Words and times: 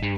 Tony 0.00 0.16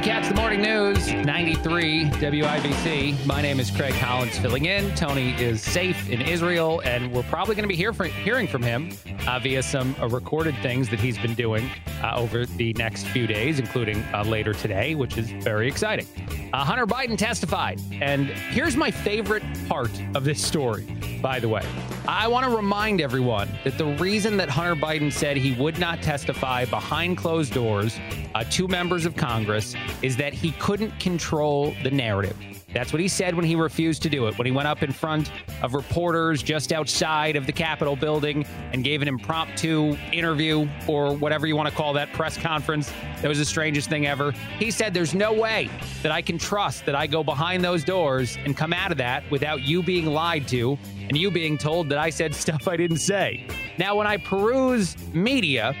Katz, 0.00 0.28
the 0.28 0.34
morning 0.34 0.62
news, 0.62 1.12
93 1.12 2.04
WIBC. 2.04 3.26
My 3.26 3.42
name 3.42 3.60
is 3.60 3.70
Craig 3.70 3.92
Collins 4.00 4.38
filling 4.38 4.64
in. 4.64 4.94
Tony 4.94 5.32
is 5.34 5.60
safe 5.60 6.08
in 6.08 6.22
Israel, 6.22 6.80
and 6.86 7.12
we're 7.12 7.24
probably 7.24 7.54
going 7.54 7.64
to 7.64 7.68
be 7.68 7.76
hear 7.76 7.92
hearing 7.92 8.48
from 8.48 8.62
him 8.62 8.90
uh, 9.26 9.38
via 9.38 9.62
some 9.62 9.94
uh, 10.00 10.08
recorded 10.08 10.54
things 10.62 10.88
that 10.88 10.98
he's 10.98 11.18
been 11.18 11.34
doing 11.34 11.68
uh, 12.02 12.14
over 12.16 12.46
the 12.46 12.72
next 12.74 13.06
few 13.08 13.26
days, 13.26 13.58
including 13.58 14.02
uh, 14.14 14.24
later 14.24 14.54
today, 14.54 14.94
which 14.94 15.18
is 15.18 15.30
very 15.30 15.68
exciting. 15.68 16.06
Uh, 16.54 16.64
Hunter 16.64 16.86
Biden 16.86 17.18
testified, 17.18 17.78
and 18.00 18.28
here's 18.28 18.78
my 18.78 18.90
favorite 18.90 19.42
part 19.68 19.92
of 20.14 20.24
this 20.24 20.42
story, 20.42 20.86
by 21.20 21.38
the 21.38 21.50
way. 21.50 21.66
I 22.08 22.28
want 22.28 22.46
to 22.46 22.56
remind 22.56 23.00
everyone 23.00 23.48
that 23.64 23.76
the 23.76 23.84
reason 23.84 24.36
that 24.38 24.48
Hunter 24.48 24.74
Biden 24.74 25.12
said 25.12 25.36
he 25.36 25.52
would 25.52 25.78
not 25.78 26.02
testify 26.02 26.64
behind 26.64 27.18
closed 27.18 27.52
doors 27.52 28.00
uh, 28.34 28.44
to 28.44 28.66
members 28.68 29.04
of 29.04 29.16
Congress 29.16 29.74
is 30.02 30.16
that 30.16 30.32
he 30.32 30.52
couldn't 30.52 30.98
control 30.98 31.74
the 31.82 31.90
narrative. 31.90 32.36
That's 32.72 32.92
what 32.92 33.00
he 33.00 33.08
said 33.08 33.34
when 33.34 33.44
he 33.44 33.56
refused 33.56 34.02
to 34.02 34.08
do 34.08 34.26
it. 34.28 34.38
When 34.38 34.46
he 34.46 34.52
went 34.52 34.68
up 34.68 34.82
in 34.82 34.92
front 34.92 35.30
of 35.62 35.74
reporters 35.74 36.42
just 36.42 36.72
outside 36.72 37.36
of 37.36 37.46
the 37.46 37.52
Capitol 37.52 37.96
building 37.96 38.46
and 38.72 38.84
gave 38.84 39.02
an 39.02 39.08
impromptu 39.08 39.96
interview 40.12 40.68
or 40.86 41.14
whatever 41.16 41.46
you 41.46 41.56
want 41.56 41.68
to 41.68 41.74
call 41.74 41.92
that 41.94 42.12
press 42.12 42.36
conference. 42.36 42.92
That 43.22 43.28
was 43.28 43.38
the 43.38 43.44
strangest 43.44 43.88
thing 43.88 44.06
ever. 44.06 44.32
He 44.58 44.70
said, 44.70 44.94
There's 44.94 45.14
no 45.14 45.32
way 45.32 45.68
that 46.02 46.12
I 46.12 46.22
can 46.22 46.38
trust 46.38 46.86
that 46.86 46.94
I 46.94 47.06
go 47.06 47.24
behind 47.24 47.64
those 47.64 47.84
doors 47.84 48.38
and 48.44 48.56
come 48.56 48.72
out 48.72 48.92
of 48.92 48.98
that 48.98 49.28
without 49.30 49.62
you 49.62 49.82
being 49.82 50.06
lied 50.06 50.46
to 50.48 50.78
and 51.08 51.16
you 51.16 51.30
being 51.30 51.58
told 51.58 51.88
that 51.88 51.98
I 51.98 52.10
said 52.10 52.34
stuff 52.34 52.68
I 52.68 52.76
didn't 52.76 52.98
say. 52.98 53.46
Now, 53.78 53.96
when 53.96 54.06
I 54.06 54.16
peruse 54.16 54.96
media, 55.12 55.74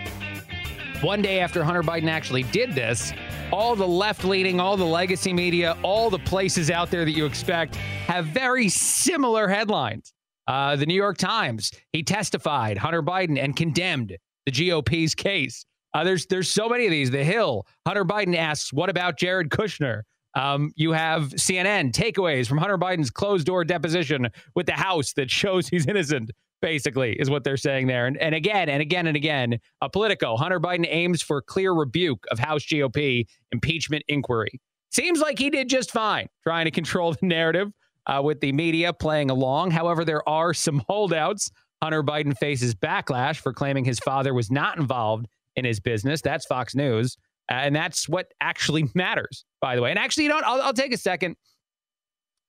one 1.02 1.22
day 1.22 1.40
after 1.40 1.62
Hunter 1.62 1.82
Biden 1.82 2.08
actually 2.08 2.42
did 2.44 2.74
this, 2.74 3.12
all 3.52 3.74
the 3.74 3.86
left 3.86 4.24
leaning, 4.24 4.60
all 4.60 4.76
the 4.76 4.84
legacy 4.84 5.32
media, 5.32 5.76
all 5.82 6.10
the 6.10 6.18
places 6.20 6.70
out 6.70 6.90
there 6.90 7.04
that 7.04 7.12
you 7.12 7.26
expect 7.26 7.74
have 7.76 8.26
very 8.26 8.68
similar 8.68 9.48
headlines. 9.48 10.12
Uh, 10.46 10.76
the 10.76 10.86
New 10.86 10.94
York 10.94 11.16
Times, 11.18 11.70
he 11.92 12.02
testified, 12.02 12.78
Hunter 12.78 13.02
Biden, 13.02 13.38
and 13.42 13.56
condemned 13.56 14.16
the 14.46 14.52
GOP's 14.52 15.14
case. 15.14 15.64
Uh, 15.94 16.04
there's 16.04 16.26
there's 16.26 16.48
so 16.48 16.68
many 16.68 16.86
of 16.86 16.90
these. 16.90 17.10
The 17.10 17.24
Hill, 17.24 17.66
Hunter 17.86 18.04
Biden 18.04 18.36
asks, 18.36 18.72
"What 18.72 18.88
about 18.88 19.18
Jared 19.18 19.50
Kushner?" 19.50 20.02
Um, 20.34 20.72
you 20.76 20.92
have 20.92 21.30
CNN 21.30 21.92
takeaways 21.92 22.46
from 22.46 22.58
Hunter 22.58 22.78
Biden's 22.78 23.10
closed 23.10 23.46
door 23.46 23.64
deposition 23.64 24.28
with 24.54 24.66
the 24.66 24.72
House 24.72 25.12
that 25.14 25.30
shows 25.30 25.68
he's 25.68 25.86
innocent 25.86 26.30
basically, 26.60 27.12
is 27.12 27.30
what 27.30 27.44
they're 27.44 27.56
saying 27.56 27.86
there. 27.86 28.06
And, 28.06 28.16
and 28.18 28.34
again, 28.34 28.68
and 28.68 28.80
again, 28.82 29.06
and 29.06 29.16
again, 29.16 29.58
a 29.80 29.88
Politico, 29.88 30.36
Hunter 30.36 30.60
Biden 30.60 30.86
aims 30.88 31.22
for 31.22 31.42
clear 31.42 31.72
rebuke 31.72 32.24
of 32.30 32.38
House 32.38 32.64
GOP 32.64 33.26
impeachment 33.52 34.04
inquiry. 34.08 34.60
Seems 34.90 35.20
like 35.20 35.38
he 35.38 35.50
did 35.50 35.68
just 35.68 35.90
fine 35.90 36.28
trying 36.42 36.64
to 36.64 36.70
control 36.70 37.12
the 37.20 37.26
narrative 37.26 37.72
uh, 38.06 38.20
with 38.22 38.40
the 38.40 38.52
media 38.52 38.92
playing 38.92 39.30
along. 39.30 39.70
However, 39.70 40.04
there 40.04 40.26
are 40.28 40.54
some 40.54 40.82
holdouts. 40.88 41.50
Hunter 41.82 42.02
Biden 42.02 42.36
faces 42.36 42.74
backlash 42.74 43.36
for 43.36 43.52
claiming 43.52 43.84
his 43.84 43.98
father 43.98 44.34
was 44.34 44.50
not 44.50 44.78
involved 44.78 45.26
in 45.56 45.64
his 45.64 45.80
business. 45.80 46.20
That's 46.20 46.44
Fox 46.46 46.74
News. 46.74 47.16
Uh, 47.50 47.54
and 47.54 47.74
that's 47.74 48.08
what 48.08 48.32
actually 48.40 48.90
matters, 48.94 49.44
by 49.60 49.76
the 49.76 49.82
way. 49.82 49.90
And 49.90 49.98
actually, 49.98 50.24
you 50.24 50.28
know 50.28 50.36
what? 50.36 50.46
I'll, 50.46 50.62
I'll 50.62 50.72
take 50.72 50.92
a 50.92 50.98
second 50.98 51.36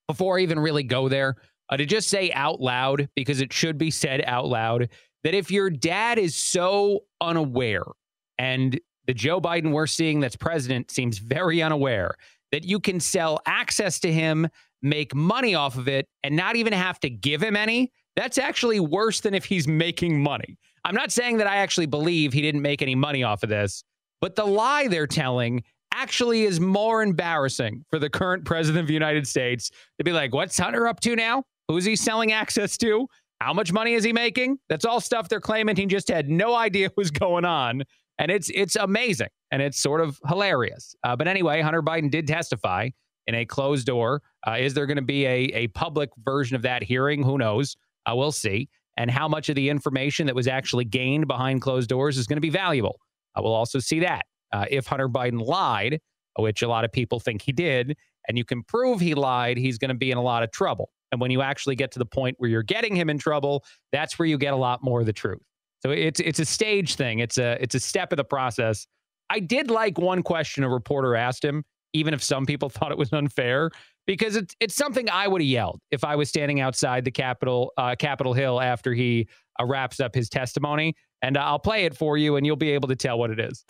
before 0.08 0.38
I 0.38 0.42
even 0.42 0.60
really 0.60 0.84
go 0.84 1.08
there 1.08 1.38
uh, 1.72 1.78
to 1.78 1.86
just 1.86 2.10
say 2.10 2.32
out 2.34 2.62
loud, 2.62 3.10
because 3.16 3.42
it 3.42 3.52
should 3.52 3.78
be 3.78 3.90
said 3.90 4.22
out 4.28 4.48
loud, 4.48 4.90
that 5.24 5.34
if 5.34 5.50
your 5.50 5.70
dad 5.70 6.20
is 6.20 6.36
so 6.36 7.02
unaware 7.22 7.86
and 8.38 8.80
the 9.08 9.14
Joe 9.14 9.42
Biden 9.42 9.72
we're 9.72 9.88
seeing 9.88 10.20
that's 10.20 10.36
president 10.36 10.92
seems 10.92 11.18
very 11.18 11.62
unaware 11.62 12.16
that 12.52 12.66
you 12.66 12.80
can 12.80 13.00
sell 13.00 13.40
access 13.46 14.00
to 14.02 14.12
him, 14.12 14.48
make 14.82 15.16
money 15.16 15.56
off 15.56 15.78
of 15.78 15.88
it, 15.88 16.08
and 16.24 16.36
not 16.36 16.56
even 16.56 16.74
have 16.74 17.00
to 17.00 17.10
give 17.10 17.42
him 17.42 17.56
any, 17.56 17.92
that's 18.16 18.38
actually 18.38 18.80
worse 18.80 19.22
than 19.22 19.34
if 19.34 19.46
he's 19.46 19.68
making 19.68 20.22
money. 20.22 20.58
I'm 20.84 20.96
not 20.96 21.12
saying 21.12 21.38
that 21.38 21.48
I 21.48 21.58
actually 21.58 21.86
believe 21.86 22.34
he 22.34 22.42
didn't 22.42 22.62
make 22.62 22.82
any 22.82 22.96
money 22.96 23.24
off 23.24 23.44
of 23.44 23.50
this, 23.50 23.84
but 24.20 24.36
the 24.36 24.46
lie 24.46 24.88
they're 24.88 25.08
telling 25.08 25.64
actually 25.94 26.44
is 26.44 26.60
more 26.60 27.04
embarrassing 27.04 27.86
for 27.90 28.00
the 28.00 28.10
current 28.10 28.46
president 28.46 28.82
of 28.82 28.88
the 28.88 28.94
United 28.94 29.28
States 29.28 29.72
to 29.98 30.04
be 30.04 30.12
like, 30.12 30.34
what's 30.34 30.58
Hunter 30.58 30.88
up 30.88 31.00
to 31.02 31.16
now? 31.16 31.44
Who's 31.72 31.86
he 31.86 31.96
selling 31.96 32.34
access 32.34 32.76
to? 32.80 33.08
How 33.40 33.54
much 33.54 33.72
money 33.72 33.94
is 33.94 34.04
he 34.04 34.12
making? 34.12 34.58
That's 34.68 34.84
all 34.84 35.00
stuff 35.00 35.30
they're 35.30 35.40
claiming 35.40 35.78
he 35.78 35.86
just 35.86 36.10
had 36.10 36.30
no 36.30 36.54
idea 36.54 36.92
was 36.98 37.12
going 37.12 37.46
on. 37.46 37.84
And 38.20 38.30
it's 38.30 38.52
it's 38.54 38.76
amazing 38.76 39.30
and 39.52 39.62
it's 39.62 39.82
sort 39.82 40.02
of 40.02 40.20
hilarious. 40.28 40.94
Uh, 41.06 41.16
but 41.16 41.30
anyway, 41.30 41.62
Hunter 41.62 41.82
Biden 41.82 42.12
did 42.12 42.28
testify 42.28 42.90
in 43.26 43.36
a 43.36 43.46
closed 43.46 43.88
door. 43.88 44.22
Uh, 44.46 44.58
is 44.60 44.74
there 44.74 44.86
going 44.86 44.98
to 44.98 45.02
be 45.02 45.26
a, 45.26 45.46
a 45.54 45.68
public 45.70 46.10
version 46.26 46.58
of 46.58 46.62
that 46.64 46.84
hearing? 46.84 47.24
Who 47.24 47.38
knows? 47.38 47.78
Uh, 48.06 48.16
we'll 48.18 48.34
see. 48.34 48.68
And 48.98 49.10
how 49.10 49.30
much 49.30 49.48
of 49.48 49.56
the 49.56 49.70
information 49.70 50.26
that 50.26 50.36
was 50.36 50.50
actually 50.50 50.86
gained 50.86 51.26
behind 51.26 51.62
closed 51.62 51.90
doors 51.90 52.18
is 52.18 52.28
going 52.28 52.36
to 52.38 52.42
be 52.42 52.50
valuable? 52.50 53.00
Uh, 53.34 53.42
we'll 53.44 53.56
also 53.56 53.80
see 53.80 54.02
that. 54.02 54.26
Uh, 54.52 54.66
if 54.70 54.88
Hunter 54.88 55.08
Biden 55.08 55.42
lied, 55.42 56.02
which 56.38 56.64
a 56.64 56.68
lot 56.68 56.84
of 56.84 56.92
people 56.92 57.22
think 57.22 57.42
he 57.42 57.54
did, 57.54 57.96
and 58.28 58.38
you 58.38 58.44
can 58.44 58.62
prove 58.64 59.00
he 59.00 59.14
lied, 59.14 59.58
he's 59.58 59.78
going 59.78 59.90
to 59.90 59.96
be 59.96 60.12
in 60.12 60.18
a 60.18 60.22
lot 60.22 60.44
of 60.44 60.52
trouble. 60.52 60.92
And 61.12 61.20
when 61.20 61.32
you 61.32 61.42
actually 61.42 61.76
get 61.76 61.92
to 61.92 62.00
the 62.00 62.06
point 62.06 62.36
where 62.40 62.50
you're 62.50 62.64
getting 62.64 62.96
him 62.96 63.10
in 63.10 63.18
trouble, 63.18 63.64
that's 63.92 64.18
where 64.18 64.28
you 64.28 64.38
get 64.38 64.54
a 64.54 64.58
lot 64.58 64.84
more 64.84 65.02
of 65.02 65.06
the 65.06 65.14
truth. 65.14 65.42
So 65.82 65.90
it's 65.92 66.20
it's 66.20 66.40
a 66.40 66.46
stage 66.46 66.96
thing. 66.96 67.20
It's 67.20 67.38
a 67.38 67.58
it's 67.62 67.76
a 67.76 67.80
step 67.80 68.14
of 68.14 68.18
the 68.18 68.24
process. 68.24 68.86
I 69.30 69.40
did 69.40 69.72
like 69.72 69.98
one 69.98 70.24
question 70.24 70.64
a 70.64 70.70
reporter 70.70 71.16
asked 71.16 71.44
him, 71.44 71.64
even 71.94 72.14
if 72.14 72.22
some 72.24 72.46
people 72.46 72.70
thought 72.70 72.92
it 72.92 72.98
was 72.98 73.12
unfair, 73.12 73.72
because 74.06 74.36
it's 74.36 74.56
it's 74.60 74.76
something 74.76 75.10
I 75.10 75.28
would 75.28 75.42
have 75.42 75.48
yelled 75.48 75.80
if 75.90 76.04
I 76.04 76.16
was 76.16 76.30
standing 76.30 76.60
outside 76.60 77.04
the 77.04 77.12
Capitol 77.12 77.74
uh, 77.78 77.96
Capitol 77.98 78.34
Hill 78.34 78.62
after 78.62 78.94
he 78.94 79.28
uh, 79.60 79.66
wraps 79.66 80.00
up 80.00 80.14
his 80.14 80.30
testimony. 80.30 80.96
And 81.24 81.38
I'll 81.38 81.60
play 81.60 81.86
it 81.86 81.96
for 81.96 82.18
you, 82.18 82.36
and 82.36 82.48
you'll 82.48 82.56
be 82.56 82.72
able 82.72 82.88
to 82.88 82.96
tell 82.96 83.20
what 83.20 83.30
it 83.30 83.40
is. 83.40 83.64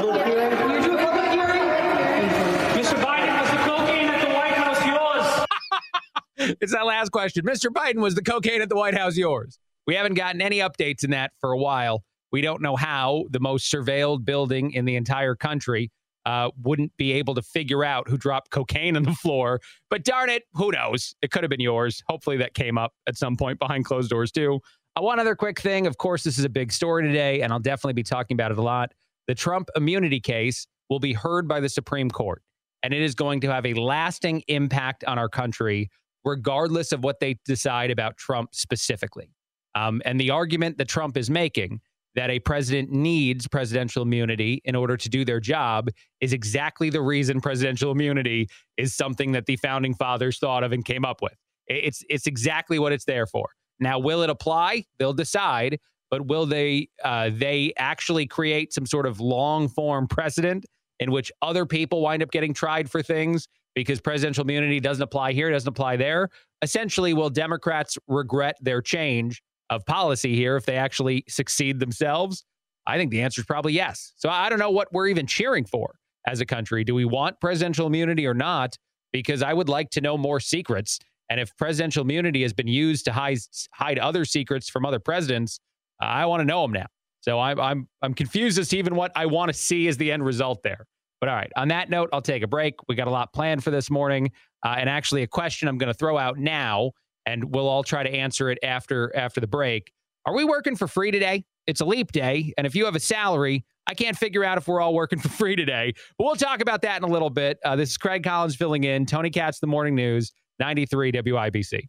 It's 6.62 6.72
that 6.72 6.86
last 6.86 7.12
question. 7.12 7.46
Mr. 7.46 7.68
Biden, 7.70 8.02
was 8.02 8.16
the 8.16 8.24
cocaine 8.24 8.62
at 8.62 8.70
the 8.70 8.76
White 8.76 8.98
House 8.98 9.18
yours? 9.18 9.60
We 9.88 9.96
haven't 9.96 10.14
gotten 10.14 10.42
any 10.42 10.60
updates 10.60 11.04
in 11.04 11.12
that 11.12 11.32
for 11.40 11.52
a 11.52 11.58
while. 11.58 12.04
We 12.32 12.42
don't 12.42 12.62
know 12.62 12.76
how 12.76 13.26
the 13.30 13.40
most 13.40 13.72
surveilled 13.72 14.24
building 14.24 14.72
in 14.72 14.86
the 14.86 14.96
entire 14.96 15.36
country 15.36 15.92
uh, 16.26 16.50
wouldn't 16.62 16.96
be 16.98 17.14
able 17.14 17.36
to 17.36 17.42
figure 17.42 17.84
out 17.84 18.08
who 18.08 18.18
dropped 18.18 18.52
cocaine 18.52 18.96
on 18.96 19.04
the 19.04 19.14
floor. 19.14 19.60
But 19.90 20.04
darn 20.04 20.30
it, 20.30 20.44
who 20.54 20.72
knows? 20.72 21.16
It 21.22 21.32
could 21.32 21.44
have 21.44 21.50
been 21.50 21.60
yours. 21.60 22.04
Hopefully 22.08 22.38
that 22.38 22.54
came 22.54 22.78
up 22.78 22.94
at 23.08 23.18
some 23.18 23.36
point 23.36 23.60
behind 23.60 23.86
closed 23.86 24.10
doors, 24.10 24.32
too. 24.32 24.62
Uh, 24.96 25.02
one 25.02 25.20
other 25.20 25.36
quick 25.36 25.60
thing. 25.60 25.88
Of 25.88 25.98
course, 25.98 26.24
this 26.24 26.38
is 26.38 26.46
a 26.46 26.50
big 26.50 26.72
story 26.72 27.04
today, 27.04 27.42
and 27.42 27.52
I'll 27.52 27.60
definitely 27.60 27.94
be 27.94 28.04
talking 28.04 28.36
about 28.36 28.52
it 28.52 28.58
a 28.58 28.62
lot. 28.62 28.94
The 29.28 29.36
Trump 29.36 29.70
immunity 29.76 30.20
case 30.20 30.68
will 30.90 31.00
be 31.00 31.14
heard 31.14 31.48
by 31.48 31.60
the 31.60 31.70
Supreme 31.70 32.10
Court, 32.10 32.42
and 32.84 32.94
it 32.94 33.02
is 33.02 33.16
going 33.16 33.42
to 33.42 33.52
have 33.52 33.66
a 33.66 33.74
lasting 33.74 34.44
impact 34.48 35.04
on 35.06 35.18
our 35.18 35.30
country 35.30 35.90
regardless 36.24 36.92
of 36.92 37.04
what 37.04 37.20
they 37.20 37.38
decide 37.46 37.92
about 37.92 38.18
Trump 38.18 38.54
specifically. 38.54 39.32
Um, 39.76 40.02
and 40.06 40.20
the 40.20 40.32
argument 40.32 40.78
that 40.78 40.88
Trump 40.88 41.18
is 41.18 41.30
making 41.30 41.80
that 42.16 42.30
a 42.30 42.40
president 42.40 42.92
needs 42.92 43.48
presidential 43.48 44.04
immunity 44.04 44.62
in 44.66 44.76
order 44.76 44.98
to 44.98 45.10
do 45.10 45.24
their 45.24 45.40
job 45.40 45.90
is 46.20 46.34
exactly 46.34 46.90
the 46.90 47.02
reason 47.02 47.40
presidential 47.40 47.92
immunity 47.92 48.50
is 48.78 48.94
something 48.94 49.32
that 49.32 49.46
the 49.46 49.56
founding 49.58 49.94
fathers 49.94 50.38
thought 50.38 50.64
of 50.64 50.72
and 50.74 50.84
came 50.84 51.06
up 51.06 51.22
with. 51.22 51.36
It's 51.68 52.04
it's 52.10 52.28
exactly 52.28 52.80
what 52.80 52.92
it's 52.92 53.06
there 53.06 53.26
for. 53.26 53.50
Now, 53.80 53.98
will 53.98 54.24
it 54.24 54.30
apply? 54.30 54.86
They'll 55.00 55.14
decide, 55.14 55.80
but 56.10 56.28
will 56.28 56.46
they 56.46 56.90
uh, 57.04 57.30
they 57.32 57.74
actually 57.78 58.28
create 58.28 58.74
some 58.74 58.86
sort 58.86 59.06
of 59.06 59.22
long 59.22 59.70
form 59.70 60.08
precedent 60.08 60.66
in 61.00 61.12
which 61.12 61.32
other 61.42 61.66
people 61.66 62.02
wind 62.02 62.22
up 62.22 62.32
getting 62.32 62.54
tried 62.54 62.92
for 62.92 63.02
things 63.02 63.48
because 63.76 64.02
presidential 64.02 64.44
immunity 64.44 64.80
doesn't 64.80 65.04
apply 65.04 65.34
here, 65.34 65.50
it 65.50 65.54
doesn't 65.54 65.70
apply 65.70 65.98
there. 65.98 66.30
Essentially, 66.62 67.14
will 67.14 67.30
Democrats 67.30 67.98
regret 68.08 68.58
their 68.62 68.82
change 68.82 69.42
of 69.70 69.86
policy 69.86 70.36
here 70.36 70.58
if 70.58 70.66
they 70.66 70.76
actually 70.76 71.24
succeed 71.28 71.80
themselves? 71.80 72.44
I 72.88 72.98
think 72.98 73.12
the 73.12 73.22
answer 73.22 73.42
is 73.42 73.46
probably 73.46 73.74
yes. 73.74 74.14
So 74.18 74.30
I 74.30 74.50
don't 74.50 74.60
know 74.60 74.72
what 74.72 74.90
we're 74.92 75.08
even 75.08 75.28
cheering 75.28 75.66
for 75.66 75.96
as 76.28 76.42
a 76.42 76.46
country. 76.46 76.84
Do 76.84 76.96
we 76.96 77.06
want 77.06 77.40
presidential 77.40 77.88
immunity 77.88 78.26
or 78.26 78.34
not? 78.34 78.76
Because 79.14 79.42
I 79.42 79.54
would 79.54 79.70
like 79.70 79.90
to 79.92 80.02
know 80.02 80.18
more 80.18 80.40
secrets. 80.40 81.00
And 81.30 81.40
if 81.40 81.56
presidential 81.58 82.04
immunity 82.04 82.42
has 82.42 82.54
been 82.54 82.68
used 82.68 83.06
to 83.06 83.14
hide, 83.14 83.38
hide 83.74 84.00
other 84.00 84.26
secrets 84.26 84.70
from 84.70 84.86
other 84.86 85.00
presidents, 85.00 85.60
I 86.02 86.26
want 86.26 86.42
to 86.42 86.46
know 86.46 86.62
them 86.64 86.74
now. 86.74 86.88
So 87.22 87.40
I'm 87.40 87.60
I'm 87.60 87.88
I'm 88.02 88.14
confused 88.14 88.58
as 88.58 88.70
to 88.70 88.78
even 88.78 88.96
what 88.96 89.12
I 89.16 89.28
want 89.28 89.50
to 89.50 89.54
see 89.54 89.88
as 89.88 89.98
the 89.98 90.12
end 90.12 90.26
result 90.26 90.64
there. 90.64 90.86
But 91.22 91.30
all 91.30 91.36
right, 91.36 91.52
on 91.56 91.68
that 91.68 91.92
note, 91.92 92.10
I'll 92.12 92.22
take 92.22 92.42
a 92.42 92.48
break. 92.48 92.74
We 92.90 92.96
got 92.96 93.08
a 93.08 93.12
lot 93.12 93.32
planned 93.32 93.64
for 93.64 93.70
this 93.70 93.92
morning, 93.92 94.32
uh, 94.66 94.76
and 94.78 94.90
actually 94.90 95.22
a 95.22 95.28
question 95.28 95.68
I'm 95.68 95.78
going 95.78 95.94
to 95.94 95.98
throw 95.98 96.18
out 96.18 96.40
now, 96.40 96.92
and 97.28 97.54
we'll 97.54 97.70
all 97.70 97.84
try 97.84 98.02
to 98.02 98.10
answer 98.10 98.50
it 98.50 98.58
after 98.64 99.16
after 99.16 99.40
the 99.40 99.48
break. 99.48 99.94
Are 100.26 100.34
we 100.34 100.44
working 100.44 100.76
for 100.76 100.88
free 100.88 101.12
today? 101.12 101.46
It's 101.68 101.80
a 101.80 101.86
leap 101.86 102.12
day, 102.12 102.54
and 102.58 102.66
if 102.66 102.74
you 102.74 102.86
have 102.86 102.96
a 102.96 103.00
salary, 103.00 103.64
I 103.88 103.94
can't 103.94 104.18
figure 104.18 104.44
out 104.44 104.58
if 104.58 104.68
we're 104.68 104.82
all 104.82 104.96
working 104.96 105.20
for 105.22 105.30
free 105.30 105.56
today. 105.56 105.94
But 106.18 106.26
we'll 106.26 106.36
talk 106.36 106.60
about 106.60 106.82
that 106.82 106.98
in 106.98 107.04
a 107.04 107.12
little 107.12 107.30
bit. 107.30 107.60
Uh, 107.64 107.76
this 107.76 107.92
is 107.92 107.98
Craig 107.98 108.24
Collins 108.24 108.56
filling 108.56 108.84
in. 108.84 109.06
Tony 109.06 109.30
Katz, 109.30 109.60
the 109.60 109.68
Morning 109.68 109.94
News, 109.94 110.32
93 110.60 111.12
WIBC. 111.12 111.82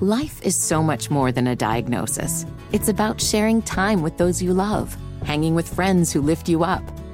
Life 0.00 0.40
is 0.42 0.54
so 0.54 0.82
much 0.82 1.10
more 1.10 1.32
than 1.32 1.48
a 1.48 1.56
diagnosis. 1.56 2.46
It's 2.70 2.88
about 2.88 3.20
sharing 3.20 3.62
time 3.62 4.02
with 4.02 4.18
those 4.18 4.40
you 4.42 4.52
love, 4.52 4.96
hanging 5.24 5.54
with 5.54 5.72
friends 5.72 6.12
who 6.12 6.20
lift 6.20 6.48
you 6.48 6.62
up, 6.62 6.82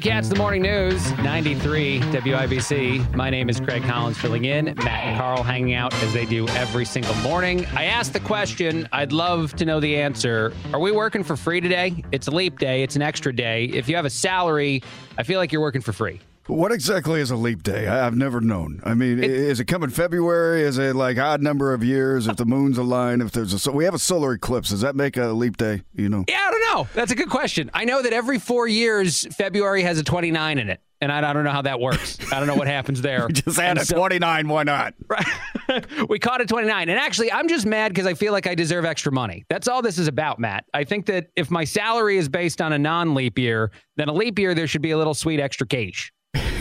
Katz, 0.00 0.28
the 0.30 0.36
morning 0.36 0.62
news, 0.62 1.12
93 1.18 2.00
WIBC. 2.00 3.14
My 3.14 3.28
name 3.28 3.50
is 3.50 3.60
Craig 3.60 3.82
Collins 3.82 4.16
filling 4.16 4.46
in. 4.46 4.74
Matt 4.76 5.04
and 5.04 5.18
Carl 5.18 5.42
hanging 5.42 5.74
out 5.74 5.92
as 6.02 6.14
they 6.14 6.24
do 6.24 6.48
every 6.48 6.86
single 6.86 7.14
morning. 7.16 7.66
I 7.76 7.84
asked 7.84 8.14
the 8.14 8.20
question. 8.20 8.88
I'd 8.92 9.12
love 9.12 9.54
to 9.56 9.66
know 9.66 9.78
the 9.78 9.98
answer. 9.98 10.54
Are 10.72 10.80
we 10.80 10.90
working 10.90 11.22
for 11.22 11.36
free 11.36 11.60
today? 11.60 12.02
It's 12.12 12.28
a 12.28 12.30
leap 12.30 12.58
day, 12.58 12.82
it's 12.82 12.96
an 12.96 13.02
extra 13.02 13.34
day. 13.34 13.64
If 13.64 13.90
you 13.90 13.96
have 13.96 14.06
a 14.06 14.10
salary, 14.10 14.82
I 15.18 15.22
feel 15.22 15.38
like 15.38 15.52
you're 15.52 15.60
working 15.60 15.82
for 15.82 15.92
free. 15.92 16.20
What 16.46 16.72
exactly 16.72 17.20
is 17.20 17.30
a 17.30 17.36
leap 17.36 17.62
day? 17.62 17.86
I've 17.86 18.16
never 18.16 18.40
known. 18.40 18.80
I 18.84 18.94
mean, 18.94 19.18
It- 19.22 19.30
is 19.30 19.60
it 19.60 19.66
coming 19.66 19.90
February? 19.90 20.62
Is 20.62 20.78
it 20.78 20.96
like 20.96 21.18
odd 21.18 21.42
number 21.42 21.72
of 21.72 21.84
years? 21.84 22.26
If 22.26 22.36
the 22.36 22.44
moon's 22.46 22.76
aligned, 22.78 23.22
if 23.22 23.30
there's 23.30 23.52
a 23.52 23.58
so 23.58 23.70
we 23.72 23.84
have 23.84 23.94
a 23.94 23.98
solar 23.98 24.32
eclipse, 24.32 24.70
does 24.70 24.80
that 24.80 24.96
make 24.96 25.16
a 25.16 25.26
leap 25.28 25.56
day? 25.56 25.82
You 25.94 26.08
know, 26.08 26.24
Yeah, 26.28 26.40
I 26.48 26.50
don't 26.50 26.74
know. 26.74 26.88
That's 26.94 27.12
a 27.12 27.14
good 27.14 27.30
question. 27.30 27.70
I 27.72 27.84
know 27.84 28.02
that 28.02 28.12
every 28.12 28.38
four 28.38 28.66
years, 28.66 29.26
February 29.36 29.82
has 29.82 29.98
a 29.98 30.04
29 30.04 30.58
in 30.58 30.68
it. 30.70 30.80
And 31.02 31.10
I, 31.10 31.30
I 31.30 31.32
don't 31.32 31.44
know 31.44 31.50
how 31.50 31.62
that 31.62 31.80
works. 31.80 32.18
I 32.30 32.38
don't 32.38 32.46
know 32.46 32.56
what 32.56 32.66
happens 32.66 33.00
there. 33.00 33.26
just 33.32 33.58
add 33.58 33.70
And 33.70 33.78
a 33.78 33.84
so- 33.86 33.96
29. 33.96 34.48
Why 34.48 34.62
not? 34.64 34.94
Right. 35.08 35.86
we 36.10 36.18
caught 36.18 36.40
a 36.40 36.46
29. 36.46 36.88
And 36.88 36.98
actually, 36.98 37.30
I'm 37.30 37.46
just 37.48 37.64
mad 37.64 37.90
because 37.90 38.06
I 38.06 38.14
feel 38.14 38.32
like 38.32 38.46
I 38.48 38.54
deserve 38.56 38.84
extra 38.84 39.12
money. 39.12 39.44
That's 39.48 39.68
all 39.68 39.82
this 39.82 39.98
is 39.98 40.08
about, 40.08 40.38
Matt. 40.40 40.64
I 40.74 40.82
think 40.84 41.06
that 41.06 41.28
if 41.36 41.48
my 41.50 41.62
salary 41.64 42.16
is 42.18 42.28
based 42.28 42.60
on 42.60 42.72
a 42.72 42.78
non 42.78 43.14
leap 43.14 43.38
year, 43.38 43.70
then 43.96 44.08
a 44.08 44.12
leap 44.12 44.38
year, 44.38 44.52
there 44.54 44.66
should 44.66 44.82
be 44.82 44.90
a 44.90 44.98
little 44.98 45.14
sweet 45.14 45.38
extra 45.38 45.66
cash. 45.66 46.12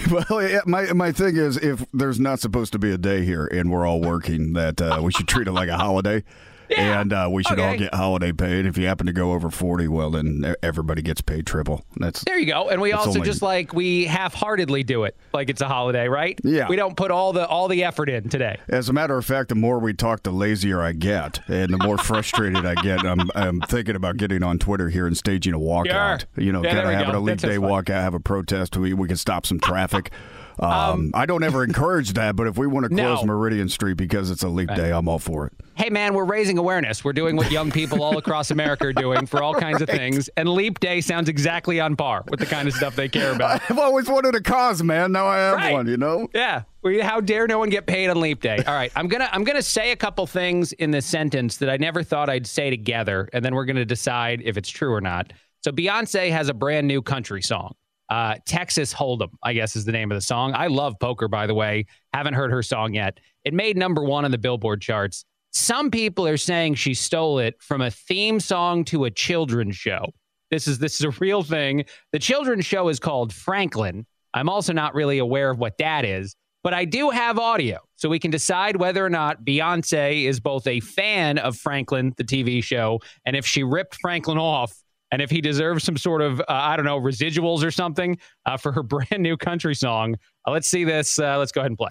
Well, 0.30 0.42
yeah, 0.48 0.62
my 0.66 0.92
my 0.94 1.12
thing 1.12 1.38
is, 1.38 1.58
if 1.58 1.86
there's 1.94 2.20
not 2.20 2.40
supposed 2.40 2.74
to 2.74 2.80
be 2.80 2.92
a 2.92 2.98
day 2.98 3.24
here 3.24 3.46
and 3.46 3.72
we're 3.72 3.86
all 3.86 4.02
working, 4.02 4.54
that 4.54 4.82
uh, 4.82 5.00
we 5.04 5.12
should 5.12 5.28
treat 5.28 5.48
it 5.48 5.52
like 5.52 5.70
a 5.70 5.78
holiday. 5.78 6.24
Yeah. 6.70 7.02
And 7.02 7.12
uh, 7.14 7.30
we 7.32 7.44
should 7.44 7.60
all 7.60 7.76
get 7.78 7.94
holiday 7.94 8.32
paid. 8.32 8.66
If 8.66 8.78
you 8.78 8.86
happen 8.88 9.08
to 9.08 9.14
go 9.14 9.32
over 9.34 9.50
40, 9.50 9.88
well, 9.88 10.12
then 10.12 10.56
everybody 10.62 11.02
gets 11.02 11.22
paid 11.22 11.46
triple. 11.48 11.84
That's 11.98 12.24
There 12.24 12.38
you 12.38 12.46
go. 12.46 12.70
And 12.70 12.80
we 12.82 12.94
also 12.94 13.10
only- 13.10 13.22
just 13.22 13.42
like 13.42 13.74
we 13.74 14.06
half 14.06 14.34
heartedly 14.34 14.84
do 14.84 15.04
it 15.04 15.18
like 15.34 15.50
it's 15.50 15.62
a 15.62 15.68
holiday, 15.68 16.08
right? 16.08 16.40
Yeah. 16.44 16.68
We 16.70 16.76
don't 16.76 16.96
put 16.96 17.12
all 17.12 17.34
the 17.34 17.48
all 17.48 17.68
the 17.68 17.84
effort 17.84 18.10
in 18.10 18.30
today. 18.30 18.58
As 18.68 18.88
a 18.90 18.94
matter 18.94 19.18
of 19.18 19.26
fact, 19.26 19.50
the 19.50 19.56
more 19.56 19.80
we 19.80 19.94
talk, 19.94 20.24
the 20.24 20.32
lazier 20.32 20.82
I 20.82 20.92
get, 20.94 21.40
and 21.48 21.74
the 21.74 21.78
more 21.84 21.98
frustrated 22.10 22.66
I 22.66 22.76
get. 22.76 23.06
I'm, 23.06 23.30
I'm 23.36 23.62
thinking 23.62 23.96
about 23.96 24.18
getting 24.18 24.44
on 24.44 24.60
Twitter 24.60 24.90
here 24.90 25.08
and 25.08 25.18
staging 25.18 25.54
a 25.54 25.60
walkout. 25.60 26.20
Sure. 26.36 26.44
You 26.44 26.52
know, 26.52 26.64
Yeah, 26.64 26.76
kind 26.76 26.88
of 26.88 26.94
having 26.94 27.12
go. 27.14 27.20
a 27.20 27.22
leap 27.22 27.40
day 27.40 27.58
walkout, 27.58 28.02
have 28.02 28.14
a 28.14 28.20
protest. 28.20 28.78
We 28.78 28.94
we 28.94 29.08
can 29.08 29.18
stop 29.18 29.46
some 29.46 29.60
traffic. 29.60 30.12
Um, 30.60 31.12
I 31.14 31.26
don't 31.26 31.44
ever 31.44 31.64
encourage 31.64 32.14
that, 32.14 32.36
but 32.36 32.48
if 32.48 32.58
we 32.58 32.68
want 32.68 32.84
to 32.84 32.90
close 32.96 33.22
No. 33.22 33.26
Meridian 33.26 33.70
Street 33.70 33.96
because 33.98 34.30
it's 34.30 34.44
a 34.44 34.50
leap 34.50 34.70
day, 34.76 34.92
I'm 34.92 35.08
all 35.08 35.20
for 35.20 35.48
it. 35.48 35.54
hey 35.76 35.90
man, 35.90 36.14
we're 36.14 36.26
raising 36.26 36.58
awareness. 36.58 37.04
We're 37.04 37.14
doing 37.14 37.36
what 37.38 37.50
young 37.52 37.72
people 37.72 38.04
all 38.04 38.18
across 38.18 38.52
America 38.52 38.88
are 38.88 38.94
doing 38.94 39.26
for 39.26 39.42
all 39.42 39.54
kinds 39.54 39.82
of 39.82 39.88
things. 39.90 40.28
And 40.36 40.50
Leap 40.50 40.80
Day 40.80 41.00
sounds 41.02 41.30
exactly 41.30 41.80
on 41.80 41.96
par 41.96 42.24
with 42.30 42.40
the 42.42 42.46
kind 42.46 42.68
of 42.68 42.74
stuff 42.74 42.96
they 42.96 43.08
care 43.08 43.32
about. 43.32 43.62
I've 43.70 43.80
always 43.80 44.10
wanted 44.10 44.36
a 44.36 44.42
cause, 44.42 44.84
man. 44.84 45.12
Now 45.14 45.28
I 45.28 45.38
have 45.38 45.56
Right. 45.56 45.74
one. 45.74 45.88
You 45.88 45.98
know. 45.98 46.28
Yeah. 46.34 46.64
How 47.02 47.20
dare 47.22 47.46
no 47.48 47.60
one 47.60 47.70
get 47.70 47.86
paid 47.88 48.10
on 48.10 48.20
Leap 48.22 48.42
Day? 48.42 48.58
All 48.66 48.74
right, 48.74 48.92
I'm 48.96 49.08
gonna 49.08 49.30
I'm 49.32 49.44
gonna 49.44 49.62
say 49.62 49.92
a 49.92 49.96
couple 49.96 50.26
things 50.28 50.72
in 50.74 50.92
this 50.92 51.06
sentence 51.06 51.58
that 51.58 51.70
I 51.70 51.78
never 51.78 52.04
thought 52.04 52.30
I'd 52.30 52.48
say 52.48 52.70
together, 52.70 53.28
and 53.34 53.44
then 53.44 53.54
we're 53.56 53.66
gonna 53.66 53.84
decide 53.86 54.42
if 54.46 54.56
it's 54.58 54.70
true 54.70 54.94
or 54.94 55.02
not. 55.02 55.32
So 55.64 55.72
Beyonce 55.72 56.32
has 56.32 56.48
a 56.50 56.54
brand 56.54 56.88
new 56.88 57.02
country 57.02 57.42
song. 57.42 57.76
Uh, 58.10 58.36
Texas 58.46 58.94
Hold'em, 58.94 59.30
I 59.44 59.54
guess, 59.54 59.76
is 59.76 59.86
the 59.86 59.92
name 59.92 60.12
of 60.12 60.16
the 60.16 60.22
song. 60.22 60.54
I 60.56 60.68
love 60.68 60.96
poker, 61.00 61.28
by 61.28 61.46
the 61.46 61.54
way. 61.54 61.86
Haven't 62.14 62.34
heard 62.34 62.52
her 62.52 62.64
song 62.64 62.94
yet. 62.94 63.20
It 63.46 63.54
made 63.54 63.78
number 63.78 64.04
one 64.04 64.26
on 64.26 64.32
the 64.32 64.38
Billboard 64.38 64.82
charts. 64.82 65.26
Some 65.52 65.92
people 65.92 66.28
are 66.28 66.38
saying 66.38 66.76
she 66.76 66.94
stole 66.94 67.40
it 67.40 67.56
from 67.62 67.82
a 67.82 67.92
theme 67.92 68.40
song 68.40 68.84
to 68.86 69.06
a 69.06 69.12
children's 69.12 69.76
show. 69.76 70.14
This 70.52 70.68
is 70.68 70.80
this 70.80 70.96
is 70.96 71.02
a 71.02 71.12
real 71.20 71.44
thing. 71.44 71.86
The 72.12 72.20
children's 72.20 72.66
show 72.66 72.90
is 72.90 73.00
called 73.00 73.34
Franklin. 73.34 74.06
I'm 74.34 74.50
also 74.50 74.74
not 74.74 74.94
really 74.94 75.20
aware 75.20 75.50
of 75.50 75.60
what 75.60 75.78
that 75.78 76.06
is, 76.06 76.36
but 76.64 76.74
I 76.74 76.86
do 76.86 77.10
have 77.10 77.40
audio, 77.40 77.80
so 77.96 78.10
we 78.10 78.20
can 78.20 78.32
decide 78.32 78.76
whether 78.76 79.04
or 79.04 79.10
not 79.10 79.44
Beyonce 79.44 80.26
is 80.26 80.40
both 80.40 80.68
a 80.68 80.80
fan 80.82 81.38
of 81.38 81.56
Franklin, 81.56 82.14
the 82.18 82.24
TV 82.24 82.64
show, 82.64 83.00
and 83.26 83.36
if 83.36 83.46
she 83.46 83.64
ripped 83.64 83.96
Franklin 83.96 84.38
off, 84.38 84.76
and 85.12 85.22
if 85.22 85.30
he 85.30 85.42
deserves 85.42 85.84
some 85.84 85.98
sort 85.98 86.22
of 86.22 86.40
uh, 86.42 86.46
I 86.48 86.76
don't 86.76 86.86
know 86.86 87.00
residuals 87.00 87.64
or 87.64 87.72
something 87.72 88.18
uh, 88.46 88.58
for 88.58 88.72
her 88.72 88.84
brand 88.90 89.22
new 89.24 89.38
country 89.38 89.76
song. 89.76 90.16
Uh, 90.48 90.52
let's 90.52 90.68
see 90.68 90.84
this. 90.84 91.20
Uh, 91.20 91.38
let's 91.38 91.52
go 91.52 91.62
ahead 91.62 91.72
and 91.72 91.78
play. 91.78 91.90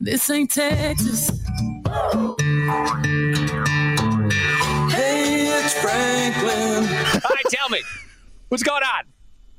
This 0.00 0.28
ain't 0.28 0.50
Texas. 0.50 1.30
Hey, 4.90 5.46
it's 5.48 5.74
Franklin. 5.80 6.84
All 7.24 7.30
right, 7.30 7.44
tell 7.48 7.70
me 7.70 7.80
what's 8.48 8.62
going 8.62 8.82
on. 8.82 9.13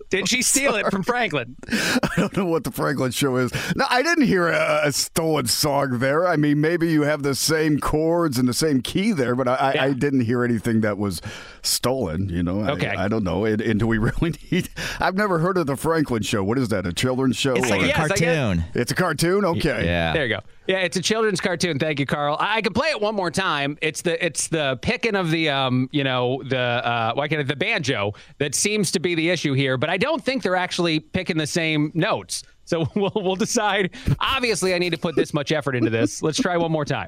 Did 0.10 0.30
she 0.30 0.42
steal 0.42 0.76
it 0.76 0.90
from 0.92 1.04
Franklin? 1.04 1.56
I 1.72 2.10
don't 2.18 2.36
know 2.38 2.46
what 2.46 2.64
the 2.64 2.72
Franklin 2.72 3.12
show 3.12 3.36
is. 3.38 3.52
No, 3.76 3.86
I 3.90 4.02
didn't 4.04 4.26
hear 4.26 4.48
a, 4.48 4.82
a 4.86 4.92
stolen 4.92 5.48
song 5.48 6.00
there. 6.00 6.28
I 6.28 6.36
mean, 6.36 6.62
maybe 6.62 6.92
you 6.92 7.02
have 7.04 7.24
the 7.24 7.36
same 7.36 7.80
chords 7.80 8.38
and 8.38 8.48
the 8.48 8.54
same 8.54 8.82
key 8.82 9.12
there, 9.12 9.36
but 9.36 9.48
I, 9.48 9.56
I, 9.56 9.84
I 9.86 9.94
didn't 9.94 10.22
hear 10.22 10.44
anything 10.44 10.82
that 10.82 10.98
was 10.98 11.22
stolen. 11.62 12.30
You 12.30 12.44
know, 12.44 12.62
Okay. 12.72 12.88
I, 12.90 13.08
don't 13.08 13.24
know. 13.24 13.46
And, 13.46 13.62
and 13.62 13.80
do 13.80 13.88
we 13.88 13.98
really 14.00 14.34
need? 14.52 14.70
I've 15.00 15.16
never 15.16 15.40
heard 15.40 15.58
of 15.58 15.68
the 15.68 15.76
Franklin 15.76 16.24
show. 16.24 16.44
What 16.44 16.58
is 16.58 16.70
that? 16.70 16.86
A 16.86 16.94
children's 16.94 17.36
show? 17.38 17.56
It's 17.56 17.70
like 17.70 17.82
or- 17.82 17.86
a 17.86 17.88
Yes, 17.88 17.98
I 18.00 18.08
get- 18.16 18.36
cartoon. 18.36 18.64
It's 18.74 18.92
a 18.92 18.96
cartoon. 18.96 19.46
Okay. 19.46 19.86
Yeah. 19.86 20.14
There 20.14 20.26
you 20.26 20.36
go. 20.36 20.42
Yeah, 20.68 20.78
it's 20.78 20.98
a 20.98 21.02
children's 21.02 21.40
cartoon. 21.40 21.78
Thank 21.78 22.00
you, 22.00 22.06
Carl. 22.06 22.38
I, 22.40 22.58
I 22.58 22.62
can 22.62 22.74
play 22.74 22.90
it 22.90 23.00
one 23.00 23.16
more 23.16 23.30
time. 23.30 23.78
It's 23.82 24.02
the 24.02 24.24
it's 24.24 24.48
the 24.48 24.80
picking 24.82 25.16
of 25.16 25.30
the 25.30 25.50
um 25.50 25.90
you 25.92 26.04
know 26.04 26.42
the 26.44 26.58
uh 26.58 27.14
why 27.14 27.28
can't 27.28 27.42
it, 27.42 27.48
the 27.48 27.56
banjo 27.56 28.14
that 28.40 28.56
seems 28.56 28.92
to 28.92 29.00
be 29.00 29.16
the 29.16 29.30
issue 29.30 29.54
here. 29.54 29.78
But 29.78 29.90
I 29.90 29.98
don't 29.98 30.24
think 30.24 30.42
they're 30.42 30.56
actually 30.56 31.00
picking 31.00 31.38
the 31.38 31.48
same 31.48 31.92
notes. 31.94 32.44
So 32.66 32.88
we'll 32.96 33.12
we'll 33.16 33.36
decide. 33.36 33.92
Obviously, 34.20 34.74
I 34.74 34.80
need 34.80 34.92
to 34.92 34.98
put 34.98 35.16
this 35.16 35.34
much 35.34 35.52
effort 35.52 35.76
into 35.76 35.92
this. 35.92 36.24
Let's 36.24 36.42
try 36.42 36.58
one 36.58 36.72
more 36.72 36.86
time. 36.86 37.08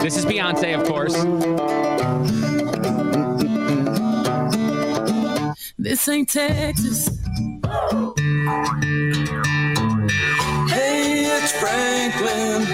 This 0.00 0.16
is 0.16 0.26
Beyonce, 0.26 0.78
of 0.78 0.86
course. 0.88 1.14
This 5.78 6.08
ain't 6.08 6.28
Texas. 6.28 7.08
Hey, 11.52 12.10
Franklin. 12.12 12.68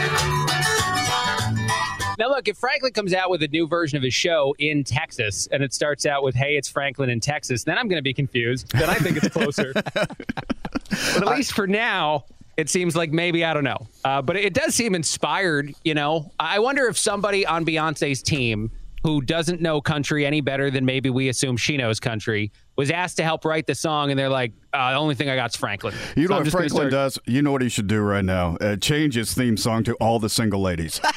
Now, 2.18 2.28
look, 2.28 2.46
look, 2.46 2.48
if 2.48 2.58
Franklin 2.58 2.92
comes 2.92 3.14
out 3.14 3.30
with 3.30 3.42
a 3.42 3.48
new 3.48 3.66
version 3.66 3.96
of 3.96 4.02
his 4.02 4.14
show 4.14 4.54
in 4.58 4.84
Texas 4.84 5.48
and 5.50 5.62
it 5.62 5.72
starts 5.72 6.04
out 6.06 6.22
with, 6.22 6.34
hey, 6.34 6.56
it's 6.56 6.68
Franklin 6.68 7.08
in 7.08 7.18
Texas, 7.18 7.64
then 7.64 7.78
I'm 7.78 7.88
going 7.88 7.98
to 7.98 8.02
be 8.02 8.14
confused. 8.14 8.70
Then 8.72 8.88
I 8.90 8.94
think 8.94 9.16
it's 9.16 9.28
closer. 9.28 9.72
but 9.84 11.16
at 11.16 11.26
least 11.26 11.52
for 11.54 11.66
now, 11.66 12.24
it 12.56 12.68
seems 12.68 12.94
like 12.94 13.10
maybe, 13.10 13.44
I 13.44 13.54
don't 13.54 13.64
know. 13.64 13.86
Uh, 14.04 14.22
but 14.22 14.36
it 14.36 14.54
does 14.54 14.74
seem 14.74 14.94
inspired, 14.94 15.74
you 15.84 15.94
know. 15.94 16.30
I 16.38 16.58
wonder 16.58 16.86
if 16.86 16.98
somebody 16.98 17.46
on 17.46 17.64
Beyonce's 17.64 18.22
team 18.22 18.70
who 19.02 19.22
doesn't 19.22 19.60
know 19.60 19.80
country 19.80 20.26
any 20.26 20.40
better 20.40 20.70
than 20.70 20.84
maybe 20.84 21.10
we 21.10 21.28
assume 21.28 21.56
she 21.56 21.76
knows 21.76 22.00
country 22.00 22.52
was 22.76 22.90
asked 22.90 23.16
to 23.16 23.22
help 23.24 23.44
write 23.44 23.66
the 23.66 23.74
song, 23.74 24.10
and 24.10 24.18
they're 24.18 24.28
like, 24.28 24.52
uh, 24.72 24.90
"The 24.90 24.96
only 24.96 25.14
thing 25.14 25.28
I 25.30 25.36
got 25.36 25.50
is 25.50 25.56
Franklin." 25.56 25.94
You 26.16 26.28
know 26.28 26.36
I'm 26.36 26.44
what 26.44 26.52
Franklin 26.52 26.90
start- 26.90 26.90
does? 26.90 27.18
You 27.26 27.42
know 27.42 27.52
what 27.52 27.62
he 27.62 27.68
should 27.68 27.86
do 27.86 28.00
right 28.00 28.24
now? 28.24 28.56
Uh, 28.60 28.76
change 28.76 29.14
his 29.14 29.32
theme 29.34 29.56
song 29.56 29.84
to 29.84 29.94
"All 29.94 30.18
the 30.18 30.28
Single 30.28 30.60
Ladies." 30.60 31.00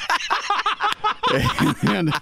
and, 1.92 2.12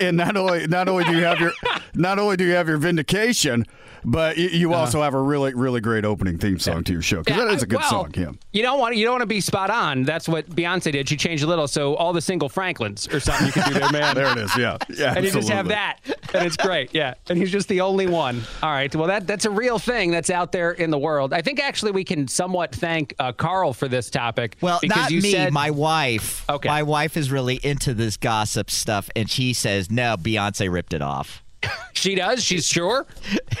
and 0.00 0.16
not 0.16 0.36
only 0.36 0.66
not 0.66 0.88
only 0.88 1.04
do 1.04 1.12
you 1.16 1.24
have 1.24 1.40
your 1.40 1.52
not 1.94 2.18
only 2.18 2.36
do 2.36 2.44
you 2.44 2.52
have 2.52 2.68
your 2.68 2.78
vindication, 2.78 3.66
but 4.04 4.36
you, 4.38 4.48
you 4.48 4.74
also 4.74 5.02
have 5.02 5.14
a 5.14 5.20
really 5.20 5.54
really 5.54 5.80
great 5.80 6.04
opening 6.04 6.38
theme 6.38 6.58
song 6.58 6.84
to 6.84 6.92
your 6.92 7.02
show 7.02 7.18
because 7.22 7.32
Uh-huh. 7.36 7.42
Yeah, 7.42 7.50
that 7.50 7.56
is 7.56 7.62
a 7.62 7.66
good 7.66 7.80
well, 7.80 7.90
song. 7.90 8.12
Yeah. 8.16 8.30
You 8.52 8.62
don't 8.62 8.78
want 8.78 8.96
you 8.96 9.04
don't 9.04 9.14
want 9.14 9.22
to 9.22 9.26
be 9.26 9.40
spot 9.40 9.70
on. 9.70 10.04
That's 10.04 10.28
what 10.28 10.48
Beyonce 10.48 10.92
did. 10.92 11.08
She 11.08 11.16
changed 11.16 11.44
a 11.44 11.46
little, 11.46 11.68
so 11.68 11.94
all 11.96 12.12
the 12.12 12.20
single 12.22 12.48
Franklins 12.48 13.08
or 13.12 13.20
something 13.20 13.46
you 13.48 13.52
could 13.52 13.64
do 13.64 13.74
there, 13.78 13.90
man. 13.92 14.14
There 14.22 14.30
it 14.32 14.38
is. 14.38 14.56
Yeah. 14.56 14.76
Yeah. 14.88 15.14
and 15.16 15.24
you 15.24 15.30
just 15.30 15.48
have 15.48 15.68
that, 15.68 15.98
and 16.34 16.46
it's 16.46 16.56
great. 16.56 16.94
Yeah, 16.94 17.14
and 17.28 17.38
he's 17.38 17.50
just 17.50 17.68
the 17.68 17.80
only 17.80 18.06
one. 18.06 18.42
All 18.62 18.70
right. 18.70 18.94
Well, 18.94 19.08
that 19.08 19.26
that's 19.26 19.44
a 19.44 19.50
real 19.50 19.78
thing 19.78 20.10
that's 20.10 20.30
out 20.30 20.52
there 20.52 20.72
in 20.72 20.90
the 20.90 20.98
world. 20.98 21.32
I 21.32 21.42
think 21.42 21.60
actually 21.60 21.92
we 21.92 22.04
can 22.04 22.28
somewhat 22.28 22.74
thank 22.74 23.14
uh, 23.18 23.32
Carl 23.32 23.72
for 23.72 23.88
this 23.88 24.10
topic. 24.10 24.56
Well, 24.60 24.78
because 24.80 24.96
not 24.96 25.10
you 25.10 25.20
me. 25.20 25.32
Said, 25.32 25.52
my 25.52 25.70
wife. 25.70 26.44
Okay. 26.48 26.68
My 26.68 26.82
wife 26.82 27.16
is 27.16 27.30
really 27.30 27.60
into 27.62 27.94
this 27.94 28.16
gossip 28.16 28.70
stuff, 28.70 29.10
and 29.16 29.30
she 29.30 29.52
says 29.52 29.90
no. 29.90 30.16
Beyonce 30.16 30.70
ripped 30.70 30.92
it 30.92 31.02
off. 31.02 31.42
she 31.92 32.14
does. 32.14 32.42
She's 32.42 32.66
sure. 32.66 33.06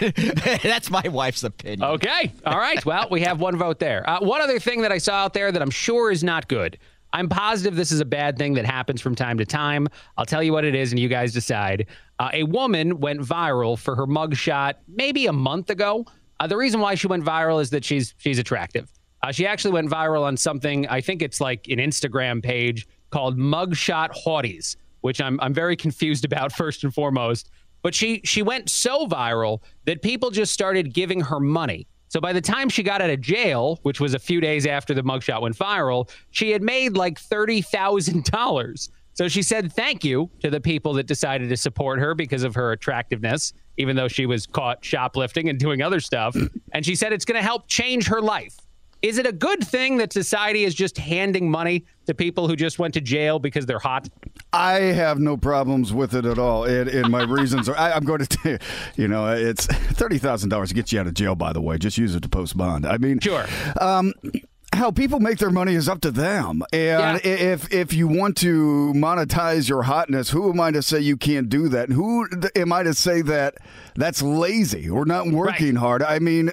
That's 0.62 0.90
my 0.90 1.06
wife's 1.08 1.44
opinion. 1.44 1.82
Okay. 1.82 2.32
All 2.44 2.58
right. 2.58 2.84
Well, 2.84 3.08
we 3.10 3.22
have 3.22 3.40
one 3.40 3.56
vote 3.56 3.78
there. 3.78 4.08
Uh, 4.08 4.20
one 4.20 4.40
other 4.40 4.58
thing 4.58 4.82
that 4.82 4.92
I 4.92 4.98
saw 4.98 5.14
out 5.14 5.34
there 5.34 5.52
that 5.52 5.62
I'm 5.62 5.70
sure 5.70 6.10
is 6.10 6.24
not 6.24 6.48
good. 6.48 6.78
I'm 7.12 7.28
positive 7.28 7.76
this 7.76 7.92
is 7.92 8.00
a 8.00 8.04
bad 8.04 8.38
thing 8.38 8.54
that 8.54 8.64
happens 8.64 9.00
from 9.00 9.14
time 9.14 9.38
to 9.38 9.44
time. 9.44 9.88
I'll 10.16 10.26
tell 10.26 10.42
you 10.42 10.52
what 10.52 10.64
it 10.64 10.74
is, 10.74 10.92
and 10.92 10.98
you 10.98 11.08
guys 11.08 11.32
decide. 11.32 11.86
Uh, 12.18 12.30
a 12.32 12.44
woman 12.44 13.00
went 13.00 13.20
viral 13.20 13.78
for 13.78 13.94
her 13.96 14.06
mugshot 14.06 14.74
maybe 14.88 15.26
a 15.26 15.32
month 15.32 15.70
ago. 15.70 16.06
Uh, 16.40 16.46
the 16.46 16.56
reason 16.56 16.80
why 16.80 16.94
she 16.94 17.06
went 17.06 17.24
viral 17.24 17.60
is 17.60 17.70
that 17.70 17.84
she's 17.84 18.14
she's 18.18 18.38
attractive. 18.38 18.90
Uh, 19.22 19.30
she 19.30 19.46
actually 19.46 19.72
went 19.72 19.88
viral 19.88 20.22
on 20.22 20.36
something. 20.36 20.86
I 20.88 21.00
think 21.00 21.22
it's 21.22 21.40
like 21.40 21.68
an 21.68 21.78
Instagram 21.78 22.42
page 22.42 22.88
called 23.10 23.38
Mugshot 23.38 24.10
Hotties, 24.24 24.76
which 25.02 25.20
I'm 25.20 25.38
I'm 25.40 25.54
very 25.54 25.76
confused 25.76 26.24
about 26.30 26.52
first 26.52 26.82
and 26.82 26.94
foremost. 26.94 27.50
But 27.82 27.94
she 27.94 28.20
she 28.24 28.42
went 28.42 28.70
so 28.70 29.06
viral 29.06 29.60
that 29.84 30.02
people 30.02 30.30
just 30.30 30.52
started 30.52 30.94
giving 30.94 31.20
her 31.20 31.40
money. 31.40 31.86
So 32.12 32.20
by 32.20 32.34
the 32.34 32.42
time 32.42 32.68
she 32.68 32.82
got 32.82 33.00
out 33.00 33.08
of 33.08 33.22
jail, 33.22 33.78
which 33.84 33.98
was 33.98 34.12
a 34.12 34.18
few 34.18 34.38
days 34.38 34.66
after 34.66 34.92
the 34.92 35.02
mugshot 35.02 35.40
went 35.40 35.56
viral, 35.56 36.10
she 36.30 36.50
had 36.50 36.62
made 36.62 36.94
like 36.94 37.18
thirty 37.18 37.62
thousand 37.62 38.24
dollars. 38.24 38.90
So 39.14 39.28
she 39.28 39.42
said 39.42 39.72
thank 39.72 40.04
you 40.04 40.28
to 40.40 40.50
the 40.50 40.60
people 40.60 40.92
that 40.94 41.06
decided 41.06 41.48
to 41.48 41.56
support 41.56 42.00
her 42.00 42.14
because 42.14 42.44
of 42.44 42.54
her 42.54 42.72
attractiveness, 42.72 43.54
even 43.78 43.96
though 43.96 44.08
she 44.08 44.26
was 44.26 44.46
caught 44.46 44.84
shoplifting 44.84 45.48
and 45.48 45.58
doing 45.58 45.80
other 45.80 46.00
stuff. 46.00 46.36
and 46.72 46.84
she 46.84 46.94
said 46.96 47.14
it's 47.14 47.24
going 47.24 47.40
to 47.40 47.42
help 47.42 47.66
change 47.66 48.08
her 48.08 48.20
life. 48.20 48.58
Is 49.00 49.16
it 49.16 49.26
a 49.26 49.32
good 49.32 49.66
thing 49.66 49.96
that 49.96 50.12
society 50.12 50.64
is 50.64 50.74
just 50.74 50.98
handing 50.98 51.50
money 51.50 51.86
to 52.06 52.14
people 52.14 52.48
who 52.48 52.56
just 52.56 52.78
went 52.78 52.94
to 52.94 53.00
jail 53.00 53.38
because 53.38 53.66
they're 53.66 53.78
hot? 53.78 54.08
I 54.52 54.74
have 54.74 55.18
no 55.18 55.36
problems 55.36 55.92
with 55.92 56.14
it 56.14 56.24
at 56.26 56.38
all, 56.38 56.64
and, 56.64 56.88
and 56.88 57.10
my 57.10 57.22
reasons 57.22 57.68
are. 57.68 57.76
I, 57.76 57.92
I'm 57.92 58.04
going 58.04 58.20
to, 58.20 58.26
tell 58.26 58.52
you, 58.52 58.58
you 58.96 59.08
know, 59.08 59.32
it's 59.32 59.66
thirty 59.66 60.18
thousand 60.18 60.50
dollars 60.50 60.70
to 60.70 60.74
get 60.74 60.92
you 60.92 61.00
out 61.00 61.06
of 61.06 61.14
jail. 61.14 61.34
By 61.34 61.52
the 61.52 61.60
way, 61.60 61.78
just 61.78 61.98
use 61.98 62.14
it 62.14 62.22
to 62.22 62.28
post 62.28 62.56
bond. 62.56 62.86
I 62.86 62.98
mean, 62.98 63.20
Sure. 63.20 63.46
Um, 63.80 64.12
how 64.72 64.90
people 64.90 65.20
make 65.20 65.38
their 65.38 65.50
money 65.50 65.74
is 65.74 65.88
up 65.88 66.00
to 66.02 66.10
them, 66.10 66.62
and 66.72 67.20
Yeah. 67.24 67.30
if 67.32 67.72
if 67.72 67.92
you 67.92 68.08
want 68.08 68.36
to 68.38 68.92
monetize 68.96 69.68
your 69.68 69.82
hotness, 69.82 70.30
who 70.30 70.50
am 70.50 70.60
I 70.60 70.70
to 70.70 70.82
say 70.82 71.00
you 71.00 71.16
can't 71.16 71.48
do 71.48 71.68
that? 71.68 71.88
And 71.88 71.94
who 71.96 72.26
am 72.56 72.72
I 72.72 72.82
to 72.82 72.94
say 72.94 73.22
that 73.22 73.56
that's 73.94 74.22
lazy 74.22 74.88
or 74.88 75.04
not 75.04 75.28
working 75.28 75.76
hard? 75.76 76.02
I 76.02 76.18
mean, 76.18 76.52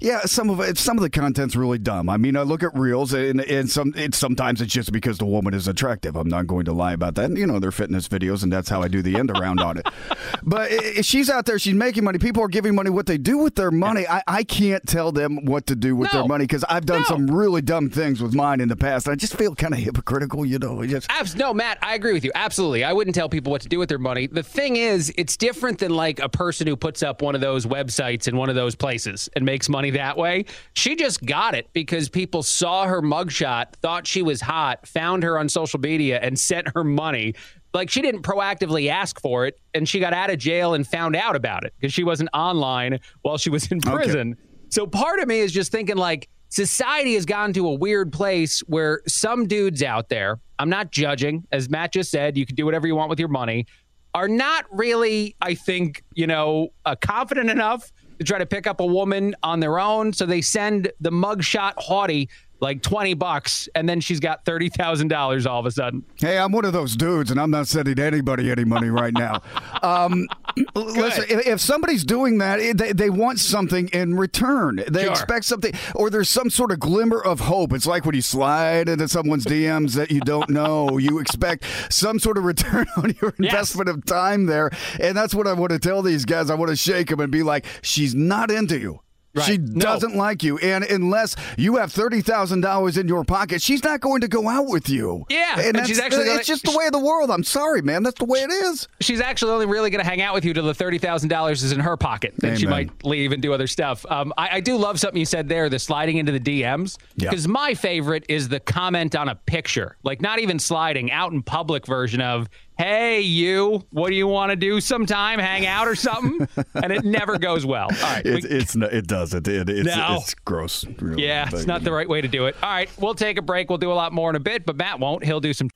yeah, 0.00 0.20
some 0.26 0.50
of 0.50 0.60
it, 0.60 0.76
some 0.78 0.96
of 0.98 1.02
the 1.02 1.10
content's 1.10 1.56
really 1.56 1.78
dumb. 1.78 2.08
I 2.08 2.16
mean, 2.18 2.36
I 2.36 2.42
look 2.42 2.62
at 2.62 2.76
reels, 2.76 3.12
and 3.14 3.40
and 3.40 3.70
some 3.70 3.94
it's 3.96 4.18
sometimes 4.18 4.60
it's 4.60 4.72
just 4.72 4.92
because 4.92 5.18
the 5.18 5.26
woman 5.26 5.54
is 5.54 5.66
attractive. 5.66 6.14
I'm 6.16 6.28
not 6.28 6.46
going 6.46 6.66
to 6.66 6.72
lie 6.72 6.92
about 6.92 7.14
that. 7.16 7.30
You 7.36 7.46
know, 7.46 7.58
they're 7.58 7.72
fitness 7.72 8.06
videos, 8.08 8.42
and 8.42 8.52
that's 8.52 8.68
how 8.68 8.82
I 8.82 8.88
do 8.88 9.02
the 9.02 9.16
end 9.16 9.30
around 9.30 9.60
on 9.60 9.78
it. 9.78 9.86
But 10.42 10.70
she's 11.04 11.28
out 11.28 11.44
there, 11.46 11.58
she's 11.58 11.74
making 11.74 12.04
money. 12.04 12.18
People 12.18 12.42
are 12.44 12.48
giving 12.48 12.74
money. 12.74 12.88
What 12.90 13.06
they 13.06 13.18
do 13.18 13.38
with 13.38 13.56
their 13.56 13.70
money, 13.72 14.06
I, 14.06 14.22
I 14.28 14.44
can't 14.44 14.86
tell 14.86 15.10
them 15.10 15.44
what 15.44 15.66
to 15.66 15.74
do 15.74 15.96
with 15.96 16.12
No. 16.12 16.20
their 16.20 16.28
money 16.28 16.44
because 16.44 16.62
I've 16.68 16.86
done 16.86 17.00
No. 17.00 17.04
some 17.06 17.26
really 17.30 17.45
dumb 17.62 17.88
things 17.88 18.20
with 18.20 18.34
mine 18.34 18.60
in 18.60 18.68
the 18.68 18.76
past. 18.76 19.08
I 19.08 19.14
just 19.14 19.36
feel 19.36 19.54
kind 19.54 19.72
of 19.72 19.80
hypocritical, 19.80 20.44
you 20.44 20.58
know. 20.58 20.84
Just 20.84 21.06
Abs- 21.10 21.36
no, 21.36 21.54
Matt, 21.54 21.78
I 21.82 21.94
agree 21.94 22.12
with 22.12 22.24
you. 22.24 22.32
Absolutely. 22.34 22.84
I 22.84 22.92
wouldn't 22.92 23.14
tell 23.14 23.28
people 23.28 23.50
what 23.50 23.62
to 23.62 23.68
do 23.68 23.78
with 23.78 23.88
their 23.88 23.98
money. 23.98 24.26
The 24.26 24.42
thing 24.42 24.76
is, 24.76 25.12
it's 25.16 25.36
different 25.36 25.78
than 25.78 25.94
like 25.94 26.18
a 26.18 26.28
person 26.28 26.66
who 26.66 26.76
puts 26.76 27.02
up 27.02 27.22
one 27.22 27.34
of 27.34 27.40
those 27.40 27.66
websites 27.66 28.28
in 28.28 28.36
one 28.36 28.48
of 28.48 28.54
those 28.54 28.74
places 28.74 29.28
and 29.36 29.44
makes 29.44 29.68
money 29.68 29.90
that 29.90 30.16
way. 30.16 30.44
She 30.74 30.96
just 30.96 31.24
got 31.24 31.54
it 31.54 31.72
because 31.72 32.08
people 32.08 32.42
saw 32.42 32.86
her 32.86 33.00
mugshot, 33.02 33.74
thought 33.82 34.06
she 34.06 34.22
was 34.22 34.40
hot, 34.40 34.86
found 34.86 35.22
her 35.22 35.38
on 35.38 35.48
social 35.48 35.80
media, 35.80 36.18
and 36.20 36.38
sent 36.38 36.68
her 36.74 36.84
money. 36.84 37.34
Like 37.74 37.90
she 37.90 38.00
didn't 38.02 38.22
proactively 38.22 38.88
ask 38.88 39.20
for 39.20 39.46
it, 39.46 39.60
and 39.74 39.88
she 39.88 40.00
got 40.00 40.12
out 40.12 40.30
of 40.30 40.38
jail 40.38 40.74
and 40.74 40.86
found 40.86 41.14
out 41.14 41.36
about 41.36 41.64
it 41.64 41.74
because 41.78 41.92
she 41.92 42.04
wasn't 42.04 42.30
online 42.32 43.00
while 43.22 43.36
she 43.36 43.50
was 43.50 43.70
in 43.70 43.80
prison. 43.80 44.36
So 44.68 44.86
part 44.86 45.20
of 45.20 45.28
me 45.28 45.40
is 45.40 45.52
just 45.52 45.70
thinking 45.70 45.96
like 45.96 46.28
society 46.48 47.14
has 47.14 47.26
gone 47.26 47.52
to 47.54 47.66
a 47.68 47.74
weird 47.74 48.12
place 48.12 48.60
where 48.60 49.00
some 49.06 49.46
dudes 49.46 49.82
out 49.82 50.08
there, 50.08 50.38
I'm 50.58 50.70
not 50.70 50.90
judging, 50.90 51.46
as 51.52 51.68
Matt 51.68 51.92
just 51.92 52.10
said, 52.10 52.36
you 52.36 52.46
can 52.46 52.54
do 52.54 52.64
whatever 52.64 52.86
you 52.86 52.94
want 52.94 53.10
with 53.10 53.18
your 53.18 53.28
money, 53.28 53.66
are 54.14 54.28
not 54.28 54.64
really, 54.70 55.36
I 55.42 55.54
think, 55.54 56.02
you 56.14 56.26
know, 56.26 56.68
uh, 56.86 56.96
confident 56.98 57.50
enough 57.50 57.92
to 58.18 58.24
try 58.24 58.38
to 58.38 58.46
pick 58.46 58.66
up 58.66 58.80
a 58.80 58.86
woman 58.86 59.34
on 59.42 59.60
their 59.60 59.78
own. 59.78 60.12
So 60.12 60.24
they 60.24 60.40
send 60.40 60.90
the 61.00 61.10
mugshot 61.10 61.74
haughty 61.76 62.30
like 62.60 62.82
20 62.82 63.14
bucks 63.14 63.68
and 63.74 63.88
then 63.88 64.00
she's 64.00 64.20
got 64.20 64.44
$30,000 64.44 65.46
all 65.46 65.60
of 65.60 65.66
a 65.66 65.70
sudden. 65.70 66.04
Hey, 66.16 66.38
I'm 66.38 66.52
one 66.52 66.64
of 66.64 66.72
those 66.72 66.96
dudes, 66.96 67.30
and 67.30 67.38
I'm 67.40 67.50
not 67.50 67.68
sending 67.68 67.98
anybody 67.98 68.50
any 68.50 68.64
money 68.64 68.88
right 68.90 69.12
now. 69.12 69.42
Um, 69.82 70.26
listen, 70.74 71.24
if, 71.28 71.46
if 71.46 71.60
somebody's 71.60 72.02
doing 72.02 72.38
that, 72.38 72.58
they, 72.76 72.92
they 72.92 73.10
want 73.10 73.38
something 73.38 73.88
in 73.88 74.14
return. 74.16 74.82
They 74.88 75.02
Sure. 75.02 75.10
expect 75.12 75.44
something, 75.44 75.72
or 75.94 76.10
there's 76.10 76.28
some 76.30 76.50
sort 76.50 76.72
of 76.72 76.80
glimmer 76.80 77.20
of 77.20 77.40
hope. 77.40 77.72
It's 77.72 77.86
like 77.86 78.04
when 78.04 78.14
you 78.14 78.22
slide 78.22 78.88
into 78.88 79.06
someone's 79.06 79.44
DMs 79.44 79.94
that 79.94 80.10
you 80.10 80.20
don't 80.20 80.48
know. 80.50 80.98
You 80.98 81.18
expect 81.20 81.64
some 81.90 82.18
sort 82.18 82.36
of 82.38 82.44
return 82.44 82.86
on 82.96 83.14
your 83.20 83.34
Yes. 83.38 83.52
investment 83.52 83.88
of 83.90 84.04
time 84.06 84.46
there, 84.46 84.70
and 84.98 85.16
that's 85.16 85.34
what 85.34 85.46
I 85.46 85.52
want 85.52 85.70
to 85.72 85.78
tell 85.78 86.02
these 86.02 86.24
guys. 86.24 86.50
I 86.50 86.54
want 86.54 86.70
to 86.70 86.76
shake 86.76 87.08
them 87.08 87.20
and 87.20 87.30
be 87.30 87.42
like, 87.42 87.66
"She's 87.82 88.14
not 88.14 88.50
into 88.50 88.78
you." 88.78 89.00
She. 89.44 89.58
No. 89.58 89.80
doesn't 89.80 90.14
like 90.16 90.42
you, 90.42 90.58
and 90.58 90.84
unless 90.84 91.36
you 91.56 91.76
have 91.76 91.92
thirty 91.92 92.20
thousand 92.20 92.60
dollars 92.62 92.96
in 92.96 93.08
your 93.08 93.24
pocket, 93.24 93.60
she's 93.62 93.82
not 93.84 94.00
going 94.00 94.20
to 94.22 94.28
go 94.28 94.48
out 94.48 94.66
with 94.66 94.88
you. 94.88 95.24
Yeah, 95.28 95.56
and, 95.58 95.66
and 95.66 95.74
that's, 95.76 95.88
she's 95.88 95.98
actually 95.98 96.24
gonna- 96.26 96.38
it's 96.38 96.46
just 96.48 96.64
the 96.64 96.76
way 96.76 96.86
of 96.86 96.92
the 96.92 96.98
world. 96.98 97.30
I'm 97.30 97.44
sorry, 97.44 97.82
man. 97.82 98.02
That's 98.02 98.18
the 98.18 98.24
way 98.24 98.40
it 98.42 98.50
is. 98.50 98.88
she's 99.00 99.20
actually 99.20 99.52
only 99.52 99.66
really 99.66 99.90
going 99.90 100.02
to 100.02 100.08
hang 100.08 100.20
out 100.22 100.34
with 100.34 100.44
you 100.44 100.54
till 100.54 100.64
the 100.64 100.74
thirty 100.74 100.98
thousand 100.98 101.28
dollars 101.28 101.62
is 101.62 101.72
in 101.72 101.80
her 101.80 101.96
pocket. 101.96 102.34
Then 102.38 102.56
she 102.56 102.66
might 102.66 103.04
leave 103.04 103.32
and 103.32 103.42
do 103.42 103.52
other 103.52 103.66
stuff. 103.66 104.04
Um, 104.10 104.32
I, 104.36 104.56
I 104.56 104.60
do 104.60 104.76
love 104.76 104.98
something 105.00 105.18
you 105.18 105.26
said 105.26 105.48
there, 105.48 105.68
the 105.68 105.78
sliding 105.78 106.16
into 106.18 106.32
the 106.32 106.40
DMs. 106.40 106.96
Yeah. 107.16 107.30
Because 107.30 107.46
my 107.48 107.74
favorite 107.74 108.24
is 108.28 108.48
the 108.48 108.60
comment 108.60 109.14
on 109.14 109.28
a 109.28 109.34
picture, 109.34 109.96
like 110.02 110.20
not 110.20 110.38
even 110.38 110.58
sliding, 110.58 111.10
out 111.12 111.32
in 111.32 111.42
public 111.42 111.86
version 111.86 112.20
of, 112.20 112.48
"Hey, 112.78 113.20
you, 113.20 113.84
what 113.90 114.10
do 114.10 114.14
you 114.16 114.26
want 114.26 114.50
to 114.50 114.56
do 114.56 114.80
sometime? 114.80 115.38
Hang 115.38 115.66
out 115.66 115.88
or 115.88 115.94
something?" 115.94 116.46
and 116.74 116.92
it 116.92 117.04
never 117.04 117.38
goes 117.38 117.64
well. 117.66 117.88
All 117.90 118.02
right, 118.02 118.24
It's, 118.24 118.46
we- 118.46 118.56
it's 118.56 118.76
it 118.76 119.06
doesn't. 119.06 119.48
It, 119.48 119.68
it's, 119.68 119.86
No. 119.96 120.18
it's 120.20 120.34
gross. 120.34 120.84
Really. 121.00 121.26
yeah, 121.26 121.46
But, 121.50 121.54
it's 121.58 121.66
not 121.66 121.82
the 121.84 121.92
right 121.92 122.08
way 122.08 122.20
to 122.20 122.28
do 122.28 122.46
it. 122.46 122.56
All 122.62 122.70
right, 122.70 122.88
we'll 122.98 123.14
take 123.14 123.38
a 123.38 123.42
break. 123.42 123.68
We'll 123.70 123.78
do 123.78 123.90
a 123.92 123.94
lot 123.94 124.12
more 124.12 124.30
in 124.30 124.36
a 124.36 124.40
bit, 124.40 124.66
but 124.66 124.76
Matt 124.76 125.00
won't. 125.00 125.24
He'll 125.24 125.40
do 125.40 125.52
some. 125.52 125.68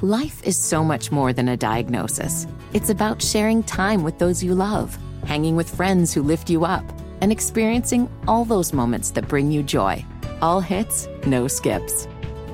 Life 0.00 0.42
is 0.44 0.56
so 0.56 0.84
much 0.84 1.10
more 1.10 1.32
than 1.32 1.48
a 1.48 1.56
diagnosis. 1.56 2.46
It's 2.74 2.90
about 2.90 3.22
sharing 3.22 3.62
time 3.62 4.02
with 4.02 4.18
those 4.18 4.42
you 4.42 4.54
love, 4.54 4.98
hanging 5.24 5.56
with 5.56 5.74
friends 5.74 6.12
who 6.12 6.22
lift 6.22 6.50
you 6.50 6.64
up, 6.64 6.84
and 7.22 7.32
experiencing 7.32 8.10
all 8.28 8.44
those 8.44 8.72
moments 8.72 9.10
that 9.12 9.28
bring 9.28 9.50
you 9.50 9.62
joy. 9.62 10.04
All 10.42 10.60
hits, 10.60 11.08
no 11.26 11.48
skips. 11.48 12.06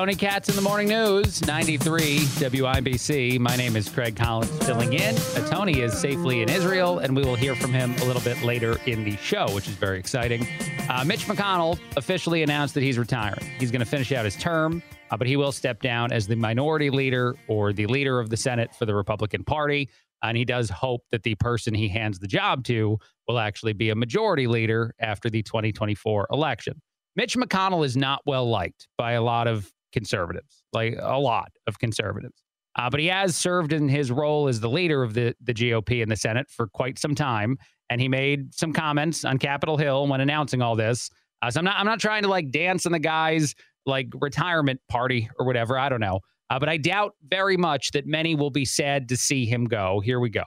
Tony 0.00 0.14
Katz 0.14 0.48
in 0.48 0.56
the 0.56 0.62
Morning 0.62 0.88
News, 0.88 1.46
93 1.46 2.20
WIBC. 2.20 3.38
My 3.38 3.54
name 3.54 3.76
is 3.76 3.86
Craig 3.86 4.16
Collins 4.16 4.50
filling 4.64 4.94
in. 4.94 5.14
Uh, 5.14 5.46
Tony 5.50 5.82
is 5.82 5.92
safely 5.92 6.40
in 6.40 6.48
Israel, 6.48 7.00
and 7.00 7.14
we 7.14 7.20
will 7.22 7.34
hear 7.34 7.54
from 7.54 7.70
him 7.70 7.94
a 7.96 8.04
little 8.06 8.22
bit 8.22 8.42
later 8.42 8.80
in 8.86 9.04
the 9.04 9.14
show, 9.18 9.46
which 9.54 9.68
is 9.68 9.74
very 9.74 9.98
exciting. 9.98 10.48
Uh, 10.88 11.04
Mitch 11.04 11.26
McConnell 11.26 11.78
officially 11.98 12.42
announced 12.42 12.72
that 12.72 12.82
he's 12.82 12.96
retiring. 12.96 13.44
He's 13.58 13.70
going 13.70 13.80
to 13.80 13.86
finish 13.86 14.10
out 14.10 14.24
his 14.24 14.36
term, 14.36 14.82
uh, 15.10 15.18
but 15.18 15.26
he 15.26 15.36
will 15.36 15.52
step 15.52 15.82
down 15.82 16.12
as 16.12 16.26
the 16.26 16.34
minority 16.34 16.88
leader 16.88 17.36
or 17.46 17.74
the 17.74 17.84
leader 17.84 18.18
of 18.20 18.30
the 18.30 18.38
Senate 18.38 18.74
for 18.74 18.86
the 18.86 18.94
Republican 18.94 19.44
Party. 19.44 19.90
And 20.22 20.34
he 20.34 20.46
does 20.46 20.70
hope 20.70 21.02
that 21.12 21.24
the 21.24 21.34
person 21.34 21.74
he 21.74 21.90
hands 21.90 22.18
the 22.18 22.26
job 22.26 22.64
to 22.64 22.96
will 23.28 23.38
actually 23.38 23.74
be 23.74 23.90
a 23.90 23.94
majority 23.94 24.46
leader 24.46 24.94
after 24.98 25.28
the 25.28 25.42
2024 25.42 26.28
election. 26.32 26.80
Mitch 27.16 27.36
McConnell 27.36 27.84
is 27.84 27.98
not 27.98 28.22
well 28.24 28.48
liked 28.48 28.88
by 28.96 29.12
a 29.12 29.22
lot 29.22 29.46
of 29.46 29.70
conservatives, 29.92 30.62
like 30.72 30.96
a 30.98 31.18
lot 31.18 31.52
of 31.66 31.78
conservatives. 31.78 32.42
Uh, 32.76 32.88
but 32.88 33.00
he 33.00 33.06
has 33.06 33.36
served 33.36 33.72
in 33.72 33.88
his 33.88 34.12
role 34.12 34.48
as 34.48 34.60
the 34.60 34.68
leader 34.68 35.02
of 35.02 35.14
the, 35.14 35.34
the 35.42 35.52
GOP 35.52 36.02
in 36.02 36.08
the 36.08 36.16
Senate 36.16 36.48
for 36.48 36.68
quite 36.68 36.98
some 36.98 37.14
time. 37.14 37.58
And 37.90 38.00
he 38.00 38.08
made 38.08 38.54
some 38.54 38.72
comments 38.72 39.24
on 39.24 39.38
Capitol 39.38 39.76
Hill 39.76 40.06
when 40.06 40.20
announcing 40.20 40.62
all 40.62 40.76
this. 40.76 41.10
Uh, 41.42 41.50
so 41.50 41.58
I'm 41.58 41.64
not 41.64 41.76
I'm 41.76 41.86
not 41.86 41.98
trying 41.98 42.22
to 42.22 42.28
like 42.28 42.50
dance 42.50 42.86
in 42.86 42.92
the 42.92 42.98
guy's 42.98 43.54
like 43.86 44.08
retirement 44.20 44.80
party 44.88 45.28
or 45.38 45.46
whatever. 45.46 45.78
I 45.78 45.88
don't 45.88 46.00
know. 46.00 46.20
Uh, 46.50 46.58
but 46.58 46.68
I 46.68 46.76
doubt 46.76 47.14
very 47.28 47.56
much 47.56 47.92
that 47.92 48.06
many 48.06 48.34
will 48.34 48.50
be 48.50 48.64
sad 48.64 49.08
to 49.08 49.16
see 49.16 49.46
him 49.46 49.64
go. 49.64 50.00
Here 50.00 50.20
we 50.20 50.30
go. 50.30 50.42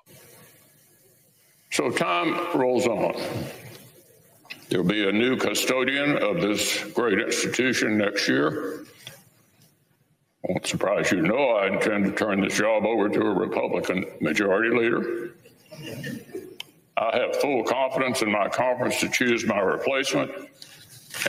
So 1.71 1.89
time 1.89 2.35
rolls 2.57 2.85
on. 2.87 3.15
There'll 4.69 4.85
be 4.85 5.07
a 5.07 5.11
new 5.11 5.37
custodian 5.37 6.17
of 6.17 6.41
this 6.41 6.83
great 6.91 7.19
institution 7.19 7.97
next 7.97 8.27
year. 8.27 8.85
Won't 10.43 10.67
surprise 10.67 11.09
you 11.11 11.21
to 11.21 11.27
know 11.27 11.51
I 11.51 11.67
intend 11.67 12.05
to 12.05 12.11
turn 12.11 12.41
this 12.41 12.57
job 12.57 12.85
over 12.85 13.07
to 13.07 13.21
a 13.21 13.33
Republican 13.33 14.05
majority 14.19 14.75
leader. 14.75 15.35
I 16.97 17.17
have 17.17 17.37
full 17.37 17.63
confidence 17.63 18.21
in 18.21 18.31
my 18.31 18.49
conference 18.49 18.99
to 18.99 19.09
choose 19.09 19.45
my 19.45 19.59
replacement 19.59 20.31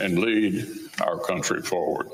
and 0.01 0.19
lead 0.19 0.67
our 1.01 1.17
country 1.19 1.61
forward. 1.61 2.09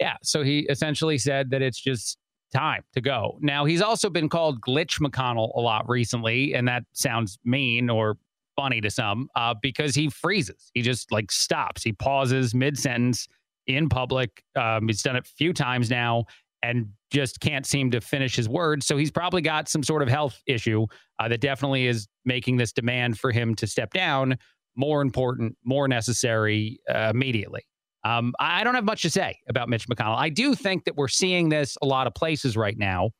Yeah. 0.00 0.16
So 0.22 0.42
he 0.42 0.60
essentially 0.70 1.18
said 1.18 1.50
that 1.50 1.60
it's 1.60 1.80
just 1.80 2.18
time 2.54 2.82
to 2.92 3.00
go. 3.00 3.36
Now, 3.40 3.64
he's 3.64 3.82
also 3.82 4.08
been 4.08 4.28
called 4.28 4.60
Glitch 4.60 5.00
McConnell 5.00 5.50
a 5.56 5.60
lot 5.60 5.88
recently, 5.88 6.54
and 6.54 6.68
that 6.68 6.84
sounds 6.92 7.38
mean 7.44 7.90
or 7.90 8.16
funny 8.56 8.80
to 8.80 8.90
some 8.90 9.28
uh, 9.34 9.54
because 9.60 9.94
he 9.94 10.08
freezes. 10.08 10.70
He 10.72 10.82
just 10.82 11.10
like 11.10 11.32
stops. 11.32 11.82
He 11.82 11.92
pauses 11.92 12.54
mid 12.54 12.78
sentence 12.78 13.26
in 13.66 13.88
public. 13.88 14.44
Um, 14.56 14.86
he's 14.86 15.02
done 15.02 15.16
it 15.16 15.26
a 15.26 15.30
few 15.36 15.52
times 15.52 15.90
now 15.90 16.26
and 16.64 16.88
just 17.10 17.40
can't 17.40 17.66
seem 17.66 17.90
to 17.90 18.00
finish 18.00 18.34
his 18.34 18.48
words. 18.48 18.86
So 18.86 18.96
he's 18.96 19.10
probably 19.10 19.42
got 19.42 19.68
some 19.68 19.82
sort 19.82 20.02
of 20.02 20.08
health 20.08 20.40
issue 20.46 20.86
uh, 21.18 21.28
that 21.28 21.42
definitely 21.42 21.86
is 21.86 22.08
making 22.24 22.56
this 22.56 22.72
demand 22.72 23.18
for 23.18 23.30
him 23.30 23.54
to 23.56 23.66
step 23.66 23.92
down 23.92 24.38
more 24.74 25.02
important, 25.02 25.56
more 25.62 25.86
necessary 25.86 26.80
uh, 26.92 27.12
immediately. 27.14 27.62
Um, 28.02 28.32
I 28.40 28.64
don't 28.64 28.74
have 28.74 28.84
much 28.84 29.02
to 29.02 29.10
say 29.10 29.38
about 29.48 29.68
Mitch 29.68 29.86
McConnell. 29.88 30.16
I 30.16 30.30
do 30.30 30.54
think 30.54 30.84
that 30.84 30.96
we're 30.96 31.08
seeing 31.08 31.50
this 31.50 31.76
a 31.82 31.86
lot 31.86 32.06
of 32.06 32.14
places 32.14 32.56
right 32.56 32.76
now. 32.78 33.10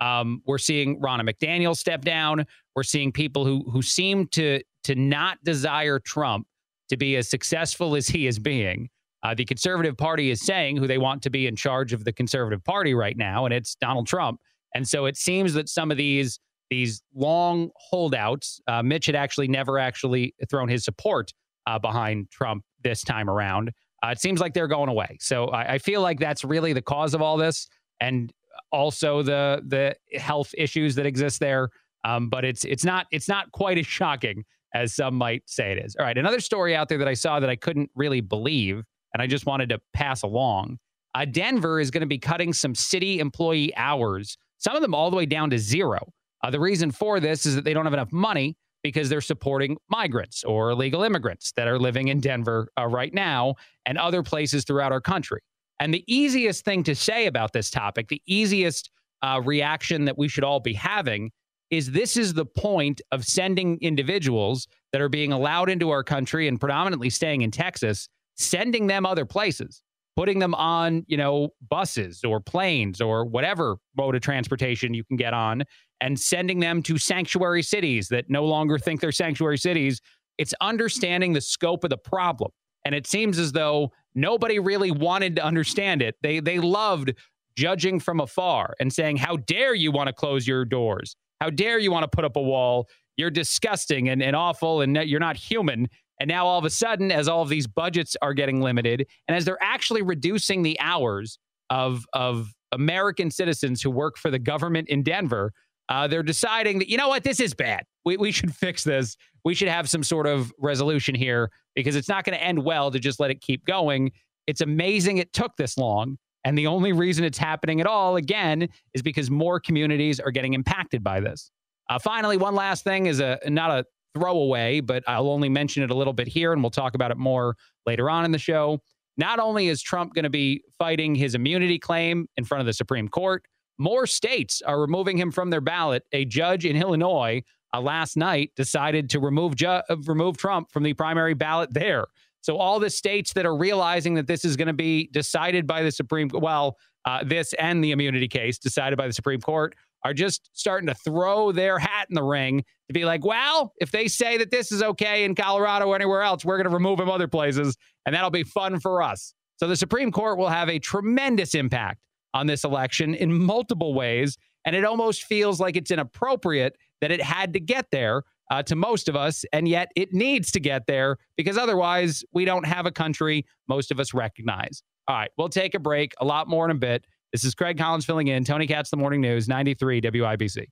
Um, 0.00 0.40
we're 0.46 0.58
seeing 0.58 1.00
Ronna 1.00 1.28
McDaniel 1.28 1.76
step 1.76 2.02
down. 2.02 2.44
We're 2.74 2.82
seeing 2.84 3.12
people 3.12 3.44
who 3.44 3.68
who 3.70 3.82
seem 3.82 4.26
to 4.28 4.60
to 4.84 4.94
not 4.94 5.38
desire 5.44 5.98
Trump 6.00 6.46
to 6.88 6.96
be 6.96 7.16
as 7.16 7.28
successful 7.28 7.94
as 7.94 8.08
he 8.08 8.26
is 8.26 8.38
being. 8.38 8.88
Uh, 9.22 9.34
the 9.34 9.44
Conservative 9.44 9.96
Party 9.96 10.30
is 10.30 10.44
saying 10.44 10.76
who 10.76 10.86
they 10.86 10.98
want 10.98 11.22
to 11.22 11.30
be 11.30 11.46
in 11.46 11.54
charge 11.54 11.92
of 11.92 12.04
the 12.04 12.12
Conservative 12.12 12.62
Party 12.64 12.94
right 12.94 13.16
now, 13.16 13.44
and 13.44 13.54
it's 13.54 13.76
Donald 13.76 14.06
Trump. 14.06 14.40
And 14.74 14.88
so 14.88 15.06
it 15.06 15.16
seems 15.16 15.52
that 15.54 15.68
some 15.68 15.90
of 15.90 15.96
these 15.96 16.40
these 16.70 17.02
long 17.14 17.68
holdouts, 17.76 18.58
uh, 18.66 18.82
Mitch 18.82 19.04
had 19.04 19.14
actually 19.14 19.46
never 19.46 19.78
actually 19.78 20.34
thrown 20.48 20.68
his 20.68 20.84
support 20.84 21.30
uh, 21.66 21.78
behind 21.78 22.30
Trump 22.30 22.64
this 22.82 23.02
time 23.02 23.28
around. 23.28 23.70
Uh, 24.02 24.08
it 24.08 24.18
seems 24.18 24.40
like 24.40 24.54
they're 24.54 24.68
going 24.68 24.88
away. 24.88 25.18
So 25.20 25.48
I, 25.48 25.74
I, 25.74 25.78
feel 25.78 26.00
like 26.00 26.18
that's 26.18 26.44
really 26.44 26.72
the 26.72 26.80
cause 26.80 27.12
of 27.12 27.20
all 27.20 27.36
this, 27.36 27.68
and 28.00 28.32
also 28.72 29.22
the 29.22 29.62
the 29.66 29.94
health 30.18 30.54
issues 30.56 30.94
that 30.94 31.06
exist 31.06 31.40
there. 31.40 31.68
Um, 32.04 32.28
but 32.28 32.44
it's 32.44 32.64
it's 32.64 32.84
not 32.84 33.06
it's 33.12 33.28
not 33.28 33.52
quite 33.52 33.78
as 33.78 33.86
shocking 33.86 34.44
as 34.74 34.94
some 34.94 35.14
might 35.14 35.42
say 35.46 35.72
it 35.72 35.84
is. 35.84 35.94
All 35.96 36.06
right, 36.06 36.16
another 36.16 36.40
story 36.40 36.74
out 36.74 36.88
there 36.88 36.98
that 36.98 37.08
I 37.08 37.14
saw 37.14 37.38
that 37.38 37.50
I 37.50 37.56
couldn't 37.56 37.90
really 37.94 38.20
believe, 38.20 38.82
and 39.12 39.22
I 39.22 39.26
just 39.26 39.46
wanted 39.46 39.68
to 39.70 39.80
pass 39.92 40.22
along. 40.22 40.78
Uh, 41.14 41.24
Denver 41.24 41.80
is 41.80 41.90
going 41.90 42.00
to 42.02 42.06
be 42.06 42.18
cutting 42.18 42.52
some 42.52 42.74
city 42.74 43.18
employee 43.18 43.74
hours, 43.76 44.36
some 44.58 44.74
of 44.74 44.82
them 44.82 44.94
all 44.94 45.10
the 45.10 45.16
way 45.16 45.26
down 45.26 45.50
to 45.50 45.58
zero. 45.58 46.12
Uh, 46.42 46.50
the 46.50 46.60
reason 46.60 46.90
for 46.90 47.20
this 47.20 47.46
is 47.46 47.54
that 47.54 47.64
they 47.64 47.74
don't 47.74 47.84
have 47.84 47.92
enough 47.92 48.12
money 48.12 48.56
because 48.82 49.08
they're 49.08 49.20
supporting 49.20 49.76
migrants 49.88 50.42
or 50.42 50.70
illegal 50.70 51.02
immigrants 51.02 51.52
that 51.52 51.68
are 51.68 51.78
living 51.78 52.08
in 52.08 52.20
Denver 52.20 52.68
uh, 52.78 52.86
right 52.86 53.14
now 53.14 53.54
and 53.86 53.96
other 53.96 54.22
places 54.22 54.64
throughout 54.64 54.92
our 54.92 55.00
country. 55.00 55.40
And 55.78 55.92
the 55.92 56.04
easiest 56.06 56.64
thing 56.64 56.82
to 56.84 56.94
say 56.94 57.26
about 57.26 57.52
this 57.52 57.70
topic, 57.70 58.08
the 58.08 58.22
easiest 58.26 58.90
uh, 59.22 59.40
reaction 59.44 60.04
that 60.06 60.18
we 60.18 60.28
should 60.28 60.44
all 60.44 60.60
be 60.60 60.74
having 60.74 61.30
is 61.70 61.90
this 61.90 62.16
is 62.16 62.34
the 62.34 62.44
point 62.44 63.00
of 63.12 63.24
sending 63.24 63.78
individuals 63.80 64.68
that 64.92 65.00
are 65.00 65.08
being 65.08 65.32
allowed 65.32 65.70
into 65.70 65.90
our 65.90 66.04
country 66.04 66.46
and 66.46 66.60
predominantly 66.60 67.08
staying 67.08 67.42
in 67.42 67.50
Texas, 67.50 68.08
sending 68.36 68.86
them 68.86 69.06
other 69.06 69.24
places, 69.24 69.82
putting 70.16 70.38
them 70.38 70.54
on, 70.54 71.04
you 71.06 71.16
know, 71.16 71.50
buses 71.68 72.22
or 72.24 72.40
planes 72.40 73.00
or 73.00 73.24
whatever 73.24 73.76
mode 73.96 74.14
of 74.14 74.22
transportation 74.22 74.94
you 74.94 75.04
can 75.04 75.16
get 75.16 75.34
on 75.34 75.62
and 76.00 76.18
sending 76.18 76.58
them 76.60 76.82
to 76.82 76.98
sanctuary 76.98 77.62
cities 77.62 78.08
that 78.08 78.28
no 78.28 78.44
longer 78.44 78.78
think 78.78 79.00
they're 79.00 79.12
sanctuary 79.12 79.58
cities. 79.58 80.00
It's 80.38 80.54
understanding 80.60 81.32
the 81.32 81.40
scope 81.40 81.84
of 81.84 81.90
the 81.90 81.98
problem. 81.98 82.50
And 82.84 82.94
it 82.94 83.06
seems 83.06 83.38
as 83.38 83.52
though 83.52 83.92
nobody 84.14 84.58
really 84.58 84.90
wanted 84.90 85.36
to 85.36 85.44
understand 85.44 86.02
it. 86.02 86.16
They 86.22 86.40
they 86.40 86.58
loved 86.58 87.14
judging 87.56 88.00
from 88.00 88.20
afar 88.20 88.74
and 88.80 88.92
saying, 88.92 89.18
How 89.18 89.36
dare 89.36 89.74
you 89.74 89.92
want 89.92 90.08
to 90.08 90.12
close 90.12 90.46
your 90.46 90.64
doors? 90.64 91.16
How 91.40 91.50
dare 91.50 91.78
you 91.78 91.92
want 91.92 92.04
to 92.04 92.08
put 92.08 92.24
up 92.24 92.36
a 92.36 92.42
wall? 92.42 92.88
You're 93.16 93.30
disgusting 93.30 94.08
and, 94.08 94.22
and 94.22 94.34
awful 94.34 94.80
and 94.80 94.96
you're 94.96 95.20
not 95.20 95.36
human. 95.36 95.88
And 96.20 96.28
now 96.28 96.46
all 96.46 96.58
of 96.58 96.64
a 96.64 96.70
sudden, 96.70 97.10
as 97.10 97.28
all 97.28 97.42
of 97.42 97.48
these 97.48 97.66
budgets 97.66 98.16
are 98.22 98.34
getting 98.34 98.60
limited, 98.60 99.06
and 99.26 99.36
as 99.36 99.44
they're 99.44 99.62
actually 99.62 100.02
reducing 100.02 100.62
the 100.62 100.78
hours 100.80 101.38
of 101.70 102.04
of 102.12 102.52
American 102.72 103.30
citizens 103.30 103.82
who 103.82 103.90
work 103.90 104.16
for 104.16 104.30
the 104.30 104.38
government 104.38 104.88
in 104.88 105.02
Denver, 105.02 105.52
uh, 105.88 106.06
they're 106.06 106.22
deciding 106.22 106.78
that, 106.78 106.88
you 106.88 106.96
know 106.96 107.08
what, 107.08 107.22
this 107.22 107.40
is 107.40 107.54
bad. 107.54 107.84
We, 108.04 108.16
we 108.16 108.32
should 108.32 108.54
fix 108.56 108.84
this. 108.84 109.16
We 109.44 109.54
should 109.54 109.68
have 109.68 109.88
some 109.88 110.02
sort 110.02 110.26
of 110.26 110.52
resolution 110.58 111.14
here 111.14 111.50
because 111.74 111.96
it's 111.96 112.08
not 112.08 112.24
going 112.24 112.36
to 112.36 112.42
end 112.42 112.64
well 112.64 112.90
to 112.90 112.98
just 112.98 113.20
let 113.20 113.30
it 113.30 113.40
keep 113.40 113.64
going. 113.66 114.12
It's 114.46 114.60
amazing 114.60 115.18
it 115.18 115.32
took 115.32 115.56
this 115.56 115.76
long. 115.76 116.18
And 116.44 116.58
the 116.58 116.66
only 116.66 116.92
reason 116.92 117.24
it's 117.24 117.38
happening 117.38 117.80
at 117.80 117.86
all, 117.86 118.16
again, 118.16 118.68
is 118.94 119.02
because 119.02 119.30
more 119.30 119.60
communities 119.60 120.18
are 120.18 120.32
getting 120.32 120.54
impacted 120.54 121.04
by 121.04 121.20
this. 121.20 121.50
Uh, 121.88 121.98
finally, 121.98 122.36
one 122.36 122.54
last 122.54 122.84
thing 122.84 123.06
is 123.06 123.20
a 123.20 123.38
not 123.46 123.70
a 123.70 123.84
throwaway, 124.14 124.80
but 124.80 125.02
I'll 125.06 125.30
only 125.30 125.48
mention 125.48 125.82
it 125.82 125.90
a 125.90 125.94
little 125.94 126.12
bit 126.12 126.28
here, 126.28 126.52
and 126.52 126.62
we'll 126.62 126.70
talk 126.70 126.94
about 126.94 127.10
it 127.10 127.16
more 127.16 127.56
later 127.86 128.10
on 128.10 128.24
in 128.24 128.32
the 128.32 128.38
show. 128.38 128.80
Not 129.16 129.38
only 129.38 129.68
is 129.68 129.82
Trump 129.82 130.14
going 130.14 130.24
to 130.24 130.30
be 130.30 130.62
fighting 130.78 131.14
his 131.14 131.34
immunity 131.34 131.78
claim 131.78 132.26
in 132.36 132.44
front 132.44 132.60
of 132.60 132.66
the 132.66 132.72
Supreme 132.72 133.08
Court, 133.08 133.44
more 133.78 134.06
states 134.06 134.62
are 134.62 134.80
removing 134.80 135.18
him 135.18 135.30
from 135.30 135.50
their 135.50 135.60
ballot. 135.60 136.04
A 136.12 136.24
judge 136.24 136.64
in 136.64 136.76
Illinois 136.76 137.42
uh, 137.74 137.80
last 137.80 138.16
night 138.16 138.52
decided 138.56 139.10
to 139.10 139.20
remove 139.20 139.56
ju- 139.56 139.66
uh, 139.66 139.96
remove 140.06 140.36
Trump 140.36 140.70
from 140.70 140.82
the 140.82 140.94
primary 140.94 141.34
ballot 141.34 141.72
there. 141.72 142.06
So 142.42 142.56
all 142.56 142.80
the 142.80 142.90
states 142.90 143.32
that 143.34 143.46
are 143.46 143.56
realizing 143.56 144.14
that 144.14 144.26
this 144.26 144.44
is 144.44 144.56
going 144.56 144.66
to 144.66 144.72
be 144.72 145.08
decided 145.12 145.66
by 145.66 145.82
the 145.82 145.92
Supreme 145.92 146.28
well, 146.32 146.76
uh, 147.04 147.24
this 147.24 147.52
and 147.54 147.82
the 147.82 147.92
immunity 147.92 148.28
case 148.28 148.58
decided 148.58 148.96
by 148.96 149.06
the 149.06 149.12
Supreme 149.12 149.40
Court 149.40 149.74
are 150.04 150.14
just 150.14 150.50
starting 150.52 150.88
to 150.88 150.94
throw 150.94 151.52
their 151.52 151.78
hat 151.78 152.06
in 152.08 152.14
the 152.14 152.22
ring 152.22 152.64
to 152.88 152.92
be 152.92 153.04
like, 153.04 153.24
well, 153.24 153.72
if 153.80 153.90
they 153.90 154.08
say 154.08 154.36
that 154.38 154.50
this 154.50 154.72
is 154.72 154.82
okay 154.82 155.24
in 155.24 155.34
Colorado 155.34 155.86
or 155.86 155.94
anywhere 155.94 156.22
else, 156.22 156.44
we're 156.44 156.56
going 156.56 156.68
to 156.68 156.74
remove 156.74 157.00
him 157.00 157.08
other 157.08 157.28
places, 157.28 157.76
and 158.04 158.14
that'll 158.14 158.30
be 158.30 158.44
fun 158.44 158.80
for 158.80 159.02
us. 159.02 159.34
So 159.56 159.68
the 159.68 159.76
Supreme 159.76 160.10
Court 160.10 160.38
will 160.38 160.48
have 160.48 160.68
a 160.68 160.78
tremendous 160.78 161.54
impact 161.54 162.00
on 162.34 162.46
this 162.46 162.64
election 162.64 163.14
in 163.14 163.32
multiple 163.32 163.94
ways. 163.94 164.36
And 164.64 164.76
it 164.76 164.84
almost 164.84 165.24
feels 165.24 165.60
like 165.60 165.76
it's 165.76 165.90
inappropriate 165.90 166.76
that 167.00 167.10
it 167.10 167.20
had 167.20 167.52
to 167.54 167.60
get 167.60 167.86
there 167.92 168.22
uh, 168.50 168.62
to 168.64 168.76
most 168.76 169.08
of 169.08 169.16
us. 169.16 169.44
And 169.52 169.68
yet 169.68 169.90
it 169.96 170.12
needs 170.12 170.50
to 170.52 170.60
get 170.60 170.86
there 170.86 171.16
because 171.36 171.58
otherwise 171.58 172.24
we 172.32 172.44
don't 172.44 172.66
have 172.66 172.86
a 172.86 172.90
country 172.90 173.44
most 173.68 173.90
of 173.90 174.00
us 174.00 174.14
recognize. 174.14 174.82
All 175.08 175.16
right, 175.16 175.30
we'll 175.36 175.48
take 175.48 175.74
a 175.74 175.80
break. 175.80 176.12
A 176.20 176.24
lot 176.24 176.48
more 176.48 176.64
in 176.64 176.70
a 176.70 176.78
bit. 176.78 177.04
This 177.32 177.44
is 177.44 177.54
Craig 177.54 177.78
Collins 177.78 178.04
filling 178.04 178.28
in. 178.28 178.44
Tony 178.44 178.66
Katz, 178.66 178.90
The 178.90 178.98
Morning 178.98 179.22
News, 179.22 179.48
93 179.48 180.02
WIBC. 180.02 180.66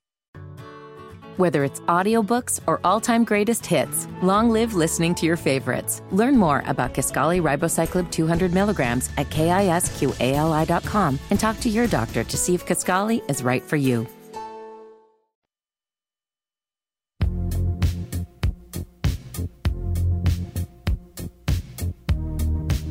Whether 1.38 1.64
it's 1.64 1.80
audiobooks 1.80 2.60
or 2.66 2.80
all-time 2.84 3.24
greatest 3.24 3.64
hits, 3.64 4.06
long 4.22 4.50
live 4.50 4.74
listening 4.74 5.14
to 5.14 5.26
your 5.26 5.38
favorites. 5.38 6.02
Learn 6.10 6.36
more 6.36 6.62
about 6.66 6.92
Kisqali 6.92 7.40
Ribociclib 7.40 8.10
200 8.10 8.52
milligrams 8.52 9.08
at 9.16 9.30
kisqali.com 9.30 11.18
and 11.30 11.40
talk 11.40 11.58
to 11.60 11.70
your 11.70 11.86
doctor 11.86 12.24
to 12.24 12.36
see 12.36 12.54
if 12.54 12.66
Kisqali 12.66 13.22
is 13.30 13.42
right 13.42 13.62
for 13.62 13.76
you. 13.76 14.06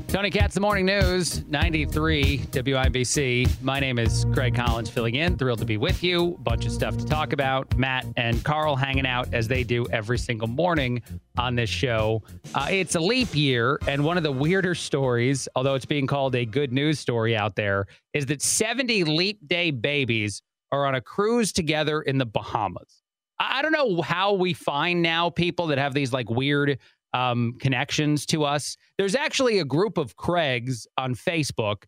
Tony 0.09 0.31
Katz, 0.31 0.55
the 0.55 0.59
morning 0.59 0.87
news, 0.87 1.45
93 1.45 2.39
WIBC. 2.39 3.61
My 3.61 3.79
name 3.79 3.99
is 3.99 4.25
Craig 4.33 4.55
Collins, 4.55 4.89
filling 4.89 5.13
in. 5.13 5.37
Thrilled 5.37 5.59
to 5.59 5.65
be 5.65 5.77
with 5.77 6.01
you. 6.01 6.35
Bunch 6.39 6.65
of 6.65 6.71
stuff 6.71 6.97
to 6.97 7.05
talk 7.05 7.31
about. 7.31 7.77
Matt 7.77 8.07
and 8.17 8.43
Carl 8.43 8.75
hanging 8.75 9.05
out 9.05 9.31
as 9.35 9.47
they 9.47 9.63
do 9.63 9.85
every 9.89 10.17
single 10.17 10.47
morning 10.47 11.03
on 11.37 11.53
this 11.53 11.69
show. 11.69 12.23
Uh, 12.55 12.65
it's 12.71 12.95
a 12.95 12.99
leap 12.99 13.35
year, 13.35 13.77
and 13.87 14.03
one 14.03 14.17
of 14.17 14.23
the 14.23 14.31
weirder 14.31 14.73
stories, 14.73 15.47
although 15.55 15.75
it's 15.75 15.85
being 15.85 16.07
called 16.07 16.33
a 16.33 16.43
good 16.43 16.73
news 16.73 16.97
story 16.97 17.37
out 17.37 17.55
there, 17.55 17.85
is 18.15 18.25
that 18.25 18.41
70 18.41 19.03
leap 19.03 19.47
day 19.47 19.69
babies 19.69 20.41
are 20.71 20.87
on 20.87 20.95
a 20.95 21.01
cruise 21.01 21.51
together 21.53 22.01
in 22.01 22.17
the 22.17 22.25
Bahamas. 22.25 23.03
I 23.39 23.59
I 23.59 23.61
don't 23.61 23.71
know 23.71 24.01
how 24.01 24.33
we 24.33 24.53
find 24.53 25.01
now 25.01 25.29
people 25.29 25.67
that 25.67 25.77
have 25.77 25.93
these 25.93 26.13
like 26.13 26.29
weird 26.29 26.79
um, 27.13 27.55
connections 27.59 28.25
to 28.27 28.43
us. 28.43 28.77
There's 28.97 29.15
actually 29.15 29.59
a 29.59 29.65
group 29.65 29.97
of 29.97 30.15
Craigs 30.15 30.87
on 30.97 31.15
Facebook. 31.15 31.83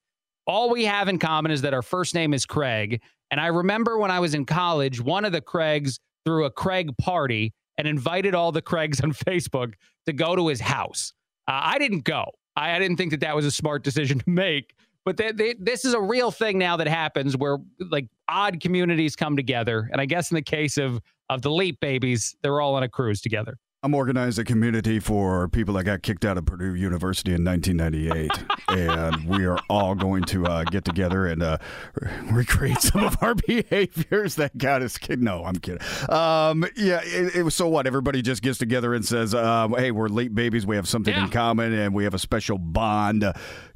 All 0.47 0.69
we 0.69 0.86
have 0.86 1.07
in 1.07 1.19
common 1.19 1.51
is 1.51 1.62
that 1.62 1.73
our 1.73 1.81
first 1.81 2.15
name 2.15 2.34
is 2.34 2.45
Craig. 2.45 3.01
And 3.29 3.39
I 3.39 3.47
remember 3.47 3.97
when 3.97 4.12
I 4.12 4.19
was 4.19 4.34
in 4.34 4.45
college, 4.45 4.99
one 4.99 5.25
of 5.25 5.31
the 5.31 5.41
Craigs 5.41 5.99
threw 6.25 6.45
a 6.45 6.51
Craig 6.51 6.91
party 6.97 7.53
and 7.77 7.88
invited 7.88 8.36
all 8.36 8.51
the 8.51 8.62
Craigs 8.62 9.01
on 9.01 9.12
Facebook 9.13 9.73
to 10.05 10.13
go 10.13 10.36
to 10.36 10.47
his 10.47 10.60
house. 10.60 11.13
Uh, 11.47 11.60
I 11.63 11.77
didn't 11.79 12.03
go. 12.03 12.25
I, 12.55 12.75
I 12.75 12.79
didn't 12.79 12.97
think 12.97 13.12
that 13.12 13.21
that 13.21 13.36
was 13.36 13.45
a 13.45 13.51
smart 13.51 13.84
decision 13.84 14.19
to 14.25 14.29
make. 14.29 14.73
But 15.03 15.17
they, 15.17 15.31
they, 15.31 15.55
this 15.60 15.84
is 15.84 15.93
a 15.93 16.01
real 16.01 16.29
thing 16.29 16.60
now 16.60 16.77
that 16.77 16.88
happens 16.88 17.36
where 17.36 17.57
like 17.79 18.07
odd 18.27 18.60
communities 18.60 19.15
come 19.15 19.36
together. 19.36 19.89
And 19.91 19.99
I 19.99 20.05
guess 20.05 20.29
in 20.29 20.36
the 20.36 20.43
case 20.43 20.77
of 20.77 21.01
of 21.29 21.41
the 21.41 21.49
Leap 21.49 21.79
babies, 21.79 22.36
they're 22.43 22.60
all 22.60 22.75
on 22.75 22.84
a 22.84 22.89
cruise 22.89 23.21
together. 23.21 23.57
I'm 23.84 23.96
organizing 23.96 24.44
a 24.44 24.46
community 24.46 25.00
for 25.00 25.48
people 25.48 25.74
that 25.74 25.86
got 25.86 26.04
kicked 26.04 26.24
out 26.24 26.38
of 26.38 26.46
Purdue 26.46 26.76
University 26.76 27.34
in 27.34 27.44
1998, 27.44 28.30
and 28.70 29.26
we 29.28 29.44
are 29.48 29.58
all 29.72 29.96
going 29.96 30.22
to 30.26 30.46
uh, 30.46 30.63
get 30.65 30.86
together 30.86 31.26
and 31.26 31.41
uh, 31.41 31.58
recreate 32.32 32.78
some 32.80 33.04
of 33.04 33.17
our 33.22 33.34
behaviors 33.48 34.36
that 34.36 34.56
got 34.56 34.84
us 34.84 35.00
kicked. 35.00 35.24
No, 35.24 35.44
I'm 35.46 35.56
kidding. 35.56 35.82
Um, 36.10 36.63
yeah, 36.76 37.00
it, 37.04 37.38
it 37.38 37.41
was 37.44 37.56
so 37.56 37.67
what? 37.70 37.88
Everybody 37.88 38.22
just 38.22 38.44
gets 38.44 38.60
together 38.60 38.94
and 38.94 39.04
says, 39.04 39.34
um, 39.34 39.74
"Hey, 39.74 39.89
we're 39.89 40.10
late 40.10 40.36
babies. 40.36 40.63
We 40.67 40.76
have 40.76 40.88
something 40.88 41.15
Yeah. 41.15 41.24
in 41.24 41.32
common, 41.32 41.74
and 41.74 41.91
we 41.96 42.04
have 42.04 42.13
a 42.13 42.20
special 42.20 42.60
bond 42.60 43.26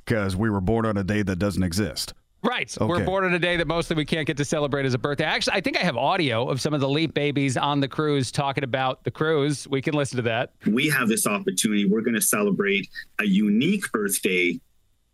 because 0.06 0.36
we 0.36 0.52
were 0.52 0.62
born 0.62 0.86
on 0.86 0.98
a 0.98 1.04
day 1.04 1.24
that 1.24 1.38
doesn't 1.40 1.64
exist." 1.64 2.14
Right. 2.44 2.72
We're 2.80 3.04
born 3.04 3.24
on 3.26 3.34
a 3.34 3.40
day 3.40 3.58
that 3.58 3.66
mostly 3.68 3.96
we 3.96 4.06
can't 4.06 4.28
get 4.28 4.38
to 4.38 4.46
celebrate 4.46 4.86
as 4.86 4.94
a 4.94 5.00
birthday. 5.00 5.24
Actually, 5.24 5.54
I 5.58 5.62
think 5.62 5.78
I 5.80 5.84
have 5.84 5.98
audio 5.98 6.48
of 6.48 6.62
some 6.62 6.76
of 6.76 6.80
the 6.80 6.88
Leap 6.88 7.14
babies 7.16 7.58
on 7.58 7.80
the 7.80 7.88
cruise 7.88 8.32
talking 8.32 8.64
about 8.64 9.04
the 9.04 9.10
cruise. 9.10 9.68
We 9.68 9.82
can 9.82 9.96
listen 9.96 10.18
to 10.18 10.22
that. 10.24 10.52
we 10.68 10.88
have 10.90 11.08
this 11.08 11.26
opportunity. 11.26 11.86
We're 11.86 12.02
going 12.02 12.14
to 12.16 12.22
celebrate 12.22 12.88
a 13.20 13.26
unique 13.26 13.92
birthday 13.92 14.60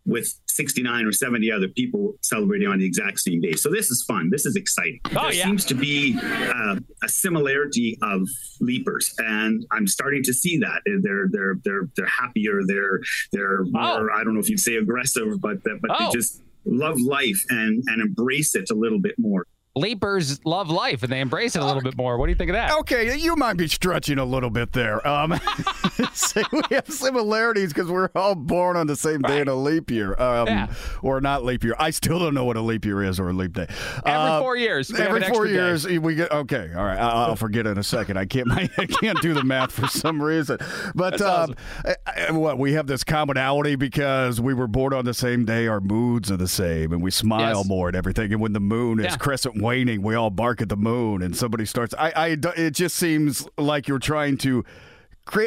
with 0.06 0.34
69 0.48 1.06
or 1.06 1.12
70 1.14 1.52
other 1.52 1.68
people 1.70 2.16
celebrating 2.22 2.68
on 2.68 2.80
the 2.80 2.86
exact 2.86 3.20
same 3.20 3.40
day. 3.40 3.54
So 3.54 3.70
this 3.70 3.90
is 3.92 4.04
fun. 4.04 4.30
This 4.30 4.46
is 4.46 4.56
exciting. 4.58 5.00
Oh, 5.16 5.22
there 5.22 5.34
yeah. 5.34 5.46
seems 5.46 5.64
to 5.66 5.76
be 5.76 6.18
uh, 6.22 6.76
a 7.04 7.08
similarity 7.08 7.98
of 8.02 8.28
leapers, 8.60 9.14
and 9.20 9.66
I'm 9.72 9.86
starting 9.88 10.24
to 10.24 10.34
see 10.34 10.58
that 10.58 10.82
they're 10.86 11.28
they're 11.32 11.56
they're 11.64 11.88
they're 11.96 12.06
happier. 12.08 12.62
They're 12.66 13.00
they're 13.32 13.64
more. 13.66 14.12
I 14.12 14.24
don't 14.24 14.34
know 14.34 14.40
if 14.40 14.50
you'd 14.50 14.60
say 14.60 14.76
aggressive, 14.78 15.40
but 15.40 15.64
but 15.64 15.80
Oh. 15.92 16.06
they 16.06 16.12
just 16.18 16.42
love 16.66 17.00
life 17.00 17.44
and 17.50 17.84
and 17.88 18.02
embrace 18.02 18.56
it 18.56 18.70
a 18.70 18.76
little 18.76 19.00
bit 19.00 19.16
more. 19.18 19.46
Leapers 19.74 20.44
love 20.46 20.70
life 20.70 21.02
and 21.02 21.10
they 21.10 21.22
embrace 21.22 21.56
it 21.56 21.62
a 21.62 21.66
little 21.66 21.82
bit 21.82 21.96
more. 21.96 22.18
What 22.18 22.26
do 22.26 22.32
you 22.32 22.36
think 22.36 22.50
of 22.50 22.56
that? 22.56 22.72
Okay, 22.80 23.16
you 23.18 23.38
might 23.38 23.56
be 23.56 23.70
stretching 23.70 24.18
a 24.18 24.26
little 24.26 24.50
bit 24.50 24.74
there. 24.74 25.06
Um, 25.08 25.40
say 26.14 26.44
we 26.52 26.62
have 26.72 26.90
similarities 26.90 27.72
because 27.72 27.90
we're 27.90 28.10
all 28.14 28.36
born 28.36 28.76
on 28.76 28.88
the 28.88 28.98
same 28.98 29.22
day 29.22 29.40
in 29.40 29.48
a 29.48 29.56
leap 29.56 29.90
year, 29.90 30.14
um, 30.22 30.48
Yeah. 30.48 30.68
or 31.02 31.22
not 31.22 31.46
leap 31.46 31.64
year. 31.64 31.74
I 31.80 31.92
still 31.92 32.20
don't 32.20 32.34
know 32.34 32.44
what 32.44 32.58
a 32.58 32.62
leap 32.62 32.84
year 32.84 33.02
is 33.02 33.18
or 33.18 33.30
a 33.30 33.34
leap 33.34 33.54
day. 33.54 33.68
Every 34.06 34.12
Uh, 34.12 34.40
four 34.42 34.58
years, 34.58 34.92
every 34.94 35.22
four 35.22 35.30
extra 35.30 35.48
day. 35.48 35.54
years, 35.54 35.88
we 35.88 36.16
get 36.16 36.32
okay. 36.34 36.70
All 36.76 36.84
right, 36.84 36.98
I- 37.00 37.28
I'll 37.28 37.38
forget 37.38 37.66
in 37.66 37.78
a 37.78 37.84
second. 37.84 38.18
I 38.18 38.26
can't. 38.26 38.52
I 38.52 38.68
can't 39.00 39.22
do 39.22 39.34
the 39.34 39.44
math 39.46 39.72
for 39.72 39.88
some 39.88 40.22
reason. 40.22 40.58
But 40.96 41.22
um, 41.22 41.56
I- 41.86 41.96
I- 42.28 42.32
what 42.32 42.58
we 42.58 42.74
have 42.74 42.88
this 42.88 43.06
commonality 43.06 43.78
because 43.78 44.42
we 44.42 44.54
were 44.54 44.68
born 44.68 44.92
on 44.94 45.06
the 45.06 45.14
same 45.14 45.46
day. 45.46 45.68
Our 45.68 45.80
moods 45.80 46.30
are 46.30 46.36
the 46.38 46.48
same, 46.50 46.92
and 46.92 47.02
we 47.02 47.10
smile 47.12 47.60
Yes. 47.60 47.68
more 47.70 47.88
and 47.88 47.96
everything. 47.96 48.34
And 48.34 48.42
when 48.42 48.52
the 48.52 48.60
moon 48.60 49.00
is 49.00 49.16
crescent 49.16 49.61
waning, 49.62 50.02
we 50.02 50.16
all 50.16 50.30
bark 50.30 50.62
at 50.62 50.70
the 50.70 50.78
moon, 50.78 51.22
and 51.22 51.36
somebody 51.36 51.66
starts. 51.66 51.94
I, 51.98 52.12
I, 52.16 52.38
it 52.58 52.72
just 52.72 52.96
seems 52.96 53.48
like 53.58 53.88
you're 53.88 54.00
trying 54.00 54.38
to. 54.40 54.66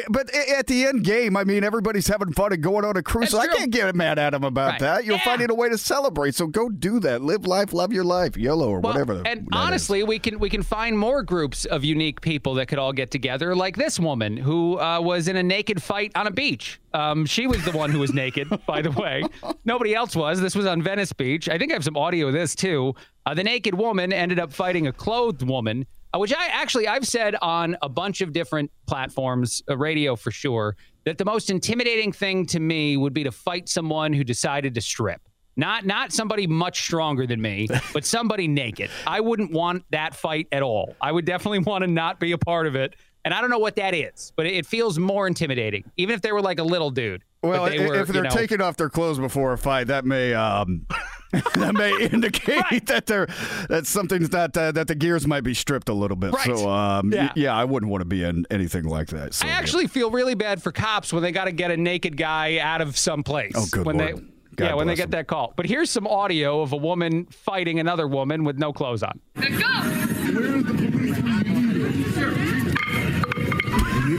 But 0.09 0.33
at 0.33 0.67
the 0.67 0.85
end 0.85 1.03
game, 1.03 1.35
I 1.37 1.43
mean, 1.43 1.63
everybody's 1.63 2.07
having 2.07 2.31
fun 2.33 2.53
and 2.53 2.63
going 2.63 2.85
on 2.85 2.97
a 2.97 3.03
cruise. 3.03 3.29
So 3.29 3.37
I 3.39 3.47
can't 3.47 3.71
get 3.71 3.93
mad 3.93 4.17
at 4.17 4.31
them 4.31 4.43
about 4.43 4.71
Right. 4.71 4.79
that. 4.79 5.05
You're 5.05 5.17
Yeah. 5.17 5.23
finding 5.23 5.51
a 5.51 5.53
way 5.53 5.69
to 5.69 5.77
celebrate. 5.77 6.33
So 6.33 6.47
go 6.47 6.69
do 6.69 6.99
that. 7.01 7.21
Live 7.21 7.45
life, 7.45 7.73
love 7.73 7.91
your 7.93 8.03
life, 8.05 8.35
yellow 8.37 8.69
or 8.69 8.79
Well, 8.79 8.93
whatever. 8.93 9.21
and 9.25 9.25
that 9.25 9.41
is. 9.41 9.47
honestly, 9.53 10.03
we 10.03 10.17
can 10.17 10.39
we 10.39 10.49
can 10.49 10.63
find 10.63 10.97
more 10.97 11.21
groups 11.23 11.65
of 11.65 11.83
unique 11.83 12.21
people 12.21 12.55
that 12.55 12.67
could 12.67 12.79
all 12.79 12.93
get 12.93 13.11
together, 13.11 13.53
like 13.55 13.75
this 13.75 13.99
woman 13.99 14.37
who 14.37 14.79
uh, 14.79 14.99
was 15.01 15.27
in 15.27 15.35
a 15.35 15.43
naked 15.43 15.83
fight 15.83 16.11
on 16.15 16.25
a 16.25 16.31
beach. 16.31 16.79
Um, 16.93 17.25
she 17.25 17.45
was 17.45 17.63
the 17.65 17.71
one 17.71 17.91
who 17.91 17.99
was 17.99 18.13
naked, 18.13 18.47
by 18.65 18.81
the 18.81 18.91
way. 18.91 19.23
Nobody 19.65 19.93
else 19.93 20.15
was. 20.15 20.39
This 20.41 20.55
was 20.55 20.65
on 20.65 20.81
Venice 20.81 21.11
Beach. 21.13 21.49
I 21.49 21.57
think 21.57 21.71
I 21.71 21.75
have 21.75 21.83
some 21.83 21.97
audio 21.97 22.27
of 22.27 22.33
this 22.33 22.55
too. 22.55 22.95
Uh, 23.25 23.33
the 23.33 23.43
naked 23.43 23.75
woman 23.75 24.13
ended 24.13 24.39
up 24.39 24.53
fighting 24.53 24.87
a 24.87 24.93
clothed 24.93 25.41
woman, 25.43 25.85
which 26.19 26.33
I 26.33 26.47
actually 26.47 26.87
I've 26.87 27.05
said 27.07 27.35
on 27.41 27.77
a 27.81 27.89
bunch 27.89 28.21
of 28.21 28.33
different 28.33 28.71
platforms, 28.85 29.63
uh, 29.69 29.77
radio 29.77 30.15
for 30.15 30.31
sure, 30.31 30.75
that 31.05 31.17
the 31.17 31.25
most 31.25 31.49
intimidating 31.49 32.11
thing 32.11 32.45
to 32.47 32.59
me 32.59 32.97
would 32.97 33.13
be 33.13 33.23
to 33.23 33.31
fight 33.31 33.69
someone 33.69 34.13
who 34.13 34.23
decided 34.23 34.73
to 34.75 34.81
strip. 34.81 35.21
Not 35.57 35.85
not 35.85 36.11
somebody 36.11 36.47
much 36.47 36.81
stronger 36.81 37.25
than 37.25 37.41
me, 37.41 37.67
but 37.93 38.05
somebody 38.05 38.47
naked. 38.47 38.89
I 39.07 39.21
wouldn't 39.21 39.51
want 39.51 39.85
that 39.91 40.15
fight 40.15 40.47
at 40.51 40.63
all. 40.63 40.95
I 41.01 41.11
would 41.11 41.25
definitely 41.25 41.59
want 41.71 41.83
to 41.83 41.87
not 41.87 42.19
be 42.19 42.31
a 42.31 42.37
part 42.37 42.67
of 42.67 42.75
it. 42.75 42.95
And 43.23 43.33
I 43.33 43.41
don't 43.41 43.49
know 43.49 43.59
what 43.59 43.75
that 43.77 43.95
is, 43.95 44.31
but 44.35 44.45
it, 44.45 44.53
it 44.53 44.65
feels 44.67 44.99
more 44.99 45.25
intimidating, 45.25 45.83
even 45.97 46.13
if 46.13 46.21
they 46.21 46.31
were 46.31 46.41
like 46.41 46.59
a 46.59 46.63
little 46.63 46.91
dude. 46.91 47.23
But 47.45 47.51
Well, 47.61 47.65
they 47.69 47.83
i- 47.83 47.87
were, 47.87 47.95
if 47.95 48.07
they're 48.07 48.23
know- 48.23 48.29
taking 48.29 48.61
off 48.61 48.77
their 48.77 48.89
clothes 48.89 49.19
before 49.19 49.53
a 49.53 49.57
fight, 49.57 49.87
that 49.87 50.05
may 50.05 50.33
um, 50.33 50.85
that 51.55 51.73
may 51.73 51.91
indicate 52.11 52.85
that 52.87 53.05
they're 53.05 53.27
that 53.69 53.85
something's 53.87 54.31
not 54.31 54.55
uh, 54.57 54.71
that 54.71 54.87
the 54.87 54.95
gears 54.95 55.25
might 55.27 55.43
be 55.43 55.53
stripped 55.53 55.89
a 55.89 55.93
little 55.93 56.17
bit. 56.17 56.31
Right. 56.33 56.45
So 56.57 56.69
um, 56.69 57.11
y- 57.11 57.17
Yeah. 57.17 57.31
yeah. 57.35 57.55
I 57.55 57.63
wouldn't 57.65 57.91
want 57.91 58.01
to 58.01 58.05
be 58.05 58.23
in 58.23 58.45
anything 58.49 58.85
like 58.85 59.07
that. 59.09 59.33
So, 59.33 59.45
I 59.45 59.49
yeah. 59.49 59.57
actually 59.57 59.87
feel 59.87 60.11
really 60.11 60.35
bad 60.35 60.61
for 60.63 60.71
cops 60.71 61.11
when 61.13 61.23
they 61.23 61.31
got 61.31 61.45
to 61.45 61.51
get 61.51 61.71
a 61.71 61.77
naked 61.77 62.17
guy 62.17 62.57
out 62.59 62.81
of 62.81 62.97
some 62.97 63.23
place. 63.23 63.53
Oh, 63.55 63.65
good 63.71 63.85
when 63.85 63.97
Lord. 63.97 64.17
They, 64.17 64.21
God 64.57 64.65
yeah, 64.67 64.73
when 64.75 64.87
they 64.87 64.95
get 64.95 65.11
them. 65.11 65.19
that 65.19 65.27
call. 65.27 65.53
But 65.57 65.65
here's 65.65 65.89
some 65.89 66.07
audio 66.07 66.61
of 66.61 66.71
a 66.71 66.77
woman 66.77 67.25
fighting 67.25 67.77
another 67.81 68.07
woman 68.07 68.45
with 68.45 68.57
no 68.57 68.71
clothes 68.71 69.03
on. 69.03 69.19
We 69.35 69.43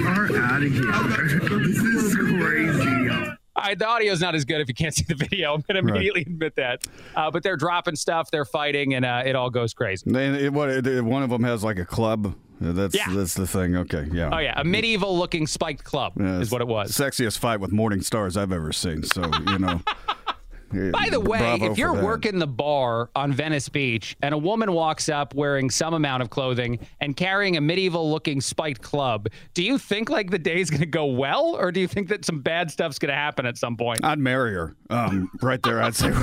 are 0.05 0.37
out 0.37 0.63
of 0.63 0.73
here. 0.73 0.93
This 1.67 1.79
is 1.79 2.15
crazy. 2.17 2.96
Right, 3.67 3.79
the 3.79 3.87
is 4.07 4.21
not 4.21 4.35
as 4.35 4.45
good 4.45 4.61
if 4.61 4.69
you 4.69 4.75
can't 4.75 4.95
see 4.95 5.05
the 5.05 5.15
video. 5.15 5.55
I'm 5.55 5.63
going 5.67 5.77
to 5.77 5.83
Right. 5.83 5.97
immediately 5.97 6.23
admit 6.23 6.55
that. 6.57 6.87
Uh, 7.15 7.31
but 7.31 7.43
they're 7.43 7.57
dropping 7.57 7.97
stuff, 7.97 8.31
they're 8.31 8.45
fighting, 8.45 8.95
and 8.95 9.05
uh, 9.05 9.23
it 9.25 9.35
all 9.35 9.51
goes 9.51 9.75
crazy. 9.75 10.09
They, 10.11 10.45
it, 10.47 10.53
what, 10.53 10.71
it- 10.71 11.05
one 11.05 11.23
of 11.23 11.31
them 11.31 11.43
has 11.45 11.65
like 11.65 11.79
a 11.79 11.85
club. 11.85 12.35
That's 12.61 12.95
Yeah. 12.95 13.07
that's 13.11 13.35
the 13.35 13.47
thing. 13.47 13.77
Okay, 13.77 14.09
yeah. 14.13 14.31
Oh 14.33 14.39
yeah, 14.39 14.59
a 14.59 14.65
medieval 14.65 15.19
looking 15.19 15.47
spiked 15.47 15.85
club 15.85 16.15
Yeah, 16.19 16.39
is 16.41 16.51
what 16.51 16.63
it 16.63 16.67
was. 16.67 16.91
Sexiest 16.91 17.37
fight 17.39 17.61
with 17.61 17.71
morning 17.71 18.01
stars 18.01 18.35
I've 18.37 18.51
ever 18.53 18.73
seen. 18.73 19.03
So 19.03 19.31
you 19.49 19.59
know. 19.59 19.83
By 20.93 21.09
the 21.11 21.21
way, 21.21 21.39
bravo 21.39 21.71
if 21.73 21.79
you're 21.79 21.95
working 21.95 22.39
the 22.39 22.47
bar 22.47 23.11
on 23.17 23.33
Venice 23.33 23.69
Beach 23.69 24.17
and 24.23 24.35
a 24.35 24.39
woman 24.39 24.73
walks 24.73 25.09
up 25.09 25.35
wearing 25.35 25.71
some 25.71 25.95
amount 25.95 26.23
of 26.23 26.31
clothing 26.31 26.79
and 27.01 27.17
carrying 27.17 27.57
a 27.57 27.61
medieval 27.61 28.11
looking 28.11 28.41
spiked 28.41 28.83
club, 28.83 29.29
do 29.55 29.63
you 29.63 29.79
think 29.79 30.11
like 30.11 30.31
the 30.31 30.39
day's 30.39 30.71
going 30.71 30.81
to 30.81 30.87
go 30.87 31.07
well 31.07 31.57
or 31.59 31.73
do 31.73 31.81
you 31.81 31.89
think 31.89 32.09
that 32.09 32.25
some 32.25 32.41
bad 32.41 32.71
stuff's 32.71 32.99
going 32.99 33.11
to 33.11 33.15
happen 33.17 33.47
at 33.47 33.57
some 33.59 33.77
point? 33.77 34.05
I'd 34.05 34.19
marry 34.19 34.53
her. 34.55 34.75
Um, 34.91 35.31
right 35.43 35.63
there, 35.63 35.83
I'd 35.83 35.95
say. 35.95 36.13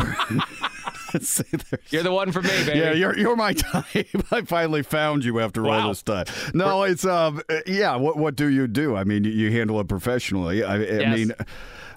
Say 1.22 1.44
You're 1.92 2.02
the 2.02 2.12
one 2.12 2.32
for 2.32 2.42
me, 2.42 2.50
baby. 2.66 2.80
Yeah, 2.80 2.92
you're 2.94 3.16
you're 3.18 3.36
my 3.36 3.54
type. 3.54 4.08
I 4.32 4.42
finally 4.42 4.82
found 4.82 5.24
you 5.24 5.40
after 5.40 5.62
Wow. 5.62 5.82
all 5.82 5.88
this 5.90 6.02
time. 6.02 6.26
No, 6.56 6.82
it's 6.84 7.06
um, 7.06 7.40
yeah. 7.68 7.96
What 7.98 8.18
what 8.18 8.36
do 8.36 8.48
you 8.48 8.66
do? 8.68 8.96
I 8.96 9.04
mean, 9.04 9.24
you, 9.24 9.30
you 9.32 9.52
handle 9.52 9.80
it 9.80 9.88
professionally. 9.88 10.64
I, 10.64 10.76
I 10.76 10.80
Yes. 10.80 11.16
mean. 11.16 11.32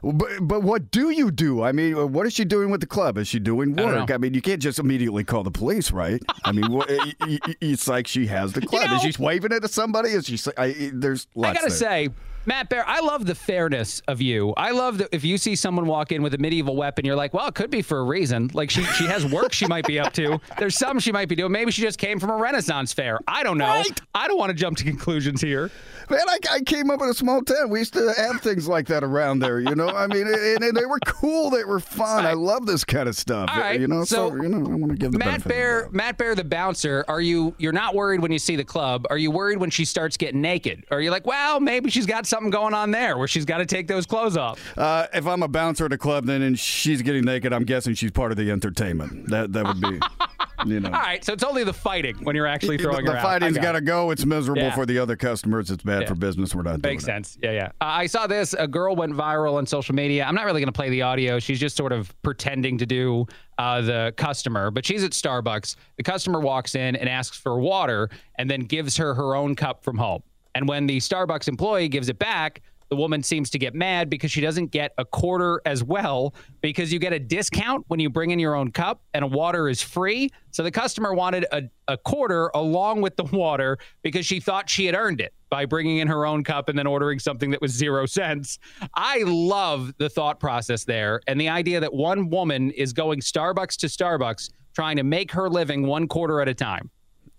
But, 0.02 0.28
but 0.42 0.62
what 0.62 0.90
do 0.90 1.10
you 1.10 1.30
do? 1.30 1.62
I 1.62 1.72
mean, 1.72 2.12
what 2.12 2.26
is 2.26 2.32
she 2.34 2.44
doing 2.44 2.70
with 2.70 2.80
the 2.80 2.86
club? 2.86 3.18
Is 3.18 3.28
she 3.28 3.38
doing 3.38 3.74
work? 3.76 4.08
know. 4.08 4.14
I, 4.14 4.18
mean, 4.18 4.34
you 4.34 4.42
can't 4.42 4.60
just 4.60 4.78
immediately 4.78 5.24
call 5.24 5.42
the 5.42 5.50
police, 5.50 5.90
right? 5.92 6.22
I 6.44 6.52
mean, 6.52 6.70
what, 6.70 6.86
it's 7.60 7.88
like 7.88 8.06
she 8.06 8.26
has 8.26 8.52
the 8.52 8.60
club. 8.60 8.88
know- 8.88 8.96
is 8.96 9.02
she 9.02 9.22
waving 9.22 9.52
it 9.52 9.64
at 9.64 9.70
somebody? 9.70 10.10
Is 10.10 10.26
she? 10.26 10.38
I, 10.56 10.90
there's 10.92 11.26
I 11.36 11.52
gotta 11.54 11.60
there. 11.60 11.70
say, 11.70 12.08
Matt 12.46 12.68
Bear, 12.68 12.88
I 12.88 13.00
love 13.00 13.26
the 13.26 13.34
fairness 13.34 14.00
of 14.06 14.20
you. 14.20 14.54
I 14.56 14.70
love 14.70 14.98
that 14.98 15.08
if 15.12 15.24
you 15.24 15.36
see 15.36 15.56
someone 15.56 15.86
walk 15.86 16.12
in 16.12 16.22
with 16.22 16.32
a 16.34 16.38
medieval 16.38 16.76
weapon, 16.76 17.04
you're 17.04 17.16
like, 17.16 17.34
well, 17.34 17.48
it 17.48 17.56
could 17.56 17.70
be 17.70 17.82
for 17.82 17.98
a 17.98 18.04
reason. 18.04 18.50
Like 18.54 18.70
she 18.70 18.84
she 18.84 19.04
has 19.06 19.26
work 19.26 19.52
she 19.52 19.66
might 19.66 19.84
be 19.86 19.98
up 19.98 20.12
to. 20.14 20.40
There's 20.58 20.76
some 20.76 21.00
she 21.00 21.10
might 21.10 21.28
be 21.28 21.34
doing. 21.34 21.50
Maybe 21.50 21.72
she 21.72 21.82
just 21.82 21.98
came 21.98 22.20
from 22.20 22.30
a 22.30 22.36
Renaissance 22.36 22.92
fair. 22.92 23.18
I 23.26 23.42
don't 23.42 23.58
know. 23.58 23.82
I 24.14 24.28
don't 24.28 24.38
want 24.38 24.50
to 24.50 24.54
jump 24.54 24.76
to 24.78 24.84
conclusions 24.84 25.40
here. 25.40 25.70
Man, 26.08 26.20
I, 26.28 26.38
I 26.52 26.60
came 26.60 26.88
up 26.90 27.02
in 27.02 27.08
a 27.08 27.14
small 27.14 27.42
town. 27.42 27.68
We 27.68 27.80
used 27.80 27.94
to 27.94 28.14
have 28.16 28.40
things 28.40 28.68
like 28.68 28.86
that 28.86 29.02
around 29.02 29.40
there, 29.40 29.58
you 29.58 29.74
know. 29.74 29.88
I 29.88 30.06
mean, 30.06 30.28
and, 30.28 30.62
and 30.62 30.76
they 30.76 30.86
were 30.86 31.00
cool. 31.04 31.50
They 31.50 31.64
were 31.64 31.80
fun. 31.80 32.24
I 32.24 32.32
love 32.34 32.64
this 32.64 32.84
kind 32.84 33.08
of 33.08 33.16
stuff. 33.16 33.50
All 33.52 33.60
right, 33.60 33.80
You 33.80 33.88
know, 33.88 34.04
so, 34.04 34.30
so 34.30 34.36
you 34.36 34.48
know, 34.48 34.70
I 34.70 34.76
want 34.76 34.92
to 34.92 34.98
give 34.98 35.10
the 35.10 35.18
Matt 35.18 35.26
benefit 35.26 35.38
of 35.38 35.42
the 35.42 35.48
Bear. 35.48 35.88
Matt 35.90 36.16
Bear, 36.16 36.34
the 36.36 36.44
bouncer. 36.44 37.04
Are 37.08 37.20
you? 37.20 37.56
You're 37.58 37.72
not 37.72 37.96
worried 37.96 38.20
when 38.20 38.30
you 38.30 38.38
see 38.38 38.54
the 38.54 38.64
club. 38.64 39.04
Are 39.10 39.18
you 39.18 39.32
worried 39.32 39.58
when 39.58 39.70
she 39.70 39.84
starts 39.84 40.16
getting 40.16 40.40
naked? 40.40 40.84
Are 40.92 41.00
you 41.00 41.10
like, 41.10 41.26
well, 41.26 41.58
maybe 41.58 41.90
she's 41.90 42.06
got 42.06 42.24
something 42.24 42.35
going 42.50 42.74
on 42.74 42.90
there 42.90 43.16
where 43.18 43.26
she's 43.28 43.44
got 43.44 43.58
to 43.58 43.66
take 43.66 43.86
those 43.88 44.06
clothes 44.06 44.36
off? 44.36 44.60
Uh, 44.78 45.06
if 45.14 45.26
I'm 45.26 45.42
a 45.42 45.48
bouncer 45.48 45.84
at 45.86 45.92
a 45.92 45.98
club, 45.98 46.26
then 46.26 46.42
and 46.42 46.58
she's 46.58 47.02
getting 47.02 47.24
naked, 47.24 47.52
I'm 47.52 47.64
guessing 47.64 47.94
she's 47.94 48.10
part 48.10 48.30
of 48.32 48.36
the 48.38 48.50
entertainment. 48.50 49.28
That 49.30 49.52
that 49.52 49.66
would 49.66 49.80
be, 49.80 50.00
you 50.72 50.80
know. 50.80 50.88
All 50.90 51.00
right, 51.00 51.24
so 51.24 51.32
it's 51.32 51.44
only 51.44 51.64
the 51.64 51.72
fighting 51.72 52.16
when 52.22 52.36
you're 52.36 52.46
actually 52.46 52.78
throwing 52.78 53.04
the 53.04 53.12
her 53.12 53.18
out. 53.18 53.24
I 53.24 53.38
fighting's 53.40 53.58
got 53.58 53.72
to 53.72 53.80
go. 53.80 54.10
It's 54.10 54.24
miserable 54.26 54.62
Yeah. 54.62 54.74
for 54.74 54.86
the 54.86 54.98
other 54.98 55.16
customers. 55.16 55.70
It's 55.70 55.82
bad 55.82 56.02
Yeah. 56.02 56.08
for 56.08 56.14
business. 56.14 56.54
We're 56.54 56.62
not 56.62 56.82
Makes 56.82 57.04
doing 57.04 57.14
sense. 57.24 57.38
Yeah, 57.42 57.52
yeah. 57.52 57.66
Uh, 57.80 57.84
I 57.84 58.06
saw 58.06 58.26
this. 58.26 58.54
A 58.58 58.66
girl 58.68 58.94
went 58.96 59.12
viral 59.12 59.54
on 59.54 59.66
social 59.66 59.94
media. 59.94 60.24
I'm 60.24 60.34
not 60.34 60.44
really 60.44 60.60
going 60.60 60.72
to 60.72 60.76
play 60.76 60.90
the 60.90 61.02
audio. 61.02 61.38
She's 61.38 61.58
just 61.60 61.76
sort 61.76 61.92
of 61.92 62.14
pretending 62.22 62.78
to 62.78 62.86
do 62.86 63.26
uh, 63.58 63.80
the 63.80 64.14
customer, 64.16 64.70
but 64.70 64.84
she's 64.84 65.02
at 65.02 65.12
Starbucks. 65.12 65.76
The 65.96 66.02
customer 66.02 66.40
walks 66.40 66.74
in 66.74 66.94
and 66.96 67.08
asks 67.08 67.36
for 67.38 67.58
water 67.58 68.10
and 68.38 68.50
then 68.50 68.60
gives 68.60 68.96
her 68.98 69.14
her 69.14 69.34
own 69.34 69.54
cup 69.54 69.82
from 69.82 69.96
home. 69.98 70.22
And 70.56 70.66
when 70.66 70.86
the 70.86 70.96
Starbucks 70.96 71.48
employee 71.48 71.86
gives 71.86 72.08
it 72.08 72.18
back, 72.18 72.62
the 72.88 72.96
woman 72.96 73.22
seems 73.22 73.50
to 73.50 73.58
get 73.58 73.74
mad 73.74 74.08
because 74.08 74.30
she 74.30 74.40
doesn't 74.40 74.70
get 74.70 74.92
a 74.96 75.04
quarter 75.04 75.60
as 75.66 75.84
well 75.84 76.34
because 76.62 76.90
you 76.90 76.98
get 76.98 77.12
a 77.12 77.18
discount 77.18 77.84
when 77.88 78.00
you 78.00 78.08
bring 78.08 78.30
in 78.30 78.38
your 78.38 78.54
own 78.54 78.72
cup 78.72 79.02
and 79.12 79.22
a 79.22 79.26
water 79.26 79.68
is 79.68 79.82
free. 79.82 80.30
So 80.52 80.62
the 80.62 80.70
customer 80.70 81.12
wanted 81.12 81.44
a, 81.52 81.64
a 81.88 81.98
quarter 81.98 82.50
along 82.54 83.02
with 83.02 83.16
the 83.16 83.24
water 83.24 83.76
because 84.00 84.24
she 84.24 84.40
thought 84.40 84.70
she 84.70 84.86
had 84.86 84.94
earned 84.94 85.20
it 85.20 85.34
by 85.50 85.66
bringing 85.66 85.98
in 85.98 86.08
her 86.08 86.24
own 86.24 86.42
cup 86.42 86.70
and 86.70 86.78
then 86.78 86.86
ordering 86.86 87.18
something 87.18 87.50
that 87.50 87.60
was 87.60 87.72
zero 87.72 88.06
cents. 88.06 88.58
I 88.94 89.24
love 89.26 89.92
the 89.98 90.08
thought 90.08 90.40
process 90.40 90.84
there 90.84 91.20
and 91.26 91.38
the 91.38 91.50
idea 91.50 91.80
that 91.80 91.92
one 91.92 92.30
woman 92.30 92.70
is 92.70 92.94
going 92.94 93.20
Starbucks 93.20 93.76
to 93.80 93.88
Starbucks 93.88 94.48
trying 94.74 94.96
to 94.96 95.04
make 95.04 95.32
her 95.32 95.50
living 95.50 95.86
one 95.86 96.08
quarter 96.08 96.40
at 96.40 96.48
a 96.48 96.54
time. 96.54 96.90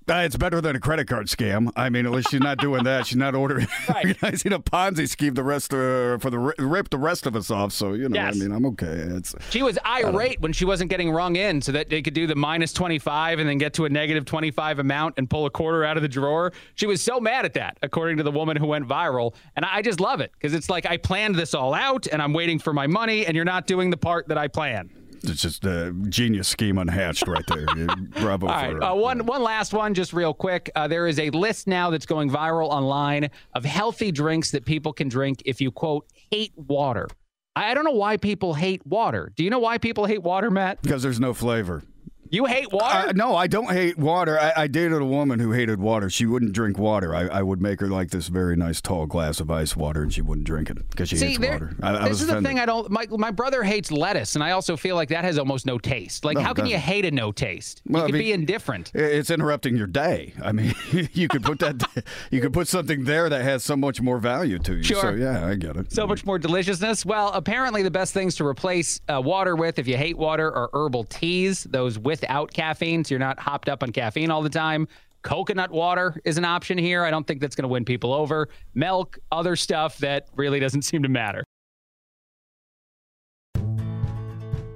Uh, 0.09 0.21
it's 0.23 0.37
better 0.37 0.61
than 0.61 0.73
a 0.75 0.79
credit 0.79 1.05
card 1.05 1.27
scam. 1.27 1.69
I 1.75 1.89
mean, 1.89 2.05
at 2.05 2.13
least 2.13 2.29
she's 2.31 2.39
not 2.39 2.59
doing 2.59 2.83
that. 2.85 3.07
She's 3.07 3.17
not 3.17 3.35
ordering, 3.35 3.67
Right. 3.89 4.05
organizing 4.05 4.53
a 4.53 4.59
Ponzi 4.59 5.07
scheme 5.09 5.33
the 5.33 5.43
rest 5.43 5.73
uh, 5.73 6.17
for 6.19 6.29
the 6.29 6.39
rip 6.39 6.89
the 6.89 6.97
rest 6.97 7.25
of 7.25 7.35
us 7.35 7.51
off. 7.51 7.73
So 7.73 7.91
you 7.93 8.07
know, 8.07 8.15
Yes. 8.15 8.35
I 8.35 8.39
mean, 8.39 8.51
I'm 8.53 8.65
okay. 8.67 8.85
It's 8.87 9.35
She 9.49 9.61
was 9.63 9.77
irate 9.85 10.39
when 10.39 10.53
she 10.53 10.63
wasn't 10.63 10.89
getting 10.89 11.11
rung 11.11 11.35
in 11.35 11.61
so 11.61 11.73
that 11.73 11.89
they 11.89 12.01
could 12.01 12.13
do 12.13 12.25
the 12.25 12.35
minus 12.35 12.71
25 12.71 13.39
and 13.39 13.49
then 13.49 13.57
get 13.57 13.73
to 13.73 13.83
a 13.85 13.89
negative 13.89 14.23
25 14.23 14.79
amount 14.79 15.15
and 15.17 15.29
pull 15.29 15.45
a 15.45 15.49
quarter 15.49 15.83
out 15.83 15.97
of 15.97 16.03
the 16.03 16.09
drawer. 16.09 16.53
She 16.75 16.85
was 16.87 17.01
so 17.01 17.19
mad 17.19 17.43
at 17.43 17.53
that, 17.55 17.77
according 17.81 18.15
to 18.17 18.23
the 18.23 18.31
woman 18.31 18.55
who 18.55 18.67
went 18.67 18.87
viral. 18.87 19.33
And 19.57 19.65
I 19.65 19.81
just 19.81 19.99
love 19.99 20.21
it 20.21 20.31
because 20.33 20.53
it's 20.53 20.69
like 20.69 20.85
I 20.85 20.95
planned 20.97 21.35
this 21.35 21.53
all 21.53 21.73
out 21.73 22.07
and 22.07 22.21
I'm 22.21 22.31
waiting 22.31 22.59
for 22.59 22.71
my 22.71 22.87
money 22.87 23.25
and 23.25 23.35
you're 23.35 23.43
not 23.45 23.67
doing 23.67 23.89
the 23.89 23.97
part 23.97 24.29
that 24.29 24.37
I 24.37 24.47
planned. 24.47 24.89
It's 25.23 25.41
just 25.41 25.65
a 25.65 25.93
genius 26.09 26.47
scheme 26.47 26.77
unhatched 26.77 27.27
right 27.27 27.45
there. 27.47 27.65
Bravo 28.21 28.47
All 28.47 28.71
for 28.71 28.83
uh, 28.83 28.93
one 28.95 29.25
one 29.25 29.43
last 29.43 29.73
one, 29.73 29.93
just 29.93 30.13
real 30.13 30.33
quick. 30.33 30.69
Uh, 30.75 30.87
there 30.87 31.07
is 31.07 31.19
a 31.19 31.29
list 31.31 31.67
now 31.67 31.89
that's 31.89 32.05
going 32.05 32.29
viral 32.29 32.69
online 32.69 33.29
of 33.53 33.65
healthy 33.65 34.11
drinks 34.11 34.51
that 34.51 34.65
people 34.65 34.93
can 34.93 35.07
drink 35.09 35.41
if 35.45 35.61
you 35.61 35.71
quote 35.71 36.05
hate 36.31 36.53
water. 36.55 37.07
I 37.55 37.71
I 37.71 37.73
don't 37.73 37.83
know 37.83 37.91
why 37.91 38.17
people 38.17 38.53
hate 38.53 38.85
water. 38.85 39.31
Do 39.35 39.43
you 39.43 39.49
know 39.49 39.59
why 39.59 39.77
people 39.77 40.05
hate 40.05 40.23
water, 40.23 40.49
Matt? 40.51 40.81
because 40.81 41.03
there's 41.03 41.19
no 41.19 41.33
flavor. 41.33 41.83
You 42.29 42.45
hate 42.45 42.71
water? 42.71 43.09
Uh, 43.09 43.11
no, 43.13 43.35
I 43.35 43.47
don't 43.47 43.71
hate 43.71 43.97
water. 43.97 44.39
I, 44.39 44.53
I 44.57 44.67
dated 44.67 45.01
a 45.01 45.05
woman 45.05 45.39
who 45.39 45.51
hated 45.51 45.79
water. 45.79 46.09
She 46.09 46.25
wouldn't 46.25 46.53
drink 46.53 46.77
water. 46.77 47.15
I, 47.15 47.27
I 47.27 47.41
would 47.41 47.61
make 47.61 47.79
her 47.79 47.87
like 47.87 48.11
this 48.11 48.27
very 48.27 48.55
nice 48.55 48.81
tall 48.81 49.05
glass 49.05 49.39
of 49.39 49.49
ice 49.51 49.75
water, 49.75 50.03
and 50.03 50.13
she 50.13 50.21
wouldn't 50.21 50.45
drink 50.45 50.69
it 50.69 50.89
because 50.89 51.09
she 51.09 51.17
See, 51.17 51.27
hates 51.27 51.39
there, 51.39 51.51
water. 51.53 51.75
I, 51.81 51.89
I 51.89 51.99
this 52.03 52.09
was 52.09 52.21
is 52.21 52.27
the 52.27 52.41
thing 52.41 52.59
I 52.59 52.65
don't. 52.65 52.89
My 52.91 53.05
my 53.11 53.31
brother 53.31 53.63
hates 53.63 53.91
lettuce, 53.91 54.35
and 54.35 54.43
I 54.43 54.51
also 54.51 54.75
feel 54.77 54.95
like 54.95 55.09
that 55.09 55.23
has 55.23 55.37
almost 55.37 55.65
no 55.65 55.77
taste. 55.77 56.25
Like, 56.25 56.35
No, 56.37 56.43
how 56.43 56.53
can 56.53 56.65
you 56.65 56.77
hate 56.77 57.05
a 57.05 57.11
no 57.11 57.31
taste? 57.31 57.81
Well, 57.87 58.03
you 58.03 58.09
I 58.09 58.11
mean- 58.11 58.21
be 58.21 58.31
indifferent. 58.33 58.91
It's 58.93 59.29
interrupting 59.29 59.77
your 59.77 59.87
day. 59.87 60.33
I 60.43 60.51
mean, 60.51 60.73
you 61.13 61.27
could 61.27 61.43
put 61.43 61.59
that, 61.59 61.83
you 62.31 62.41
could 62.41 62.53
put 62.53 62.67
something 62.67 63.03
there 63.05 63.29
that 63.29 63.41
has 63.43 63.63
so 63.63 63.75
much 63.75 64.01
more 64.01 64.17
value 64.19 64.59
to 64.59 64.75
you. 64.75 64.83
Sure. 64.83 65.01
So 65.01 65.09
yeah, 65.11 65.45
I 65.45 65.55
get 65.55 65.75
it. 65.77 65.91
So 65.91 66.05
much 66.07 66.25
more 66.25 66.39
deliciousness. 66.39 67.05
Well, 67.05 67.31
apparently 67.33 67.83
the 67.83 67.91
best 67.91 68.13
things 68.13 68.35
to 68.35 68.45
replace 68.45 69.01
uh, 69.07 69.21
water 69.21 69.55
with, 69.55 69.79
if 69.79 69.87
you 69.87 69.97
hate 69.97 70.17
water, 70.17 70.53
are 70.53 70.69
herbal 70.73 71.05
teas. 71.05 71.63
Those 71.63 71.97
without 72.21 72.51
caffeine, 72.51 73.03
so 73.03 73.13
you're 73.13 73.19
not 73.19 73.39
hopped 73.39 73.69
up 73.69 73.83
on 73.83 73.91
caffeine 73.91 74.31
all 74.31 74.41
the 74.41 74.49
time. 74.49 74.87
Coconut 75.21 75.71
water 75.71 76.19
is 76.25 76.37
an 76.37 76.45
option 76.45 76.77
here. 76.77 77.03
I 77.03 77.11
don't 77.11 77.27
think 77.27 77.41
that's 77.41 77.55
going 77.55 77.63
to 77.63 77.69
win 77.69 77.85
people 77.85 78.13
over. 78.13 78.49
Milk, 78.73 79.19
other 79.31 79.55
stuff 79.55 79.97
that 79.99 80.27
really 80.35 80.59
doesn't 80.59 80.81
seem 80.89 81.03
to 81.03 81.09
matter. 81.09 81.43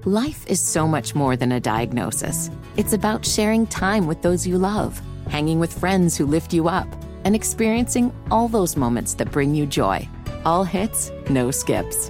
Life 0.06 0.47
is 0.47 0.60
so 0.60 0.88
much 0.88 1.13
more 1.13 1.36
than 1.36 1.51
a 1.51 1.60
diagnosis. 1.60 2.49
It's 2.75 2.93
about 2.93 3.25
sharing 3.25 3.67
time 3.67 4.08
with 4.08 4.21
those 4.21 4.47
you 4.47 4.58
love, 4.58 4.99
hanging 5.30 5.60
with 5.60 5.77
friends 5.77 6.17
who 6.17 6.25
lift 6.25 6.54
you 6.54 6.67
up, 6.67 6.88
and 7.23 7.36
experiencing 7.36 8.12
all 8.32 8.47
those 8.47 8.75
moments 8.75 9.13
that 9.15 9.32
bring 9.32 9.54
you 9.54 9.67
joy. 9.67 10.08
All 10.43 10.63
hits, 10.63 11.12
no 11.30 11.51
skips. 11.51 12.10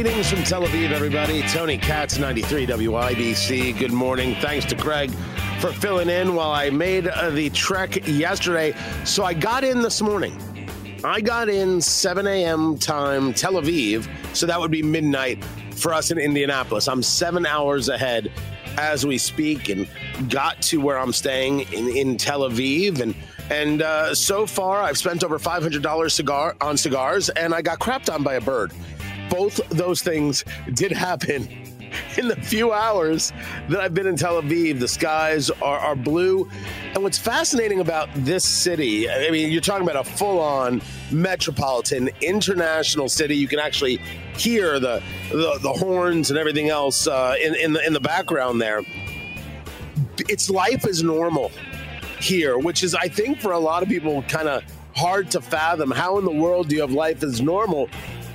Greetings 0.00 0.30
from 0.30 0.44
Tel 0.44 0.62
Aviv, 0.62 0.92
everybody. 0.92 1.42
Tony 1.48 1.76
Katz, 1.76 2.18
93 2.18 2.68
WIBC. 2.68 3.76
Good 3.76 3.90
morning. 3.90 4.36
Thanks 4.36 4.64
to 4.66 4.76
Craig 4.76 5.10
for 5.58 5.72
filling 5.72 6.08
in 6.08 6.36
while 6.36 6.52
I 6.52 6.70
made 6.70 7.08
uh, 7.08 7.30
the 7.30 7.50
trek 7.50 8.06
yesterday. 8.06 8.76
So 9.04 9.24
I 9.24 9.34
got 9.34 9.64
in 9.64 9.82
this 9.82 10.00
morning. 10.00 10.40
I 11.02 11.20
got 11.20 11.48
in 11.48 11.80
7 11.80 12.28
a.m. 12.28 12.78
time, 12.78 13.34
Tel 13.34 13.54
Aviv. 13.54 14.08
So 14.36 14.46
that 14.46 14.60
would 14.60 14.70
be 14.70 14.84
midnight 14.84 15.44
for 15.72 15.92
us 15.92 16.12
in 16.12 16.18
Indianapolis. 16.18 16.86
I'm 16.86 17.02
seven 17.02 17.44
hours 17.44 17.88
ahead 17.88 18.30
as 18.76 19.04
we 19.04 19.18
speak 19.18 19.68
and 19.68 19.88
got 20.28 20.62
to 20.62 20.80
where 20.80 20.96
I'm 20.96 21.12
staying 21.12 21.62
in, 21.72 21.88
in 21.88 22.16
Tel 22.16 22.48
Aviv. 22.48 23.00
And 23.00 23.16
and 23.50 23.82
uh, 23.82 24.14
so 24.14 24.46
far, 24.46 24.80
I've 24.80 24.98
spent 24.98 25.24
over 25.24 25.40
$500 25.40 26.10
cigar 26.12 26.54
on 26.60 26.76
cigars, 26.76 27.30
and 27.30 27.52
I 27.52 27.62
got 27.62 27.80
crapped 27.80 28.14
on 28.14 28.22
by 28.22 28.34
a 28.34 28.40
bird 28.40 28.72
both 29.30 29.56
those 29.68 30.02
things 30.02 30.44
did 30.74 30.92
happen 30.92 31.48
in 32.16 32.28
the 32.28 32.36
few 32.36 32.72
hours 32.72 33.32
that 33.68 33.80
I've 33.80 33.94
been 33.94 34.06
in 34.06 34.16
Tel 34.16 34.40
Aviv. 34.40 34.80
The 34.80 34.88
skies 34.88 35.50
are, 35.50 35.78
are 35.78 35.96
blue. 35.96 36.48
And 36.94 37.02
what's 37.02 37.18
fascinating 37.18 37.80
about 37.80 38.08
this 38.14 38.44
city, 38.44 39.08
I 39.08 39.30
mean, 39.30 39.50
you're 39.50 39.60
talking 39.60 39.88
about 39.88 40.06
a 40.06 40.10
full 40.10 40.38
on 40.38 40.82
metropolitan, 41.10 42.10
international 42.20 43.08
city. 43.08 43.36
You 43.36 43.48
can 43.48 43.58
actually 43.58 43.96
hear 44.36 44.78
the, 44.78 45.02
the, 45.30 45.58
the 45.62 45.72
horns 45.72 46.30
and 46.30 46.38
everything 46.38 46.68
else 46.68 47.06
uh, 47.06 47.34
in, 47.42 47.54
in, 47.54 47.72
the, 47.72 47.86
in 47.86 47.92
the 47.92 48.00
background 48.00 48.60
there. 48.60 48.82
It's 50.28 50.50
life 50.50 50.86
is 50.86 51.02
normal 51.02 51.50
here, 52.20 52.58
which 52.58 52.82
is, 52.82 52.94
I 52.94 53.08
think, 53.08 53.40
for 53.40 53.52
a 53.52 53.58
lot 53.58 53.82
of 53.82 53.88
people, 53.88 54.22
kind 54.22 54.48
of 54.48 54.64
hard 54.94 55.30
to 55.30 55.40
fathom. 55.40 55.90
How 55.90 56.18
in 56.18 56.24
the 56.24 56.32
world 56.32 56.68
do 56.68 56.74
you 56.74 56.80
have 56.80 56.92
life 56.92 57.22
as 57.22 57.40
normal 57.40 57.88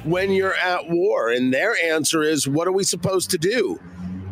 when 0.04 0.32
you're 0.32 0.56
at 0.56 0.90
war? 0.90 1.32
And 1.32 1.54
their 1.54 1.76
answer 1.84 2.24
is, 2.24 2.48
what 2.48 2.68
are 2.68 2.72
we 2.72 2.84
supposed 2.84 3.32
to 3.32 3.38
do? 3.38 3.80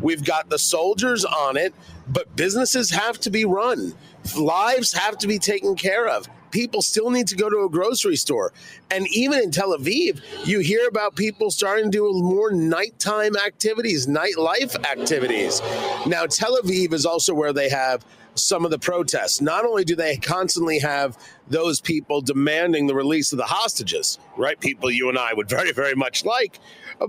We've 0.02 0.24
got 0.24 0.50
the 0.50 0.58
soldiers 0.58 1.26
on 1.26 1.58
it 1.58 1.74
but 2.12 2.36
businesses 2.36 2.92
have 2.92 3.20
to 3.22 3.30
be 3.30 3.46
run, 3.46 3.94
lives 4.38 4.94
have 4.94 5.18
to 5.20 5.28
be 5.28 5.40
taken 5.40 5.76
care 5.76 6.08
of. 6.08 6.28
People 6.52 6.82
still 6.82 7.10
need 7.10 7.28
to 7.28 7.36
go 7.38 7.50
to 7.50 7.60
a 7.60 7.70
grocery 7.70 8.18
store. 8.18 8.52
And 8.90 9.08
even 9.08 9.40
in 9.40 9.52
Tel 9.52 9.78
Aviv, 9.78 10.22
you 10.46 10.60
hear 10.60 10.86
about 10.90 11.16
people 11.16 11.50
starting 11.50 11.86
to 11.86 11.92
do 11.92 12.12
more 12.12 12.52
nighttime 12.52 13.38
activities, 13.38 14.06
nightlife 14.06 14.76
activities. 14.86 15.62
Now, 16.06 16.26
Tel 16.26 16.62
Aviv 16.62 16.92
is 16.92 17.06
also 17.06 17.34
where 17.34 17.54
they 17.54 17.70
have 17.70 18.06
some 18.36 18.66
of 18.66 18.72
the 18.72 18.80
protests. 18.80 19.42
Not 19.42 19.66
only 19.66 19.84
do 19.84 19.96
they 19.96 20.18
constantly 20.18 20.80
have 20.80 21.18
those 21.48 21.82
people 21.82 22.22
demanding 22.22 22.88
the 22.88 22.96
release 22.96 23.32
of 23.32 23.38
the 23.38 23.46
hostages, 23.46 24.20
right? 24.38 24.60
People 24.60 24.90
you 24.90 25.10
and 25.10 25.18
I 25.18 25.34
would 25.34 25.50
very, 25.58 25.72
very 25.72 25.96
much 25.96 26.26
like, 26.26 26.60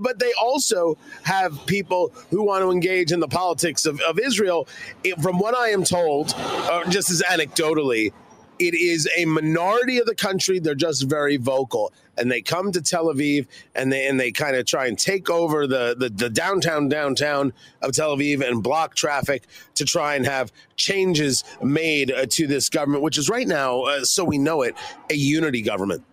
but 0.01 0.19
they 0.19 0.33
also 0.33 0.97
have 1.23 1.65
people 1.65 2.11
who 2.29 2.43
want 2.43 2.63
to 2.63 2.71
engage 2.71 3.11
in 3.11 3.19
the 3.19 3.27
politics 3.27 3.85
of, 3.85 4.01
of 4.01 4.19
Israel. 4.19 4.67
It, 5.03 5.21
from 5.21 5.39
what 5.39 5.55
I 5.55 5.69
am 5.69 5.83
told, 5.83 6.33
uh, 6.37 6.89
just 6.89 7.09
as 7.09 7.21
anecdotally, 7.21 8.11
it 8.59 8.73
is 8.75 9.09
a 9.17 9.25
minority 9.25 9.97
of 9.99 10.05
the 10.05 10.15
country. 10.15 10.59
They're 10.59 10.75
just 10.75 11.03
very 11.03 11.37
vocal, 11.37 11.91
and 12.17 12.31
they 12.31 12.41
come 12.41 12.71
to 12.71 12.81
Tel 12.81 13.05
Aviv 13.05 13.47
and 13.75 13.91
they 13.91 14.07
and 14.07 14.19
they 14.19 14.31
kind 14.31 14.55
of 14.55 14.65
try 14.65 14.87
and 14.87 14.97
take 14.97 15.29
over 15.29 15.67
the, 15.67 15.95
the 15.97 16.09
the 16.09 16.29
downtown 16.29 16.89
downtown 16.89 17.53
of 17.81 17.93
Tel 17.93 18.15
Aviv 18.15 18.47
and 18.47 18.61
block 18.63 18.95
traffic 18.95 19.43
to 19.75 19.85
try 19.85 20.15
and 20.15 20.25
have 20.25 20.51
changes 20.75 21.43
made 21.61 22.11
uh, 22.11 22.25
to 22.29 22.47
this 22.47 22.69
government, 22.69 23.03
which 23.03 23.17
is 23.17 23.29
right 23.29 23.47
now, 23.47 23.81
uh, 23.81 24.03
so 24.03 24.23
we 24.23 24.37
know 24.37 24.61
it, 24.61 24.75
a 25.09 25.15
unity 25.15 25.61
government. 25.61 26.03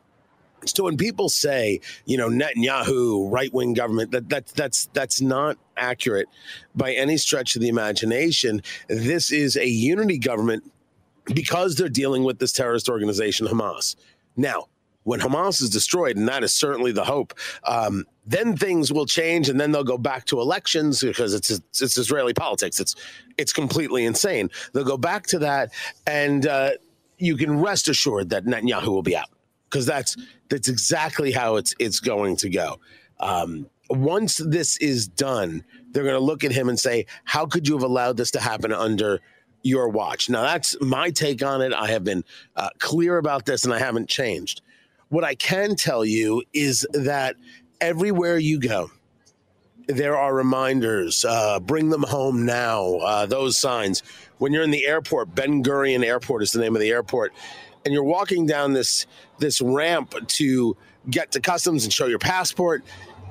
So 0.66 0.84
when 0.84 0.96
people 0.96 1.28
say, 1.28 1.80
you 2.04 2.18
know, 2.18 2.28
Netanyahu, 2.28 3.32
right 3.32 3.52
wing 3.52 3.72
government, 3.72 4.10
that, 4.10 4.28
that 4.28 4.48
that's 4.48 4.86
that's 4.92 5.20
not 5.20 5.56
accurate 5.76 6.28
by 6.74 6.92
any 6.92 7.16
stretch 7.16 7.56
of 7.56 7.62
the 7.62 7.68
imagination. 7.68 8.62
This 8.88 9.32
is 9.32 9.56
a 9.56 9.66
unity 9.66 10.18
government 10.18 10.70
because 11.32 11.76
they're 11.76 11.88
dealing 11.88 12.24
with 12.24 12.38
this 12.38 12.52
terrorist 12.52 12.88
organization, 12.88 13.46
Hamas. 13.46 13.96
Now, 14.36 14.66
when 15.04 15.20
Hamas 15.20 15.62
is 15.62 15.70
destroyed, 15.70 16.16
and 16.16 16.28
that 16.28 16.44
is 16.44 16.52
certainly 16.52 16.92
the 16.92 17.04
hope, 17.04 17.34
um, 17.64 18.04
then 18.26 18.56
things 18.56 18.92
will 18.92 19.06
change, 19.06 19.48
and 19.48 19.58
then 19.60 19.72
they'll 19.72 19.82
go 19.84 19.98
back 19.98 20.26
to 20.26 20.40
elections 20.40 21.00
because 21.00 21.34
it's 21.34 21.50
it's 21.50 21.96
Israeli 21.96 22.34
politics. 22.34 22.80
It's 22.80 22.94
it's 23.38 23.52
completely 23.52 24.04
insane. 24.04 24.50
They'll 24.72 24.84
go 24.84 24.98
back 24.98 25.26
to 25.28 25.38
that, 25.40 25.72
and 26.06 26.46
uh, 26.46 26.72
you 27.18 27.36
can 27.36 27.60
rest 27.60 27.88
assured 27.88 28.30
that 28.30 28.44
Netanyahu 28.44 28.88
will 28.88 29.02
be 29.02 29.16
out 29.16 29.30
because 29.68 29.86
that's 29.86 30.16
that's 30.48 30.68
exactly 30.68 31.32
how 31.32 31.56
it's 31.56 31.74
it's 31.78 32.00
going 32.00 32.36
to 32.36 32.50
go. 32.50 32.78
Um, 33.20 33.66
once 33.88 34.36
this 34.36 34.76
is 34.78 35.08
done, 35.08 35.64
they're 35.90 36.04
going 36.04 36.14
to 36.14 36.20
look 36.20 36.44
at 36.44 36.52
him 36.52 36.68
and 36.68 36.78
say, 36.78 37.06
"How 37.24 37.46
could 37.46 37.66
you 37.66 37.74
have 37.74 37.84
allowed 37.84 38.16
this 38.16 38.30
to 38.32 38.40
happen 38.40 38.72
under?" 38.72 39.20
your 39.62 39.90
watch. 39.90 40.30
Now, 40.30 40.40
that's 40.40 40.74
my 40.80 41.10
take 41.10 41.44
on 41.44 41.60
it. 41.60 41.74
I 41.74 41.88
have 41.88 42.02
been 42.02 42.24
uh, 42.56 42.70
clear 42.78 43.18
about 43.18 43.44
this 43.44 43.64
and 43.64 43.74
I 43.74 43.78
haven't 43.78 44.08
changed. 44.08 44.62
What 45.10 45.24
I 45.24 45.34
can 45.34 45.74
tell 45.74 46.04
you 46.04 46.44
is 46.52 46.86
that 46.92 47.34
everywhere 47.80 48.38
you 48.38 48.60
go, 48.60 48.92
there 49.88 50.16
are 50.16 50.32
reminders. 50.32 51.24
Uh, 51.24 51.58
bring 51.58 51.90
them 51.90 52.04
home 52.04 52.46
now. 52.46 52.94
Uh, 52.98 53.26
those 53.26 53.58
signs. 53.58 54.04
When 54.38 54.52
you're 54.52 54.62
in 54.62 54.70
the 54.70 54.86
airport, 54.86 55.34
Ben 55.34 55.64
Gurion 55.64 56.04
Airport 56.04 56.44
is 56.44 56.52
the 56.52 56.60
name 56.60 56.76
of 56.76 56.80
the 56.80 56.90
airport, 56.90 57.32
and 57.84 57.92
you're 57.92 58.04
walking 58.04 58.46
down 58.46 58.72
this 58.72 59.06
this 59.38 59.60
ramp 59.60 60.14
to 60.28 60.76
get 61.10 61.32
to 61.32 61.40
customs 61.40 61.82
and 61.82 61.92
show 61.92 62.06
your 62.06 62.20
passport. 62.20 62.84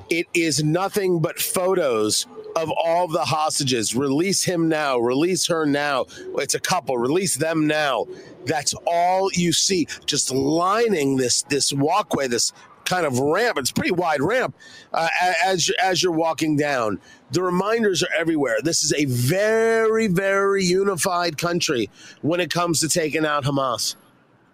It 0.10 0.28
is 0.34 0.62
nothing 0.62 1.22
but 1.22 1.40
photos 1.40 2.28
of 2.62 2.72
all 2.72 3.08
the 3.08 3.26
hostages. 3.26 3.96
Release 3.96 4.44
him 4.44 4.68
now. 4.68 4.98
Release 5.00 5.48
her 5.48 5.66
now. 5.66 6.06
It's 6.38 6.54
a 6.54 6.60
couple. 6.60 6.98
Release 6.98 7.36
them 7.36 7.68
now. 7.68 8.06
That's 8.46 8.74
all 8.86 9.30
you 9.34 9.54
see. 9.54 9.88
Just 10.06 10.32
lining 10.32 11.18
this 11.18 11.44
this 11.44 11.74
walkway, 11.74 12.28
this 12.28 12.54
kind 12.86 13.06
of 13.06 13.20
ramp. 13.20 13.58
It's 13.58 13.72
pretty 13.72 13.92
wide 13.92 14.22
ramp 14.22 14.56
uh, 14.94 15.08
as 15.46 15.72
as 15.82 16.04
you're 16.04 16.12
walking 16.12 16.58
down. 16.58 17.00
The 17.32 17.44
reminders 17.44 18.04
are 18.04 18.10
everywhere. 18.18 18.58
This 18.62 18.84
is 18.84 18.94
a 18.94 19.06
very 19.06 20.08
very 20.08 20.64
unified 20.64 21.38
country 21.38 21.90
when 22.22 22.40
it 22.40 22.52
comes 22.52 22.80
to 22.82 22.90
taking 22.90 23.26
out 23.26 23.44
Hamas. 23.46 23.96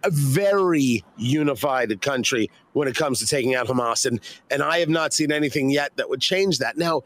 A 0.03 0.11
very 0.11 1.03
unified 1.17 1.99
country 1.99 2.51
when 2.73 2.87
it 2.87 2.95
comes 2.95 3.19
to 3.19 3.25
taking 3.25 3.55
out 3.55 3.67
Hamas, 3.67 4.05
and 4.05 4.19
and 4.51 4.61
I 4.61 4.79
have 4.79 4.89
not 4.89 5.13
seen 5.13 5.31
anything 5.31 5.71
yet 5.71 5.95
that 5.95 6.09
would 6.09 6.21
change 6.21 6.59
that. 6.59 6.77
Now 6.77 7.03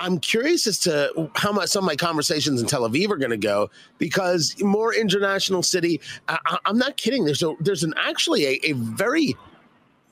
I'm 0.00 0.18
curious 0.18 0.66
as 0.66 0.78
to 0.80 1.30
how 1.36 1.52
much 1.52 1.68
some 1.68 1.84
of 1.84 1.86
my 1.86 1.94
conversations 1.94 2.60
in 2.60 2.66
Tel 2.66 2.88
Aviv 2.88 3.10
are 3.10 3.18
going 3.18 3.30
to 3.30 3.36
go 3.36 3.70
because 3.98 4.56
more 4.60 4.94
international 4.94 5.62
city. 5.62 6.00
I, 6.26 6.58
am 6.64 6.78
not 6.78 6.96
kidding. 6.96 7.24
There's 7.24 7.42
a 7.42 7.54
there's 7.60 7.84
an 7.84 7.92
actually 7.98 8.46
a, 8.46 8.60
a 8.64 8.72
very 8.72 9.36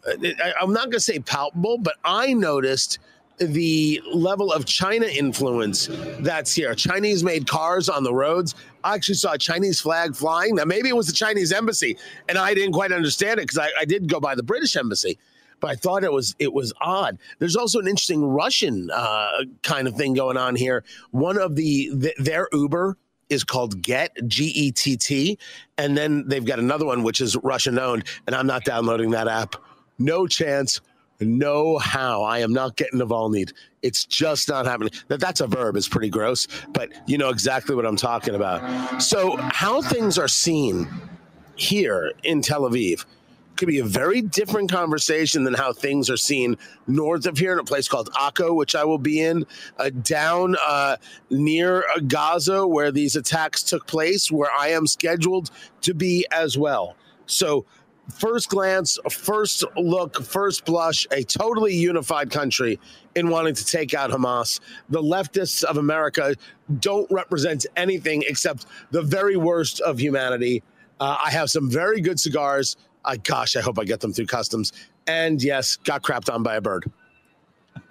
uh, 0.07 0.12
I, 0.44 0.53
I'm 0.61 0.74
not 0.74 0.85
going 0.85 0.92
to 0.92 1.01
say 1.01 1.18
palpable, 1.20 1.79
but 1.79 1.94
I 2.05 2.35
noticed 2.35 2.98
the 3.38 4.03
level 4.12 4.53
of 4.53 4.66
China 4.66 5.07
influence 5.07 5.88
that's 6.20 6.55
here. 6.55 6.74
Chinese 6.74 7.24
made 7.24 7.46
cars 7.46 7.88
on 7.88 8.03
the 8.03 8.12
roads. 8.12 8.55
I 8.85 8.94
actually 8.94 9.14
saw 9.14 9.33
a 9.33 9.38
Chinese 9.38 9.81
flag 9.81 10.14
flying. 10.14 10.57
Now, 10.57 10.64
maybe 10.64 10.88
it 10.88 10.96
was 10.96 11.07
the 11.07 11.12
Chinese 11.12 11.53
embassy, 11.53 11.96
and 12.29 12.37
I 12.37 12.53
didn't 12.53 12.72
quite 12.72 12.92
understand 12.92 13.40
it 13.40 13.44
because 13.44 13.59
I, 13.59 13.68
I 13.81 13.85
did 13.85 14.09
go 14.09 14.20
by 14.20 14.35
the 14.35 14.42
British 14.42 14.77
embassy 14.77 15.18
but 15.61 15.71
I 15.71 15.75
thought 15.75 16.05
it 16.05 16.12
was 16.12 16.35
it 16.38 16.53
was 16.53 16.73
odd. 16.81 17.18
There's 17.38 17.57
also 17.57 17.79
an 17.79 17.88
interesting 17.88 18.25
Russian 18.25 18.90
uh, 18.92 19.44
kind 19.62 19.88
of 19.88 19.94
thing 19.94 20.14
going 20.14 20.37
on 20.37 20.57
here. 20.57 20.85
One 21.11 21.38
of 21.38 21.57
the, 21.57 21.90
the 21.94 22.14
their 22.18 22.49
Uber 22.53 22.97
is 23.29 23.44
called 23.44 23.83
Get 23.83 24.16
G 24.27 24.47
E 24.47 24.73
T 24.73 24.97
T, 24.97 25.38
and 25.77 25.97
then 25.97 26.27
they've 26.27 26.44
got 26.44 26.59
another 26.59 26.87
one 26.87 27.03
which 27.03 27.21
is 27.21 27.37
Russian 27.37 27.79
owned, 27.79 28.05
and 28.27 28.35
I'm 28.35 28.47
not 28.47 28.64
downloading 28.64 29.11
that 29.11 29.29
app. 29.29 29.57
No 29.99 30.27
chance. 30.27 30.81
No 31.21 31.79
how. 31.79 32.23
I 32.23 32.38
am 32.38 32.53
not 32.53 32.77
getting 32.77 33.01
a 33.01 33.07
Navalny. 33.07 33.53
It's 33.83 34.05
just 34.05 34.49
not 34.49 34.66
happening. 34.66 34.92
That 35.09 35.18
that's 35.18 35.40
a 35.40 35.49
verb. 35.49 35.77
It's 35.77 35.88
pretty 35.88 36.11
gross, 36.11 36.47
but 36.73 36.90
you 37.07 37.18
know 37.18 37.31
exactly 37.31 37.75
what 37.75 37.85
I'm 37.85 37.97
talking 37.97 38.37
about. 38.37 39.03
So 39.03 39.37
how 39.37 39.83
things 39.83 40.16
are 40.16 40.29
seen 40.29 40.88
here 41.57 42.12
in 42.23 42.40
Tel 42.40 42.62
Aviv 42.62 43.05
could 43.59 43.68
be 43.68 43.81
a 43.81 43.85
very 43.85 44.23
different 44.23 44.71
conversation 44.71 45.44
than 45.44 45.55
how 45.55 45.73
things 45.73 46.09
are 46.09 46.16
seen 46.16 46.57
north 46.87 47.27
of 47.27 47.37
here 47.37 47.53
in 47.53 47.59
a 47.59 47.64
place 47.64 47.88
called 47.88 48.11
Akko, 48.12 48.55
which 48.55 48.75
I 48.75 48.85
will 48.85 48.99
be 48.99 49.21
in, 49.21 49.44
uh, 49.79 49.90
down 49.90 50.57
uh, 50.66 50.97
near 51.29 51.85
uh, 51.94 51.99
Gaza, 52.07 52.66
where 52.66 52.90
these 52.90 53.16
attacks 53.16 53.62
took 53.62 53.87
place, 53.87 54.31
where 54.31 54.51
I 54.51 54.68
am 54.68 54.87
scheduled 54.87 55.51
to 55.83 55.92
be 55.92 56.27
as 56.31 56.57
well. 56.57 56.97
So, 57.27 57.66
first 58.14 58.49
glance, 58.49 58.99
first 59.11 59.64
look, 59.77 60.23
first 60.23 60.64
blush, 60.64 61.07
a 61.11 61.23
totally 61.25 61.75
unified 61.75 62.31
country 62.31 62.81
in 63.14 63.29
wanting 63.29 63.55
to 63.55 63.64
take 63.64 63.92
out 63.92 64.11
Hamas. 64.11 64.61
The 64.88 65.03
leftists 65.03 65.62
of 65.64 65.77
America 65.77 66.35
don't 66.79 67.11
represent 67.11 67.66
anything 67.77 68.23
except 68.27 68.66
the 68.92 69.03
very 69.03 69.37
worst 69.37 69.81
of 69.81 69.99
humanity. 69.99 70.62
Uh, 71.01 71.16
I 71.25 71.31
have 71.31 71.51
some 71.51 71.71
very 71.71 72.01
good 72.01 72.18
cigars. 72.18 72.77
I, 73.05 73.17
gosh, 73.17 73.57
I 73.57 73.61
hope 73.61 73.79
I 73.79 73.85
get 73.85 74.01
them 74.01 74.13
through 74.13 74.27
customs. 74.27 74.73
And 75.07 75.43
yes, 75.43 75.77
got 75.77 76.03
crapped 76.03 76.33
on 76.33 76.43
by 76.43 76.57
a 76.57 76.61
bird. 76.61 76.91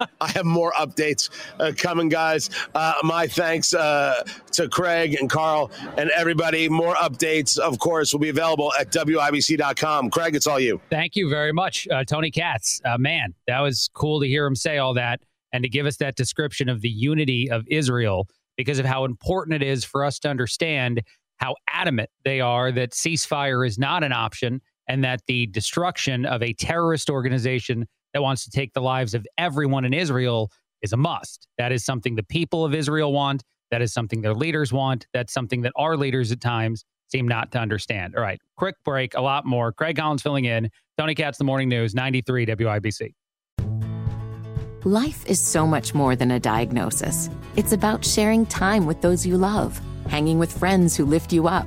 I 0.20 0.28
have 0.28 0.44
more 0.44 0.72
updates 0.72 1.30
uh, 1.58 1.72
coming, 1.76 2.08
guys. 2.08 2.50
Uh, 2.74 2.94
my 3.02 3.26
thanks 3.26 3.74
uh, 3.74 4.22
to 4.52 4.68
Craig 4.68 5.16
and 5.18 5.28
Carl 5.28 5.70
and 5.96 6.10
everybody. 6.10 6.68
More 6.68 6.94
updates, 6.94 7.58
of 7.58 7.78
course, 7.78 8.12
will 8.12 8.20
be 8.20 8.28
available 8.28 8.72
at 8.78 8.92
WIBC.com. 8.92 10.10
Craig, 10.10 10.36
it's 10.36 10.46
all 10.46 10.60
you. 10.60 10.80
Thank 10.90 11.16
you 11.16 11.28
very 11.28 11.52
much, 11.52 11.88
uh, 11.90 12.04
Tony 12.04 12.30
Katz. 12.30 12.80
Uh, 12.84 12.98
man, 12.98 13.34
that 13.46 13.60
was 13.60 13.90
cool 13.94 14.20
to 14.20 14.26
hear 14.26 14.46
him 14.46 14.56
say 14.56 14.78
all 14.78 14.94
that 14.94 15.20
and 15.52 15.62
to 15.64 15.68
give 15.68 15.86
us 15.86 15.96
that 15.96 16.16
description 16.16 16.68
of 16.68 16.80
the 16.80 16.90
unity 16.90 17.50
of 17.50 17.64
Israel 17.68 18.28
because 18.56 18.78
of 18.78 18.84
how 18.86 19.04
important 19.04 19.62
it 19.62 19.66
is 19.66 19.84
for 19.84 20.04
us 20.04 20.18
to 20.20 20.28
understand 20.28 21.02
how 21.36 21.54
adamant 21.72 22.10
they 22.24 22.40
are 22.40 22.72
that 22.72 22.90
ceasefire 22.90 23.66
is 23.66 23.78
not 23.78 24.02
an 24.02 24.12
option 24.12 24.60
and 24.88 25.04
that 25.04 25.20
the 25.26 25.46
destruction 25.46 26.26
of 26.26 26.42
a 26.42 26.52
terrorist 26.54 27.10
organization 27.10 27.86
that 28.14 28.22
wants 28.22 28.44
to 28.44 28.50
take 28.50 28.72
the 28.72 28.80
lives 28.80 29.14
of 29.14 29.26
everyone 29.36 29.84
in 29.84 29.92
Israel 29.92 30.50
is 30.82 30.92
a 30.92 30.96
must. 30.96 31.46
That 31.58 31.72
is 31.72 31.84
something 31.84 32.16
the 32.16 32.22
people 32.22 32.64
of 32.64 32.74
Israel 32.74 33.12
want. 33.12 33.44
That 33.70 33.82
is 33.82 33.92
something 33.92 34.22
their 34.22 34.34
leaders 34.34 34.72
want. 34.72 35.06
That's 35.12 35.32
something 35.32 35.62
that 35.62 35.72
our 35.76 35.96
leaders 35.96 36.32
at 36.32 36.40
times 36.40 36.84
seem 37.08 37.28
not 37.28 37.52
to 37.52 37.58
understand. 37.58 38.16
All 38.16 38.22
right, 38.22 38.40
quick 38.56 38.76
break, 38.84 39.14
a 39.14 39.20
lot 39.20 39.44
more. 39.44 39.72
Craig 39.72 39.96
Collins 39.96 40.22
filling 40.22 40.46
in. 40.46 40.70
Tony 40.96 41.14
Katz, 41.14 41.38
The 41.38 41.44
Morning 41.44 41.68
News, 41.68 41.94
93 41.94 42.46
WIBC. 42.46 43.12
Life 44.84 45.26
is 45.26 45.40
so 45.40 45.66
much 45.66 45.94
more 45.94 46.16
than 46.16 46.30
a 46.30 46.40
diagnosis. 46.40 47.28
It's 47.56 47.72
about 47.72 48.04
sharing 48.04 48.46
time 48.46 48.86
with 48.86 49.00
those 49.02 49.26
you 49.26 49.36
love, 49.36 49.80
hanging 50.08 50.38
with 50.38 50.56
friends 50.56 50.96
who 50.96 51.04
lift 51.04 51.32
you 51.32 51.46
up 51.46 51.66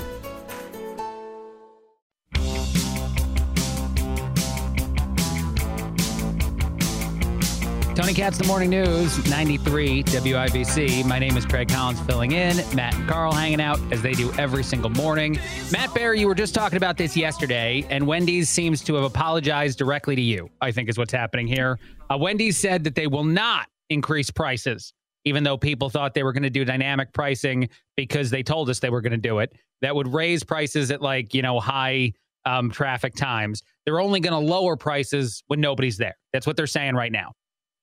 Tony 8.01 8.15
Katz, 8.15 8.39
the 8.39 8.47
morning 8.47 8.71
news, 8.71 9.29
93 9.29 10.01
WIBC. 10.05 11.05
My 11.05 11.19
name 11.19 11.37
is 11.37 11.45
Craig 11.45 11.69
Collins 11.69 11.99
filling 11.99 12.31
in. 12.31 12.57
Matt 12.75 12.95
and 12.95 13.07
Carl 13.07 13.31
hanging 13.31 13.61
out 13.61 13.79
as 13.93 14.01
they 14.01 14.13
do 14.13 14.33
every 14.39 14.63
single 14.63 14.89
morning. 14.89 15.39
Matt 15.71 15.93
Bear, 15.93 16.15
you 16.15 16.25
were 16.25 16.33
just 16.33 16.55
talking 16.55 16.77
about 16.77 16.97
this 16.97 17.15
yesterday, 17.15 17.85
and 17.91 18.07
Wendy's 18.07 18.49
seems 18.49 18.81
to 18.85 18.95
have 18.95 19.03
apologized 19.03 19.77
directly 19.77 20.15
to 20.15 20.21
you, 20.21 20.49
I 20.61 20.71
think 20.71 20.89
is 20.89 20.97
what's 20.97 21.13
happening 21.13 21.45
here. 21.45 21.77
Uh, 22.09 22.17
Wendy's 22.17 22.57
said 22.57 22.83
that 22.85 22.95
they 22.95 23.05
will 23.05 23.23
not 23.23 23.67
increase 23.91 24.31
prices, 24.31 24.93
even 25.23 25.43
though 25.43 25.55
people 25.55 25.91
thought 25.91 26.15
they 26.15 26.23
were 26.23 26.33
going 26.33 26.41
to 26.41 26.49
do 26.49 26.65
dynamic 26.65 27.13
pricing 27.13 27.69
because 27.95 28.31
they 28.31 28.41
told 28.41 28.67
us 28.71 28.79
they 28.79 28.89
were 28.89 29.01
going 29.01 29.11
to 29.11 29.17
do 29.17 29.37
it. 29.37 29.53
That 29.83 29.95
would 29.95 30.11
raise 30.11 30.43
prices 30.43 30.89
at 30.89 31.03
like, 31.03 31.35
you 31.35 31.43
know, 31.43 31.59
high 31.59 32.13
um, 32.45 32.71
traffic 32.71 33.13
times. 33.13 33.61
They're 33.85 34.01
only 34.01 34.21
going 34.21 34.33
to 34.33 34.39
lower 34.39 34.75
prices 34.75 35.43
when 35.45 35.61
nobody's 35.61 35.97
there. 35.97 36.17
That's 36.33 36.47
what 36.47 36.57
they're 36.57 36.65
saying 36.65 36.95
right 36.95 37.11
now. 37.11 37.33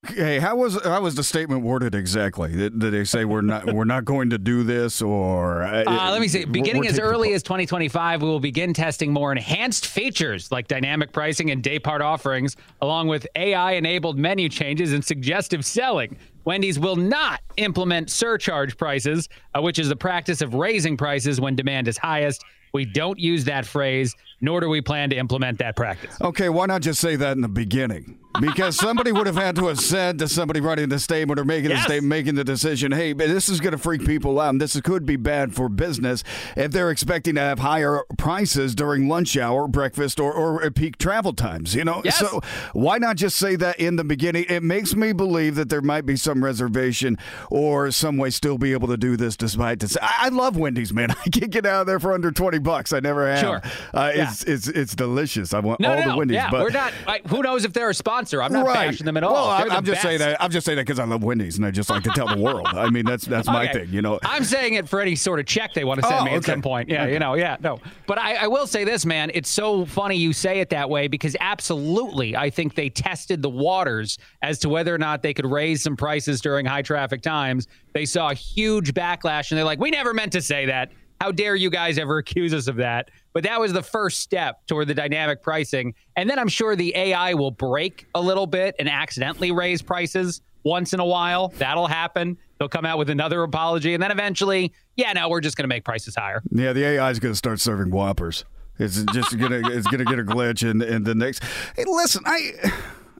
Hey, 0.07 0.39
how 0.39 0.55
was 0.55 0.81
how 0.85 1.03
was 1.03 1.17
the 1.17 1.25
statement 1.25 1.63
worded 1.63 1.93
exactly? 1.93 2.53
Did, 2.55 2.79
did 2.79 2.93
they 2.93 3.03
say 3.03 3.25
we're 3.25 3.41
not 3.41 3.73
we're 3.73 3.85
not 3.85 4.05
going 4.05 4.31
to 4.31 4.39
do 4.39 4.63
this, 4.63 5.03
or 5.03 5.65
uh, 5.65 5.83
Uh, 5.85 6.13
let 6.13 6.21
me 6.21 6.29
see. 6.29 6.45
Beginning 6.45 6.87
as 6.87 7.01
early 7.01 7.33
as 7.33 7.43
2025, 7.43 8.23
we 8.23 8.29
will 8.29 8.39
begin 8.39 8.73
testing 8.73 9.13
more 9.13 9.33
enhanced 9.33 9.87
features 9.87 10.53
like 10.53 10.69
dynamic 10.69 11.13
pricing 11.13 11.51
and 11.51 11.65
day 11.65 11.81
part 11.81 12.01
offerings, 12.01 12.55
along 12.81 13.09
with 13.09 13.27
AI 13.35 13.73
enabled 13.73 14.19
menu 14.19 14.49
changes 14.49 14.93
and 14.93 15.05
suggestive 15.05 15.65
selling. 15.65 16.17
Wendy's 16.45 16.79
will 16.79 16.97
not 16.97 17.41
implement 17.57 18.09
surcharge 18.09 18.77
prices, 18.77 19.29
uh, 19.57 19.61
which 19.61 19.81
is 19.81 19.89
the 19.89 19.97
practice 19.97 20.41
of 20.43 20.55
raising 20.55 20.97
prices 20.97 21.41
when 21.41 21.57
demand 21.57 21.89
is 21.89 21.99
highest. 21.99 22.45
We 22.73 22.85
don't 22.85 23.19
use 23.19 23.45
that 23.47 23.67
phrase, 23.67 24.15
nor 24.41 24.61
do 24.61 24.69
we 24.69 24.81
plan 24.81 25.11
to 25.11 25.17
implement 25.17 25.59
that 25.59 25.77
practice. 25.77 26.17
Okay, 26.21 26.49
why 26.49 26.67
not 26.67 26.83
just 26.83 27.01
say 27.01 27.17
that 27.17 27.33
in 27.33 27.41
the 27.43 27.49
beginning? 27.49 28.19
Because 28.41 28.77
somebody 28.77 29.11
would 29.11 29.27
have 29.27 29.35
had 29.37 29.57
to 29.57 29.67
have 29.67 29.81
said 29.81 30.19
to 30.21 30.29
somebody 30.29 30.61
writing 30.61 30.91
the 30.91 31.01
statement 31.01 31.41
or 31.41 31.45
making 31.45 31.71
the 31.71 31.79
statement, 31.79 32.05
making 32.05 32.35
the 32.37 32.45
decision, 32.45 32.93
hey, 32.93 33.13
this 33.13 33.49
is 33.49 33.59
going 33.59 33.73
to 33.73 33.79
freak 33.79 34.07
people 34.07 34.39
out 34.39 34.51
and 34.51 34.61
this 34.61 34.81
could 34.83 35.05
be 35.05 35.17
bad 35.17 35.57
for 35.57 35.69
business 35.69 36.23
if 36.57 36.71
they're 36.71 36.91
expecting 36.91 37.35
to 37.35 37.41
have 37.41 37.59
higher 37.59 38.03
prices 38.17 38.77
during 38.77 39.09
lunch 39.09 39.37
hour, 39.37 39.67
breakfast, 39.67 40.21
or, 40.21 40.33
or 40.33 40.71
peak 40.71 40.99
travel 40.99 41.33
times, 41.33 41.75
you 41.75 41.83
know? 41.85 42.01
Yes. 42.05 42.19
So 42.19 42.41
why 42.75 42.99
not 42.99 43.17
just 43.17 43.39
say 43.39 43.57
that 43.57 43.81
in 43.81 43.97
the 43.97 44.05
beginning? 44.05 44.45
It 44.49 44.63
makes 44.63 44.95
me 44.95 45.13
believe 45.13 45.57
that 45.57 45.69
there 45.69 45.83
might 45.83 46.07
be 46.07 46.15
some 46.15 46.45
reservation 46.45 47.19
or 47.51 47.91
some 47.91 48.19
way 48.19 48.31
still 48.31 48.59
be 48.59 48.71
able 48.73 48.87
to 48.89 48.97
do 48.97 49.17
this 49.17 49.37
despite 49.37 49.81
this. 49.81 49.97
I, 50.01 50.27
I 50.27 50.29
love 50.29 50.57
Wendy's, 50.57 50.93
man. 50.93 51.11
I 51.27 51.29
can't 51.31 51.51
get 51.51 51.67
out 51.67 51.81
of 51.81 51.87
there 51.89 51.99
for 51.99 52.13
under 52.13 52.31
20 52.31 52.59
bucks. 52.61 52.93
I 52.93 53.01
never 53.01 53.29
have. 53.29 53.41
Sure. 53.41 53.63
Uh, 53.93 54.13
Yeah. 54.15 54.28
It's, 54.33 54.45
it's, 54.45 54.69
it's 54.69 54.95
delicious. 54.95 55.53
I 55.55 55.61
want 55.61 55.81
No, 55.81 55.91
all 55.95 56.01
no, 56.01 56.11
the. 56.13 56.17
Wendy's. 56.17 56.35
yeah, 56.37 56.51
but 56.51 56.63
we're 56.63 56.71
not. 56.71 56.93
I, 57.07 57.21
who 57.29 57.43
knows 57.43 57.65
if 57.65 57.73
they're 57.73 57.91
a 57.91 57.95
sponsor? 57.95 58.43
I'm 58.43 58.53
not 58.53 58.67
right. 58.67 58.91
bashing 58.91 59.05
them 59.07 59.17
at 59.17 59.25
all. 59.25 59.33
Well, 59.35 59.49
I'm, 59.49 59.69
the 59.69 59.75
I'm 59.75 59.85
just 59.85 60.03
saying 60.03 60.19
that. 60.21 60.43
I'm 60.43 60.51
just 60.51 60.65
saying 60.67 60.77
that 60.77 60.87
because 60.87 60.99
I 60.99 61.05
love 61.05 61.23
Wendy's 61.23 61.57
and 61.57 61.67
I 61.67 61.71
just 61.71 61.91
like 61.91 62.03
to 62.05 62.11
tell 62.11 62.27
the 62.29 62.39
world. 62.43 62.67
I 62.69 62.91
mean, 62.91 63.05
that's 63.05 63.25
that's 63.25 63.47
my 63.49 63.65
Okay. 63.69 63.85
thing. 63.85 63.93
You 63.93 64.03
know. 64.03 64.19
I'm 64.25 64.45
saying 64.45 64.75
it 64.75 64.89
for 64.89 65.01
any 65.01 65.15
sort 65.17 65.41
of 65.41 65.47
check 65.47 65.75
they 65.75 65.85
want 65.85 66.01
to 66.01 66.07
send 66.07 66.21
Oh, 66.21 66.25
me 66.25 66.31
at 66.33 66.39
okay. 66.39 66.53
some 66.53 66.63
point. 66.63 66.89
Yeah, 66.89 67.07
you 67.07 67.19
know, 67.19 67.35
yeah, 67.35 67.57
no. 67.61 67.81
But 68.07 68.19
I, 68.19 68.35
I 68.37 68.47
will 68.47 68.67
say 68.67 68.85
this, 68.85 69.05
man. 69.07 69.31
It's 69.35 69.49
so 69.51 69.85
funny 69.85 70.17
you 70.17 70.33
say 70.33 70.61
it 70.61 70.71
that 70.71 70.89
way 70.89 71.09
because 71.09 71.37
absolutely, 71.41 72.37
I 72.37 72.51
think 72.51 72.75
they 72.75 72.89
tested 72.89 73.43
the 73.43 73.51
waters 73.51 74.19
as 74.43 74.59
to 74.61 74.69
whether 74.69 74.95
or 74.95 74.99
not 74.99 75.23
they 75.23 75.35
could 75.35 75.47
raise 75.47 75.83
some 75.83 75.97
prices 75.97 76.41
during 76.41 76.65
high 76.67 76.83
traffic 76.83 77.23
times. 77.23 77.67
They 77.93 78.05
saw 78.05 78.31
a 78.31 78.35
huge 78.35 78.95
backlash 78.95 79.51
and 79.51 79.59
they're 79.59 79.65
like, 79.65 79.79
we 79.81 79.91
never 79.91 80.15
meant 80.15 80.33
to 80.33 80.41
say 80.43 80.67
that. 80.67 80.91
How 81.21 81.33
dare 81.33 81.57
you 81.57 81.71
guys 81.71 81.99
ever 81.99 82.19
accuse 82.19 82.55
us 82.55 82.69
of 82.69 82.77
that? 82.77 83.11
But 83.33 83.45
that 83.45 83.61
was 83.61 83.73
the 83.73 83.83
first 83.83 84.21
step 84.21 84.67
toward 84.67 84.89
the 84.89 84.95
dynamic 84.95 85.43
pricing. 85.43 85.95
And 86.17 86.29
then 86.29 86.39
I'm 86.39 86.49
sure 86.49 86.77
the 86.77 86.95
AI 86.97 87.35
will 87.35 87.51
break 87.51 88.07
a 88.15 88.21
little 88.21 88.47
bit 88.47 88.75
and 88.79 88.89
accidentally 88.89 89.53
raise 89.53 89.83
prices 89.83 90.41
once 90.65 90.93
in 90.93 91.01
a 91.01 91.05
while. 91.05 91.49
That'll 91.59 91.87
happen. 91.87 92.37
They'll 92.59 92.69
come 92.69 92.85
out 92.85 92.99
with 92.99 93.11
another 93.11 93.43
apology. 93.43 93.95
And 93.95 94.03
then 94.03 94.11
eventually, 94.11 94.73
yeah, 94.97 95.13
no, 95.13 95.29
we're 95.29 95.41
just 95.41 95.57
going 95.57 95.65
to 95.65 95.69
make 95.69 95.85
prices 95.85 96.17
higher. 96.17 96.43
Yeah, 96.51 96.73
the 96.73 96.85
AI 96.85 97.11
is 97.11 97.21
going 97.21 97.33
to 97.33 97.39
start 97.39 97.61
serving 97.61 97.91
Whoppers. 97.91 98.45
It's 98.79 99.03
just 99.13 99.37
gonna 99.37 99.61
it's 99.71 99.89
gonna 99.89 100.05
get 100.05 100.21
a 100.21 100.23
glitch 100.23 100.69
in 100.69 100.81
in 100.83 101.03
the 101.03 101.15
next. 101.15 101.43
Hey, 101.75 101.85
listen, 101.85 102.23
I. 102.25 102.53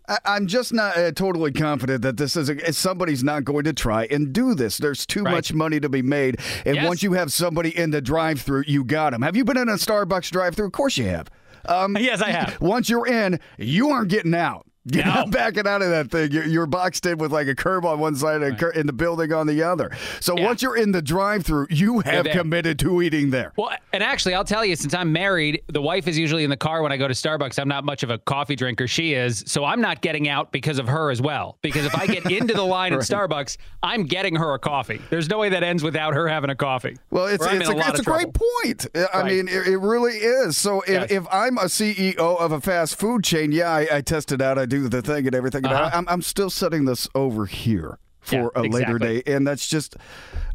I- 0.09 0.19
I'm 0.25 0.47
just 0.47 0.73
not 0.73 0.97
uh, 0.97 1.13
totally 1.13 1.53
confident 1.53 2.03
that 2.03 2.17
this 2.17 2.37
is 2.37 2.49
a, 2.49 2.73
somebody's 2.73 3.23
not 3.23 3.45
going 3.45 3.65
to 3.65 3.73
try 3.73 4.05
and 4.11 4.33
do 4.33 4.55
this. 4.55 4.79
There's 4.79 5.05
too 5.07 5.23
Right. 5.23 5.33
much 5.33 5.53
money 5.53 5.81
to 5.81 5.89
be 5.89 6.03
made, 6.03 6.41
and 6.65 6.77
Yes. 6.77 6.87
once 6.87 7.03
you 7.03 7.13
have 7.13 7.33
somebody 7.33 7.77
in 7.77 7.91
the 7.91 8.01
drive-through, 8.01 8.65
you 8.67 8.85
got 8.85 9.11
them. 9.13 9.23
Have 9.23 9.37
you 9.37 9.45
been 9.45 9.59
in 9.59 9.69
a 9.69 9.75
Starbucks 9.75 10.31
drive-through? 10.31 10.67
Of 10.67 10.73
course 10.73 10.97
you 10.97 11.05
have. 11.07 11.29
Um, 11.67 11.97
Yes, 11.99 12.23
I 12.23 12.31
have. 12.31 12.61
Once 12.61 12.89
you're 12.89 13.07
in, 13.07 13.41
you 13.59 13.91
aren't 13.91 14.09
getting 14.09 14.35
out. 14.35 14.65
You're 14.93 15.05
No. 15.05 15.15
not 15.15 15.31
backing 15.31 15.67
out 15.67 15.83
of 15.83 15.91
that 15.91 16.11
thing. 16.11 16.33
You're, 16.33 16.45
you're 16.47 16.67
boxed 16.67 17.05
in 17.07 17.19
with 17.19 17.33
like 17.33 17.47
a 17.49 17.55
curb 17.55 17.85
on 17.85 17.99
one 17.99 18.15
side 18.15 18.43
and 18.43 18.59
cur- 18.59 18.71
in 18.71 18.87
the 18.87 18.93
building 18.93 19.33
on 19.33 19.47
the 19.47 19.63
other. 19.63 19.91
So 20.21 20.37
Yeah. 20.37 20.47
once 20.47 20.63
you're 20.63 20.77
in 20.77 20.93
the 20.93 21.03
drive-through, 21.03 21.69
you 21.71 22.01
have 22.01 22.27
committed 22.27 22.79
to 22.81 23.03
eating 23.03 23.31
there. 23.31 23.53
Well, 23.57 23.71
and 23.93 24.03
actually, 24.03 24.35
I'll 24.35 24.45
tell 24.45 24.65
you, 24.65 24.77
since 24.77 24.95
I'm 24.95 25.13
married, 25.13 25.63
the 25.69 25.83
wife 25.83 26.07
is 26.09 26.19
usually 26.19 26.45
in 26.45 26.51
the 26.51 26.57
car 26.57 26.83
when 26.83 26.93
I 26.93 26.97
go 26.97 27.09
to 27.09 27.15
Starbucks. 27.15 27.59
I'm 27.59 27.69
not 27.69 27.85
much 27.85 28.03
of 28.03 28.11
a 28.11 28.19
coffee 28.19 28.57
drinker. 28.57 28.87
She 28.87 29.15
is. 29.15 29.45
So 29.47 29.65
I'm 29.65 29.81
not 29.81 30.01
getting 30.01 30.29
out 30.29 30.53
because 30.53 30.79
of 30.79 30.87
her 30.89 31.11
as 31.11 31.21
well. 31.21 31.59
Because 31.63 31.85
if 31.85 31.95
I 31.95 32.07
get 32.07 32.25
into 32.31 32.55
the 32.55 32.63
line 32.65 32.93
at 32.93 33.01
Starbucks, 33.01 33.57
I'm 33.83 34.05
getting 34.05 34.35
her 34.37 34.55
a 34.55 34.59
coffee. 34.59 35.01
There's 35.11 35.29
no 35.29 35.39
way 35.39 35.49
that 35.51 35.63
ends 35.63 35.83
without 35.83 36.15
her 36.15 36.29
having 36.29 36.51
a 36.51 36.55
coffee. 36.57 36.97
Well, 37.11 37.27
it's 37.27 37.45
it's 37.47 37.69
a, 37.69 37.73
a 37.73 37.89
it's 37.89 38.01
a 38.01 38.03
great 38.05 38.33
point. 38.35 38.87
I 38.95 39.23
Right. 39.23 39.27
mean, 39.33 39.49
it, 39.49 39.67
it 39.67 39.79
really 39.79 40.13
is. 40.19 40.57
So 40.57 40.83
if, 40.83 40.89
Yes. 40.89 41.11
if 41.11 41.27
I'm 41.33 41.59
a 41.59 41.65
CEO 41.65 42.17
of 42.19 42.53
a 42.53 42.61
fast 42.61 42.97
food 42.99 43.25
chain, 43.25 43.53
yeah, 43.53 43.71
I, 43.71 43.89
I 43.97 44.01
test 44.01 44.33
it 44.33 44.41
out, 44.43 44.59
I 44.59 44.67
do 44.67 44.78
the 44.87 45.03
thing 45.03 45.27
and 45.27 45.35
everything. 45.35 45.65
Uh-huh. 45.65 45.91
I'm, 45.93 46.09
I'm 46.09 46.23
still 46.23 46.51
setting 46.51 46.85
this 46.85 47.09
over 47.15 47.47
here 47.47 47.99
for 48.21 48.35
Yeah, 48.35 48.49
a 48.55 48.63
later 48.63 48.97
exactly. 48.97 49.23
day, 49.23 49.35
and 49.35 49.47
that's 49.47 49.67
just. 49.67 49.97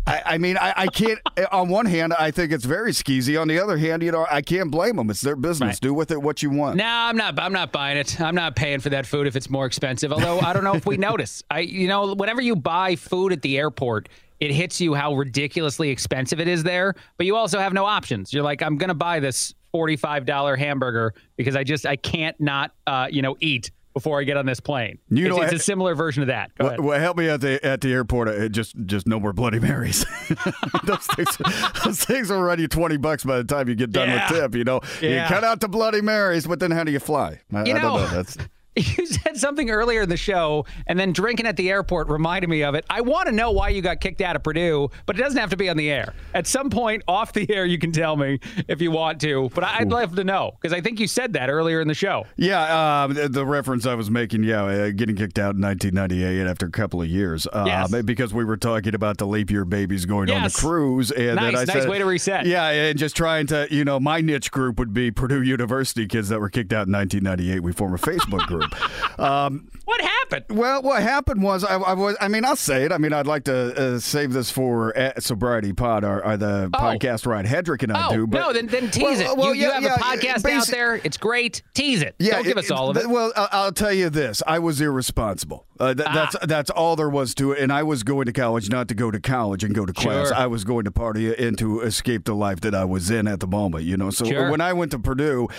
I, 0.05 0.21
I 0.25 0.37
mean, 0.37 0.57
I, 0.57 0.73
I 0.75 0.87
can't. 0.87 1.19
on 1.51 1.69
one 1.69 1.85
hand, 1.85 2.13
I 2.13 2.29
think 2.31 2.51
it's 2.51 2.65
very 2.65 2.91
skeezy. 2.91 3.39
On 3.39 3.47
the 3.47 3.57
other 3.59 3.77
hand, 3.77 4.03
you 4.03 4.11
know, 4.11 4.27
I 4.29 4.41
can't 4.41 4.69
blame 4.69 4.97
them. 4.97 5.09
It's 5.09 5.21
their 5.21 5.35
business. 5.37 5.67
Right. 5.75 5.79
Do 5.81 5.93
with 5.93 6.11
it 6.11 6.21
what 6.21 6.43
you 6.43 6.49
want. 6.49 6.75
No, 6.75 6.85
I'm 6.85 7.15
not. 7.17 7.39
I'm 7.39 7.53
not 7.53 7.71
buying 7.71 7.97
it. 7.97 8.19
I'm 8.19 8.35
not 8.35 8.55
paying 8.55 8.79
for 8.79 8.89
that 8.89 9.05
food 9.05 9.27
if 9.27 9.35
it's 9.35 9.49
more 9.49 9.65
expensive. 9.65 10.11
Although 10.11 10.39
I 10.39 10.53
don't 10.53 10.63
know 10.65 10.75
if 10.75 10.85
we 10.85 10.97
notice. 11.09 11.41
I, 11.49 11.59
you 11.61 11.87
know, 11.87 12.13
whenever 12.13 12.41
you 12.41 12.55
buy 12.55 12.95
food 12.95 13.31
at 13.31 13.41
the 13.41 13.57
airport, 13.57 14.09
it 14.41 14.51
hits 14.51 14.81
you 14.81 14.93
how 14.93 15.13
ridiculously 15.15 15.89
expensive 15.89 16.41
it 16.41 16.49
is 16.49 16.63
there. 16.63 16.95
But 17.17 17.25
you 17.25 17.37
also 17.37 17.59
have 17.59 17.71
no 17.71 17.85
options. 17.85 18.33
You're 18.33 18.43
like, 18.43 18.61
I'm 18.61 18.77
gonna 18.77 18.93
buy 18.93 19.21
this 19.21 19.55
forty-five 19.71 20.25
dollar 20.25 20.57
hamburger 20.57 21.13
because 21.37 21.55
I 21.55 21.63
just 21.63 21.85
I 21.85 21.95
can't 21.95 22.39
not, 22.41 22.71
uh, 22.85 23.07
you 23.09 23.21
know, 23.21 23.37
eat 23.39 23.71
before 23.93 24.19
I 24.19 24.23
get 24.23 24.37
on 24.37 24.45
this 24.45 24.59
plane. 24.59 24.97
You 25.09 25.27
it's, 25.27 25.35
know, 25.35 25.41
it's 25.43 25.53
a 25.53 25.59
similar 25.59 25.95
version 25.95 26.23
of 26.23 26.27
that. 26.27 26.51
Go 26.57 26.65
Well, 26.65 26.67
ahead. 26.73 26.79
well, 26.85 26.99
help 26.99 27.17
me 27.17 27.29
at 27.29 27.41
the 27.41 27.63
at 27.65 27.81
the 27.81 27.91
airport. 27.93 28.27
Uh, 28.27 28.49
just 28.49 28.75
just 28.85 29.07
no 29.07 29.19
more 29.19 29.33
Bloody 29.33 29.59
Marys. 29.59 30.05
those, 30.85 31.05
things, 31.15 31.37
those 31.85 32.03
things 32.03 32.29
run 32.29 32.59
you 32.59 32.67
twenty 32.67 32.97
bucks 32.97 33.23
by 33.23 33.37
the 33.37 33.43
time 33.43 33.69
you 33.69 33.75
get 33.75 33.91
done 33.91 34.09
Yeah. 34.09 34.31
with 34.31 34.39
tip. 34.41 34.55
You 34.55 34.63
know, 34.63 34.81
Yeah. 35.01 35.23
you 35.23 35.27
cut 35.33 35.43
out 35.43 35.59
the 35.59 35.67
Bloody 35.67 36.01
Marys, 36.01 36.47
but 36.47 36.59
then 36.59 36.71
how 36.71 36.83
do 36.83 36.91
you 36.91 36.99
fly? 36.99 37.39
I, 37.53 37.63
You 37.65 37.75
I 37.75 37.79
don't 37.79 37.81
know- 37.81 37.97
know. 37.97 38.07
That's 38.07 38.37
You 38.97 39.05
said 39.05 39.37
something 39.37 39.69
earlier 39.69 40.01
in 40.01 40.09
the 40.09 40.17
show, 40.17 40.65
and 40.87 40.99
then 40.99 41.13
drinking 41.13 41.45
at 41.45 41.57
the 41.57 41.69
airport 41.69 42.07
reminded 42.09 42.49
me 42.49 42.63
of 42.63 42.73
it. 42.75 42.85
I 42.89 43.01
want 43.01 43.27
to 43.27 43.31
know 43.31 43.51
why 43.51 43.69
you 43.69 43.81
got 43.81 44.01
kicked 44.01 44.19
out 44.21 44.35
of 44.35 44.43
Purdue, 44.43 44.89
but 45.05 45.15
it 45.17 45.19
doesn't 45.21 45.39
have 45.39 45.51
to 45.51 45.57
be 45.57 45.69
on 45.69 45.77
the 45.77 45.91
air. 45.91 46.13
At 46.33 46.47
some 46.47 46.69
point 46.69 47.03
off 47.07 47.33
the 47.33 47.47
air, 47.53 47.65
you 47.65 47.77
can 47.77 47.91
tell 47.91 48.15
me 48.15 48.39
if 48.67 48.81
you 48.81 48.89
want 48.91 49.21
to. 49.21 49.49
But 49.53 49.63
I'd 49.63 49.89
love 49.91 50.15
to 50.15 50.23
know 50.23 50.57
because 50.59 50.73
I 50.75 50.81
think 50.81 50.99
you 50.99 51.07
said 51.07 51.33
that 51.33 51.49
earlier 51.49 51.81
in 51.81 51.87
the 51.87 51.93
show. 51.93 52.25
yeah. 52.35 53.03
Um, 53.03 53.13
the, 53.13 53.29
the 53.29 53.45
reference 53.45 53.85
I 53.85 53.93
was 53.95 54.09
making, 54.09 54.43
yeah, 54.43 54.63
uh, 54.63 54.89
getting 54.91 55.15
kicked 55.15 55.37
out 55.39 55.55
in 55.55 55.61
1998 55.61 56.47
after 56.47 56.65
a 56.65 56.71
couple 56.71 57.01
of 57.01 57.07
years, 57.07 57.47
uh, 57.53 57.63
Yes. 57.67 57.93
because 58.03 58.33
we 58.33 58.43
were 58.43 58.57
talking 58.57 58.95
about 58.95 59.17
the 59.17 59.27
leap 59.27 59.51
year 59.51 59.65
babies 59.65 60.05
going 60.05 60.29
on 60.31 60.43
the 60.43 60.49
cruise, 60.49 61.11
and 61.11 61.37
then 61.37 61.53
Nice, 61.53 61.55
I 61.69 61.73
nice 61.73 61.83
said, 61.83 61.89
way 61.89 61.99
to 61.99 62.05
reset. 62.05 62.45
Yeah, 62.47 62.67
and 62.69 62.97
just 62.97 63.15
trying 63.15 63.47
to, 63.47 63.67
you 63.69 63.85
know, 63.85 63.99
my 63.99 64.21
niche 64.21 64.51
group 64.51 64.79
would 64.79 64.93
be 64.93 65.11
Purdue 65.11 65.41
University 65.43 66.07
kids 66.07 66.29
that 66.29 66.39
were 66.39 66.49
kicked 66.49 66.73
out 66.73 66.87
in 66.87 66.93
1998. 66.93 67.61
We 67.61 67.71
form 67.71 67.93
a 67.93 67.97
Facebook 67.97 68.39
group. 68.47 68.62
Um, 69.19 69.69
What 69.85 69.99
happened? 70.01 70.45
Well, 70.57 70.81
what 70.81 71.03
happened 71.03 71.43
was 71.43 71.63
I, 71.65 71.75
I 71.75 71.93
was. 71.93 72.15
I 72.21 72.27
mean, 72.29 72.45
I'll 72.45 72.55
say 72.55 72.85
it. 72.85 72.91
I 72.93 72.97
mean, 72.97 73.11
I'd 73.11 73.27
like 73.27 73.43
to 73.45 73.95
uh, 73.95 73.99
save 73.99 74.31
this 74.31 74.49
for 74.49 74.97
uh, 74.97 75.11
Sobriety 75.19 75.73
Pod 75.73 76.03
or, 76.05 76.25
or 76.25 76.37
the 76.37 76.69
Oh. 76.73 76.77
podcast 76.77 77.25
Ryan 77.25 77.45
Hedrick 77.45 77.83
and 77.83 77.91
I 77.91 78.07
Oh 78.07 78.13
do. 78.15 78.27
But 78.27 78.39
no, 78.39 78.53
then 78.53 78.67
then 78.67 78.89
tease 78.89 79.19
Well, 79.19 79.33
it. 79.33 79.37
well, 79.37 79.53
you, 79.53 79.63
you 79.65 79.71
have 79.71 79.83
yeah, 79.83 79.95
a 79.95 79.99
podcast 79.99 80.49
out 80.49 80.67
there. 80.67 80.95
It's 81.03 81.17
great. 81.17 81.61
Tease 81.73 82.01
it. 82.01 82.15
Yeah, 82.17 82.35
Don't 82.35 82.43
give 82.45 82.57
it- 82.57 82.63
us 82.65 82.71
all 82.71 82.89
of 82.89 82.97
it. 82.97 83.07
Well, 83.09 83.33
I'll 83.35 83.73
tell 83.73 83.91
you 83.93 84.09
this: 84.09 84.41
I 84.47 84.59
was 84.59 84.79
irresponsible. 84.79 85.65
Uh, 85.79 85.93
th- 85.93 86.07
Ah. 86.07 86.13
That's 86.13 86.45
that's 86.47 86.69
all 86.69 86.95
there 86.95 87.09
was 87.09 87.35
to 87.35 87.51
it. 87.51 87.59
And 87.59 87.71
I 87.71 87.83
was 87.83 88.03
going 88.03 88.25
to 88.27 88.31
college 88.33 88.69
not 88.69 88.87
to 88.87 88.95
go 88.95 89.11
to 89.11 89.19
college 89.19 89.63
and 89.65 89.75
go 89.75 89.85
to 89.85 89.91
class. 89.93 90.27
Sure. 90.29 90.35
I 90.35 90.47
was 90.47 90.63
going 90.63 90.85
to 90.85 90.91
party 90.91 91.33
and 91.35 91.57
to 91.57 91.81
escape 91.81 92.23
the 92.25 92.35
life 92.35 92.61
that 92.61 92.73
I 92.73 92.85
was 92.85 93.11
in 93.11 93.27
at 93.27 93.41
the 93.41 93.47
moment. 93.47 93.83
You 93.83 93.97
know. 93.97 94.09
So 94.11 94.23
Sure. 94.25 94.49
when 94.49 94.61
I 94.61 94.71
went 94.73 94.91
to 94.91 94.99
Purdue. 94.99 95.49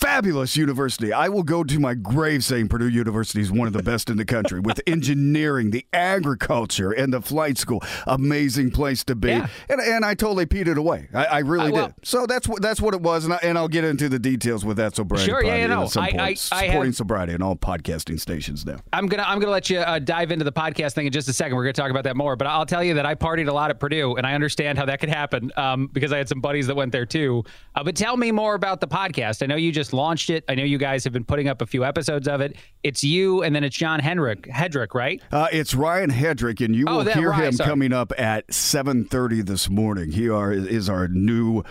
Fabulous 0.00 0.56
university. 0.56 1.12
I 1.12 1.28
will 1.28 1.42
go 1.42 1.62
to 1.62 1.78
my 1.78 1.94
grave 1.94 2.42
saying 2.42 2.68
Purdue 2.68 2.88
University 2.88 3.42
is 3.42 3.52
one 3.52 3.66
of 3.66 3.74
the 3.74 3.82
best 3.82 4.08
in 4.08 4.16
the 4.16 4.24
country 4.24 4.58
with 4.58 4.80
engineering, 4.86 5.70
the 5.70 5.84
agriculture, 5.92 6.90
and 6.90 7.12
the 7.12 7.20
flight 7.20 7.58
school. 7.58 7.82
Amazing 8.06 8.70
place 8.70 9.04
to 9.04 9.14
be. 9.14 9.28
Yeah. 9.28 9.48
And, 9.68 9.80
and 9.80 10.04
I 10.04 10.14
totally 10.14 10.46
peed 10.46 10.68
it 10.68 10.78
away. 10.78 11.08
I, 11.12 11.24
I 11.26 11.38
really 11.40 11.68
I- 11.68 11.70
well- 11.70 11.86
did. 11.88 11.94
So 12.02 12.26
that's 12.26 12.48
what 12.48 12.62
that's 12.62 12.80
what 12.80 12.94
it 12.94 13.02
was, 13.02 13.24
and, 13.24 13.34
I, 13.34 13.38
and 13.42 13.58
I'll 13.58 13.68
get 13.68 13.84
into 13.84 14.08
the 14.08 14.18
details 14.18 14.64
with 14.64 14.78
that 14.78 14.96
sobriety. 14.96 15.26
Sure, 15.30 15.44
yeah, 15.44 15.56
yeah, 15.56 15.66
no. 15.66 15.82
at 15.82 15.90
some 15.90 16.04
I- 16.04 16.10
point. 16.10 16.20
I- 16.22 16.26
I 16.28 16.34
supporting 16.34 16.82
have- 16.84 16.96
sobriety 16.96 17.32
in 17.34 17.42
all 17.42 17.56
podcasting 17.56 18.18
stations 18.18 18.64
now. 18.64 18.78
I'm 18.92 19.06
gonna 19.06 19.24
I'm 19.24 19.38
gonna 19.38 19.52
let 19.52 19.68
you 19.68 19.78
uh, 19.80 19.98
dive 19.98 20.30
into 20.32 20.44
the 20.44 20.52
podcast 20.52 20.94
thing 20.94 21.06
in 21.06 21.12
just 21.12 21.28
a 21.28 21.32
second. 21.32 21.56
We're 21.56 21.64
gonna 21.64 21.72
talk 21.74 21.90
about 21.90 22.04
that 22.04 22.16
more, 22.16 22.36
but 22.36 22.46
I'll 22.46 22.64
tell 22.66 22.82
you 22.82 22.94
that 22.94 23.04
I 23.06 23.14
partied 23.14 23.48
a 23.48 23.52
lot 23.52 23.70
at 23.70 23.78
Purdue, 23.78 24.16
and 24.16 24.26
I 24.26 24.34
understand 24.34 24.78
how 24.78 24.86
that 24.86 24.98
could 25.00 25.10
happen 25.10 25.52
um, 25.56 25.88
because 25.92 26.12
I 26.12 26.18
had 26.18 26.28
some 26.28 26.40
buddies 26.40 26.66
that 26.68 26.76
went 26.76 26.92
there 26.92 27.06
too. 27.06 27.44
Uh, 27.74 27.84
but 27.84 27.96
tell 27.96 28.16
me 28.16 28.32
more 28.32 28.54
about 28.54 28.80
the 28.80 28.88
podcast. 28.88 29.42
I 29.42 29.46
know 29.46 29.56
you 29.56 29.72
just 29.72 29.89
launched 29.92 30.30
it. 30.30 30.44
I 30.48 30.54
know 30.54 30.64
you 30.64 30.78
guys 30.78 31.04
have 31.04 31.12
been 31.12 31.24
putting 31.24 31.48
up 31.48 31.62
a 31.62 31.66
few 31.66 31.84
episodes 31.84 32.26
of 32.28 32.40
it. 32.40 32.56
It's 32.82 33.02
you, 33.04 33.42
and 33.42 33.54
then 33.54 33.64
it's 33.64 33.76
John 33.76 34.00
Henrik 34.00 34.42
Hedrick, 34.48 34.94
right? 34.94 35.20
Uh, 35.32 35.48
it's 35.52 35.74
Ryan 35.74 36.10
Hedrick, 36.10 36.64
and 36.64 36.74
you 36.74 36.84
Oh, 36.88 36.98
will 36.98 37.04
that- 37.04 37.16
hear 37.16 37.30
Ryan, 37.30 37.44
him 37.46 37.52
sorry. 37.52 37.68
coming 37.70 37.92
up 37.92 38.12
at 38.18 38.46
7.30 38.48 39.42
this 39.46 39.68
morning. 39.70 40.12
He 40.12 40.28
are, 40.28 40.52
is 40.52 40.88
our 40.88 41.08
new 41.08 41.62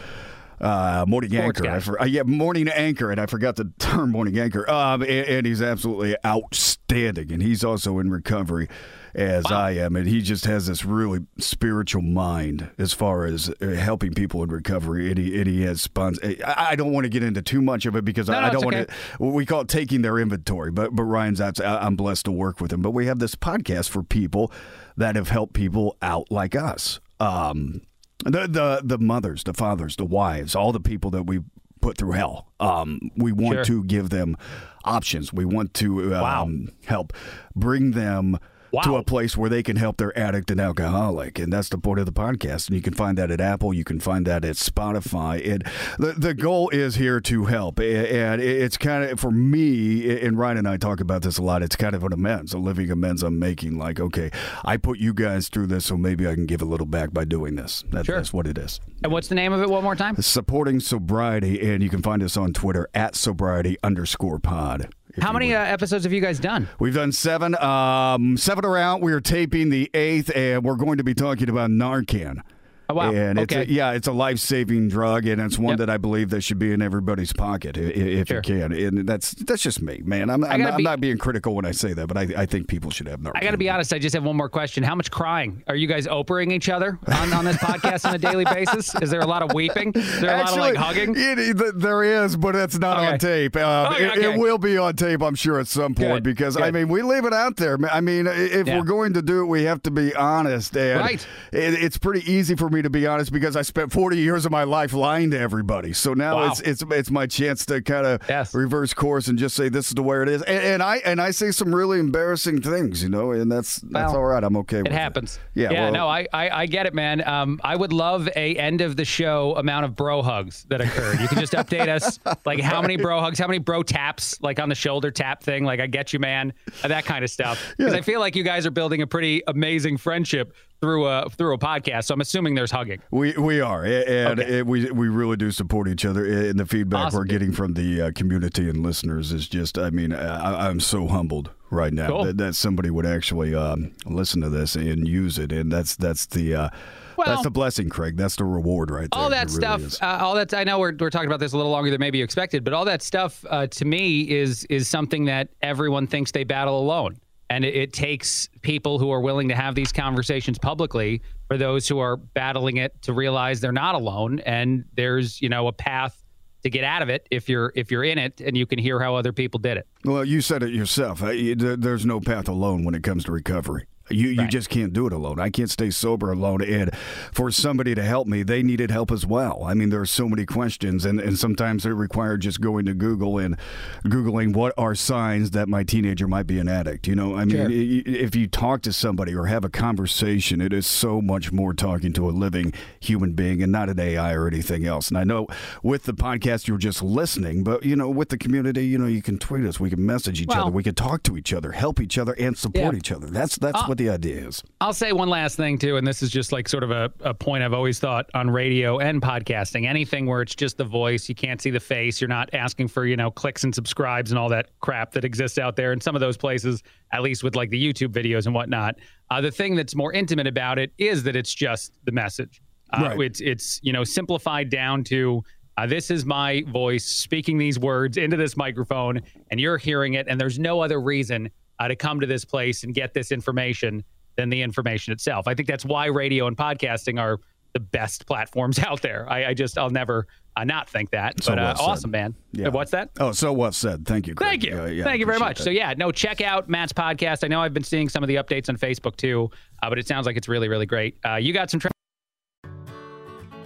uh, 0.62 1.06
morning 1.08 1.32
Sports 1.32 1.62
anchor. 1.62 1.72
I 1.72 1.80
for, 1.80 2.02
uh, 2.02 2.06
yeah, 2.06 2.24
morning 2.24 2.68
anchor, 2.68 3.12
and 3.12 3.20
I 3.22 3.26
forgot 3.28 3.56
the 3.56 3.72
term 3.80 4.12
morning 4.12 4.38
anchor. 4.38 4.70
Um, 4.70 5.02
and, 5.02 5.10
and 5.12 5.46
he's 5.48 5.62
absolutely 5.62 6.16
outstanding, 6.26 7.32
and 7.32 7.42
he's 7.42 7.64
also 7.64 8.00
in 8.00 8.12
recovery 8.12 8.68
as 9.16 9.46
I 9.48 9.72
am, 9.72 9.96
and 9.96 10.08
he 10.08 10.22
just 10.22 10.46
has 10.46 10.68
this 10.68 10.86
really 10.86 11.20
spiritual 11.38 12.02
mind 12.02 12.70
as 12.78 12.94
far 12.94 13.26
as 13.26 13.50
uh, 13.62 13.68
helping 13.68 14.14
people 14.14 14.44
in 14.44 14.50
recovery, 14.50 15.10
and 15.10 15.18
he, 15.18 15.38
and 15.40 15.48
he 15.48 15.62
has 15.64 15.86
spons- 15.88 16.20
I, 16.46 16.72
I 16.72 16.76
don't 16.76 16.92
want 16.92 17.06
to 17.06 17.10
get 17.10 17.24
into 17.24 17.42
too 17.42 17.62
much 17.62 17.86
of 17.86 17.96
it 17.96 18.06
because 18.06 18.28
No, 18.28 18.36
I, 18.38 18.42
no, 18.42 18.48
I 18.48 18.50
don't 18.52 18.64
want 18.66 18.76
okay. 18.76 18.94
to 19.18 19.24
we 19.26 19.46
call 19.46 19.62
it 19.62 19.68
taking 19.68 20.02
their 20.02 20.18
inventory, 20.20 20.72
but 20.72 20.96
but 20.96 21.04
Ryan's 21.04 21.42
I- 21.42 21.52
I'm 21.62 21.96
blessed 21.96 22.26
to 22.26 22.32
work 22.32 22.62
with 22.62 22.72
him. 22.72 22.82
But 22.82 22.92
we 22.92 23.06
have 23.08 23.20
this 23.20 23.36
podcast 23.36 23.90
for 23.90 24.04
people 24.04 24.52
that 24.98 25.16
have 25.16 25.30
helped 25.30 25.54
people 25.54 25.98
out 26.02 26.30
like 26.32 26.56
us. 26.56 27.00
Um, 27.20 27.82
the 28.26 28.48
the 28.48 28.82
the 28.84 28.98
mothers, 28.98 29.44
the 29.44 29.54
fathers, 29.54 29.96
the 29.96 30.06
wives, 30.06 30.56
all 30.56 30.72
the 30.72 30.80
people 30.80 31.10
that 31.12 31.24
we 31.24 31.40
put 31.82 31.98
through 31.98 32.12
hell. 32.12 32.52
Um, 32.60 33.00
we 33.16 33.32
want 33.32 33.56
Sure. 33.56 33.64
to 33.64 33.84
give 33.86 34.10
them 34.10 34.36
options. 34.84 35.32
We 35.32 35.46
want 35.46 35.74
to 35.76 36.14
um, 36.16 36.70
help 36.86 37.14
bring 37.56 37.92
them. 37.92 38.38
To 38.84 38.96
a 38.98 39.04
place 39.04 39.36
where 39.38 39.50
they 39.50 39.64
can 39.64 39.76
help 39.78 39.98
their 39.98 40.18
addict 40.18 40.52
and 40.52 40.60
alcoholic, 40.60 41.40
and 41.40 41.52
that's 41.52 41.70
the 41.70 41.78
point 41.78 42.00
of 42.00 42.06
the 42.06 42.12
podcast. 42.12 42.68
And 42.68 42.76
you 42.76 42.82
can 42.82 42.94
find 42.94 43.18
that 43.18 43.32
at 43.32 43.42
Apple, 43.42 43.74
you 43.74 43.84
can 43.84 44.00
find 44.00 44.26
that 44.28 44.46
at 44.46 44.56
Spotify. 44.56 45.46
And 45.52 45.64
the 45.98 46.14
the 46.14 46.34
goal 46.34 46.70
is 46.70 46.96
here 46.96 47.20
to 47.22 47.46
help, 47.46 47.80
and 47.80 48.42
it's 48.42 48.78
kind 48.78 49.04
of 49.10 49.20
for 49.20 49.32
me. 49.32 50.20
And 50.20 50.38
Ryan 50.38 50.58
and 50.60 50.68
I 50.68 50.78
talk 50.78 51.00
about 51.00 51.22
this 51.24 51.38
a 51.38 51.44
lot. 51.44 51.64
It's 51.64 51.76
kind 51.76 51.96
of 51.96 52.04
an 52.04 52.14
amends, 52.14 52.54
a 52.54 52.58
living 52.58 52.92
amends 52.92 53.24
I'm 53.24 53.40
making. 53.40 53.78
Like, 53.78 54.00
okay, 54.00 54.30
I 54.64 54.78
put 54.78 55.00
you 55.00 55.14
guys 55.14 55.48
through 55.50 55.68
this, 55.68 55.86
so 55.86 55.98
maybe 55.98 56.28
I 56.28 56.34
can 56.36 56.46
give 56.46 56.62
a 56.62 56.66
little 56.66 56.88
back 56.88 57.14
by 57.14 57.26
doing 57.26 57.56
this. 57.56 57.84
That, 57.92 58.06
Sure. 58.06 58.18
That's 58.18 58.34
what 58.34 58.48
it 58.48 58.58
is. 58.58 58.80
And 59.04 59.12
what's 59.12 59.28
the 59.28 59.36
name 59.36 59.54
of 59.54 59.62
it? 59.62 59.70
One 59.70 59.84
more 59.84 59.96
time. 59.96 60.16
Supporting 60.22 60.80
sobriety, 60.80 61.60
and 61.62 61.84
you 61.84 61.90
can 61.90 62.02
find 62.02 62.24
us 62.24 62.36
on 62.38 62.54
Twitter 62.54 62.88
at 62.94 63.16
sobriety 63.16 63.78
underscore 63.84 64.40
pod. 64.40 64.90
How 65.20 65.34
many 65.34 65.56
uh, 65.56 65.60
episodes 65.60 66.04
have 66.04 66.14
you 66.14 66.22
guys 66.22 66.40
done? 66.40 66.68
We've 66.78 66.94
done 66.94 67.12
seven. 67.12 67.56
Um, 67.56 68.38
seven 68.38 68.64
are 68.64 68.78
out. 68.78 69.02
We 69.02 69.12
are 69.14 69.20
taping 69.20 69.70
the 69.70 69.90
eighth, 69.94 70.32
and 70.36 70.64
we're 70.64 70.76
going 70.76 70.98
to 70.98 71.04
be 71.04 71.14
talking 71.14 71.50
about 71.50 71.72
Narcan. 71.72 72.42
Oh, 72.90 72.96
wow. 72.96 73.14
And 73.14 73.38
it's 73.40 73.54
Okay. 73.54 73.62
a, 73.64 73.66
yeah, 73.74 73.92
it's 73.92 74.08
a 74.08 74.12
life 74.12 74.40
saving 74.40 74.88
drug, 74.90 75.28
and 75.28 75.40
it's 75.40 75.60
one 75.60 75.74
Yep. 75.74 75.78
that 75.80 75.90
I 75.92 75.98
believe 75.98 76.32
that 76.32 76.42
should 76.42 76.58
be 76.58 76.72
in 76.72 76.82
everybody's 76.82 77.32
pocket 77.32 77.78
i- 77.78 77.82
i- 77.82 77.84
if 77.84 78.28
Sure. 78.30 78.38
you 78.38 78.42
can. 78.42 78.72
And 78.74 79.08
that's 79.08 79.32
that's 79.32 79.62
just 79.62 79.82
me, 79.82 80.02
man. 80.04 80.30
I'm, 80.30 80.44
I'm, 80.44 80.60
gotta 80.62 80.74
I'm 80.76 80.84
not 80.84 81.00
being 81.00 81.18
critical 81.20 81.54
when 81.54 81.66
I 81.66 81.72
say 81.72 81.94
that, 81.94 82.08
but 82.08 82.18
I, 82.18 82.28
I 82.36 82.46
think 82.48 82.68
people 82.68 82.90
should 82.90 83.08
have 83.08 83.20
Narcan. 83.20 83.34
I 83.36 83.44
got 83.44 83.52
to 83.52 83.58
be 83.58 83.70
honest. 83.70 83.94
I 83.94 84.00
just 84.00 84.16
have 84.16 84.24
one 84.24 84.36
more 84.36 84.50
question. 84.50 84.84
How 84.84 84.96
much 84.96 85.12
crying 85.12 85.64
are 85.68 85.76
you 85.76 85.86
guys 85.88 86.08
Oprahing 86.08 86.52
each 86.52 86.68
other 86.70 86.98
on, 87.08 87.32
on 87.34 87.46
this 87.46 87.58
podcast 87.58 88.08
on 88.10 88.16
a 88.16 88.18
daily 88.18 88.46
basis? 88.46 88.96
Is 89.02 89.12
there 89.12 89.20
a 89.22 89.28
lot 89.28 89.44
of 89.44 89.54
weeping? 89.54 89.92
Is 89.94 90.22
there 90.22 90.36
a 90.36 90.40
lot 90.40 90.50
of 90.54 90.58
like 90.58 90.76
hugging? 90.76 91.14
It, 91.16 91.80
there 91.80 92.04
is, 92.04 92.36
but 92.36 92.56
it's 92.56 92.78
not 92.80 92.98
on 92.98 93.20
tape. 93.20 93.56
Um, 93.56 93.94
Okay, 93.94 94.06
it, 94.06 94.12
okay. 94.18 94.34
it 94.34 94.40
will 94.40 94.58
be 94.58 94.78
on 94.78 94.96
tape, 94.96 95.22
I'm 95.22 95.36
sure, 95.36 95.60
at 95.60 95.68
some 95.68 95.94
point 95.96 96.10
Good, 96.16 96.24
because 96.24 96.58
I 96.58 96.72
mean 96.72 96.88
we 96.90 97.02
leave 97.04 97.26
it 97.26 97.34
out 97.34 97.56
there. 97.58 97.78
I 97.92 98.02
mean, 98.02 98.26
if 98.28 98.68
Yeah. 98.68 98.78
we're 98.80 98.84
going 98.86 99.14
to 99.14 99.22
do 99.22 99.42
it, 99.42 99.46
we 99.46 99.64
have 99.64 99.84
to 99.84 99.92
be 99.92 100.16
honest. 100.16 100.76
And 100.76 101.00
Right. 101.00 101.28
it, 101.52 101.74
it's 101.76 101.98
pretty 101.98 102.30
easy 102.32 102.56
for 102.56 102.70
me 102.70 102.79
to 102.82 102.90
be 102.90 103.06
honest 103.08 103.32
because 103.32 103.56
I 103.56 103.62
spent 103.62 103.92
40 103.92 104.18
years 104.18 104.46
of 104.46 104.52
my 104.52 104.64
life 104.64 104.94
lying 104.94 105.32
to 105.32 105.40
everybody. 105.40 105.94
So 105.94 106.14
now 106.14 106.36
Wow. 106.36 106.48
it's 106.52 106.60
it's 106.62 106.84
it's 106.92 107.12
my 107.12 107.28
chance 107.28 107.66
to 107.68 107.82
kind 107.82 108.06
of 108.06 108.22
Yes. 108.30 108.54
reverse 108.54 108.94
course 108.94 109.28
and 109.28 109.38
just 109.40 109.56
say 109.56 109.70
this 109.70 109.88
is 109.90 109.94
the 109.94 110.04
way 110.04 110.22
it 110.22 110.30
is. 110.30 110.42
And, 110.44 110.64
and 110.64 110.84
I 110.84 110.98
and 110.98 111.22
I 111.22 111.32
say 111.32 111.52
some 111.52 111.74
really 111.74 112.00
embarrassing 112.00 112.62
things, 112.62 113.02
you 113.04 113.10
know, 113.10 113.32
and 113.32 113.52
that's 113.52 113.78
that's 113.78 114.12
Well, 114.14 114.18
all 114.22 114.26
right. 114.26 114.44
I'm 114.44 114.58
okay 114.58 114.78
with 114.78 114.88
It 114.88 114.94
it. 114.94 114.98
happens. 114.98 115.40
Yeah. 115.54 115.72
Yeah. 115.72 115.84
well, 115.84 115.92
no, 115.92 116.08
I, 116.08 116.28
I 116.34 116.50
I 116.62 116.66
get 116.66 116.86
it, 116.86 116.94
man. 116.94 117.28
Um, 117.28 117.60
I 117.64 117.76
would 117.76 117.94
love 117.94 118.28
a 118.36 118.56
end 118.56 118.82
of 118.82 118.96
the 118.96 119.06
show 119.06 119.56
amount 119.56 119.86
of 119.86 119.96
bro 119.96 120.22
hugs 120.22 120.66
that 120.70 120.82
occurred. 120.82 121.20
You 121.20 121.28
can 121.28 121.40
just 121.40 121.54
update 121.54 121.88
us, 121.88 122.20
like 122.46 122.60
how 122.60 122.82
many 122.82 122.98
bro 122.98 123.20
hugs, 123.22 123.40
how 123.40 123.48
many 123.48 123.60
bro 123.60 123.84
taps, 123.84 124.40
like 124.42 124.60
on 124.60 124.70
the 124.70 124.76
shoulder 124.76 125.12
tap 125.12 125.44
thing, 125.44 125.64
like 125.64 125.80
I 125.80 125.88
get 125.88 126.14
you, 126.14 126.20
man, 126.20 126.54
that 126.84 127.06
kind 127.06 127.24
of 127.24 127.30
stuff. 127.30 127.74
Because 127.78 127.94
I 127.94 128.02
feel 128.02 128.20
like 128.20 128.36
you 128.36 128.44
guys 128.44 128.66
are 128.66 128.72
building 128.72 129.02
a 129.02 129.08
pretty 129.08 129.42
amazing 129.48 129.98
friendship 129.98 130.54
through 130.82 131.06
a 131.08 131.30
through 131.30 131.54
a 131.54 131.58
podcast. 131.58 132.06
So 132.06 132.14
I'm 132.14 132.22
assuming 132.22 132.56
there's 132.56 132.72
hugging. 132.72 133.02
We 133.12 133.34
we 133.38 133.62
are, 133.62 133.84
and 133.84 134.40
Okay. 134.40 134.60
it, 134.60 134.66
we 134.66 134.90
we 134.92 135.08
really 135.10 135.38
do 135.38 135.52
support 135.52 135.88
each 135.88 136.06
other. 136.06 136.26
And 136.26 136.60
the 136.60 136.66
feedback 136.66 137.08
Awesome, 137.08 137.20
we're 137.20 137.26
getting 137.26 137.52
from 137.52 137.74
the 137.74 138.02
uh, 138.02 138.12
community 138.14 138.70
and 138.70 138.82
listeners 138.84 139.32
is 139.32 139.48
just, 139.48 139.78
I 139.78 139.90
mean, 139.90 140.14
I, 140.14 140.68
I'm 140.70 140.80
so 140.80 141.08
humbled 141.08 141.50
right 141.70 141.94
now 141.94 142.08
Cool. 142.08 142.24
that, 142.26 142.38
that 142.38 142.56
somebody 142.56 142.90
would 142.90 143.06
actually 143.06 143.54
um, 143.54 143.92
listen 144.06 144.42
to 144.42 144.50
this 144.50 144.76
and 144.76 145.08
use 145.08 145.38
it, 145.38 145.52
and 145.52 145.72
that's 145.72 145.96
that's 145.96 146.26
the 146.28 146.56
uh, 146.56 146.70
Well- 147.18 147.28
that's 147.28 147.44
the 147.44 147.52
blessing, 147.52 147.90
Craig. 147.90 148.16
That's 148.18 148.38
the 148.38 148.46
reward 148.46 148.90
right 148.92 149.10
there. 149.12 149.22
all 149.22 149.30
that 149.30 149.48
really 149.52 149.90
stuff 149.90 150.02
uh, 150.02 150.24
all 150.24 150.36
that 150.36 150.54
i 150.54 150.64
know 150.64 150.80
we're, 150.80 150.94
we're 150.98 151.10
talking 151.10 151.28
about 151.28 151.40
this 151.42 151.52
a 151.54 151.58
little 151.58 151.72
longer 151.72 151.92
than 151.92 152.00
maybe 152.00 152.18
you 152.20 152.24
expected 152.24 152.64
but 152.64 152.74
all 152.74 152.86
that 152.86 153.02
stuff 153.02 153.44
uh, 153.50 153.68
to 153.68 153.84
me 153.86 154.22
is 154.30 154.64
is 154.66 154.88
something 154.88 155.26
that 155.26 155.50
everyone 155.62 156.08
thinks 156.08 156.32
they 156.32 156.44
battle 156.46 156.80
alone 156.80 157.18
and 157.50 157.66
it, 157.66 157.76
it 157.76 157.94
takes 157.94 158.48
people 158.62 159.00
who 159.00 159.12
are 159.12 159.22
willing 159.22 159.50
to 159.50 159.56
have 159.56 159.76
these 159.76 159.92
conversations 159.92 160.58
publicly 160.58 161.22
for 161.48 161.58
those 161.58 161.88
who 161.88 162.00
are 162.00 162.18
battling 162.18 162.78
it 162.78 163.00
to 163.02 163.14
realize 163.14 163.60
they're 163.60 163.72
not 163.72 163.96
alone 163.96 164.40
and 164.42 164.86
there's 164.94 165.42
you 165.42 165.50
know 165.50 165.68
a 165.68 165.74
path 165.74 166.24
to 166.64 166.70
get 166.70 166.84
out 166.84 167.02
of 167.02 167.10
it 167.10 167.26
if 167.32 167.48
you're 167.48 167.72
if 167.76 167.90
you're 167.90 168.04
in 168.04 168.18
it 168.18 168.42
and 168.42 168.58
you 168.58 168.66
can 168.66 168.78
hear 168.78 169.00
how 169.00 169.16
other 169.16 169.32
people 169.34 169.60
did 169.60 169.78
it 169.78 169.88
Well, 170.04 170.26
you 170.26 170.42
said 170.42 170.62
it 170.64 170.72
yourself. 170.74 171.22
You- 171.22 171.56
there- 171.56 171.78
There's 171.78 172.06
no 172.06 172.20
path 172.20 172.48
alone 172.50 172.84
when 172.84 172.96
it 172.96 173.04
comes 173.04 173.24
to 173.26 173.32
recovery. 173.32 173.86
You 174.10 174.30
you 174.30 174.48
just 174.48 174.70
can't 174.70 174.94
do 174.94 175.06
it 175.08 175.14
alone. 175.14 175.40
I 175.40 175.50
can't 175.50 175.70
stay 175.70 175.90
sober 175.90 176.32
alone. 176.32 176.62
And 176.64 176.94
for 177.32 177.52
somebody 177.52 177.94
to 177.96 178.04
help 178.04 178.28
me, 178.28 178.44
they 178.44 178.64
needed 178.64 178.92
help 178.92 179.12
as 179.12 179.26
well. 179.26 179.64
I 179.64 179.74
mean, 179.74 179.90
there 179.90 180.02
are 180.02 180.06
so 180.06 180.28
many 180.28 180.46
questions, 180.46 181.06
and, 181.06 181.20
and 181.20 181.38
sometimes 181.38 181.86
it 181.86 181.90
required 181.92 182.42
just 182.42 182.62
going 182.62 182.86
to 182.86 182.94
Google 182.94 183.38
and 183.38 183.58
googling 184.06 184.54
what 184.54 184.74
are 184.78 184.96
signs 184.96 185.52
that 185.52 185.68
my 185.68 185.84
teenager 185.84 186.28
might 186.28 186.48
be 186.48 186.60
an 186.60 186.68
addict. 186.68 187.08
You 187.08 187.16
know, 187.16 187.36
I 187.36 187.46
mean, 187.46 187.58
Sure. 187.60 187.70
if 188.16 188.36
you 188.36 188.48
talk 188.48 188.82
to 188.84 188.94
somebody 188.94 189.34
or 189.36 189.46
have 189.48 189.64
a 189.64 189.70
conversation, 189.70 190.62
it 190.62 190.74
is 190.74 190.88
so 190.88 191.22
much 191.22 191.52
more 191.52 191.74
talking 191.74 192.14
to 192.14 192.30
a 192.30 192.32
living 192.32 192.74
human 193.00 193.34
being 193.34 193.62
and 193.62 193.72
not 193.72 193.90
an 193.90 194.00
AI 194.00 194.34
or 194.34 194.48
anything 194.48 194.86
else. 194.86 195.10
And 195.10 195.18
I 195.18 195.24
know 195.24 195.48
with 195.84 196.04
the 196.04 196.14
podcast 196.14 196.68
you're 196.68 196.78
just 196.78 197.02
listening, 197.04 197.64
but 197.64 197.84
you 197.84 197.96
know, 197.96 198.10
with 198.10 198.30
the 198.30 198.38
community, 198.38 198.86
you 198.88 198.98
know, 198.98 199.08
you 199.08 199.22
can 199.22 199.38
tweet 199.38 199.66
us, 199.66 199.80
we 199.80 199.90
can 199.90 200.06
message 200.06 200.42
each 200.42 200.48
Well- 200.48 200.62
other, 200.68 200.72
we 200.72 200.84
can 200.84 200.96
talk 200.96 201.24
to 201.24 201.38
each 201.38 201.54
other, 201.54 201.72
help 201.74 202.00
each 202.00 202.18
other, 202.18 202.34
and 202.40 202.58
support 202.58 202.94
Yeah. 202.94 202.98
each 202.98 203.12
other. 203.12 203.28
That's 203.28 203.58
that's 203.58 203.76
Uh, 203.84 203.86
what 203.86 203.98
the 204.00 204.10
idea 204.10 204.48
is. 204.48 204.64
I'll 204.82 204.94
say 204.94 205.12
one 205.12 205.30
last 205.30 205.56
thing 205.56 205.78
too, 205.78 205.98
and 205.98 206.08
this 206.08 206.24
is 206.24 206.32
just 206.32 206.52
like 206.52 206.68
sort 206.68 206.84
of 206.84 206.90
a, 206.90 207.12
a 207.20 207.34
point 207.34 207.64
I've 207.64 207.74
always 207.74 208.00
thought 208.00 208.26
on 208.34 208.50
radio 208.50 208.98
and 208.98 209.22
podcasting. 209.22 209.86
Anything 209.86 210.26
where 210.26 210.42
it's 210.42 210.56
just 210.56 210.78
the 210.78 210.86
voice, 210.86 211.30
you 211.30 211.36
can't 211.36 211.62
see 211.62 211.70
the 211.70 211.80
face, 211.80 212.20
you're 212.20 212.28
not 212.28 212.50
asking 212.54 212.88
for, 212.88 213.06
you 213.06 213.16
know, 213.16 213.30
clicks 213.30 213.64
and 213.64 213.76
subscribes 213.76 214.32
and 214.32 214.40
all 214.40 214.50
that 214.50 214.72
crap 214.80 215.12
that 215.12 215.24
exists 215.24 215.60
out 215.60 215.76
there 215.76 215.94
in 215.94 216.02
some 216.02 216.16
of 216.16 216.22
those 216.22 216.38
places, 216.38 216.82
at 217.14 217.22
least 217.22 217.44
with 217.44 217.56
like 217.56 217.70
the 217.70 217.94
YouTube 217.94 218.12
videos 218.12 218.46
and 218.48 218.56
whatnot. 218.56 218.96
Uh, 219.30 219.42
the 219.42 219.52
thing 219.52 219.76
that's 219.76 219.96
more 219.96 220.12
intimate 220.14 220.48
about 220.48 220.80
it 220.80 220.92
is 220.98 221.22
that 221.24 221.36
it's 221.36 221.54
just 221.54 221.94
the 222.06 222.12
message. 222.12 222.62
Uh, 222.92 223.02
Right. 223.04 223.22
It's 223.22 223.42
it's 223.42 223.80
you 223.84 223.94
know 223.94 224.04
simplified 224.04 224.72
down 224.72 225.04
to 225.06 225.44
uh, 225.78 225.86
this 225.86 226.10
is 226.10 226.26
my 226.26 226.64
voice 226.70 227.06
speaking 227.06 227.58
these 227.58 227.78
words 227.78 228.18
into 228.18 228.36
this 228.36 228.58
microphone, 228.58 229.22
and 229.52 229.60
you're 229.60 229.78
hearing 229.78 230.16
it, 230.16 230.28
and 230.28 230.42
there's 230.42 230.58
no 230.58 230.82
other 230.82 231.00
reason 231.00 231.50
uh, 231.80 231.88
to 231.88 231.96
come 231.96 232.20
to 232.20 232.26
this 232.28 232.46
place 232.46 232.84
and 232.84 232.94
get 232.94 233.14
this 233.14 233.32
information 233.32 234.04
than 234.36 234.50
the 234.50 234.62
information 234.62 235.12
itself. 235.12 235.48
I 235.48 235.54
think 235.54 235.68
that's 235.68 235.86
why 235.86 236.06
radio 236.06 236.48
and 236.48 236.56
podcasting 236.56 237.20
are 237.20 237.40
the 237.74 237.80
best 237.80 238.26
platforms 238.26 238.80
out 238.84 239.02
there. 239.02 239.26
I, 239.30 239.48
I 239.48 239.54
just 239.54 239.78
I'll 239.78 239.90
never 239.90 240.28
uh, 240.56 240.64
not 240.64 240.90
think 240.90 241.12
that. 241.12 241.44
So 241.44 241.52
but 241.52 241.60
uh, 241.60 241.62
well 241.62 241.76
said. 241.76 241.84
awesome, 241.84 242.12
man. 242.12 242.36
Yeah. 242.52 242.70
What's 242.70 242.92
that? 242.92 243.12
Oh, 243.20 243.32
so 243.32 243.54
well 243.54 243.72
said. 243.72 244.06
Thank 244.06 244.28
you. 244.28 244.34
Thank 244.34 244.64
you. 244.64 244.76
Yeah, 244.76 244.88
yeah, 244.88 245.04
Thank 245.04 245.20
you 245.20 245.26
very 245.26 245.40
much. 245.40 245.58
that. 245.58 245.64
So 245.64 245.70
yeah, 245.70 245.94
no, 245.96 246.12
check 246.12 246.42
out 246.42 246.70
Matt's 246.70 246.94
podcast. 246.94 247.44
I 247.44 247.48
know 247.48 247.62
I've 247.62 247.74
been 247.74 247.84
seeing 247.84 248.10
some 248.10 248.24
of 248.24 248.28
the 248.28 248.36
updates 248.36 248.70
on 248.70 248.78
Facebook 248.78 249.16
too, 249.16 249.50
uh, 249.84 249.90
but 249.90 250.00
it 250.00 250.08
sounds 250.08 250.26
like 250.26 250.38
it's 250.38 250.48
really, 250.48 250.68
really 250.68 250.86
great. 250.86 251.18
Uh, 251.26 251.36
you 251.36 251.54
got 251.54 251.70
some. 251.70 251.80
Tra- 251.80 251.92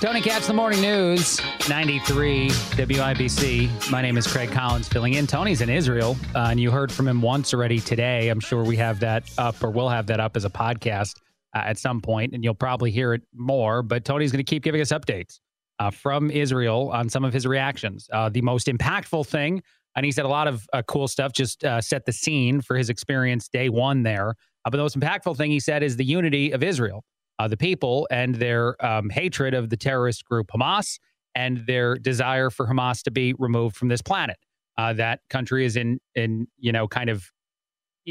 Tony 0.00 0.20
Katz, 0.20 0.46
the 0.46 0.52
morning 0.52 0.82
news, 0.82 1.40
93 1.68 2.50
WIBC. 2.50 3.90
My 3.90 4.02
name 4.02 4.18
is 4.18 4.26
Craig 4.26 4.50
Collins 4.50 4.86
filling 4.86 5.14
in. 5.14 5.26
Tony's 5.26 5.62
in 5.62 5.70
Israel, 5.70 6.16
uh, 6.34 6.48
and 6.50 6.60
you 6.60 6.70
heard 6.70 6.92
from 6.92 7.08
him 7.08 7.22
once 7.22 7.54
already 7.54 7.78
today. 7.80 8.28
I'm 8.28 8.40
sure 8.40 8.64
we 8.64 8.76
have 8.76 9.00
that 9.00 9.24
up 9.38 9.62
or 9.64 9.70
we'll 9.70 9.88
have 9.88 10.06
that 10.08 10.20
up 10.20 10.36
as 10.36 10.44
a 10.44 10.50
podcast 10.50 11.16
uh, 11.54 11.62
at 11.64 11.78
some 11.78 12.02
point, 12.02 12.34
and 12.34 12.44
you'll 12.44 12.54
probably 12.54 12.90
hear 12.90 13.14
it 13.14 13.22
more. 13.34 13.82
But 13.82 14.04
Tony's 14.04 14.30
going 14.30 14.44
to 14.44 14.48
keep 14.48 14.62
giving 14.62 14.82
us 14.82 14.90
updates 14.90 15.38
uh, 15.78 15.90
from 15.90 16.30
Israel 16.30 16.90
on 16.92 17.08
some 17.08 17.24
of 17.24 17.32
his 17.32 17.46
reactions. 17.46 18.06
Uh, 18.12 18.28
the 18.28 18.42
most 18.42 18.66
impactful 18.66 19.26
thing, 19.26 19.62
and 19.96 20.04
he 20.04 20.12
said 20.12 20.26
a 20.26 20.28
lot 20.28 20.48
of 20.48 20.66
uh, 20.74 20.82
cool 20.82 21.08
stuff, 21.08 21.32
just 21.32 21.64
uh, 21.64 21.80
set 21.80 22.04
the 22.04 22.12
scene 22.12 22.60
for 22.60 22.76
his 22.76 22.90
experience 22.90 23.48
day 23.48 23.70
one 23.70 24.02
there. 24.02 24.34
but 24.64 24.72
the 24.72 24.78
most 24.78 24.98
impactful 24.98 25.36
thing 25.36 25.50
he 25.50 25.60
said 25.60 25.82
is 25.82 25.96
the 25.96 26.04
unity 26.04 26.50
of 26.50 26.62
Israel 26.62 27.04
uh, 27.38 27.48
the 27.48 27.56
people 27.56 28.06
and 28.10 28.36
their 28.36 28.82
um, 28.84 29.10
hatred 29.10 29.54
of 29.54 29.70
the 29.70 29.76
terrorist 29.76 30.24
group 30.24 30.48
Hamas 30.54 30.98
and 31.34 31.64
their 31.66 31.96
desire 31.96 32.50
for 32.50 32.66
Hamas 32.66 33.02
to 33.02 33.10
be 33.10 33.34
removed 33.38 33.76
from 33.76 33.88
this 33.88 34.02
planet. 34.02 34.36
Uh, 34.76 34.92
that 34.92 35.20
country 35.30 35.64
is 35.64 35.76
in 35.76 36.00
in 36.14 36.46
you 36.58 36.72
know 36.72 36.88
kind 36.88 37.10
of 37.10 37.30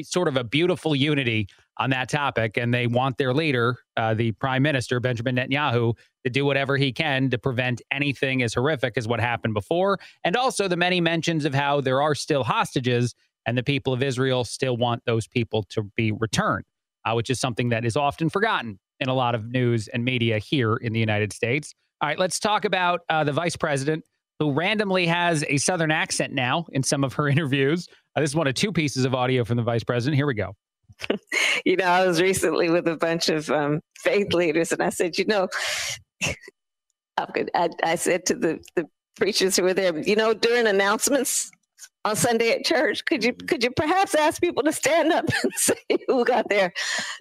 sort 0.02 0.28
of 0.28 0.38
a 0.38 0.44
beautiful 0.44 0.96
unity 0.96 1.48
on 1.78 1.90
that 1.92 2.10
topic, 2.10 2.58
and 2.58 2.74
they 2.74 2.88
want 2.88 3.18
their 3.18 3.34
leader, 3.34 3.78
uh, 3.98 4.14
the 4.14 4.32
Prime 4.34 4.64
Minister 4.64 5.00
Benjamin 5.00 5.36
Netanyahu, 5.36 5.96
to 6.24 6.30
do 6.30 6.46
whatever 6.46 6.78
he 6.78 6.92
can 6.92 7.30
to 7.30 7.38
prevent 7.38 7.82
anything 7.92 8.42
as 8.42 8.54
horrific 8.54 8.98
as 8.98 9.08
what 9.08 9.20
happened 9.20 9.54
before, 9.54 10.00
and 10.24 10.36
also 10.36 10.68
the 10.68 10.78
many 10.78 11.02
mentions 11.02 11.46
of 11.46 11.54
how 11.54 11.82
there 11.82 12.02
are 12.02 12.16
still 12.16 12.44
hostages 12.44 13.14
and 13.46 13.58
the 13.58 13.64
people 13.64 13.92
of 13.92 14.02
Israel 14.02 14.46
still 14.46 14.78
want 14.78 15.04
those 15.06 15.28
people 15.28 15.64
to 15.64 15.84
be 15.96 16.12
returned, 16.12 16.64
uh, 17.06 17.14
which 17.14 17.30
is 17.30 17.40
something 17.40 17.70
that 17.70 17.84
is 17.84 17.98
often 17.98 18.30
forgotten 18.30 18.80
in 19.04 19.10
a 19.10 19.14
lot 19.14 19.36
of 19.36 19.46
news 19.52 19.88
and 19.90 20.04
media 20.04 20.40
here 20.40 20.76
in 20.78 20.94
the 20.94 21.00
United 21.00 21.32
States. 21.32 21.74
All 22.02 22.10
right, 22.10 22.18
let's 22.18 22.40
talk 22.40 22.66
about 22.66 23.02
uh, 23.10 23.24
the 23.24 23.32
vice 23.32 23.56
president 23.56 24.04
who 24.40 24.52
randomly 24.52 25.06
has 25.06 25.44
a 25.48 25.58
Southern 25.58 25.92
accent 25.92 26.34
now 26.34 26.66
in 26.72 26.82
some 26.82 27.04
of 27.04 27.14
her 27.14 27.28
interviews. 27.30 27.88
Uh, 28.16 28.22
this 28.22 28.32
is 28.32 28.36
one 28.36 28.48
of 28.48 28.56
two 28.56 28.72
pieces 28.72 29.06
of 29.06 29.14
audio 29.14 29.44
from 29.44 29.58
the 29.58 29.64
vice 29.64 29.84
president. 29.84 30.16
Here 30.16 30.26
we 30.26 30.34
go. 30.34 30.56
you 31.66 31.76
know, 31.76 31.86
I 31.86 32.06
was 32.06 32.22
recently 32.22 32.70
with 32.70 32.88
a 32.88 32.96
bunch 32.96 33.30
of 33.30 33.50
um, 33.50 33.80
faith 33.98 34.34
leaders, 34.34 34.72
and 34.72 34.82
I 34.82 34.90
said, 34.90 35.18
you 35.18 35.26
know, 35.26 35.48
I, 37.18 37.70
I 37.84 37.96
said 37.96 38.26
to 38.28 38.36
the, 38.36 38.60
the 38.76 38.86
preachers 39.16 39.56
who 39.56 39.64
were 39.64 39.74
there, 39.74 39.98
you 40.00 40.16
know, 40.16 40.34
during 40.34 40.68
announcements, 40.68 41.52
on 42.06 42.16
Sunday 42.16 42.52
at 42.52 42.66
church. 42.66 43.06
Could 43.06 43.24
you 43.24 43.34
could 43.34 43.64
you 43.64 43.72
perhaps 43.72 44.16
ask 44.16 44.42
people 44.42 44.64
to 44.64 44.74
stand 44.74 45.12
up 45.12 45.26
and 45.44 45.54
say 45.56 45.76
who 46.08 46.26
got 46.26 46.50
their 46.50 46.74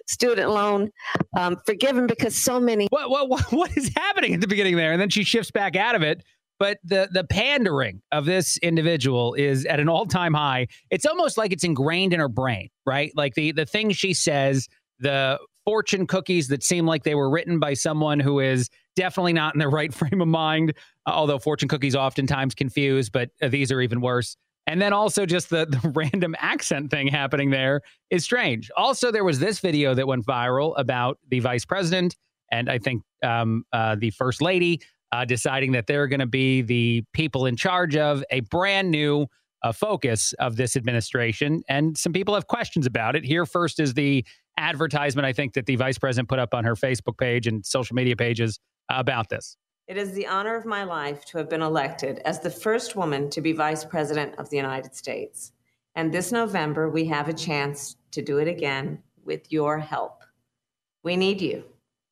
student 0.07 0.49
loan 0.49 0.91
um, 1.37 1.57
forgiven? 1.65 2.07
Because 2.07 2.35
so 2.35 2.59
many. 2.59 2.87
What, 2.89 3.09
what 3.09 3.51
what 3.51 3.77
is 3.77 3.91
happening 3.95 4.33
at 4.33 4.41
the 4.41 4.47
beginning 4.47 4.75
there? 4.75 4.91
And 4.91 5.01
then 5.01 5.09
she 5.09 5.23
shifts 5.23 5.51
back 5.51 5.75
out 5.75 5.95
of 5.95 6.01
it. 6.01 6.23
But 6.59 6.77
the 6.83 7.09
the 7.11 7.23
pandering 7.23 8.01
of 8.11 8.25
this 8.25 8.57
individual 8.57 9.33
is 9.33 9.65
at 9.65 9.79
an 9.79 9.89
all 9.89 10.05
time 10.05 10.33
high. 10.33 10.67
It's 10.91 11.05
almost 11.05 11.37
like 11.37 11.51
it's 11.51 11.63
ingrained 11.63 12.13
in 12.13 12.19
her 12.19 12.29
brain, 12.29 12.69
right? 12.85 13.11
Like 13.15 13.33
the 13.35 13.51
the 13.51 13.65
things 13.65 13.97
she 13.97 14.13
says, 14.13 14.67
the 14.99 15.39
fortune 15.65 16.05
cookies 16.05 16.49
that 16.49 16.63
seem 16.63 16.85
like 16.85 17.03
they 17.03 17.15
were 17.15 17.29
written 17.29 17.59
by 17.59 17.73
someone 17.73 18.19
who 18.19 18.39
is 18.39 18.69
definitely 18.95 19.33
not 19.33 19.55
in 19.55 19.59
their 19.59 19.69
right 19.71 19.93
frame 19.93 20.21
of 20.21 20.27
mind. 20.27 20.73
Although 21.05 21.39
fortune 21.39 21.67
cookies 21.67 21.95
oftentimes 21.95 22.53
confuse, 22.53 23.09
but 23.09 23.29
uh, 23.41 23.47
these 23.47 23.71
are 23.71 23.81
even 23.81 23.99
worse. 24.01 24.37
And 24.65 24.81
then 24.81 24.93
also 24.93 25.25
just 25.25 25.49
the, 25.49 25.65
the 25.69 25.89
random 25.89 26.35
accent 26.39 26.91
thing 26.91 27.07
happening 27.07 27.49
there 27.49 27.81
is 28.09 28.23
strange. 28.23 28.71
Also, 28.77 29.11
there 29.11 29.23
was 29.23 29.39
this 29.39 29.59
video 29.59 29.93
that 29.93 30.07
went 30.07 30.25
viral 30.25 30.73
about 30.77 31.19
the 31.29 31.39
vice 31.39 31.65
president 31.65 32.15
and 32.53 32.69
I 32.69 32.77
think 32.77 33.01
um, 33.23 33.65
uh, 33.73 33.95
the 33.95 34.11
first 34.11 34.41
lady 34.41 34.79
uh, 35.11 35.25
deciding 35.25 35.71
that 35.71 35.87
they're 35.87 36.07
going 36.07 36.19
to 36.19 36.27
be 36.27 36.61
the 36.61 37.03
people 37.11 37.47
in 37.47 37.55
charge 37.55 37.95
of 37.95 38.23
a 38.29 38.41
brand 38.41 38.91
new 38.91 39.25
uh, 39.63 39.71
focus 39.71 40.33
of 40.33 40.55
this 40.55 40.75
administration. 40.75 41.63
And 41.67 41.97
some 41.97 42.13
people 42.13 42.35
have 42.35 42.47
questions 42.47 42.85
about 42.85 43.15
it. 43.15 43.23
Here 43.23 43.45
first 43.47 43.79
is 43.79 43.95
the 43.95 44.23
advertisement 44.57 45.25
I 45.25 45.33
think 45.33 45.53
that 45.53 45.65
the 45.65 45.77
vice 45.77 45.97
president 45.97 46.29
put 46.29 46.37
up 46.37 46.53
on 46.53 46.63
her 46.63 46.75
Facebook 46.75 47.17
page 47.17 47.47
and 47.47 47.65
social 47.65 47.95
media 47.95 48.15
pages 48.15 48.59
about 48.89 49.29
this. 49.29 49.57
It 49.85 49.97
is 49.97 50.13
the 50.13 50.27
honor 50.27 50.55
of 50.55 50.65
my 50.65 50.85
life 50.85 51.25
to 51.25 51.37
have 51.37 51.49
been 51.49 51.61
elected 51.61 52.19
as 52.23 52.39
the 52.39 52.49
first 52.49 52.95
woman 52.95 53.29
to 53.31 53.41
be 53.41 53.51
Vice 53.51 53.83
President 53.83 54.33
of 54.37 54.49
the 54.49 54.55
United 54.55 54.95
States. 54.95 55.51
And 55.95 56.11
this 56.11 56.31
November, 56.31 56.89
we 56.89 57.05
have 57.05 57.27
a 57.27 57.33
chance 57.33 57.97
to 58.11 58.21
do 58.21 58.37
it 58.37 58.47
again 58.47 59.03
with 59.25 59.51
your 59.51 59.79
help. 59.79 60.23
We 61.03 61.17
need 61.17 61.41
you. 61.41 61.65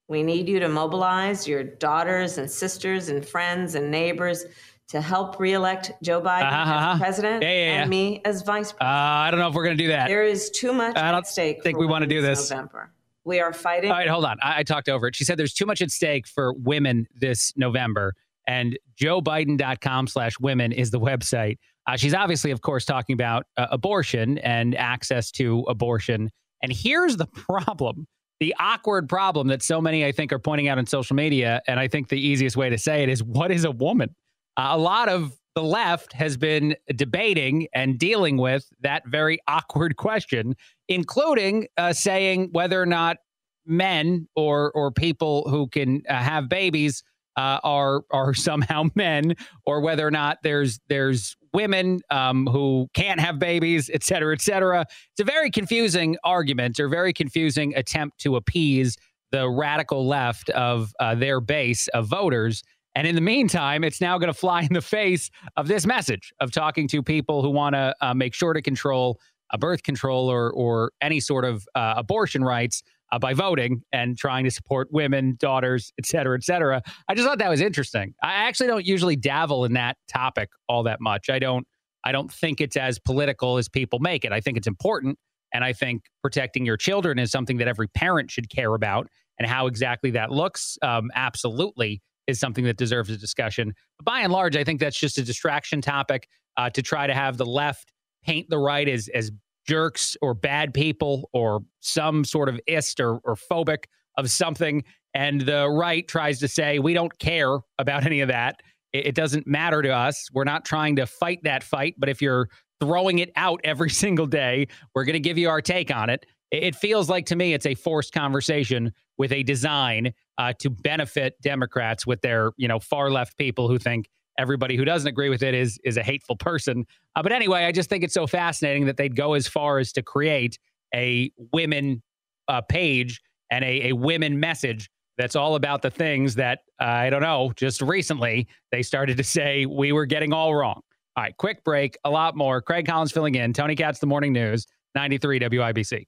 We 0.10 0.22
need 0.22 0.50
you 0.50 0.60
to 0.60 0.68
mobilize 0.68 1.48
your 1.48 1.64
daughters 1.64 2.38
and 2.38 2.52
sisters 2.52 3.08
and 3.08 3.26
friends 3.26 3.76
and 3.76 3.90
neighbors 3.90 4.44
to 4.90 5.00
help 5.00 5.40
reelect 5.40 5.94
Joe 6.04 6.20
Biden 6.22 6.52
uh-huh, 6.52 6.62
as 6.62 6.68
uh-huh. 6.68 6.98
president 6.98 7.44
yeah, 7.44 7.50
yeah, 7.50 7.56
yeah. 7.56 7.82
and 7.82 7.90
me 7.90 8.22
as 8.26 8.42
vice 8.42 8.74
president. 8.74 8.82
Uh, 8.82 8.86
I 8.86 9.32
don't 9.32 9.40
know 9.40 9.48
if 9.48 9.54
we're 9.54 9.64
going 9.64 9.78
to 9.78 9.84
do 9.84 9.90
that. 9.90 10.10
There 10.10 10.26
is 10.26 10.50
too 10.50 10.74
much 10.74 10.98
at 10.98 10.98
stake. 10.98 11.04
I 11.06 11.12
don't 11.12 11.20
at 11.20 11.28
stake. 11.28 11.64
Think 11.64 11.78
we 11.78 11.86
want 11.86 12.02
to 12.02 12.08
do 12.08 12.22
this 12.22 12.52
November. 12.52 12.92
We 13.24 13.40
are 13.40 13.54
fighting. 13.54 13.92
All 13.92 13.98
right, 13.98 14.08
hold 14.08 14.26
on. 14.26 14.38
I, 14.42 14.60
I 14.60 14.64
talked 14.64 14.90
over 14.90 15.08
it. 15.08 15.16
She 15.16 15.24
said 15.24 15.38
there's 15.38 15.54
too 15.54 15.66
much 15.66 15.82
at 15.82 15.92
stake 15.92 16.28
for 16.28 16.54
women 16.54 17.08
this 17.16 17.54
November, 17.56 18.16
and 18.48 18.78
joebiden.com 19.00 20.08
slash 20.08 20.40
women 20.40 20.72
is 20.72 20.92
the 20.92 21.00
website. 21.00 21.58
Uh, 21.88 21.98
she's 21.98 22.14
obviously, 22.14 22.52
of 22.52 22.62
course, 22.62 22.86
talking 22.86 23.14
about 23.14 23.46
uh, 23.58 23.68
abortion 23.72 24.38
and 24.40 24.76
access 24.76 25.32
to 25.32 25.64
abortion. 25.68 26.30
And 26.62 26.72
here's 26.72 27.18
the 27.18 27.28
problem 27.28 28.08
the 28.40 28.56
awkward 28.60 29.08
problem 29.08 29.50
that 29.50 29.62
so 29.62 29.80
many, 29.80 30.04
I 30.04 30.12
think, 30.12 30.34
are 30.34 30.40
pointing 30.40 30.68
out 30.68 30.80
on 30.80 30.88
social 30.88 31.16
media. 31.16 31.62
And 31.68 31.80
I 31.80 31.88
think 31.88 32.10
the 32.10 32.20
easiest 32.20 32.58
way 32.58 32.72
to 32.72 32.78
say 32.78 33.04
it 33.04 33.10
is 33.10 33.24
what 33.24 33.52
is 33.52 33.66
a 33.66 33.72
woman? 33.72 34.16
Uh, 34.58 34.70
a 34.72 34.78
lot 34.80 35.10
of 35.10 35.38
the 35.54 35.62
left 35.62 36.12
has 36.14 36.38
been 36.38 36.76
debating 36.96 37.68
and 37.76 38.00
dealing 38.00 38.38
with 38.38 38.68
that 38.82 39.04
very 39.08 39.38
awkward 39.48 39.96
question, 39.98 40.56
including 40.92 41.68
uh, 41.78 41.94
saying 41.94 42.50
whether 42.52 42.82
or 42.82 42.86
not 42.86 43.18
men 43.66 44.28
or 44.36 44.72
or 44.74 44.92
people 44.92 45.50
who 45.50 45.68
can 45.68 46.02
uh, 46.10 46.16
have 46.16 46.50
babies 46.50 47.02
uh, 47.38 47.60
are 47.64 48.02
are 48.12 48.34
somehow 48.48 48.84
men, 48.96 49.36
or 49.66 49.82
whether 49.82 50.06
or 50.06 50.12
not 50.12 50.40
there's 50.44 50.80
there's 50.90 51.38
women 51.54 52.02
um, 52.10 52.46
who 52.48 52.88
can't 52.94 53.20
have 53.20 53.40
babies, 53.40 53.90
et 53.94 54.04
cetera, 54.04 54.34
et 54.34 54.42
cetera. 54.42 54.86
It's 55.12 55.20
a 55.20 55.24
very 55.24 55.50
confusing 55.50 56.18
argument 56.24 56.80
or 56.80 56.88
very 56.88 57.14
confusing 57.14 57.76
attempt 57.76 58.20
to 58.20 58.36
appease 58.38 58.98
the 59.32 59.50
radical 59.50 60.08
left 60.08 60.50
of 60.52 60.94
uh, 61.00 61.16
their 61.16 61.40
base 61.42 61.88
of 61.90 62.08
voters. 62.08 62.64
And 62.96 63.08
in 63.08 63.16
the 63.16 63.22
meantime, 63.22 63.84
it's 63.86 64.02
now 64.02 64.18
going 64.18 64.28
to 64.28 64.34
fly 64.34 64.64
in 64.64 64.74
the 64.74 64.82
face 64.82 65.30
of 65.56 65.68
this 65.68 65.86
message 65.86 66.34
of 66.42 66.52
talking 66.52 66.88
to 66.90 67.02
people 67.02 67.42
who 67.42 67.50
want 67.50 67.76
to 67.76 67.96
uh, 68.02 68.14
make 68.14 68.34
sure 68.34 68.54
to 68.54 68.62
control 68.62 69.20
a 69.52 69.58
birth 69.58 69.84
control 69.84 70.30
or, 70.30 70.52
or 70.52 70.92
any 71.02 71.20
sort 71.20 71.46
of 71.46 71.68
uh, 71.76 71.94
abortion 71.98 72.44
rights 72.44 72.84
uh, 73.12 73.20
by 73.20 73.34
voting 73.34 73.82
and 73.92 74.18
trying 74.18 74.44
to 74.46 74.52
support 74.52 74.88
women, 74.92 75.36
daughters, 75.40 75.92
et 76.00 76.06
cetera, 76.06 76.38
et 76.38 76.44
cetera. 76.44 76.82
I 77.08 77.14
just 77.14 77.28
thought 77.28 77.40
that 77.40 77.50
was 77.50 77.62
interesting. 77.62 78.14
I 78.24 78.34
actually 78.34 78.68
don't 78.68 78.86
usually 78.86 79.16
dabble 79.16 79.66
in 79.66 79.74
that 79.74 79.98
topic 80.08 80.50
all 80.68 80.84
that 80.84 81.02
much. 81.02 81.30
I 81.30 81.40
don't. 81.40 81.68
I 82.04 82.12
don't 82.12 82.32
think 82.32 82.62
it's 82.62 82.78
as 82.78 82.98
political 82.98 83.58
as 83.58 83.70
people 83.70 84.00
make 84.00 84.26
it. 84.26 84.32
I 84.32 84.42
think 84.42 84.58
it's 84.58 84.68
important, 84.68 85.20
and 85.54 85.64
I 85.64 85.74
think 85.74 86.04
protecting 86.24 86.66
your 86.66 86.78
children 86.78 87.20
is 87.20 87.30
something 87.30 87.58
that 87.58 87.68
every 87.68 87.88
parent 87.90 88.32
should 88.32 88.50
care 88.50 88.74
about. 88.74 89.08
And 89.38 89.50
how 89.50 89.66
exactly 89.66 90.12
that 90.12 90.30
looks, 90.30 90.78
um, 90.84 91.10
absolutely 91.16 92.02
is 92.28 92.40
something 92.40 92.64
that 92.66 92.78
deserves 92.78 93.10
a 93.10 93.18
discussion. 93.18 93.74
But 93.98 94.06
by 94.06 94.20
and 94.22 94.32
large, 94.32 94.56
I 94.56 94.64
think 94.64 94.80
that's 94.80 95.00
just 95.00 95.18
a 95.18 95.24
distraction 95.24 95.82
topic 95.82 96.28
uh, 96.58 96.70
to 96.72 96.82
try 96.84 97.08
to 97.08 97.14
have 97.16 97.38
the 97.38 97.46
left 97.46 97.92
paint 98.24 98.50
the 98.50 98.58
right 98.58 98.88
as 98.88 99.10
as 99.14 99.32
jerks 99.68 100.18
or 100.22 100.34
bad 100.34 100.74
people 100.74 101.30
or 101.34 101.62
some 101.80 102.24
sort 102.24 102.50
of 102.50 102.60
ist 102.68 103.00
or, 103.00 103.20
or 103.24 103.36
phobic 103.36 103.86
of 104.18 104.30
something. 104.30 104.84
And 105.14 105.42
the 105.42 105.70
right 105.70 106.08
tries 106.08 106.40
to 106.40 106.48
say, 106.48 106.80
we 106.80 106.94
don't 106.94 107.18
care 107.20 107.60
about 107.78 108.06
any 108.06 108.22
of 108.22 108.30
that. 108.30 108.62
It, 108.94 109.08
it 109.08 109.16
doesn't 109.16 109.48
matter 109.48 109.82
to 109.82 109.90
us. 109.90 110.30
We're 110.34 110.46
not 110.46 110.66
trying 110.66 110.96
to 110.98 111.06
fight 111.06 111.44
that 111.44 111.64
fight. 111.64 111.96
But 111.98 112.10
if 112.10 112.22
you're 112.22 112.50
throwing 112.80 113.20
it 113.20 113.32
out 113.36 113.62
every 113.64 113.90
single 113.90 114.26
day, 114.26 114.68
we're 114.96 115.06
going 115.06 115.14
to 115.14 115.20
give 115.20 115.38
you 115.38 115.50
our 115.50 115.62
take 115.62 115.94
on 115.94 116.10
it. 116.10 116.26
It 116.52 116.76
feels 116.76 117.10
like 117.10 117.28
to 117.28 117.36
me 117.36 117.54
it's 117.54 117.66
a 117.66 117.76
forced 117.76 118.14
conversation 118.14 118.92
with 119.18 119.32
a 119.32 119.44
design 119.44 120.14
uh, 120.38 120.52
to 120.60 120.70
benefit 120.70 121.36
Democrats 121.42 122.06
with 122.06 122.20
their 122.22 122.52
you 122.58 122.68
know 122.68 122.80
far 122.80 123.10
left 123.10 123.38
people 123.38 123.70
who 123.70 123.78
think 123.78 124.10
everybody 124.42 124.76
who 124.76 124.84
doesn't 124.84 125.08
agree 125.08 125.30
with 125.30 125.44
it 125.44 125.54
is 125.54 125.80
is 125.84 125.98
a 125.98 126.04
hateful 126.04 126.36
person. 126.36 126.86
Uh, 127.16 127.24
but 127.24 127.32
anyway, 127.32 127.64
I 127.64 127.72
just 127.72 127.90
think 127.90 128.04
it's 128.04 128.14
so 128.14 128.28
fascinating 128.28 128.86
that 128.88 128.98
they'd 128.98 129.16
go 129.16 129.34
as 129.34 129.48
far 129.48 129.80
as 129.80 129.92
to 129.94 130.02
create 130.02 130.58
a 130.94 131.32
women 131.54 132.02
uh, 132.48 132.62
page 132.62 133.22
and 133.50 133.64
a, 133.64 133.90
a 133.90 133.94
women 133.94 134.40
message 134.40 134.90
that's 135.18 135.36
all 135.36 135.56
about 135.56 135.82
the 135.82 135.92
things 135.92 136.36
that 136.36 136.60
uh, 136.82 136.86
I 136.86 137.10
don't 137.10 137.22
know. 137.22 137.54
Just 137.56 137.82
recently, 137.82 138.48
they 138.72 138.82
started 138.82 139.18
to 139.18 139.24
say 139.24 139.66
we 139.66 139.92
were 139.92 140.06
getting 140.06 140.34
all 140.34 140.56
wrong. 140.56 140.82
All 141.16 141.24
right, 141.24 141.36
quick 141.38 141.64
break. 141.64 141.98
A 142.06 142.10
lot 142.10 142.36
more. 142.36 142.62
Craig 142.62 142.88
Collins 142.88 143.12
filling 143.12 143.36
in. 143.36 143.54
Tony 143.54 143.76
Katz, 143.76 144.00
The 144.00 144.08
Morning 144.08 144.34
News, 144.34 144.66
93 144.96 145.40
WIBC. 145.42 146.06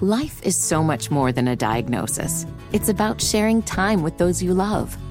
Life 0.00 0.42
is 0.42 0.56
so 0.56 0.82
much 0.82 1.10
more 1.10 1.32
than 1.32 1.48
a 1.48 1.56
diagnosis. 1.56 2.46
It's 2.72 2.88
about 2.88 3.20
sharing 3.20 3.62
time 3.62 4.02
with 4.02 4.16
those 4.16 4.42
you 4.42 4.54
love, 4.54 4.96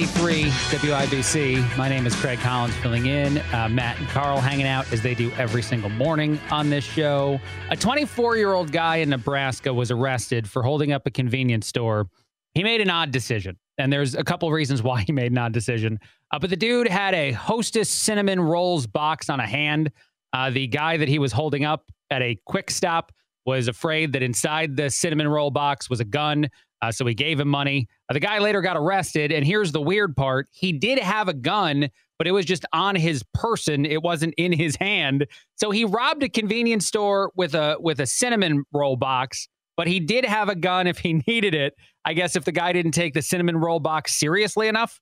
93 0.00 0.44
WIBC. 0.44 1.76
My 1.76 1.86
name 1.86 2.06
is 2.06 2.16
Craig 2.16 2.38
Collins 2.38 2.74
filling 2.76 3.04
in. 3.04 3.36
Uh, 3.52 3.68
Matt 3.70 3.98
and 3.98 4.08
Carl 4.08 4.40
hanging 4.40 4.66
out 4.66 4.90
as 4.94 5.02
they 5.02 5.14
do 5.14 5.30
every 5.32 5.60
single 5.60 5.90
morning 5.90 6.40
on 6.50 6.70
this 6.70 6.84
show. 6.84 7.38
A 7.68 7.76
24 7.76 8.38
year 8.38 8.54
old 8.54 8.72
guy 8.72 8.96
in 8.96 9.10
Nebraska 9.10 9.74
was 9.74 9.90
arrested 9.90 10.48
for 10.48 10.62
holding 10.62 10.90
up 10.90 11.06
a 11.06 11.10
convenience 11.10 11.66
store. 11.66 12.08
He 12.54 12.64
made 12.64 12.80
an 12.80 12.88
odd 12.88 13.10
decision, 13.10 13.58
and 13.76 13.92
there's 13.92 14.14
a 14.14 14.24
couple 14.24 14.50
reasons 14.50 14.82
why 14.82 15.02
he 15.06 15.12
made 15.12 15.32
an 15.32 15.38
odd 15.38 15.52
decision. 15.52 15.98
Uh, 16.32 16.38
but 16.38 16.48
the 16.48 16.56
dude 16.56 16.88
had 16.88 17.12
a 17.12 17.32
Hostess 17.32 17.90
cinnamon 17.90 18.40
rolls 18.40 18.86
box 18.86 19.28
on 19.28 19.38
a 19.38 19.46
hand. 19.46 19.92
Uh, 20.32 20.48
the 20.48 20.66
guy 20.66 20.96
that 20.96 21.08
he 21.08 21.18
was 21.18 21.30
holding 21.30 21.66
up 21.66 21.92
at 22.08 22.22
a 22.22 22.38
quick 22.46 22.70
stop 22.70 23.12
was 23.44 23.68
afraid 23.68 24.14
that 24.14 24.22
inside 24.22 24.78
the 24.78 24.88
cinnamon 24.88 25.28
roll 25.28 25.50
box 25.50 25.90
was 25.90 26.00
a 26.00 26.06
gun. 26.06 26.48
Uh, 26.82 26.90
so 26.90 27.06
he 27.06 27.14
gave 27.14 27.38
him 27.38 27.48
money. 27.48 27.88
Uh, 28.08 28.14
the 28.14 28.20
guy 28.20 28.38
later 28.38 28.60
got 28.60 28.76
arrested. 28.76 29.32
And 29.32 29.44
here's 29.44 29.72
the 29.72 29.80
weird 29.80 30.16
part 30.16 30.48
he 30.50 30.72
did 30.72 30.98
have 30.98 31.28
a 31.28 31.34
gun, 31.34 31.90
but 32.18 32.26
it 32.26 32.32
was 32.32 32.46
just 32.46 32.64
on 32.72 32.94
his 32.96 33.22
person. 33.34 33.84
It 33.84 34.02
wasn't 34.02 34.34
in 34.36 34.52
his 34.52 34.76
hand. 34.76 35.26
So 35.56 35.70
he 35.70 35.84
robbed 35.84 36.22
a 36.22 36.28
convenience 36.28 36.86
store 36.86 37.32
with 37.34 37.54
a 37.54 37.76
with 37.80 38.00
a 38.00 38.06
cinnamon 38.06 38.64
roll 38.72 38.96
box, 38.96 39.48
but 39.76 39.86
he 39.86 40.00
did 40.00 40.24
have 40.24 40.48
a 40.48 40.54
gun 40.54 40.86
if 40.86 40.98
he 40.98 41.14
needed 41.26 41.54
it. 41.54 41.74
I 42.04 42.14
guess 42.14 42.36
if 42.36 42.44
the 42.44 42.52
guy 42.52 42.72
didn't 42.72 42.92
take 42.92 43.14
the 43.14 43.22
cinnamon 43.22 43.56
roll 43.56 43.80
box 43.80 44.14
seriously 44.14 44.68
enough. 44.68 45.00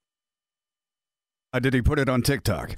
Uh, 1.53 1.61
did 1.61 1.73
he 1.73 1.81
put 1.81 1.99
it 1.99 2.09
on 2.09 2.23
TikTok? 2.23 2.77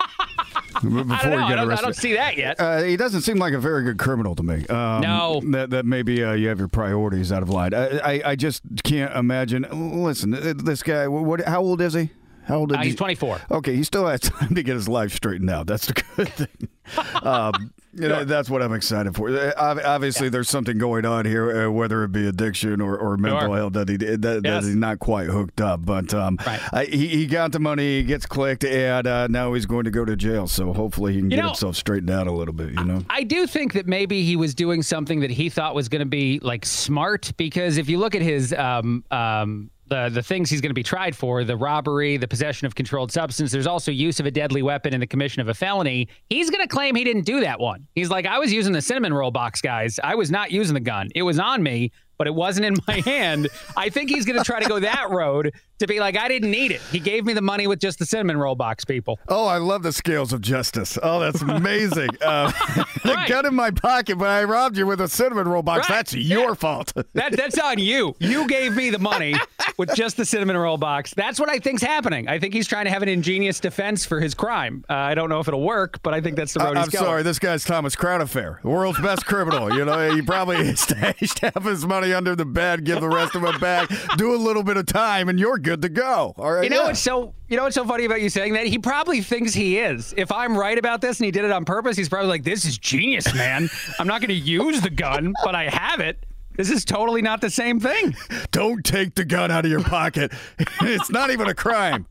Before 0.74 0.88
I 0.90 1.22
don't, 1.22 1.30
know. 1.30 1.46
I, 1.46 1.54
don't, 1.54 1.72
I 1.72 1.80
don't 1.80 1.96
see 1.96 2.14
that 2.14 2.36
yet. 2.36 2.60
Uh, 2.60 2.82
he 2.82 2.96
doesn't 2.96 3.22
seem 3.22 3.38
like 3.38 3.52
a 3.54 3.58
very 3.58 3.82
good 3.84 3.98
criminal 3.98 4.34
to 4.34 4.42
me. 4.42 4.66
Um, 4.66 5.00
No. 5.02 5.40
that 5.52 5.70
that 5.70 5.86
maybe 5.86 6.22
uh, 6.22 6.32
you 6.32 6.48
have 6.48 6.58
your 6.58 6.68
priorities 6.68 7.32
out 7.32 7.42
of 7.42 7.48
line. 7.50 7.72
I, 7.74 7.98
I 7.98 8.22
I 8.32 8.36
just 8.36 8.62
can't 8.82 9.14
imagine. 9.16 9.66
Listen, 10.02 10.34
uh, 10.34 10.54
this 10.56 10.82
guy. 10.82 11.08
What? 11.08 11.40
How 11.42 11.60
old 11.62 11.80
is 11.80 11.94
he? 11.94 12.10
How 12.46 12.56
old 12.58 12.72
is 12.72 12.76
Uh, 12.78 12.80
he? 12.82 12.86
he's 12.88 12.96
24. 12.96 13.40
Okay, 13.52 13.74
he 13.74 13.82
still 13.84 14.06
has 14.06 14.20
time 14.30 14.54
to 14.54 14.62
get 14.62 14.74
his 14.74 14.88
life 14.88 15.12
straightened 15.14 15.48
out. 15.50 15.66
That's 15.66 15.86
the 15.86 15.94
good 15.94 16.28
thing. 16.34 16.68
um, 17.22 17.72
know, 17.96 18.24
that's 18.24 18.48
what 18.50 18.62
I'm 18.62 18.72
excited 18.72 19.14
for. 19.14 19.28
Uh, 19.30 19.52
ob- 19.58 19.80
Obviously, 19.84 20.28
there's 20.28 20.48
something 20.48 20.78
going 20.78 21.04
on 21.06 21.24
here, 21.26 21.66
uh, 21.66 21.70
whether 21.70 22.04
it 22.04 22.12
be 22.12 22.26
addiction 22.26 22.80
or, 22.80 22.96
or 22.98 23.16
mental 23.16 23.40
Sure. 23.40 23.56
health 23.56 23.72
that 23.74 23.88
he 23.88 23.96
that, 23.96 24.20
that 24.42 24.62
he's 24.64 24.74
not 24.76 24.98
quite 24.98 25.26
hooked 25.28 25.60
up. 25.60 25.84
But 25.84 26.12
um, 26.14 26.38
Right. 26.46 26.60
I, 26.72 26.84
he, 26.86 27.08
he 27.08 27.26
got 27.26 27.52
the 27.52 27.60
money, 27.60 27.98
he 27.98 28.02
gets 28.02 28.26
clicked, 28.26 28.64
and 28.64 29.06
uh, 29.06 29.26
now 29.28 29.52
he's 29.54 29.66
going 29.66 29.84
to 29.84 29.90
go 29.90 30.04
to 30.04 30.16
jail. 30.16 30.46
So 30.46 30.72
hopefully, 30.72 31.12
he 31.14 31.18
can 31.20 31.30
You 31.30 31.36
get 31.36 31.42
know- 31.42 31.48
himself 31.48 31.76
straightened 31.76 32.10
out 32.10 32.26
a 32.26 32.32
little 32.32 32.54
bit. 32.54 32.72
You 32.72 32.84
know. 32.84 33.04
I 33.10 33.22
do 33.22 33.46
think 33.46 33.72
that 33.74 33.86
maybe 33.86 34.22
he 34.24 34.36
was 34.36 34.54
doing 34.54 34.82
something 34.82 35.20
that 35.20 35.30
he 35.30 35.48
thought 35.48 35.74
was 35.74 35.88
going 35.88 36.00
to 36.00 36.06
be 36.06 36.38
like 36.40 36.64
smart 36.64 37.32
because 37.36 37.76
if 37.78 37.88
you 37.88 37.98
look 37.98 38.14
at 38.14 38.22
his 38.22 38.52
um 38.52 39.04
um 39.10 39.70
the 39.94 40.08
the 40.08 40.22
things 40.22 40.50
he's 40.50 40.60
going 40.60 40.70
to 40.70 40.74
be 40.74 40.82
tried 40.82 41.14
for 41.14 41.44
the 41.44 41.56
robbery 41.56 42.16
the 42.16 42.26
possession 42.28 42.66
of 42.66 42.74
controlled 42.74 43.12
substance. 43.12 43.52
There's 43.52 43.66
also 43.66 43.90
use 43.90 44.18
of 44.20 44.26
a 44.26 44.30
deadly 44.30 44.62
weapon 44.62 44.92
and 44.92 45.02
the 45.02 45.06
commission 45.06 45.40
of 45.40 45.48
a 45.48 45.54
felony. 45.54 46.08
He's 46.28 46.50
going 46.50 46.62
to 46.62 46.68
claim 46.68 46.94
he 46.94 47.04
didn't 47.04 47.24
do 47.24 47.40
that 47.40 47.60
one. 47.60 47.86
He's 47.94 48.10
like 48.10 48.26
I 48.26 48.38
was 48.38 48.52
using 48.52 48.72
the 48.72 48.82
cinnamon 48.82 49.14
roll 49.14 49.30
box 49.30 49.60
guys. 49.60 50.00
I 50.02 50.14
was 50.14 50.30
not 50.30 50.50
using 50.50 50.74
the 50.74 50.80
gun. 50.80 51.10
It 51.14 51.22
was 51.22 51.38
on 51.38 51.62
me 51.62 51.92
but 52.18 52.26
it 52.26 52.34
wasn't 52.34 52.64
in 52.66 52.74
my 52.88 53.00
hand 53.04 53.48
I 53.76 53.88
think 53.88 54.10
he's 54.10 54.24
going 54.24 54.38
to 54.38 54.44
try 54.44 54.60
to 54.60 54.68
go 54.68 54.80
that 54.80 55.10
road 55.10 55.52
to 55.80 55.86
be 55.86 55.98
like 56.00 56.16
I 56.16 56.28
didn't 56.28 56.50
need 56.50 56.70
it 56.70 56.80
he 56.92 57.00
gave 57.00 57.24
me 57.24 57.32
the 57.32 57.42
money 57.42 57.66
with 57.66 57.80
just 57.80 57.98
the 57.98 58.06
cinnamon 58.06 58.36
roll 58.36 58.54
box 58.54 58.84
people 58.84 59.18
Oh, 59.28 59.46
I 59.46 59.58
love 59.58 59.82
the 59.82 59.92
scales 59.92 60.32
of 60.32 60.40
justice. 60.40 60.98
Oh, 61.02 61.18
that's 61.20 61.42
amazing. 61.42 62.10
uh, 62.24 62.52
Right. 63.04 63.28
Gun 63.28 63.44
in 63.46 63.54
my 63.54 63.70
pocket, 63.70 64.16
but 64.18 64.28
I 64.28 64.44
robbed 64.44 64.78
you 64.78 64.86
with 64.86 65.00
a 65.00 65.08
cinnamon 65.08 65.46
roll 65.46 65.62
box. 65.62 65.88
Right. 65.90 65.96
That's 65.96 66.14
your 66.14 66.54
fault. 66.54 66.92
That 67.12 67.32
that's 67.36 67.58
on 67.58 67.78
you. 67.78 68.16
You 68.18 68.48
gave 68.48 68.74
me 68.74 68.88
the 68.90 68.98
money 68.98 69.34
with 69.76 69.94
just 69.94 70.16
the 70.16 70.24
cinnamon 70.24 70.56
roll 70.56 70.78
box. 70.78 71.12
That's 71.14 71.38
what 71.38 71.50
I 71.50 71.58
think's 71.58 71.82
happening. 71.82 72.28
I 72.28 72.38
think 72.38 72.54
he's 72.54 72.66
trying 72.66 72.86
to 72.86 72.90
have 72.90 73.02
an 73.02 73.08
ingenious 73.10 73.60
defense 73.60 74.06
for 74.06 74.20
his 74.20 74.32
crime. 74.34 74.84
Uh, 74.88 74.94
I 74.94 75.14
don't 75.14 75.28
know 75.28 75.38
if 75.38 75.48
it'll 75.48 75.62
work, 75.62 76.02
but 76.02 76.14
I 76.14 76.20
think 76.22 76.36
that's 76.36 76.54
the 76.54 76.60
road 76.60 76.76
I- 76.78 76.86
going. 76.86 77.04
sorry, 77.04 77.22
this 77.22 77.38
guy's 77.38 77.62
Thomas 77.64 77.94
Crown 77.94 78.20
Affair, 78.22 78.58
the 78.62 78.70
world's 78.70 79.00
best 79.00 79.26
criminal. 79.26 79.74
You 79.76 79.84
know, 79.84 80.14
he 80.14 80.22
probably 80.22 80.74
stashed 80.76 81.40
half 81.40 81.62
his 81.64 81.86
money 81.86 82.03
under 82.12 82.36
the 82.36 82.44
bed, 82.44 82.84
give 82.84 83.00
the 83.00 83.08
rest 83.08 83.34
of 83.34 83.44
it 83.44 83.60
back, 83.60 83.88
do 84.16 84.34
a 84.34 84.36
little 84.36 84.62
bit 84.62 84.76
of 84.76 84.86
time, 84.86 85.28
and 85.28 85.38
you're 85.38 85.58
good 85.58 85.82
to 85.82 85.88
go. 85.88 86.34
All 86.36 86.52
right. 86.52 86.64
You 86.64 86.70
know 86.70 86.82
yeah. 86.82 86.86
what's 86.88 87.00
so 87.00 87.34
you 87.48 87.56
know 87.56 87.64
what's 87.64 87.74
so 87.74 87.84
funny 87.84 88.04
about 88.04 88.20
you 88.20 88.28
saying 88.28 88.54
that? 88.54 88.66
He 88.66 88.78
probably 88.78 89.20
thinks 89.20 89.54
he 89.54 89.78
is. 89.78 90.14
If 90.16 90.32
I'm 90.32 90.56
right 90.56 90.78
about 90.78 91.00
this 91.00 91.18
and 91.18 91.24
he 91.24 91.30
did 91.30 91.44
it 91.44 91.50
on 91.50 91.64
purpose, 91.64 91.96
he's 91.96 92.08
probably 92.08 92.28
like, 92.28 92.44
"This 92.44 92.64
is 92.64 92.78
genius, 92.78 93.32
man. 93.34 93.68
I'm 93.98 94.06
not 94.06 94.20
going 94.20 94.28
to 94.28 94.34
use 94.34 94.80
the 94.80 94.90
gun, 94.90 95.34
but 95.44 95.54
I 95.54 95.68
have 95.68 96.00
it. 96.00 96.24
This 96.56 96.70
is 96.70 96.84
totally 96.84 97.22
not 97.22 97.40
the 97.40 97.50
same 97.50 97.80
thing." 97.80 98.16
Don't 98.50 98.84
take 98.84 99.14
the 99.14 99.24
gun 99.24 99.50
out 99.50 99.64
of 99.64 99.70
your 99.70 99.82
pocket. 99.82 100.32
it's 100.82 101.10
not 101.10 101.30
even 101.30 101.48
a 101.48 101.54
crime. 101.54 102.06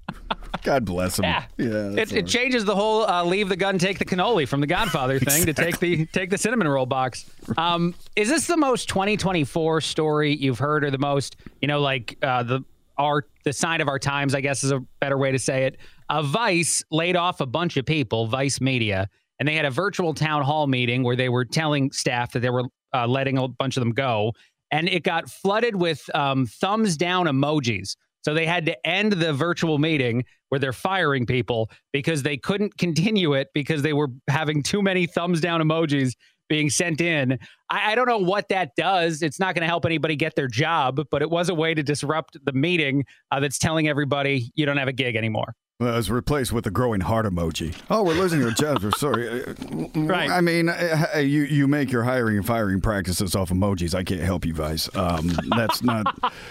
God 0.64 0.86
bless 0.86 1.20
him. 1.20 1.26
Yeah, 1.26 1.46
Yeah. 1.58 1.92
It, 2.02 2.14
it 2.14 2.28
changes 2.28 2.64
the 2.66 2.76
whole 2.76 3.04
uh, 3.04 3.24
"leave 3.24 3.50
the 3.50 3.56
gun, 3.56 3.78
take 3.78 4.00
the 4.00 4.06
cannoli" 4.06 4.48
from 4.48 4.62
the 4.62 4.68
Godfather 4.68 5.20
thing 5.20 5.46
to 5.46 5.54
take 5.54 5.80
the 5.80 6.06
take 6.08 6.30
the 6.30 6.38
cinnamon 6.38 6.68
roll 6.68 6.86
box. 6.86 7.26
Um, 7.58 7.96
is 8.16 8.30
this 8.30 8.48
the 8.48 8.58
most 8.58 8.88
2024 8.90 9.82
story 9.82 10.36
you've 10.36 10.60
heard, 10.60 10.84
or 10.84 10.92
the 10.92 10.98
most 10.98 11.36
you 11.62 11.68
know, 11.68 11.82
like 11.82 12.18
uh, 12.22 12.44
the 12.44 12.62
our 12.98 13.26
the 13.44 13.54
sign 13.54 13.82
of 13.82 13.88
our 13.88 14.00
times? 14.00 14.36
I 14.36 14.42
guess 14.42 14.64
is 14.64 14.72
a 14.72 14.80
better 15.00 15.18
way 15.18 15.32
to 15.32 15.40
say 15.40 15.66
it. 15.66 15.78
Uh, 16.10 16.22
Vice 16.22 16.84
laid 16.92 17.16
off 17.16 17.42
a 17.42 17.46
bunch 17.46 17.78
of 17.78 17.86
people, 17.86 18.28
Vice 18.28 18.62
Media, 18.62 19.10
and 19.40 19.48
they 19.48 19.56
had 19.56 19.66
a 19.66 19.72
virtual 19.72 20.14
town 20.14 20.44
hall 20.44 20.68
meeting 20.68 21.04
where 21.04 21.16
they 21.16 21.30
were 21.30 21.46
telling 21.46 21.92
staff 21.92 22.32
that 22.34 22.40
they 22.40 22.50
were 22.50 22.66
uh, 22.94 23.08
letting 23.08 23.38
a 23.38 23.48
bunch 23.48 23.78
of 23.78 23.82
them 23.82 23.92
go, 23.92 24.34
and 24.72 24.88
it 24.90 25.04
got 25.04 25.30
flooded 25.30 25.76
with 25.76 26.04
um, 26.16 26.46
thumbs 26.46 26.98
down 26.98 27.26
emojis. 27.28 27.96
So 28.24 28.34
they 28.34 28.46
had 28.46 28.66
to 28.68 28.88
end 28.88 29.14
the 29.14 29.34
virtual 29.34 29.78
meeting 29.78 30.24
where 30.50 30.60
they're 30.60 30.72
firing 30.72 31.26
people 31.26 31.70
because 31.92 32.24
they 32.24 32.38
couldn't 32.38 32.78
continue 32.78 33.34
it 33.34 33.50
because 33.54 33.82
they 33.82 33.94
were 33.94 34.08
having 34.30 34.64
too 34.64 34.82
many 34.82 35.06
thumbs 35.06 35.42
down 35.42 35.62
emojis 35.62 36.14
being 36.50 36.70
sent 36.70 37.02
in. 37.02 37.38
I, 37.70 37.92
I 37.92 37.96
don't 37.96 38.08
know 38.08 38.18
what 38.18 38.50
that 38.50 38.72
does. 38.78 39.22
It's 39.22 39.40
not 39.40 39.56
going 39.56 39.62
to 39.62 39.68
help 39.68 39.86
anybody 39.86 40.16
get 40.16 40.36
their 40.36 40.48
job, 40.48 41.02
but 41.10 41.22
it 41.22 41.30
was 41.30 41.50
a 41.50 41.56
way 41.56 41.74
to 41.74 41.84
disrupt 41.84 42.38
the 42.46 42.54
meeting 42.54 43.06
uh, 43.32 43.40
that's 43.40 43.58
telling 43.58 43.88
everybody 43.88 44.52
you 44.56 44.66
don't 44.66 44.78
have 44.78 44.88
a 44.88 44.94
gig 44.94 45.16
anymore. 45.16 45.54
Well, 45.84 45.94
it 45.94 45.98
was 45.98 46.10
replaced 46.10 46.54
with 46.54 46.66
a 46.66 46.72
growing 46.72 47.02
heart 47.02 47.26
emoji. 47.26 47.76
Oh, 47.90 48.04
we're 48.04 48.14
losing 48.14 48.42
our 48.44 48.52
jobs. 48.52 48.84
We're 48.84 48.92
sorry. 48.92 49.44
Uh, 49.44 49.54
Right. 49.96 50.30
I 50.30 50.42
mean, 50.42 50.70
uh, 50.70 51.08
you 51.18 51.44
you 51.44 51.68
make 51.68 51.92
your 51.92 52.04
hiring 52.04 52.38
and 52.38 52.46
firing 52.46 52.80
practices 52.82 53.36
off 53.36 53.50
emojis. 53.50 53.94
I 53.96 54.04
can't 54.04 54.22
help 54.22 54.46
you, 54.46 54.54
Vice. 54.54 54.90
Um, 54.96 55.32
that's 55.56 55.82
not 55.84 56.06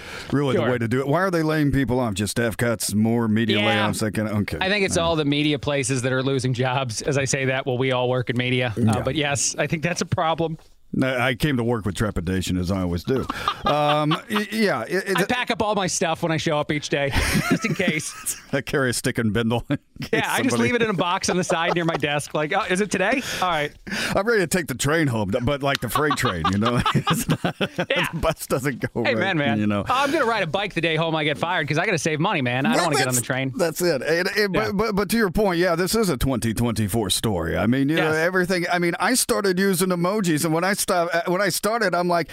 really 0.33 0.57
Sure. 0.57 0.67
the 0.67 0.73
way 0.73 0.79
to 0.79 0.89
do 0.89 1.01
it. 1.01 1.07
Why 1.09 1.21
are 1.23 1.31
they 1.31 1.43
laying 1.43 1.71
people 1.73 1.99
off? 2.01 2.15
Just 2.15 2.33
staff 2.33 2.57
cuts, 2.57 2.95
more 2.95 3.29
media 3.29 3.59
Yeah. 3.59 3.89
layoffs. 3.89 4.01
That 4.01 4.13
kind 4.13 4.29
of 4.29 4.37
okay. 4.43 4.59
I 4.61 4.69
think 4.69 4.85
it's 4.85 4.97
all 4.97 5.17
the 5.17 5.25
media 5.25 5.59
places 5.59 6.03
that 6.03 6.13
are 6.13 6.23
losing 6.23 6.53
jobs. 6.55 7.01
As 7.03 7.17
I 7.19 7.25
say 7.25 7.47
that, 7.47 7.65
well, 7.67 7.79
we 7.79 7.93
all 7.93 8.09
work 8.09 8.29
in 8.31 8.37
media. 8.37 8.75
Uh, 8.77 8.81
Yeah. 8.83 9.03
But 9.03 9.15
yes, 9.15 9.55
I 9.59 9.67
think 9.67 9.83
that's 9.83 10.01
a 10.03 10.07
problem. 10.07 10.59
I 11.01 11.35
came 11.35 11.57
to 11.57 11.65
work 11.65 11.87
with 11.87 11.95
trepidation, 11.95 12.59
as 12.59 12.71
I 12.71 12.83
always 12.83 13.05
do. 13.05 13.27
Um, 13.65 14.17
yeah. 14.51 14.83
It, 14.83 15.17
I 15.17 15.25
pack 15.25 15.51
up 15.51 15.63
all 15.63 15.75
my 15.75 15.87
stuff 15.87 16.23
when 16.23 16.31
I 16.31 16.37
show 16.37 16.59
up 16.59 16.71
each 16.71 16.91
day, 16.91 17.11
just 17.51 17.65
in 17.65 17.75
case. 17.75 18.37
I 18.53 18.61
carry 18.61 18.91
a 18.91 18.93
stick 18.93 19.19
and 19.19 19.33
bindle. 19.33 19.67
Yeah, 20.13 20.27
I 20.29 20.43
just 20.43 20.59
leave 20.59 20.75
it 20.75 20.83
in 20.83 20.91
a 20.91 20.95
box 20.95 21.31
on 21.31 21.37
the 21.37 21.45
side 21.45 21.77
near 21.77 21.85
my 21.85 21.95
desk. 21.95 22.35
Like, 22.35 22.53
oh, 22.53 22.65
is 22.69 22.81
it 22.81 22.91
today? 22.91 23.23
All 23.41 23.49
right. 23.49 23.73
I'm 24.17 24.27
ready 24.27 24.41
to 24.41 24.49
take 24.49 24.67
the 24.67 24.75
train 24.75 25.07
home, 25.07 25.33
but 25.45 25.63
like 25.63 25.79
the 25.79 25.89
freight 25.89 26.17
train, 26.17 26.43
you 26.51 26.59
know? 26.59 26.79
Not, 26.79 27.55
yeah. 27.89 28.09
bus 28.13 28.49
doesn't 28.49 28.81
go 28.81 29.05
Hey, 29.05 29.15
right, 29.15 29.21
man, 29.21 29.39
man. 29.39 29.61
You 29.61 29.69
know? 29.69 29.85
I'm 29.89 30.11
going 30.11 30.25
to 30.25 30.29
ride 30.29 30.43
a 30.43 30.49
bike 30.49 30.75
the 30.75 30.81
day 30.81 30.97
home 30.97 31.15
I 31.15 31.23
get 31.23 31.39
fired 31.39 31.69
because 31.69 31.79
I 31.79 31.87
got 31.87 31.93
to 31.93 31.99
save 31.99 32.19
money, 32.19 32.43
man. 32.43 32.67
I 32.67 32.75
don't 32.75 32.87
want 32.87 32.95
to 32.95 32.99
get 32.99 33.07
on 33.07 33.15
the 33.15 33.21
train. 33.21 33.53
That's 33.57 33.81
it. 33.81 34.03
Yeah. 34.03 34.49
but, 34.49 34.77
but, 34.77 34.97
but 34.97 35.09
to 35.11 35.17
your 35.17 35.31
point, 35.31 35.61
yeah, 35.61 35.77
this 35.77 35.95
is 35.95 36.09
a 36.09 36.17
2024 36.17 37.11
story. 37.11 37.57
I 37.57 37.69
mean, 37.69 37.89
you 37.89 37.95
yes. 37.95 38.13
know, 38.13 38.19
everything. 38.19 38.65
I 38.73 38.81
mean, 38.81 38.95
I 38.99 39.15
started 39.15 39.57
using 39.57 39.91
emojis, 39.91 40.45
and 40.45 40.53
when 40.53 40.65
I 40.65 40.75
stopped, 40.83 41.15
uh, 41.15 41.23
when 41.27 41.41
I 41.41 41.49
started, 41.49 41.95
I'm 41.95 42.09
like, 42.09 42.29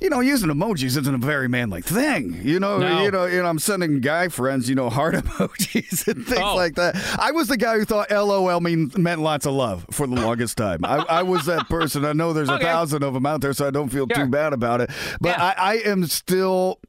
you 0.00 0.10
know, 0.10 0.20
using 0.20 0.50
emojis 0.50 0.96
isn't 0.96 1.14
a 1.14 1.18
very 1.18 1.48
manly 1.48 1.80
thing. 1.80 2.40
You 2.42 2.60
know, 2.60 2.78
no. 2.78 3.02
you 3.02 3.10
know, 3.10 3.24
you 3.24 3.42
know, 3.42 3.48
I'm 3.48 3.58
sending 3.58 4.00
guy 4.00 4.28
friends, 4.28 4.68
you 4.68 4.74
know, 4.74 4.90
heart 4.90 5.14
emojis 5.14 6.06
and 6.08 6.26
things 6.26 6.40
oh. 6.40 6.56
like 6.56 6.74
that. 6.74 6.96
I 7.18 7.30
was 7.32 7.48
the 7.48 7.56
guy 7.56 7.78
who 7.78 7.84
thought 7.84 8.10
LOL 8.10 8.60
mean, 8.60 8.92
meant 8.96 9.20
lots 9.20 9.46
of 9.46 9.54
love 9.54 9.86
for 9.90 10.06
the 10.06 10.16
longest 10.16 10.56
time. 10.56 10.84
I, 10.84 10.96
I 10.96 11.22
was 11.22 11.46
that 11.46 11.68
person. 11.68 12.04
I 12.04 12.12
know 12.12 12.32
there's 12.32 12.50
okay. 12.50 12.64
a 12.64 12.66
thousand 12.66 13.02
of 13.02 13.14
them 13.14 13.26
out 13.26 13.40
there, 13.40 13.52
so 13.52 13.66
I 13.66 13.70
don't 13.70 13.88
feel 13.88 14.06
sure. 14.12 14.24
too 14.24 14.30
bad 14.30 14.52
about 14.52 14.80
it. 14.80 14.90
But 15.20 15.38
yeah. 15.38 15.54
I, 15.56 15.72
I 15.72 15.74
am 15.88 16.06
still 16.06 16.80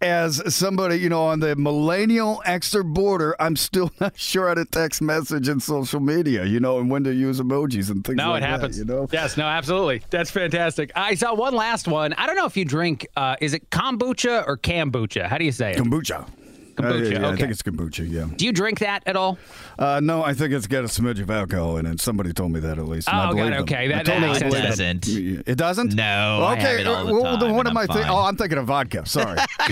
as 0.00 0.54
somebody, 0.54 0.96
you 0.96 1.08
know, 1.08 1.24
on 1.26 1.40
the 1.40 1.56
millennial 1.56 2.42
Xer 2.46 2.84
border, 2.84 3.34
I'm 3.40 3.56
still 3.56 3.90
not 4.00 4.18
sure 4.18 4.48
how 4.48 4.54
to 4.54 4.64
text 4.64 5.00
message 5.00 5.48
in 5.48 5.60
social 5.60 6.00
media, 6.00 6.44
you 6.44 6.60
know, 6.60 6.78
and 6.78 6.90
when 6.90 7.04
to 7.04 7.12
use 7.12 7.40
emojis 7.40 7.90
and 7.90 8.04
things 8.04 8.16
no, 8.16 8.30
like 8.30 8.42
it 8.42 8.46
happens. 8.46 8.76
That, 8.76 8.86
you 8.86 8.92
know? 8.92 9.08
Yes, 9.12 9.36
no, 9.36 9.44
absolutely. 9.44 10.02
That's 10.10 10.30
fantastic. 10.30 10.92
I 10.94 11.14
saw 11.14 11.34
one 11.34 11.54
last 11.54 11.88
one. 11.88 12.12
I 12.14 12.26
don't 12.26 12.36
know 12.36 12.46
if 12.46 12.56
you 12.56 12.64
drink, 12.64 13.06
uh, 13.16 13.36
is 13.40 13.54
it 13.54 13.70
kombucha 13.70 14.46
or 14.46 14.56
kombucha? 14.58 15.26
How 15.26 15.38
do 15.38 15.44
you 15.44 15.52
say 15.52 15.72
it? 15.72 15.78
Kombucha. 15.78 16.28
Kombucha. 16.76 16.90
Uh, 16.90 16.96
yeah, 16.96 17.18
okay. 17.18 17.26
I 17.26 17.36
think 17.36 17.50
it's 17.50 17.62
kombucha. 17.62 18.10
Yeah. 18.10 18.26
Do 18.36 18.44
you 18.44 18.52
drink 18.52 18.80
that 18.80 19.02
at 19.06 19.16
all? 19.16 19.38
Uh, 19.78 20.00
no, 20.02 20.22
I 20.22 20.34
think 20.34 20.52
it's 20.52 20.66
got 20.66 20.84
a 20.84 20.88
smidge 20.88 21.20
of 21.20 21.30
alcohol 21.30 21.78
in 21.78 21.86
it. 21.86 22.00
Somebody 22.00 22.32
told 22.32 22.52
me 22.52 22.60
that 22.60 22.78
at 22.78 22.86
least. 22.86 23.08
Oh, 23.10 23.34
God, 23.34 23.52
okay. 23.52 23.88
That, 23.88 24.06
totally 24.06 24.38
that 24.38 24.50
doesn't. 24.52 25.08
It 25.08 25.56
doesn't. 25.56 25.94
No. 25.94 26.48
Okay. 26.52 26.84
well, 26.84 27.38
then 27.38 27.54
what 27.54 27.66
am 27.66 27.76
I 27.76 27.86
thinking? 27.86 28.04
Oh, 28.08 28.18
I'm 28.18 28.36
thinking 28.36 28.58
of 28.58 28.66
vodka. 28.66 29.06
Sorry. 29.06 29.38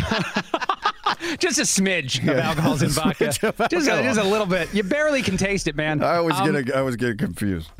just 1.38 1.58
a 1.58 1.62
smidge 1.62 2.18
of 2.18 2.24
yeah. 2.24 2.48
alcohol's 2.48 2.82
in 2.82 2.88
vodka. 2.90 3.26
Just, 3.26 3.42
a, 3.42 4.02
just 4.02 4.20
a 4.20 4.24
little 4.24 4.46
bit. 4.46 4.72
You 4.72 4.82
barely 4.82 5.22
can 5.22 5.36
taste 5.36 5.68
it, 5.68 5.76
man. 5.76 6.02
I 6.02 6.16
always 6.16 6.36
um, 6.36 6.52
get. 6.52 6.68
A, 6.68 6.76
I 6.76 6.80
always 6.80 6.96
get 6.96 7.18
confused. 7.18 7.70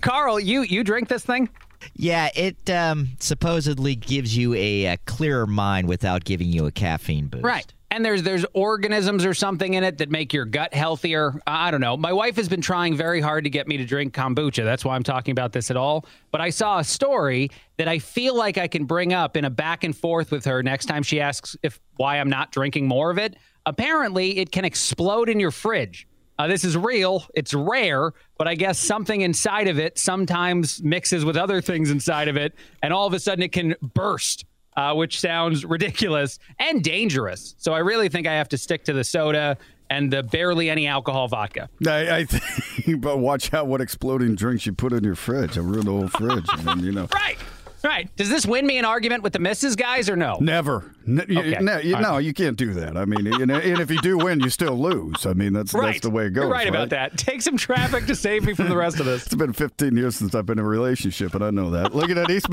Carl, 0.00 0.38
you 0.38 0.62
you 0.62 0.84
drink 0.84 1.08
this 1.08 1.24
thing? 1.24 1.48
Yeah, 1.94 2.30
it 2.34 2.70
um, 2.70 3.10
supposedly 3.20 3.94
gives 3.94 4.36
you 4.36 4.54
a, 4.54 4.86
a, 4.86 4.96
clearer 5.06 5.46
mind 5.46 5.88
without 5.88 6.24
giving 6.24 6.48
you 6.48 6.66
a 6.66 6.70
caffeine 6.70 7.26
boost. 7.26 7.44
Right 7.44 7.72
and 7.94 8.04
there's 8.04 8.24
there's 8.24 8.44
organisms 8.54 9.24
or 9.24 9.34
something 9.34 9.74
in 9.74 9.84
it 9.84 9.98
that 9.98 10.10
make 10.10 10.32
your 10.32 10.44
gut 10.44 10.74
healthier. 10.74 11.40
I 11.46 11.70
don't 11.70 11.80
know. 11.80 11.96
My 11.96 12.12
wife 12.12 12.34
has 12.36 12.48
been 12.48 12.60
trying 12.60 12.96
very 12.96 13.20
hard 13.20 13.44
to 13.44 13.50
get 13.50 13.68
me 13.68 13.76
to 13.76 13.84
drink 13.84 14.12
kombucha. 14.12 14.64
That's 14.64 14.84
why 14.84 14.96
I'm 14.96 15.04
talking 15.04 15.30
about 15.30 15.52
this 15.52 15.70
at 15.70 15.76
all. 15.76 16.04
But 16.32 16.40
I 16.40 16.50
saw 16.50 16.80
a 16.80 16.84
story 16.84 17.52
that 17.76 17.86
I 17.86 18.00
feel 18.00 18.36
like 18.36 18.58
I 18.58 18.66
can 18.66 18.84
bring 18.84 19.12
up 19.12 19.36
in 19.36 19.44
a 19.44 19.50
back 19.50 19.84
and 19.84 19.96
forth 19.96 20.32
with 20.32 20.44
her 20.44 20.60
next 20.60 20.86
time 20.86 21.04
she 21.04 21.20
asks 21.20 21.56
if 21.62 21.80
why 21.96 22.18
I'm 22.18 22.28
not 22.28 22.50
drinking 22.50 22.88
more 22.88 23.12
of 23.12 23.18
it. 23.18 23.36
Apparently, 23.64 24.38
it 24.38 24.50
can 24.50 24.64
explode 24.64 25.28
in 25.28 25.38
your 25.38 25.52
fridge. 25.52 26.08
Uh, 26.38 26.46
this 26.46 26.64
is 26.64 26.76
real. 26.76 27.24
It's 27.34 27.54
rare, 27.54 28.12
but 28.38 28.48
I 28.48 28.54
guess 28.54 28.78
something 28.78 29.20
inside 29.20 29.68
of 29.68 29.78
it 29.78 29.98
sometimes 29.98 30.82
mixes 30.82 31.24
with 31.24 31.36
other 31.36 31.60
things 31.60 31.90
inside 31.90 32.28
of 32.28 32.36
it, 32.36 32.54
and 32.82 32.92
all 32.92 33.06
of 33.06 33.12
a 33.14 33.20
sudden 33.20 33.42
it 33.42 33.52
can 33.52 33.74
burst 33.94 34.44
uh, 34.76 34.94
which 34.94 35.20
sounds 35.20 35.64
ridiculous 35.64 36.38
and 36.58 36.82
dangerous. 36.82 37.54
So 37.58 37.72
I 37.72 37.78
really 37.78 38.08
think 38.08 38.26
I 38.26 38.34
have 38.34 38.48
to 38.50 38.58
stick 38.58 38.84
to 38.84 38.92
the 38.92 39.04
soda 39.04 39.56
and 39.90 40.12
the 40.12 40.22
barely 40.22 40.70
any 40.70 40.86
alcohol 40.86 41.28
vodka. 41.28 41.68
I, 41.86 42.16
I 42.18 42.24
think, 42.24 43.00
but 43.02 43.18
watch 43.18 43.52
out 43.52 43.66
what 43.66 43.80
exploding 43.80 44.34
drinks 44.34 44.66
you 44.66 44.72
put 44.72 44.92
in 44.92 45.04
your 45.04 45.14
fridge. 45.14 45.58
I 45.58 45.60
ruined 45.60 45.86
the 45.86 45.92
whole 45.92 46.08
fridge. 46.08 46.46
You 46.84 46.92
know. 46.92 47.08
Right. 47.14 47.38
Right. 47.84 48.08
Does 48.16 48.30
this 48.30 48.46
win 48.46 48.66
me 48.66 48.78
an 48.78 48.86
argument 48.86 49.22
with 49.22 49.34
the 49.34 49.38
misses 49.38 49.76
guys 49.76 50.08
or 50.08 50.16
no? 50.16 50.38
Never. 50.40 50.94
okay. 51.06 51.58
no, 51.60 51.78
you, 51.78 52.00
no, 52.00 52.16
you 52.16 52.32
can't 52.32 52.56
do 52.56 52.72
that. 52.72 52.96
I 52.96 53.04
mean, 53.04 53.26
you 53.26 53.44
know, 53.44 53.56
and 53.56 53.78
if 53.78 53.90
you 53.90 54.00
do 54.00 54.16
win, 54.16 54.40
you 54.40 54.48
still 54.48 54.80
lose. 54.80 55.26
I 55.26 55.34
mean, 55.34 55.52
that's 55.52 55.74
right. 55.74 55.92
that's 55.92 56.00
the 56.00 56.10
way 56.10 56.26
it 56.26 56.30
goes. 56.30 56.44
You're 56.44 56.50
right, 56.50 56.64
right, 56.64 56.68
about 56.68 56.88
that. 56.90 57.18
Take 57.18 57.42
some 57.42 57.58
traffic 57.58 58.06
to 58.06 58.16
save 58.16 58.46
me 58.46 58.54
from 58.54 58.70
the 58.70 58.76
rest 58.76 59.00
of 59.00 59.06
this. 59.06 59.26
it's 59.26 59.34
been 59.34 59.52
15 59.52 59.96
years 59.96 60.16
since 60.16 60.34
I've 60.34 60.46
been 60.46 60.58
in 60.58 60.64
a 60.64 60.68
relationship, 60.68 61.34
and 61.34 61.44
I 61.44 61.50
know 61.50 61.70
that. 61.70 61.94
Look 61.94 62.08
at 62.08 62.16
that 62.16 62.30
East. 62.30 62.46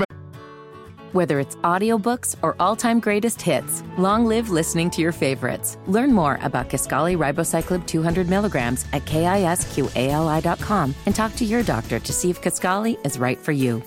Whether 1.12 1.40
it's 1.40 1.56
audiobooks 1.56 2.36
or 2.42 2.54
all-time 2.60 3.00
greatest 3.00 3.40
hits, 3.40 3.82
long 3.98 4.26
live 4.26 4.50
listening 4.50 4.90
to 4.90 5.02
your 5.02 5.12
favorites. 5.12 5.78
Learn 5.86 6.12
more 6.12 6.38
about 6.42 6.68
Kisqali 6.68 7.16
Ribociclib 7.16 7.86
200 7.86 8.28
milligrams 8.28 8.86
at 8.92 9.04
kisqali.com 9.06 10.94
and 11.06 11.14
talk 11.14 11.34
to 11.36 11.44
your 11.44 11.62
doctor 11.62 11.98
to 11.98 12.12
see 12.12 12.30
if 12.30 12.40
Kisqali 12.40 13.04
is 13.04 13.18
right 13.18 13.38
for 13.38 13.52
you. 13.52 13.82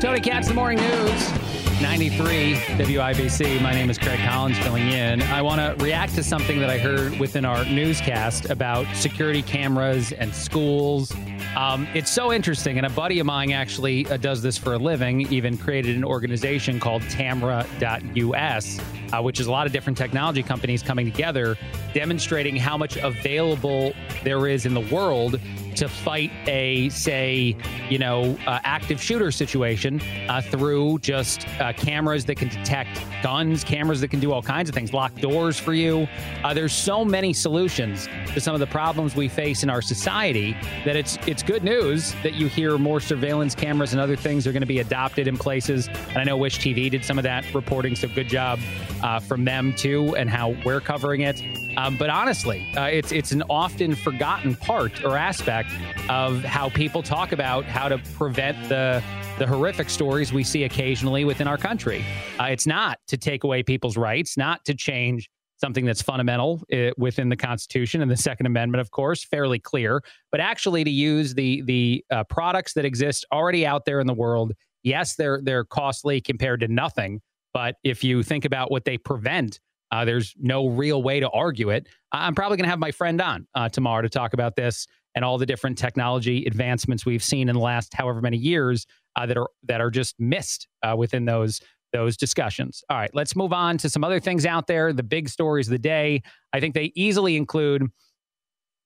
Tony 0.00 0.20
Katz, 0.20 0.48
the 0.48 0.54
morning 0.54 0.78
news. 0.78 1.41
93 1.82 2.54
WIBC. 2.54 3.60
My 3.60 3.72
name 3.72 3.90
is 3.90 3.98
Craig 3.98 4.20
Collins 4.20 4.56
filling 4.60 4.88
in. 4.90 5.20
I 5.20 5.42
want 5.42 5.60
to 5.60 5.84
react 5.84 6.14
to 6.14 6.22
something 6.22 6.60
that 6.60 6.70
I 6.70 6.78
heard 6.78 7.18
within 7.18 7.44
our 7.44 7.64
newscast 7.64 8.48
about 8.50 8.86
security 8.94 9.42
cameras 9.42 10.12
and 10.12 10.32
schools. 10.32 11.12
Um, 11.56 11.88
it's 11.92 12.10
so 12.10 12.32
interesting. 12.32 12.78
And 12.78 12.86
a 12.86 12.90
buddy 12.90 13.18
of 13.18 13.26
mine 13.26 13.50
actually 13.50 14.06
uh, 14.06 14.16
does 14.16 14.42
this 14.42 14.56
for 14.56 14.74
a 14.74 14.78
living, 14.78 15.22
even 15.32 15.58
created 15.58 15.96
an 15.96 16.04
organization 16.04 16.78
called 16.78 17.02
Tamra.us, 17.02 18.78
uh, 19.12 19.20
which 19.20 19.40
is 19.40 19.48
a 19.48 19.50
lot 19.50 19.66
of 19.66 19.72
different 19.72 19.98
technology 19.98 20.44
companies 20.44 20.84
coming 20.84 21.10
together, 21.10 21.58
demonstrating 21.94 22.54
how 22.54 22.78
much 22.78 22.96
available 22.96 23.92
there 24.22 24.46
is 24.46 24.66
in 24.66 24.74
the 24.74 24.94
world 24.94 25.40
to 25.76 25.88
fight 25.88 26.30
a, 26.46 26.88
say, 26.90 27.56
you 27.88 27.98
know, 27.98 28.36
uh, 28.46 28.60
active 28.64 29.02
shooter 29.02 29.30
situation 29.30 30.00
uh, 30.28 30.40
through 30.40 30.98
just 30.98 31.46
uh, 31.60 31.72
cameras 31.72 32.24
that 32.26 32.36
can 32.36 32.48
detect 32.48 33.00
guns, 33.22 33.64
cameras 33.64 34.00
that 34.00 34.08
can 34.08 34.20
do 34.20 34.32
all 34.32 34.42
kinds 34.42 34.68
of 34.68 34.74
things, 34.74 34.92
lock 34.92 35.14
doors 35.16 35.58
for 35.58 35.74
you. 35.74 36.06
Uh, 36.44 36.52
there's 36.52 36.72
so 36.72 37.04
many 37.04 37.32
solutions 37.32 38.08
to 38.34 38.40
some 38.40 38.54
of 38.54 38.60
the 38.60 38.66
problems 38.66 39.14
we 39.14 39.28
face 39.28 39.62
in 39.62 39.70
our 39.70 39.82
society 39.82 40.56
that 40.84 40.96
it's 40.96 41.18
it's 41.26 41.42
good 41.42 41.62
news 41.62 42.14
that 42.22 42.34
you 42.34 42.46
hear 42.46 42.78
more 42.78 43.00
surveillance 43.00 43.54
cameras 43.54 43.92
and 43.92 44.00
other 44.00 44.16
things 44.16 44.46
are 44.46 44.52
going 44.52 44.62
to 44.62 44.66
be 44.66 44.80
adopted 44.80 45.28
in 45.28 45.36
places. 45.36 45.88
And 45.88 46.18
I 46.18 46.24
know 46.24 46.36
Wish 46.36 46.58
TV 46.58 46.90
did 46.90 47.04
some 47.04 47.18
of 47.18 47.24
that 47.24 47.44
reporting, 47.54 47.94
so 47.94 48.08
good 48.08 48.28
job 48.28 48.58
uh, 49.02 49.20
from 49.20 49.44
them 49.44 49.72
too, 49.74 50.16
and 50.16 50.28
how 50.28 50.56
we're 50.64 50.80
covering 50.80 51.22
it. 51.22 51.42
Um, 51.76 51.96
but 51.96 52.10
honestly, 52.10 52.66
uh, 52.76 52.84
it's 52.84 53.12
it's 53.12 53.32
an 53.32 53.42
often 53.48 53.94
forgotten 53.94 54.54
part 54.56 55.04
or 55.04 55.16
aspect 55.16 55.61
of 56.08 56.42
how 56.44 56.68
people 56.70 57.02
talk 57.02 57.32
about 57.32 57.64
how 57.64 57.88
to 57.88 57.98
prevent 58.16 58.68
the 58.68 59.02
the 59.38 59.46
horrific 59.46 59.88
stories 59.88 60.32
we 60.32 60.44
see 60.44 60.64
occasionally 60.64 61.24
within 61.24 61.48
our 61.48 61.56
country. 61.56 62.04
Uh, 62.38 62.44
it's 62.44 62.66
not 62.66 62.98
to 63.08 63.16
take 63.16 63.44
away 63.44 63.62
people's 63.62 63.96
rights, 63.96 64.36
not 64.36 64.64
to 64.66 64.74
change 64.74 65.28
something 65.58 65.84
that's 65.84 66.02
fundamental 66.02 66.60
uh, 66.72 66.90
within 66.98 67.28
the 67.28 67.36
Constitution 67.36 68.02
and 68.02 68.10
the 68.10 68.16
Second 68.16 68.46
Amendment, 68.46 68.80
of 68.80 68.90
course, 68.90 69.24
fairly 69.24 69.58
clear, 69.58 70.02
but 70.30 70.40
actually 70.40 70.84
to 70.84 70.90
use 70.90 71.34
the 71.34 71.62
the 71.62 72.04
uh, 72.10 72.24
products 72.24 72.74
that 72.74 72.84
exist 72.84 73.24
already 73.32 73.66
out 73.66 73.84
there 73.84 74.00
in 74.00 74.06
the 74.06 74.14
world. 74.14 74.52
Yes, 74.82 75.16
they're 75.16 75.40
they're 75.42 75.64
costly 75.64 76.20
compared 76.20 76.60
to 76.60 76.68
nothing, 76.68 77.20
but 77.54 77.76
if 77.84 78.04
you 78.04 78.22
think 78.22 78.44
about 78.44 78.70
what 78.70 78.84
they 78.84 78.98
prevent 78.98 79.60
uh, 79.92 80.06
there's 80.06 80.34
no 80.40 80.68
real 80.68 81.02
way 81.02 81.20
to 81.20 81.28
argue 81.30 81.68
it. 81.68 81.86
I'm 82.10 82.34
probably 82.34 82.56
going 82.56 82.64
to 82.64 82.70
have 82.70 82.78
my 82.78 82.90
friend 82.90 83.20
on 83.20 83.46
uh, 83.54 83.68
tomorrow 83.68 84.02
to 84.02 84.08
talk 84.08 84.32
about 84.32 84.56
this 84.56 84.86
and 85.14 85.24
all 85.24 85.38
the 85.38 85.46
different 85.46 85.78
technology 85.78 86.44
advancements 86.46 87.04
we've 87.04 87.22
seen 87.22 87.48
in 87.48 87.54
the 87.54 87.60
last 87.60 87.94
however 87.94 88.20
many 88.20 88.36
years 88.36 88.86
uh, 89.16 89.26
that 89.26 89.36
are 89.36 89.48
that 89.64 89.80
are 89.80 89.90
just 89.90 90.18
missed 90.18 90.68
uh, 90.82 90.94
within 90.96 91.24
those 91.24 91.60
those 91.92 92.16
discussions. 92.16 92.82
All 92.88 92.96
right, 92.96 93.10
let's 93.12 93.36
move 93.36 93.52
on 93.52 93.76
to 93.78 93.90
some 93.90 94.02
other 94.02 94.20
things 94.20 94.46
out 94.46 94.66
there. 94.66 94.92
The 94.92 95.02
big 95.02 95.28
stories 95.28 95.68
of 95.68 95.72
the 95.72 95.78
day. 95.78 96.22
I 96.52 96.60
think 96.60 96.74
they 96.74 96.92
easily 96.94 97.36
include 97.36 97.86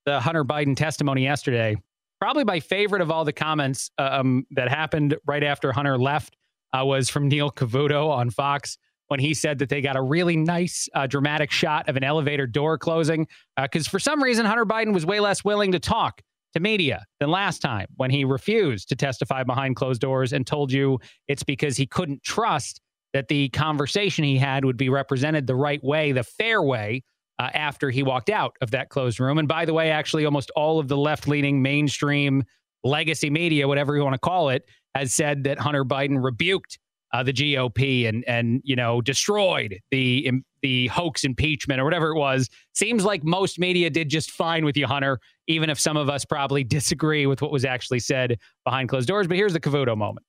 the 0.04 0.20
Hunter 0.20 0.44
Biden 0.44 0.76
testimony 0.76 1.22
yesterday. 1.22 1.76
Probably 2.20 2.44
my 2.44 2.60
favorite 2.60 3.02
of 3.02 3.10
all 3.10 3.24
the 3.24 3.32
comments 3.32 3.90
um, 3.98 4.46
that 4.52 4.68
happened 4.68 5.16
right 5.26 5.44
after 5.44 5.72
Hunter 5.72 5.98
left 5.98 6.36
uh, 6.72 6.84
was 6.84 7.08
from 7.10 7.28
Neil 7.28 7.50
Cavuto 7.50 8.08
on 8.10 8.30
Fox 8.30 8.78
when 9.08 9.20
he 9.20 9.34
said 9.34 9.58
that 9.58 9.68
they 9.68 9.80
got 9.80 9.96
a 9.96 10.02
really 10.02 10.36
nice, 10.36 10.88
uh, 10.94 11.06
dramatic 11.06 11.50
shot 11.50 11.88
of 11.88 11.96
an 11.96 12.04
elevator 12.04 12.46
door 12.46 12.78
closing. 12.78 13.26
Because 13.60 13.86
uh, 13.86 13.90
for 13.90 13.98
some 13.98 14.22
reason, 14.22 14.46
Hunter 14.46 14.66
Biden 14.66 14.92
was 14.92 15.06
way 15.06 15.20
less 15.20 15.44
willing 15.44 15.72
to 15.72 15.78
talk 15.78 16.22
to 16.54 16.60
media 16.60 17.04
than 17.20 17.30
last 17.30 17.60
time 17.60 17.86
when 17.96 18.10
he 18.10 18.24
refused 18.24 18.88
to 18.88 18.96
testify 18.96 19.42
behind 19.42 19.76
closed 19.76 20.00
doors 20.00 20.32
and 20.32 20.46
told 20.46 20.72
you 20.72 20.98
it's 21.28 21.42
because 21.42 21.76
he 21.76 21.86
couldn't 21.86 22.22
trust 22.22 22.80
that 23.12 23.28
the 23.28 23.48
conversation 23.50 24.24
he 24.24 24.38
had 24.38 24.64
would 24.64 24.76
be 24.76 24.88
represented 24.88 25.46
the 25.46 25.54
right 25.54 25.82
way, 25.84 26.12
the 26.12 26.24
fair 26.24 26.62
way. 26.62 27.02
uh, 27.38 27.50
after 27.54 27.90
he 27.90 28.02
walked 28.02 28.30
out 28.30 28.56
of 28.60 28.70
that 28.70 28.88
closed 28.88 29.20
room. 29.20 29.38
And 29.38 29.48
by 29.48 29.64
the 29.64 29.74
way, 29.74 29.90
actually, 29.90 30.24
almost 30.24 30.50
all 30.56 30.78
of 30.78 30.88
the 30.88 30.96
left 30.96 31.28
leaning 31.28 31.62
mainstream 31.62 32.44
legacy 32.84 33.30
media, 33.30 33.68
whatever 33.68 33.96
you 33.96 34.02
want 34.02 34.14
to 34.14 34.18
call 34.18 34.48
it, 34.48 34.62
has 34.94 35.12
said 35.12 35.44
that 35.44 35.58
Hunter 35.58 35.84
Biden 35.84 36.22
rebuked 36.22 36.78
uh, 37.16 37.22
the 37.22 37.32
GOP 37.32 38.08
and 38.08 38.24
and 38.26 38.60
you 38.64 38.76
know 38.76 39.00
destroyed 39.00 39.80
the 39.90 40.30
the 40.62 40.88
hoax 40.88 41.24
impeachment 41.24 41.80
or 41.80 41.84
whatever 41.84 42.10
it 42.10 42.18
was. 42.18 42.48
Seems 42.74 43.04
like 43.04 43.24
most 43.24 43.58
media 43.58 43.88
did 43.88 44.08
just 44.08 44.30
fine 44.32 44.64
with 44.64 44.76
you, 44.76 44.86
Hunter, 44.86 45.18
even 45.46 45.70
if 45.70 45.80
some 45.80 45.96
of 45.96 46.10
us 46.10 46.24
probably 46.24 46.62
disagree 46.64 47.26
with 47.26 47.40
what 47.40 47.50
was 47.50 47.64
actually 47.64 48.00
said 48.00 48.38
behind 48.64 48.88
closed 48.88 49.08
doors. 49.08 49.26
But 49.26 49.36
here's 49.36 49.54
the 49.54 49.60
Cavuto 49.60 49.96
moment. 49.96 50.26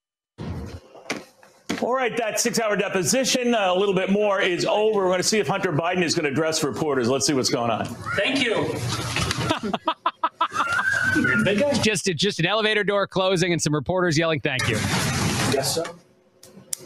All 1.82 1.94
right, 1.94 2.16
that 2.18 2.40
six 2.40 2.60
hour 2.60 2.76
deposition, 2.78 3.54
uh, 3.54 3.74
a 3.74 3.78
little 3.78 3.94
bit 3.94 4.10
more, 4.10 4.42
is 4.42 4.66
over. 4.66 5.02
We're 5.02 5.08
going 5.08 5.18
to 5.18 5.24
see 5.24 5.40
if 5.40 5.48
Hunter 5.48 5.72
Biden 5.72 6.04
is 6.04 6.16
going 6.16 6.26
to 6.26 6.32
address 6.32 6.64
reporters. 6.64 7.10
Let's 7.10 7.28
see 7.28 7.34
what's 7.34 7.50
going 7.50 7.70
on. 7.70 7.86
Thank 8.16 8.44
you. 8.44 8.74
just, 11.84 12.06
just 12.06 12.40
an 12.40 12.46
elevator 12.46 12.84
door 12.84 13.06
closing 13.08 13.52
and 13.52 13.62
some 13.62 13.76
reporters 13.76 14.18
yelling, 14.18 14.40
thank 14.40 14.68
you. 14.68 14.78
Yes, 15.54 15.76
sir. 15.76 15.84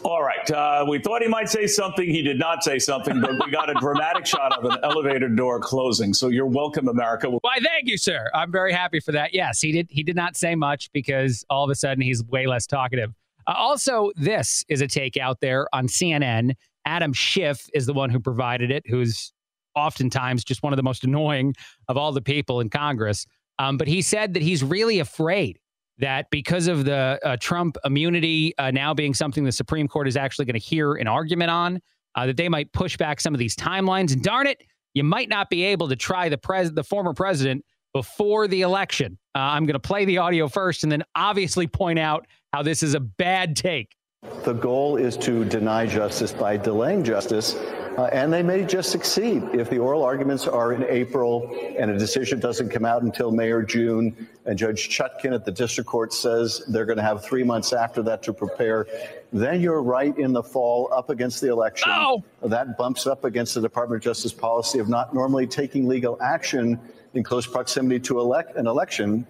All 0.04 0.22
right. 0.22 0.50
Uh, 0.50 0.84
we 0.88 0.98
thought 0.98 1.22
he 1.22 1.28
might 1.28 1.48
say 1.48 1.66
something. 1.66 2.08
He 2.08 2.22
did 2.22 2.38
not 2.38 2.64
say 2.64 2.78
something, 2.78 3.20
but 3.20 3.32
we 3.44 3.50
got 3.52 3.70
a 3.70 3.74
dramatic 3.74 4.26
shot 4.26 4.56
of 4.58 4.64
an 4.64 4.78
elevator 4.82 5.28
door 5.28 5.60
closing. 5.60 6.12
So 6.12 6.28
you're 6.28 6.46
welcome, 6.46 6.88
America. 6.88 7.30
Why, 7.30 7.58
thank 7.62 7.86
you, 7.86 7.96
sir. 7.96 8.28
I'm 8.34 8.50
very 8.50 8.72
happy 8.72 8.98
for 8.98 9.12
that. 9.12 9.32
Yes, 9.32 9.60
he 9.60 9.70
did. 9.70 9.86
He 9.90 10.02
did 10.02 10.16
not 10.16 10.36
say 10.36 10.54
much 10.54 10.90
because 10.92 11.44
all 11.48 11.64
of 11.64 11.70
a 11.70 11.74
sudden 11.74 12.02
he's 12.02 12.24
way 12.24 12.46
less 12.46 12.66
talkative. 12.66 13.12
Uh, 13.46 13.54
also, 13.56 14.10
this 14.16 14.64
is 14.68 14.80
a 14.80 14.88
take 14.88 15.16
out 15.16 15.40
there 15.40 15.68
on 15.72 15.86
CNN. 15.86 16.54
Adam 16.84 17.12
Schiff 17.12 17.68
is 17.72 17.86
the 17.86 17.92
one 17.92 18.10
who 18.10 18.18
provided 18.18 18.72
it, 18.72 18.84
who's 18.88 19.32
oftentimes 19.76 20.42
just 20.42 20.62
one 20.62 20.72
of 20.72 20.76
the 20.76 20.82
most 20.82 21.04
annoying 21.04 21.54
of 21.88 21.96
all 21.96 22.12
the 22.12 22.22
people 22.22 22.60
in 22.60 22.68
Congress. 22.68 23.24
Um, 23.58 23.76
but 23.76 23.86
he 23.86 24.02
said 24.02 24.34
that 24.34 24.42
he's 24.42 24.64
really 24.64 24.98
afraid 24.98 25.58
that 26.02 26.28
because 26.30 26.66
of 26.66 26.84
the 26.84 27.18
uh, 27.24 27.36
Trump 27.38 27.78
immunity 27.84 28.52
uh, 28.58 28.70
now 28.70 28.92
being 28.92 29.14
something 29.14 29.44
the 29.44 29.52
Supreme 29.52 29.88
Court 29.88 30.06
is 30.06 30.16
actually 30.16 30.44
going 30.44 30.54
to 30.54 30.60
hear 30.60 30.94
an 30.94 31.06
argument 31.06 31.50
on, 31.50 31.80
uh, 32.14 32.26
that 32.26 32.36
they 32.36 32.48
might 32.48 32.70
push 32.72 32.96
back 32.96 33.20
some 33.20 33.34
of 33.34 33.38
these 33.38 33.56
timelines. 33.56 34.12
And 34.12 34.22
darn 34.22 34.46
it, 34.46 34.62
you 34.94 35.04
might 35.04 35.28
not 35.28 35.48
be 35.48 35.64
able 35.64 35.88
to 35.88 35.96
try 35.96 36.28
the 36.28 36.36
pres- 36.36 36.72
the 36.72 36.84
former 36.84 37.14
president 37.14 37.64
before 37.94 38.48
the 38.48 38.62
election. 38.62 39.18
Uh, 39.34 39.38
I'm 39.38 39.64
going 39.64 39.74
to 39.74 39.80
play 39.80 40.04
the 40.04 40.18
audio 40.18 40.48
first, 40.48 40.82
and 40.82 40.90
then 40.92 41.04
obviously 41.14 41.66
point 41.66 41.98
out 41.98 42.26
how 42.52 42.62
this 42.62 42.82
is 42.82 42.94
a 42.94 43.00
bad 43.00 43.56
take. 43.56 43.96
The 44.44 44.52
goal 44.52 44.96
is 44.96 45.16
to 45.18 45.44
deny 45.44 45.86
justice 45.86 46.32
by 46.32 46.56
delaying 46.56 47.04
justice 47.04 47.56
uh, 47.98 48.04
and 48.12 48.32
they 48.32 48.42
may 48.42 48.64
just 48.64 48.90
succeed 48.90 49.42
if 49.52 49.68
the 49.68 49.78
oral 49.78 50.02
arguments 50.02 50.46
are 50.46 50.72
in 50.72 50.84
April 50.84 51.54
and 51.78 51.90
a 51.90 51.98
decision 51.98 52.40
doesn't 52.40 52.70
come 52.70 52.84
out 52.84 53.02
until 53.02 53.30
May 53.30 53.50
or 53.50 53.62
June. 53.62 54.28
And 54.46 54.58
Judge 54.58 54.88
Chutkan 54.88 55.34
at 55.34 55.44
the 55.44 55.52
district 55.52 55.88
court 55.88 56.12
says 56.12 56.64
they're 56.68 56.86
going 56.86 56.96
to 56.96 57.02
have 57.02 57.24
three 57.24 57.44
months 57.44 57.72
after 57.72 58.02
that 58.04 58.22
to 58.22 58.32
prepare. 58.32 58.86
Then 59.32 59.60
you're 59.60 59.82
right 59.82 60.16
in 60.16 60.32
the 60.32 60.42
fall 60.42 60.88
up 60.92 61.10
against 61.10 61.40
the 61.40 61.50
election. 61.50 61.92
Oh. 61.94 62.24
That 62.42 62.78
bumps 62.78 63.06
up 63.06 63.24
against 63.24 63.54
the 63.54 63.60
Department 63.60 64.00
of 64.00 64.04
Justice 64.04 64.32
policy 64.32 64.78
of 64.78 64.88
not 64.88 65.14
normally 65.14 65.46
taking 65.46 65.86
legal 65.86 66.20
action 66.22 66.80
in 67.14 67.22
close 67.22 67.46
proximity 67.46 68.00
to 68.00 68.20
elect 68.20 68.56
an 68.56 68.66
election. 68.66 69.26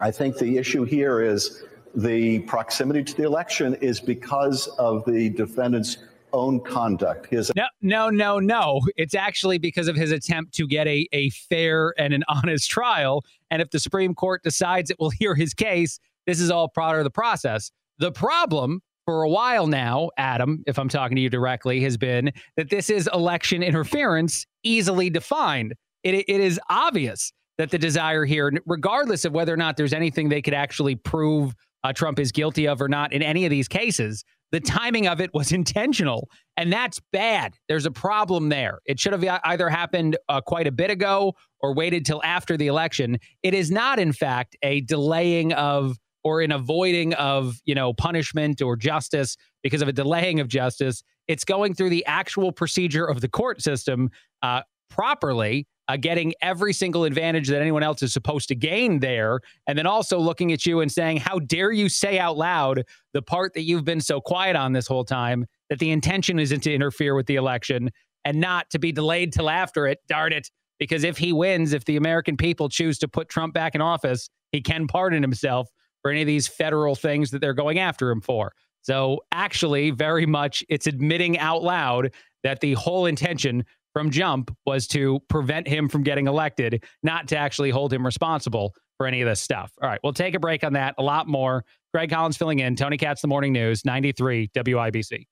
I 0.00 0.10
think 0.10 0.38
the 0.38 0.56
issue 0.56 0.84
here 0.84 1.20
is 1.20 1.62
the 1.94 2.40
proximity 2.40 3.02
to 3.02 3.14
the 3.14 3.24
election 3.24 3.74
is 3.74 4.00
because 4.00 4.68
of 4.78 5.04
the 5.04 5.30
defendant's 5.30 5.98
own 6.32 6.60
conduct. 6.60 7.26
His 7.26 7.52
no, 7.54 7.66
no, 7.80 8.10
no, 8.10 8.38
no. 8.38 8.80
It's 8.96 9.14
actually 9.14 9.58
because 9.58 9.88
of 9.88 9.96
his 9.96 10.12
attempt 10.12 10.54
to 10.54 10.66
get 10.66 10.86
a, 10.86 11.06
a 11.12 11.30
fair 11.30 11.94
and 11.98 12.12
an 12.12 12.24
honest 12.28 12.70
trial. 12.70 13.24
And 13.50 13.62
if 13.62 13.70
the 13.70 13.80
Supreme 13.80 14.14
Court 14.14 14.42
decides 14.42 14.90
it 14.90 14.98
will 14.98 15.10
hear 15.10 15.34
his 15.34 15.54
case, 15.54 15.98
this 16.26 16.40
is 16.40 16.50
all 16.50 16.68
part 16.68 16.98
of 16.98 17.04
the 17.04 17.10
process. 17.10 17.70
The 17.98 18.12
problem 18.12 18.80
for 19.06 19.22
a 19.22 19.28
while 19.28 19.66
now, 19.66 20.10
Adam, 20.18 20.62
if 20.66 20.78
I'm 20.78 20.88
talking 20.88 21.16
to 21.16 21.22
you 21.22 21.30
directly, 21.30 21.80
has 21.80 21.96
been 21.96 22.30
that 22.56 22.68
this 22.68 22.90
is 22.90 23.08
election 23.12 23.62
interference 23.62 24.46
easily 24.62 25.08
defined. 25.08 25.74
It, 26.04 26.14
it 26.14 26.40
is 26.40 26.60
obvious 26.68 27.32
that 27.56 27.70
the 27.70 27.78
desire 27.78 28.24
here, 28.24 28.52
regardless 28.66 29.24
of 29.24 29.32
whether 29.32 29.52
or 29.52 29.56
not 29.56 29.76
there's 29.76 29.92
anything 29.92 30.28
they 30.28 30.42
could 30.42 30.54
actually 30.54 30.94
prove 30.94 31.54
uh, 31.84 31.92
Trump 31.92 32.18
is 32.18 32.32
guilty 32.32 32.68
of 32.68 32.82
or 32.82 32.88
not 32.88 33.12
in 33.12 33.22
any 33.22 33.44
of 33.44 33.50
these 33.50 33.68
cases, 33.68 34.24
the 34.52 34.60
timing 34.60 35.06
of 35.06 35.20
it 35.20 35.32
was 35.34 35.52
intentional, 35.60 36.28
and 36.56 36.72
that's 36.72 37.00
bad. 37.12 37.54
There's 37.68 37.86
a 37.86 37.90
problem 37.90 38.48
there. 38.48 38.80
It 38.86 38.98
should 39.00 39.12
have 39.12 39.40
either 39.44 39.68
happened 39.68 40.16
uh, 40.28 40.40
quite 40.40 40.66
a 40.66 40.72
bit 40.72 40.90
ago 40.90 41.34
or 41.60 41.74
waited 41.74 42.04
till 42.06 42.22
after 42.22 42.56
the 42.56 42.66
election. 42.66 43.18
It 43.42 43.54
is 43.54 43.70
not, 43.70 43.98
in 43.98 44.12
fact, 44.12 44.56
a 44.62 44.80
delaying 44.82 45.52
of 45.52 45.96
or 46.24 46.40
an 46.42 46.52
avoiding 46.52 47.14
of 47.14 47.60
you 47.64 47.74
know 47.74 47.92
punishment 47.92 48.60
or 48.60 48.76
justice 48.76 49.36
because 49.62 49.82
of 49.82 49.88
a 49.88 49.92
delaying 49.92 50.40
of 50.40 50.48
justice. 50.48 51.02
It's 51.26 51.44
going 51.44 51.74
through 51.74 51.90
the 51.90 52.04
actual 52.06 52.52
procedure 52.52 53.04
of 53.04 53.20
the 53.20 53.28
court 53.28 53.62
system 53.62 54.10
uh, 54.42 54.62
properly 54.88 55.66
uh, 55.88 55.96
getting 55.96 56.34
every 56.42 56.72
single 56.72 57.04
advantage 57.04 57.48
that 57.48 57.60
anyone 57.60 57.82
else 57.82 58.02
is 58.02 58.12
supposed 58.12 58.48
to 58.48 58.54
gain 58.54 59.00
there. 59.00 59.40
And 59.66 59.78
then 59.78 59.86
also 59.86 60.18
looking 60.18 60.52
at 60.52 60.66
you 60.66 60.80
and 60.80 60.92
saying, 60.92 61.18
How 61.18 61.38
dare 61.38 61.72
you 61.72 61.88
say 61.88 62.18
out 62.18 62.36
loud 62.36 62.84
the 63.14 63.22
part 63.22 63.54
that 63.54 63.62
you've 63.62 63.84
been 63.84 64.00
so 64.00 64.20
quiet 64.20 64.54
on 64.54 64.72
this 64.72 64.86
whole 64.86 65.04
time 65.04 65.46
that 65.70 65.78
the 65.78 65.90
intention 65.90 66.38
isn't 66.38 66.60
to 66.60 66.74
interfere 66.74 67.14
with 67.14 67.26
the 67.26 67.36
election 67.36 67.90
and 68.24 68.40
not 68.40 68.68
to 68.70 68.78
be 68.78 68.92
delayed 68.92 69.32
till 69.32 69.48
after 69.48 69.86
it? 69.86 70.00
Darn 70.08 70.32
it. 70.32 70.50
Because 70.78 71.02
if 71.02 71.18
he 71.18 71.32
wins, 71.32 71.72
if 71.72 71.84
the 71.86 71.96
American 71.96 72.36
people 72.36 72.68
choose 72.68 72.98
to 72.98 73.08
put 73.08 73.28
Trump 73.28 73.52
back 73.52 73.74
in 73.74 73.80
office, 73.80 74.28
he 74.52 74.60
can 74.60 74.86
pardon 74.86 75.22
himself 75.22 75.68
for 76.02 76.10
any 76.10 76.20
of 76.20 76.26
these 76.26 76.46
federal 76.46 76.94
things 76.94 77.30
that 77.30 77.40
they're 77.40 77.54
going 77.54 77.78
after 77.78 78.10
him 78.10 78.20
for. 78.20 78.52
So, 78.82 79.20
actually, 79.32 79.90
very 79.90 80.24
much 80.24 80.64
it's 80.68 80.86
admitting 80.86 81.36
out 81.38 81.62
loud 81.62 82.12
that 82.44 82.60
the 82.60 82.74
whole 82.74 83.06
intention 83.06 83.64
from 83.98 84.10
jump 84.10 84.56
was 84.64 84.86
to 84.86 85.18
prevent 85.28 85.66
him 85.66 85.88
from 85.88 86.04
getting 86.04 86.28
elected, 86.28 86.84
not 87.02 87.26
to 87.26 87.36
actually 87.36 87.70
hold 87.70 87.92
him 87.92 88.06
responsible 88.06 88.72
for 88.96 89.08
any 89.08 89.20
of 89.22 89.28
this 89.28 89.40
stuff. 89.40 89.72
All 89.82 89.88
right, 89.88 89.98
we'll 90.04 90.12
take 90.12 90.34
a 90.34 90.38
break 90.38 90.62
on 90.62 90.74
that. 90.74 90.94
A 90.98 91.02
lot 91.02 91.26
more. 91.26 91.64
Craig 91.92 92.08
Collins 92.08 92.36
filling 92.36 92.60
in. 92.60 92.76
Tony 92.76 92.96
Katz, 92.96 93.22
The 93.22 93.26
Morning 93.26 93.52
News, 93.52 93.84
93 93.84 94.50
WIBC. 94.54 95.24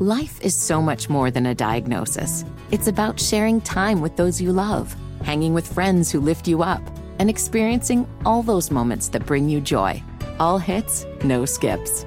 Life 0.00 0.40
is 0.40 0.54
so 0.54 0.80
much 0.80 1.10
more 1.10 1.30
than 1.30 1.44
a 1.44 1.54
diagnosis. 1.54 2.46
It's 2.70 2.86
about 2.86 3.20
sharing 3.20 3.60
time 3.60 4.00
with 4.00 4.16
those 4.16 4.40
you 4.40 4.50
love, 4.50 4.96
hanging 5.22 5.52
with 5.52 5.70
friends 5.70 6.10
who 6.10 6.18
lift 6.18 6.48
you 6.48 6.62
up, 6.62 6.80
and 7.18 7.28
experiencing 7.28 8.08
all 8.24 8.42
those 8.42 8.70
moments 8.70 9.10
that 9.10 9.26
bring 9.26 9.50
you 9.50 9.60
joy. 9.60 10.02
All 10.40 10.56
hits, 10.56 11.04
no 11.24 11.44
skips. 11.44 12.06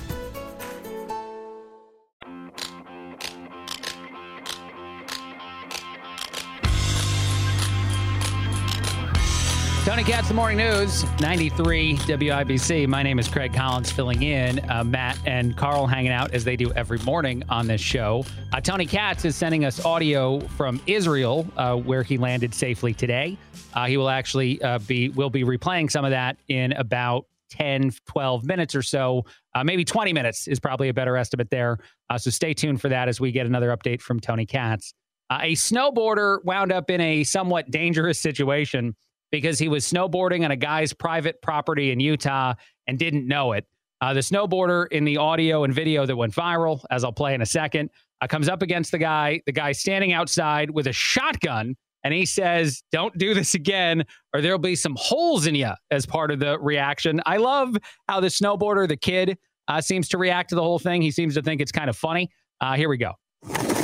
Tony 9.83 10.03
Katz, 10.03 10.27
the 10.27 10.35
morning 10.35 10.59
news, 10.59 11.03
93 11.21 11.95
WIBC. 11.95 12.87
My 12.87 13.01
name 13.01 13.17
is 13.17 13.27
Craig 13.27 13.51
Collins, 13.51 13.91
filling 13.91 14.21
in. 14.21 14.59
Uh, 14.69 14.83
Matt 14.83 15.17
and 15.25 15.57
Carl 15.57 15.87
hanging 15.87 16.11
out 16.11 16.35
as 16.35 16.43
they 16.43 16.55
do 16.55 16.71
every 16.73 16.99
morning 16.99 17.41
on 17.49 17.65
this 17.65 17.81
show. 17.81 18.23
Uh, 18.53 18.61
Tony 18.61 18.85
Katz 18.85 19.25
is 19.25 19.35
sending 19.35 19.65
us 19.65 19.83
audio 19.83 20.39
from 20.49 20.79
Israel, 20.85 21.47
uh, 21.57 21.75
where 21.75 22.03
he 22.03 22.19
landed 22.19 22.53
safely 22.53 22.93
today. 22.93 23.39
Uh, 23.73 23.87
he 23.87 23.97
will 23.97 24.09
actually 24.09 24.61
uh, 24.61 24.77
be 24.77 25.09
will 25.09 25.31
be 25.31 25.43
replaying 25.43 25.89
some 25.89 26.05
of 26.05 26.11
that 26.11 26.37
in 26.47 26.73
about 26.73 27.25
10, 27.49 27.91
12 28.05 28.45
minutes 28.45 28.75
or 28.75 28.83
so. 28.83 29.25
Uh, 29.55 29.63
maybe 29.63 29.83
20 29.83 30.13
minutes 30.13 30.47
is 30.47 30.59
probably 30.59 30.89
a 30.89 30.93
better 30.93 31.17
estimate 31.17 31.49
there. 31.49 31.79
so 32.19 32.29
stay 32.29 32.53
tuned 32.53 32.79
for 32.79 32.89
that 32.89 33.07
as 33.07 33.19
we 33.19 33.31
get 33.31 33.47
another 33.47 33.75
update 33.75 33.99
from 33.99 34.19
Tony 34.19 34.45
Katz. 34.45 34.93
a 35.31 35.53
snowboarder 35.53 36.37
wound 36.45 36.71
up 36.71 36.91
in 36.91 37.01
a 37.01 37.23
somewhat 37.23 37.71
dangerous 37.71 38.19
situation 38.19 38.95
because 39.31 39.57
he 39.57 39.67
was 39.67 39.85
snowboarding 39.85 40.43
on 40.45 40.51
a 40.51 40.55
guy's 40.55 40.93
private 40.93 41.41
property 41.41 41.91
in 41.91 41.99
Utah 41.99 42.53
and 42.87 42.99
didn't 42.99 43.27
know 43.27 43.53
it. 43.53 43.65
Uh, 44.01 44.13
the 44.13 44.19
snowboarder 44.19 44.87
in 44.91 45.05
the 45.05 45.17
audio 45.17 45.63
and 45.63 45.73
video 45.73 46.05
that 46.05 46.15
went 46.15 46.33
viral, 46.33 46.83
as 46.89 47.03
I'll 47.03 47.13
play 47.13 47.33
in 47.33 47.41
a 47.41 47.45
second, 47.45 47.89
uh, 48.19 48.27
comes 48.27 48.49
up 48.49 48.61
against 48.61 48.91
the 48.91 48.97
guy. 48.97 49.41
The 49.45 49.51
guy 49.51 49.71
standing 49.71 50.11
outside 50.11 50.71
with 50.71 50.87
a 50.87 50.93
shotgun, 50.93 51.75
and 52.03 52.13
he 52.13 52.25
says, 52.25 52.83
"Don't 52.91 53.15
do 53.17 53.33
this 53.35 53.53
again, 53.53 54.03
or 54.33 54.41
there'll 54.41 54.57
be 54.57 54.75
some 54.75 54.95
holes 54.97 55.45
in 55.45 55.53
you." 55.53 55.71
As 55.91 56.05
part 56.05 56.31
of 56.31 56.39
the 56.39 56.57
reaction, 56.59 57.21
I 57.25 57.37
love 57.37 57.77
how 58.09 58.19
the 58.19 58.27
snowboarder, 58.27 58.87
the 58.87 58.97
kid, 58.97 59.37
uh, 59.67 59.81
seems 59.81 60.09
to 60.09 60.17
react 60.17 60.49
to 60.49 60.55
the 60.55 60.63
whole 60.63 60.79
thing. 60.79 61.03
He 61.03 61.11
seems 61.11 61.35
to 61.35 61.43
think 61.43 61.61
it's 61.61 61.71
kind 61.71 61.89
of 61.89 61.95
funny. 61.95 62.31
Uh, 62.59 62.73
here 62.73 62.89
we 62.89 62.97
go. 62.97 63.13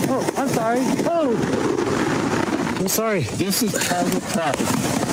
Oh, 0.10 0.34
I'm 0.36 0.50
sorry. 0.50 0.80
Oh. 1.06 2.76
I'm 2.80 2.88
sorry. 2.88 3.22
This 3.22 3.62
is 3.62 3.74
private 3.88 4.24
property. 4.24 5.07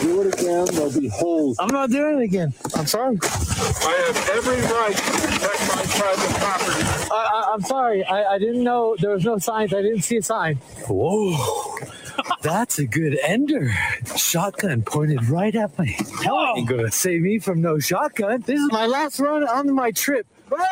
Do 0.00 0.22
it 0.22 0.34
again, 0.34 0.64
there'll 0.72 0.92
be 0.98 1.08
holes. 1.08 1.56
I'm 1.58 1.68
not 1.68 1.90
doing 1.90 2.20
it 2.20 2.24
again. 2.24 2.54
I'm 2.74 2.86
sorry. 2.86 3.18
I 3.22 4.04
have 4.06 4.28
every 4.30 4.60
right 4.62 4.96
to 4.96 5.02
protect 5.12 5.60
my 5.68 5.82
private 5.86 6.36
property. 6.40 6.82
I, 7.12 7.14
I, 7.14 7.50
I'm 7.52 7.60
sorry. 7.62 8.04
I, 8.04 8.34
I 8.34 8.38
didn't 8.38 8.64
know 8.64 8.96
there 8.98 9.10
was 9.10 9.24
no 9.24 9.38
signs. 9.38 9.74
I 9.74 9.82
didn't 9.82 10.02
see 10.02 10.16
a 10.16 10.22
sign. 10.22 10.56
Whoa. 10.88 11.76
That's 12.42 12.78
a 12.78 12.86
good 12.86 13.18
ender. 13.22 13.72
Shotgun 14.16 14.82
pointed 14.82 15.28
right 15.28 15.54
at 15.54 15.78
me. 15.78 15.96
Hell 16.22 16.54
ain't 16.56 16.68
gonna 16.68 16.90
save 16.90 17.20
me 17.22 17.38
from 17.38 17.60
no 17.60 17.78
shotgun. 17.78 18.40
This 18.42 18.58
is 18.60 18.72
my 18.72 18.86
last 18.86 19.20
run 19.20 19.46
on 19.46 19.74
my 19.74 19.90
trip. 19.90 20.26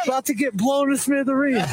About 0.07 0.25
to 0.27 0.35
get 0.35 0.57
blown 0.57 0.89
to 0.91 0.97
smithereens. 0.97 1.65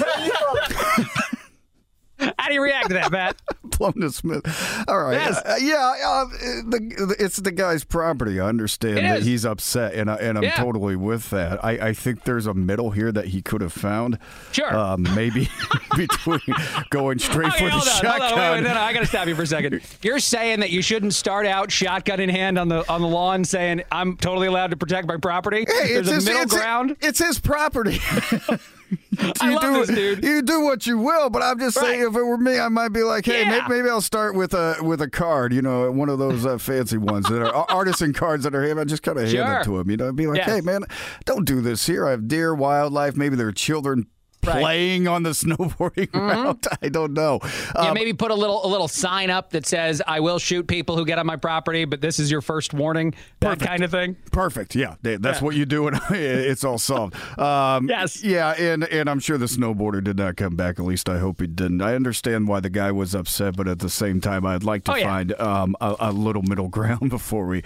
How 2.37 2.47
do 2.47 2.53
you 2.53 2.61
react 2.61 2.89
to 2.89 2.93
that, 2.95 3.11
Matt? 3.11 3.35
To 3.77 4.09
Smith. 4.11 4.85
All 4.87 4.99
right. 5.03 5.13
Yes. 5.15 5.37
Uh, 5.45 5.55
yeah, 5.59 5.93
uh, 6.05 6.25
the, 6.25 7.15
it's 7.19 7.37
the 7.37 7.51
guy's 7.51 7.83
property. 7.83 8.39
I 8.39 8.47
understand 8.47 8.99
It 8.99 9.01
that 9.01 9.19
is. 9.19 9.25
he's 9.25 9.45
upset, 9.45 9.93
and, 9.93 10.09
I, 10.09 10.15
and 10.15 10.37
I'm 10.37 10.43
Yeah. 10.45 10.55
totally 10.55 10.95
with 10.95 11.29
that. 11.31 11.63
I, 11.63 11.71
I 11.89 11.93
think 11.93 12.23
there's 12.23 12.47
a 12.47 12.53
middle 12.53 12.91
here 12.91 13.11
that 13.11 13.25
he 13.27 13.41
could 13.41 13.61
have 13.61 13.73
found. 13.73 14.17
Sure. 14.53 14.73
Um, 14.75 15.03
maybe 15.13 15.49
between 15.95 16.39
going 16.89 17.19
straight 17.19 17.49
Okay, 17.49 17.65
for 17.65 17.65
the 17.65 17.71
on, 17.75 17.81
shotgun. 17.81 18.21
wait, 18.39 18.51
wait, 18.51 18.61
no, 18.63 18.73
no, 18.73 18.79
I 18.79 18.93
got 18.93 19.01
to 19.01 19.05
stop 19.07 19.27
you 19.27 19.35
for 19.35 19.43
a 19.43 19.47
second. 19.47 19.81
You're 20.01 20.19
saying 20.19 20.61
that 20.61 20.69
you 20.71 20.81
shouldn't 20.81 21.13
start 21.13 21.45
out 21.45 21.71
shotgun 21.71 22.19
in 22.19 22.29
hand 22.29 22.57
on 22.57 22.69
the 22.69 22.89
on 22.91 23.01
the 23.01 23.07
lawn, 23.07 23.43
saying 23.43 23.83
I'm 23.91 24.15
totally 24.17 24.47
allowed 24.47 24.71
to 24.71 24.77
protect 24.77 25.07
my 25.07 25.17
property. 25.17 25.65
Hey, 25.67 25.93
There's 25.93 26.07
it's 26.07 26.09
a 26.09 26.13
his, 26.15 26.25
middle 26.25 26.41
it's, 26.43 26.53
ground. 26.53 26.95
It's 27.01 27.19
his 27.19 27.39
property. 27.39 27.99
I 29.41 29.49
you 29.49 29.55
love 29.55 29.61
do, 29.61 29.85
this 29.85 29.95
dude. 29.95 30.23
You 30.23 30.41
do 30.41 30.61
what 30.61 30.85
you 30.85 30.97
will, 30.97 31.29
but 31.29 31.41
I'm 31.41 31.59
just 31.59 31.79
saying, 31.79 32.01
if 32.01 32.15
it 32.15 32.23
were 32.23 32.37
me, 32.37 32.59
I 32.59 32.69
might 32.69 32.89
be 32.89 33.03
like, 33.03 33.25
hey, 33.25 33.43
Yeah. 33.43 33.49
maybe, 33.49 33.65
maybe 33.81 33.89
I'll 33.89 34.01
start 34.01 34.35
with 34.35 34.53
a 34.53 34.77
with 34.81 35.01
a 35.01 35.09
card, 35.09 35.53
you 35.53 35.61
know, 35.61 35.89
one 35.91 36.09
of 36.09 36.19
those 36.19 36.45
uh, 36.45 36.57
fancy 36.57 36.97
ones 36.97 37.27
that 37.29 37.41
are 37.41 37.53
artisan 37.69 38.13
cards 38.13 38.43
that 38.43 38.53
are 38.53 38.63
him. 38.63 38.77
I 38.77 38.83
just 38.83 39.03
kind 39.03 39.17
of 39.17 39.29
hand 39.31 39.61
it 39.61 39.63
to 39.65 39.79
him, 39.79 39.89
you 39.89 39.97
know, 39.97 40.09
I'd 40.09 40.15
be 40.15 40.27
like, 40.27 40.37
Yes. 40.37 40.49
hey, 40.49 40.61
man, 40.61 40.83
don't 41.25 41.45
do 41.45 41.61
this 41.61 41.85
here. 41.87 42.05
I 42.07 42.11
have 42.11 42.27
deer, 42.27 42.53
wildlife. 42.53 43.15
Maybe 43.15 43.35
there 43.35 43.47
are 43.47 43.51
children 43.53 44.07
Right. 44.45 44.55
Mm-hmm. 44.55 44.61
playing 44.61 45.07
on 45.07 45.23
the 45.23 45.29
snowboarding 45.41 46.13
route. 46.13 46.65
I 46.81 46.89
don't 46.89 47.13
know. 47.13 47.39
Yeah, 47.43 47.81
Um, 47.89 47.93
maybe 47.93 48.13
put 48.13 48.31
a 48.31 48.35
little 48.35 48.65
a 48.65 48.67
little 48.67 48.87
sign 48.87 49.29
up 49.29 49.51
that 49.51 49.65
says 49.65 50.01
"I 50.07 50.19
will 50.19 50.39
shoot 50.39 50.67
people 50.67 50.95
who 50.97 51.05
get 51.05 51.17
on 51.19 51.25
my 51.25 51.35
property, 51.35 51.85
but 51.85 52.01
this 52.01 52.19
is 52.19 52.29
your 52.31 52.41
first 52.41 52.73
warning." 52.73 53.13
That 53.39 53.59
kind 53.59 53.83
of 53.83 53.91
thing. 53.91 54.15
Perfect. 54.31 54.75
Yeah, 54.75 54.95
that's 55.01 55.39
Yeah. 55.39 55.43
what 55.45 55.55
you 55.55 55.65
do, 55.65 55.87
and 55.87 55.99
it's 56.09 56.63
all 56.63 56.77
solved. 56.77 57.15
Um, 57.39 57.87
Yes. 57.89 58.23
Yeah, 58.23 58.51
and 58.51 58.83
and 58.85 59.09
I'm 59.09 59.19
sure 59.19 59.37
the 59.37 59.45
snowboarder 59.45 60.03
did 60.03 60.17
not 60.17 60.35
come 60.37 60.55
back. 60.55 60.79
At 60.79 60.85
least 60.85 61.09
I 61.09 61.19
hope 61.19 61.41
he 61.41 61.47
didn't. 61.47 61.81
I 61.81 61.95
understand 61.95 62.47
why 62.47 62.59
the 62.59 62.69
guy 62.69 62.91
was 62.91 63.13
upset, 63.15 63.55
but 63.55 63.67
at 63.67 63.79
the 63.79 63.89
same 63.89 64.21
time, 64.21 64.45
I'd 64.45 64.63
like 64.63 64.83
to 64.85 64.93
Oh, 64.93 64.95
yeah. 64.95 65.07
find 65.07 65.39
um, 65.39 65.75
a, 65.81 65.95
a 65.99 66.11
little 66.11 66.41
middle 66.43 66.67
ground 66.77 67.09
before 67.09 67.45
we 67.45 67.61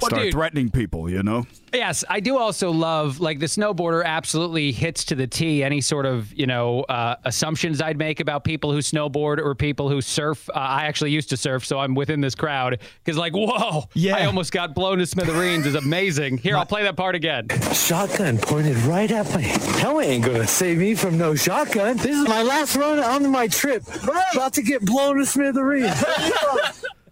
Well, 0.00 0.08
start 0.10 0.22
dude- 0.24 0.32
threatening 0.32 0.70
people. 0.70 1.08
You 1.10 1.22
know. 1.22 1.46
Yes, 1.72 2.04
I 2.08 2.20
do 2.20 2.38
also 2.38 2.70
love 2.70 3.18
like 3.20 3.40
the 3.40 3.46
snowboarder 3.46 4.04
absolutely 4.04 4.70
hits 4.72 5.04
to 5.06 5.14
the 5.16 5.26
T 5.26 5.64
any 5.64 5.80
sort 5.80 6.06
of 6.06 6.23
you 6.32 6.46
know 6.46 6.80
uh, 6.82 7.16
assumptions 7.24 7.80
I'd 7.80 7.98
make 7.98 8.20
about 8.20 8.44
people 8.44 8.72
who 8.72 8.78
snowboard 8.78 9.38
or 9.38 9.54
people 9.54 9.88
who 9.88 10.00
surf. 10.00 10.48
Uh, 10.50 10.58
I 10.58 10.84
actually 10.84 11.10
used 11.10 11.30
to 11.30 11.36
surf, 11.36 11.64
so 11.64 11.78
I'm 11.78 11.94
within 11.94 12.20
this 12.20 12.34
crowd 12.34 12.80
because 13.04 13.18
like 13.18 13.32
whoa, 13.34 13.84
Yeah. 13.94 14.16
I 14.16 14.26
almost 14.26 14.52
got 14.52 14.74
blown 14.74 14.98
to 14.98 15.06
smithereens 15.06 15.66
is 15.66 15.74
amazing. 15.74 16.38
Here, 16.38 16.56
I'll 16.56 16.66
play 16.66 16.82
that 16.84 16.96
part 16.96 17.14
again. 17.14 17.48
Shotgun 17.72 18.38
pointed 18.38 18.76
right 18.84 19.10
at 19.10 19.34
me. 19.36 19.42
Hell 19.80 20.00
ain't 20.00 20.24
gonna 20.24 20.46
save 20.46 20.78
me 20.78 20.94
from 20.94 21.18
no 21.18 21.34
shotgun. 21.34 21.96
This 21.96 22.16
is 22.16 22.28
my 22.28 22.42
last 22.42 22.76
run 22.76 22.98
on 22.98 23.30
my 23.30 23.48
trip. 23.48 23.82
About 24.32 24.54
to 24.54 24.62
get 24.62 24.84
blown 24.84 25.18
to 25.18 25.26
smithereens. 25.26 26.02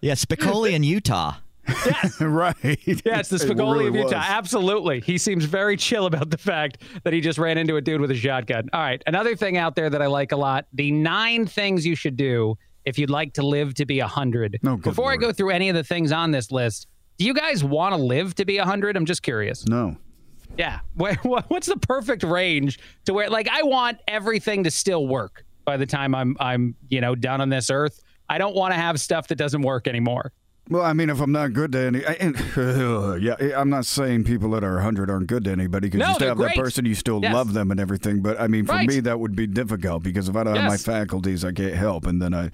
Yeah, 0.04 0.14
Spicoli 0.14 0.72
in 0.72 0.82
Utah. 0.82 1.34
right. 2.20 2.54
Yeah, 2.64 3.20
it's 3.20 3.28
the 3.28 3.36
It 3.50 3.56
really 3.56 3.86
of 3.88 3.94
Utah. 3.94 4.04
was. 4.06 4.12
Absolutely. 4.14 5.00
He 5.00 5.16
seems 5.18 5.44
very 5.44 5.76
chill 5.76 6.06
about 6.06 6.30
the 6.30 6.38
fact 6.38 6.82
that 7.04 7.12
he 7.12 7.20
just 7.20 7.38
ran 7.38 7.56
into 7.58 7.76
a 7.76 7.80
dude 7.80 8.00
with 8.00 8.10
a 8.10 8.16
shotgun. 8.16 8.68
All 8.72 8.80
right. 8.80 9.02
Another 9.06 9.36
thing 9.36 9.56
out 9.56 9.74
there 9.76 9.88
that 9.90 10.02
I 10.02 10.06
like 10.06 10.32
a 10.32 10.36
lot 10.36 10.66
the 10.72 10.90
nine 10.92 11.46
things 11.46 11.86
you 11.86 11.94
should 11.94 12.16
do 12.16 12.56
if 12.84 12.98
you'd 12.98 13.10
like 13.10 13.32
to 13.34 13.46
live 13.46 13.74
to 13.74 13.86
be 13.86 14.00
100. 14.00 14.58
No, 14.62 14.76
Before 14.76 15.12
I 15.12 15.16
go 15.16 15.32
through 15.32 15.50
any 15.50 15.68
of 15.68 15.76
the 15.76 15.84
things 15.84 16.10
on 16.10 16.32
this 16.32 16.50
list, 16.50 16.88
do 17.18 17.24
you 17.24 17.34
guys 17.34 17.62
want 17.62 17.94
to 17.94 18.00
live 18.00 18.34
to 18.36 18.44
be 18.44 18.58
100? 18.58 18.96
I'm 18.96 19.06
just 19.06 19.22
curious. 19.22 19.64
No. 19.66 19.96
Yeah. 20.58 20.80
What- 20.94 21.16
what- 21.24 21.48
What's 21.48 21.68
the 21.68 21.76
perfect 21.76 22.24
range 22.24 22.80
to 23.04 23.14
where, 23.14 23.30
like, 23.30 23.48
I 23.48 23.62
want 23.62 23.98
everything 24.08 24.64
to 24.64 24.70
still 24.70 25.06
work 25.06 25.44
by 25.64 25.76
the 25.76 25.86
time 25.86 26.12
I'm, 26.14 26.36
I'm, 26.40 26.74
you 26.88 27.00
know, 27.00 27.14
done 27.14 27.40
on 27.40 27.48
this 27.50 27.70
earth. 27.70 28.02
I 28.28 28.38
don't 28.38 28.56
want 28.56 28.74
to 28.74 28.80
have 28.80 28.98
stuff 29.00 29.28
that 29.28 29.36
doesn't 29.36 29.62
work 29.62 29.86
anymore. 29.86 30.32
Well, 30.72 30.82
I 30.82 30.92
mean, 30.92 31.10
if 31.10 31.20
I'm 31.20 31.32
not 31.32 31.52
good 31.52 31.72
to 31.72 31.78
any, 31.78 32.04
I- 32.06 32.12
and, 32.20 32.36
yeah, 33.22 33.60
I'm 33.60 33.68
not 33.70 33.86
saying 33.86 34.24
people 34.24 34.50
that 34.52 34.64
are 34.64 34.74
100 34.74 35.10
aren't 35.10 35.26
good 35.26 35.44
to 35.44 35.50
anybody 35.50 35.88
because 35.88 35.98
No, 36.00 36.08
you 36.08 36.14
still 36.14 36.28
have 36.28 36.36
great. 36.36 36.56
that 36.56 36.62
person, 36.64 36.84
you 36.86 36.94
still 36.94 37.20
Yes. 37.22 37.34
love 37.34 37.52
them 37.52 37.70
and 37.70 37.78
everything. 37.78 38.20
But 38.22 38.40
I 38.40 38.46
mean, 38.48 38.64
for 38.66 38.72
Right. 38.72 38.88
me, 38.88 39.00
that 39.00 39.20
would 39.20 39.36
be 39.36 39.46
difficult 39.46 40.02
because 40.02 40.28
if 40.28 40.36
I 40.36 40.44
don't 40.44 40.56
have 40.56 40.68
my 40.70 40.76
faculties, 40.76 41.44
I 41.44 41.52
can't 41.52 41.74
help, 41.74 42.06
and 42.06 42.20
then 42.22 42.32
I, 42.34 42.50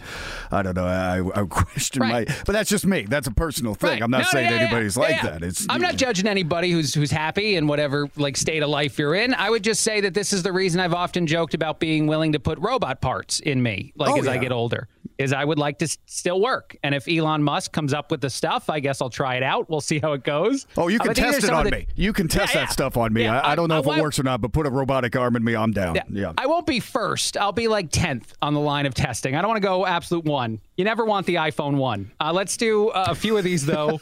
I 0.51 0.63
don't 0.63 0.75
know, 0.77 0.85
I, 0.87 1.19
I 1.41 1.45
question 1.49 2.03
Right. 2.03 2.29
my. 2.29 2.35
But 2.47 2.53
that's 2.53 2.71
just 2.71 2.87
me. 2.87 3.03
That's 3.09 3.27
a 3.27 3.33
personal 3.33 3.75
thing. 3.75 3.91
Right. 3.91 4.03
I'm 4.03 4.11
not 4.11 4.23
No, 4.23 4.29
saying 4.33 4.51
yeah, 4.51 4.57
anybody's 4.59 4.97
yeah, 4.97 5.03
like 5.03 5.23
yeah. 5.23 5.31
that. 5.31 5.43
It's 5.43 5.67
I'm 5.69 5.81
not 5.81 5.97
judging 5.97 6.27
anybody 6.27 6.71
who's 6.73 6.95
who's 6.95 7.11
happy 7.11 7.57
in 7.57 7.67
whatever 7.67 8.09
like 8.17 8.37
state 8.37 8.63
of 8.63 8.69
life 8.69 8.99
you're 8.99 9.15
in. 9.15 9.35
I 9.35 9.51
would 9.51 9.63
just 9.65 9.83
say 9.83 10.01
that 10.01 10.15
this 10.15 10.33
is 10.33 10.43
the 10.43 10.53
reason 10.53 10.81
I've 10.81 10.95
often 10.95 11.27
joked 11.27 11.55
about 11.55 11.79
being 11.81 12.07
willing 12.07 12.33
to 12.33 12.41
put 12.41 12.59
robot 12.59 13.01
parts 13.01 13.41
in 13.41 13.63
me, 13.63 13.93
like 13.97 14.11
Oh, 14.11 14.19
as 14.19 14.27
I 14.29 14.39
get 14.39 14.53
older. 14.53 14.89
Is 15.19 15.33
I 15.33 15.45
would 15.45 15.59
like 15.59 15.79
to 15.81 15.85
s- 15.87 15.99
still 16.07 16.41
work, 16.41 16.77
and 16.85 16.95
if 16.95 17.09
Elon 17.09 17.43
Musk 17.43 17.73
comes 17.73 17.93
up 17.93 18.08
with 18.11 18.21
the 18.21 18.31
stuff, 18.31 18.69
I 18.71 18.81
guess 18.81 19.01
I'll 19.01 19.11
try 19.11 19.37
it 19.37 19.43
out. 19.43 19.69
We'll 19.71 19.81
see 19.81 19.99
how 19.99 20.13
it 20.13 20.25
goes. 20.25 20.67
Oh, 20.77 20.89
you 20.89 20.99
can 20.99 21.15
test 21.15 21.45
it 21.45 21.51
on 21.51 21.65
the- 21.65 21.71
me. 21.71 21.87
You 21.97 22.13
can 22.13 22.29
test 22.29 22.55
Yeah, 22.55 22.61
that 22.63 22.69
yeah. 22.69 22.73
stuff 22.73 22.97
on 22.97 23.13
me. 23.13 23.23
Yeah, 23.25 23.41
I, 23.41 23.53
I 23.53 23.55
don't 23.55 23.69
know 23.69 23.79
if 23.79 23.89
I- 23.89 23.99
it 23.99 24.03
works 24.03 24.19
or 24.19 24.23
not, 24.23 24.41
but 24.41 24.53
put 24.53 24.67
a 24.67 24.71
robotic 24.71 25.17
arm 25.17 25.37
in 25.37 25.45
me, 25.45 25.55
I'm 25.55 25.73
down. 25.73 25.97
Yeah. 26.11 26.33
I 26.39 26.47
won't 26.47 26.67
be 26.67 26.81
first. 26.81 27.37
I'll 27.37 27.53
be 27.53 27.69
like 27.69 27.91
10th 27.91 28.33
on 28.43 28.55
the 28.55 28.61
line 28.61 28.87
of 28.87 28.95
testing. 28.95 29.35
I 29.35 29.41
don't 29.43 29.49
want 29.49 29.63
to 29.63 29.67
go 29.69 29.87
absolute 29.87 30.25
one. 30.25 30.61
You 30.77 30.85
never 30.85 31.05
want 31.05 31.27
the 31.27 31.35
iPhone 31.37 31.77
1. 31.77 32.11
Uh, 32.21 32.33
let's 32.33 32.57
do 32.57 32.89
uh, 32.91 33.07
a 33.09 33.15
few 33.15 33.37
of 33.37 33.43
these, 33.45 33.67
though. 33.67 34.01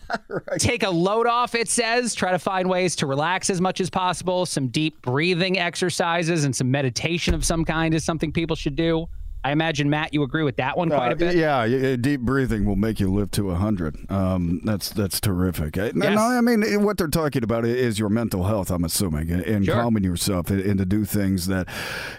Take 0.58 0.82
a 0.82 0.90
load 0.90 1.26
off, 1.26 1.54
it 1.54 1.68
says. 1.68 2.14
Try 2.14 2.32
to 2.32 2.38
find 2.38 2.68
ways 2.68 2.94
to 2.96 3.06
relax 3.06 3.48
as 3.50 3.60
much 3.60 3.80
as 3.80 3.88
possible. 3.90 4.44
Some 4.46 4.68
deep 4.68 5.00
breathing 5.02 5.58
exercises 5.58 6.44
and 6.44 6.54
some 6.54 6.70
meditation 6.70 7.34
of 7.34 7.44
some 7.44 7.64
kind 7.64 7.94
is 7.94 8.04
something 8.04 8.32
people 8.32 8.56
should 8.56 8.76
do. 8.76 9.08
I 9.44 9.52
imagine, 9.52 9.88
Matt, 9.88 10.12
you 10.12 10.22
agree 10.24 10.42
with 10.42 10.56
that 10.56 10.76
one 10.76 10.88
quite 10.88 11.10
Uh, 11.10 11.12
a 11.12 11.16
bit. 11.16 11.36
Yeah, 11.36 11.96
deep 11.96 12.20
breathing 12.22 12.64
will 12.64 12.76
make 12.76 12.98
you 13.00 13.12
live 13.12 13.30
to 13.32 13.50
hundred. 13.50 13.96
Um, 14.10 14.60
that's 14.64 14.90
that's 14.90 15.20
terrific. 15.20 15.78
Uh, 15.78 15.90
Yes. 15.94 16.14
no, 16.16 16.18
I 16.22 16.40
mean 16.40 16.82
what 16.82 16.98
they're 16.98 17.06
talking 17.08 17.42
about 17.44 17.64
is 17.64 17.98
your 17.98 18.08
mental 18.08 18.44
health. 18.44 18.70
I'm 18.70 18.84
assuming, 18.84 19.30
and, 19.30 19.64
Sure. 19.64 19.74
calming 19.74 20.04
yourself 20.04 20.50
and, 20.50 20.78
to 20.78 20.84
do 20.84 21.04
things 21.04 21.46
that 21.46 21.66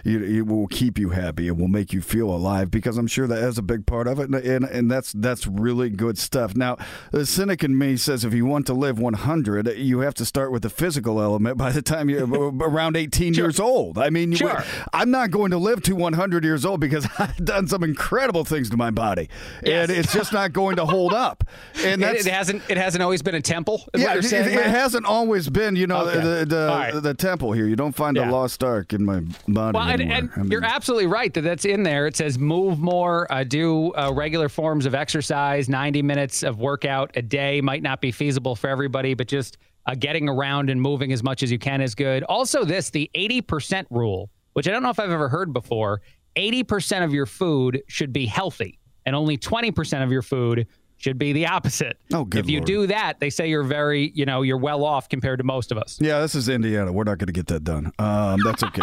you, 0.04 0.22
it 0.22 0.46
will 0.46 0.66
keep 0.66 0.98
you 0.98 1.10
happy 1.10 1.48
and 1.48 1.58
will 1.58 1.68
make 1.68 1.92
you 1.92 2.00
feel 2.00 2.30
alive. 2.30 2.70
Because 2.70 2.96
I'm 2.98 3.06
sure 3.06 3.26
that 3.26 3.38
is 3.38 3.58
a 3.58 3.62
big 3.62 3.86
part 3.86 4.06
of 4.06 4.18
it, 4.18 4.24
and 4.30 4.34
and, 4.34 4.64
and 4.64 4.90
that's 4.90 5.12
that's 5.12 5.46
really 5.46 5.90
good 5.90 6.18
stuff. 6.18 6.56
Now, 6.56 6.76
the 7.12 7.26
cynic 7.26 7.62
in 7.62 7.76
me 7.76 7.96
says 7.96 8.24
if 8.24 8.32
you 8.34 8.46
want 8.46 8.66
to 8.66 8.74
live 8.74 8.98
100, 8.98 9.76
you 9.76 10.00
have 10.00 10.14
to 10.14 10.24
start 10.24 10.52
with 10.52 10.62
the 10.62 10.70
physical 10.70 11.20
element 11.20 11.56
by 11.58 11.70
the 11.70 11.82
time 11.82 12.08
you're 12.08 12.26
around 12.60 12.96
18 12.96 13.34
years 13.34 13.60
old. 13.60 13.98
I 13.98 14.10
mean, 14.10 14.32
Sure. 14.32 14.62
I'm 14.92 15.10
not 15.10 15.30
going 15.30 15.50
to 15.50 15.58
live 15.58 15.82
to 15.82 15.94
100 15.94 16.44
years 16.44 16.64
old 16.64 16.80
because 16.80 17.06
I've 17.18 17.36
done 17.44 17.66
some 17.66 17.82
incredible 17.82 18.44
things 18.44 18.70
to 18.70 18.76
my 18.76 18.90
body, 18.90 19.28
and 19.64 19.90
it's 19.90 20.12
just 20.12 20.32
not 20.32 20.52
going 20.52 20.76
to 20.76 20.84
hold 20.86 21.12
up. 21.12 21.44
And 21.84 22.02
It, 22.02 22.04
that's 22.04 22.26
it 22.26 22.32
hasn't. 22.32 22.62
It 22.68 22.76
hasn't 22.76 23.02
always 23.02 23.22
been 23.22 23.34
a 23.34 23.40
temple. 23.40 23.82
Yeah, 23.96 24.06
what 24.06 24.14
you're 24.14 24.24
it, 24.24 24.28
saying, 24.28 24.58
it 24.58 24.64
hasn't 24.66 25.06
always 25.06 25.48
been. 25.48 25.76
You 25.76 25.86
know, 25.86 26.06
Okay. 26.08 26.20
the 26.20 26.44
the, 26.44 26.66
right. 26.68 27.02
the 27.02 27.14
temple 27.14 27.52
here. 27.52 27.66
You 27.66 27.76
don't 27.76 27.94
find 27.94 28.16
Yeah. 28.16 28.28
a 28.28 28.30
lost 28.30 28.62
ark 28.62 28.92
in 28.92 29.04
my 29.04 29.20
body 29.48 29.74
Well, 29.78 29.88
and, 29.88 30.02
and 30.02 30.30
I 30.36 30.40
mean, 30.40 30.50
you're 30.50 30.64
absolutely 30.64 31.06
right 31.06 31.32
that 31.34 31.40
that's 31.42 31.64
in 31.64 31.82
there. 31.84 32.06
It 32.06 32.16
says 32.16 32.38
move 32.38 32.78
more, 32.80 33.30
uh, 33.32 33.44
do 33.44 33.92
uh, 33.94 34.12
regular 34.14 34.48
forms 34.48 34.84
of 34.86 34.94
exercise. 34.94 35.68
90 35.68 36.02
minutes 36.02 36.42
of 36.42 36.58
workout 36.60 37.10
a 37.16 37.22
day 37.22 37.60
might 37.60 37.82
not 37.82 38.00
be 38.00 38.10
feasible 38.12 38.54
for 38.56 38.68
everybody, 38.68 39.14
but 39.14 39.26
just 39.28 39.56
uh, 39.86 39.94
getting 39.94 40.28
around 40.28 40.68
and 40.70 40.80
moving 40.80 41.12
as 41.12 41.22
much 41.22 41.42
as 41.42 41.50
you 41.50 41.58
can 41.58 41.80
is 41.80 41.94
good. 41.94 42.22
Also, 42.24 42.64
this 42.64 42.90
the 42.90 43.10
80% 43.14 43.86
rule, 43.90 44.30
which 44.52 44.68
I 44.68 44.70
don't 44.70 44.82
know 44.82 44.90
if 44.90 45.00
I've 45.00 45.10
ever 45.10 45.28
heard 45.28 45.52
before. 45.52 46.02
80% 46.36 47.04
of 47.04 47.12
your 47.12 47.26
food 47.26 47.82
should 47.88 48.12
be 48.12 48.26
healthy, 48.26 48.78
and 49.06 49.14
only 49.16 49.36
20% 49.38 50.02
of 50.02 50.12
your 50.12 50.22
food 50.22 50.66
should 50.96 51.16
be 51.18 51.32
the 51.32 51.46
opposite. 51.46 51.98
Oh, 52.12 52.24
good 52.26 52.40
If 52.44 52.50
you 52.50 52.58
Lord. 52.58 52.66
do 52.66 52.86
that, 52.88 53.20
they 53.20 53.30
say 53.30 53.48
you're 53.48 53.62
very, 53.62 54.10
you 54.14 54.26
know, 54.26 54.42
you're 54.42 54.58
well 54.58 54.84
off 54.84 55.08
compared 55.08 55.38
to 55.38 55.44
most 55.44 55.72
of 55.72 55.78
us. 55.78 55.98
Yeah, 55.98 56.20
this 56.20 56.34
is 56.34 56.50
Indiana. 56.50 56.92
We're 56.92 57.04
not 57.04 57.16
going 57.16 57.28
to 57.28 57.32
get 57.32 57.46
that 57.46 57.64
done. 57.64 57.90
Um, 57.98 58.40
that's 58.44 58.62
okay. 58.62 58.82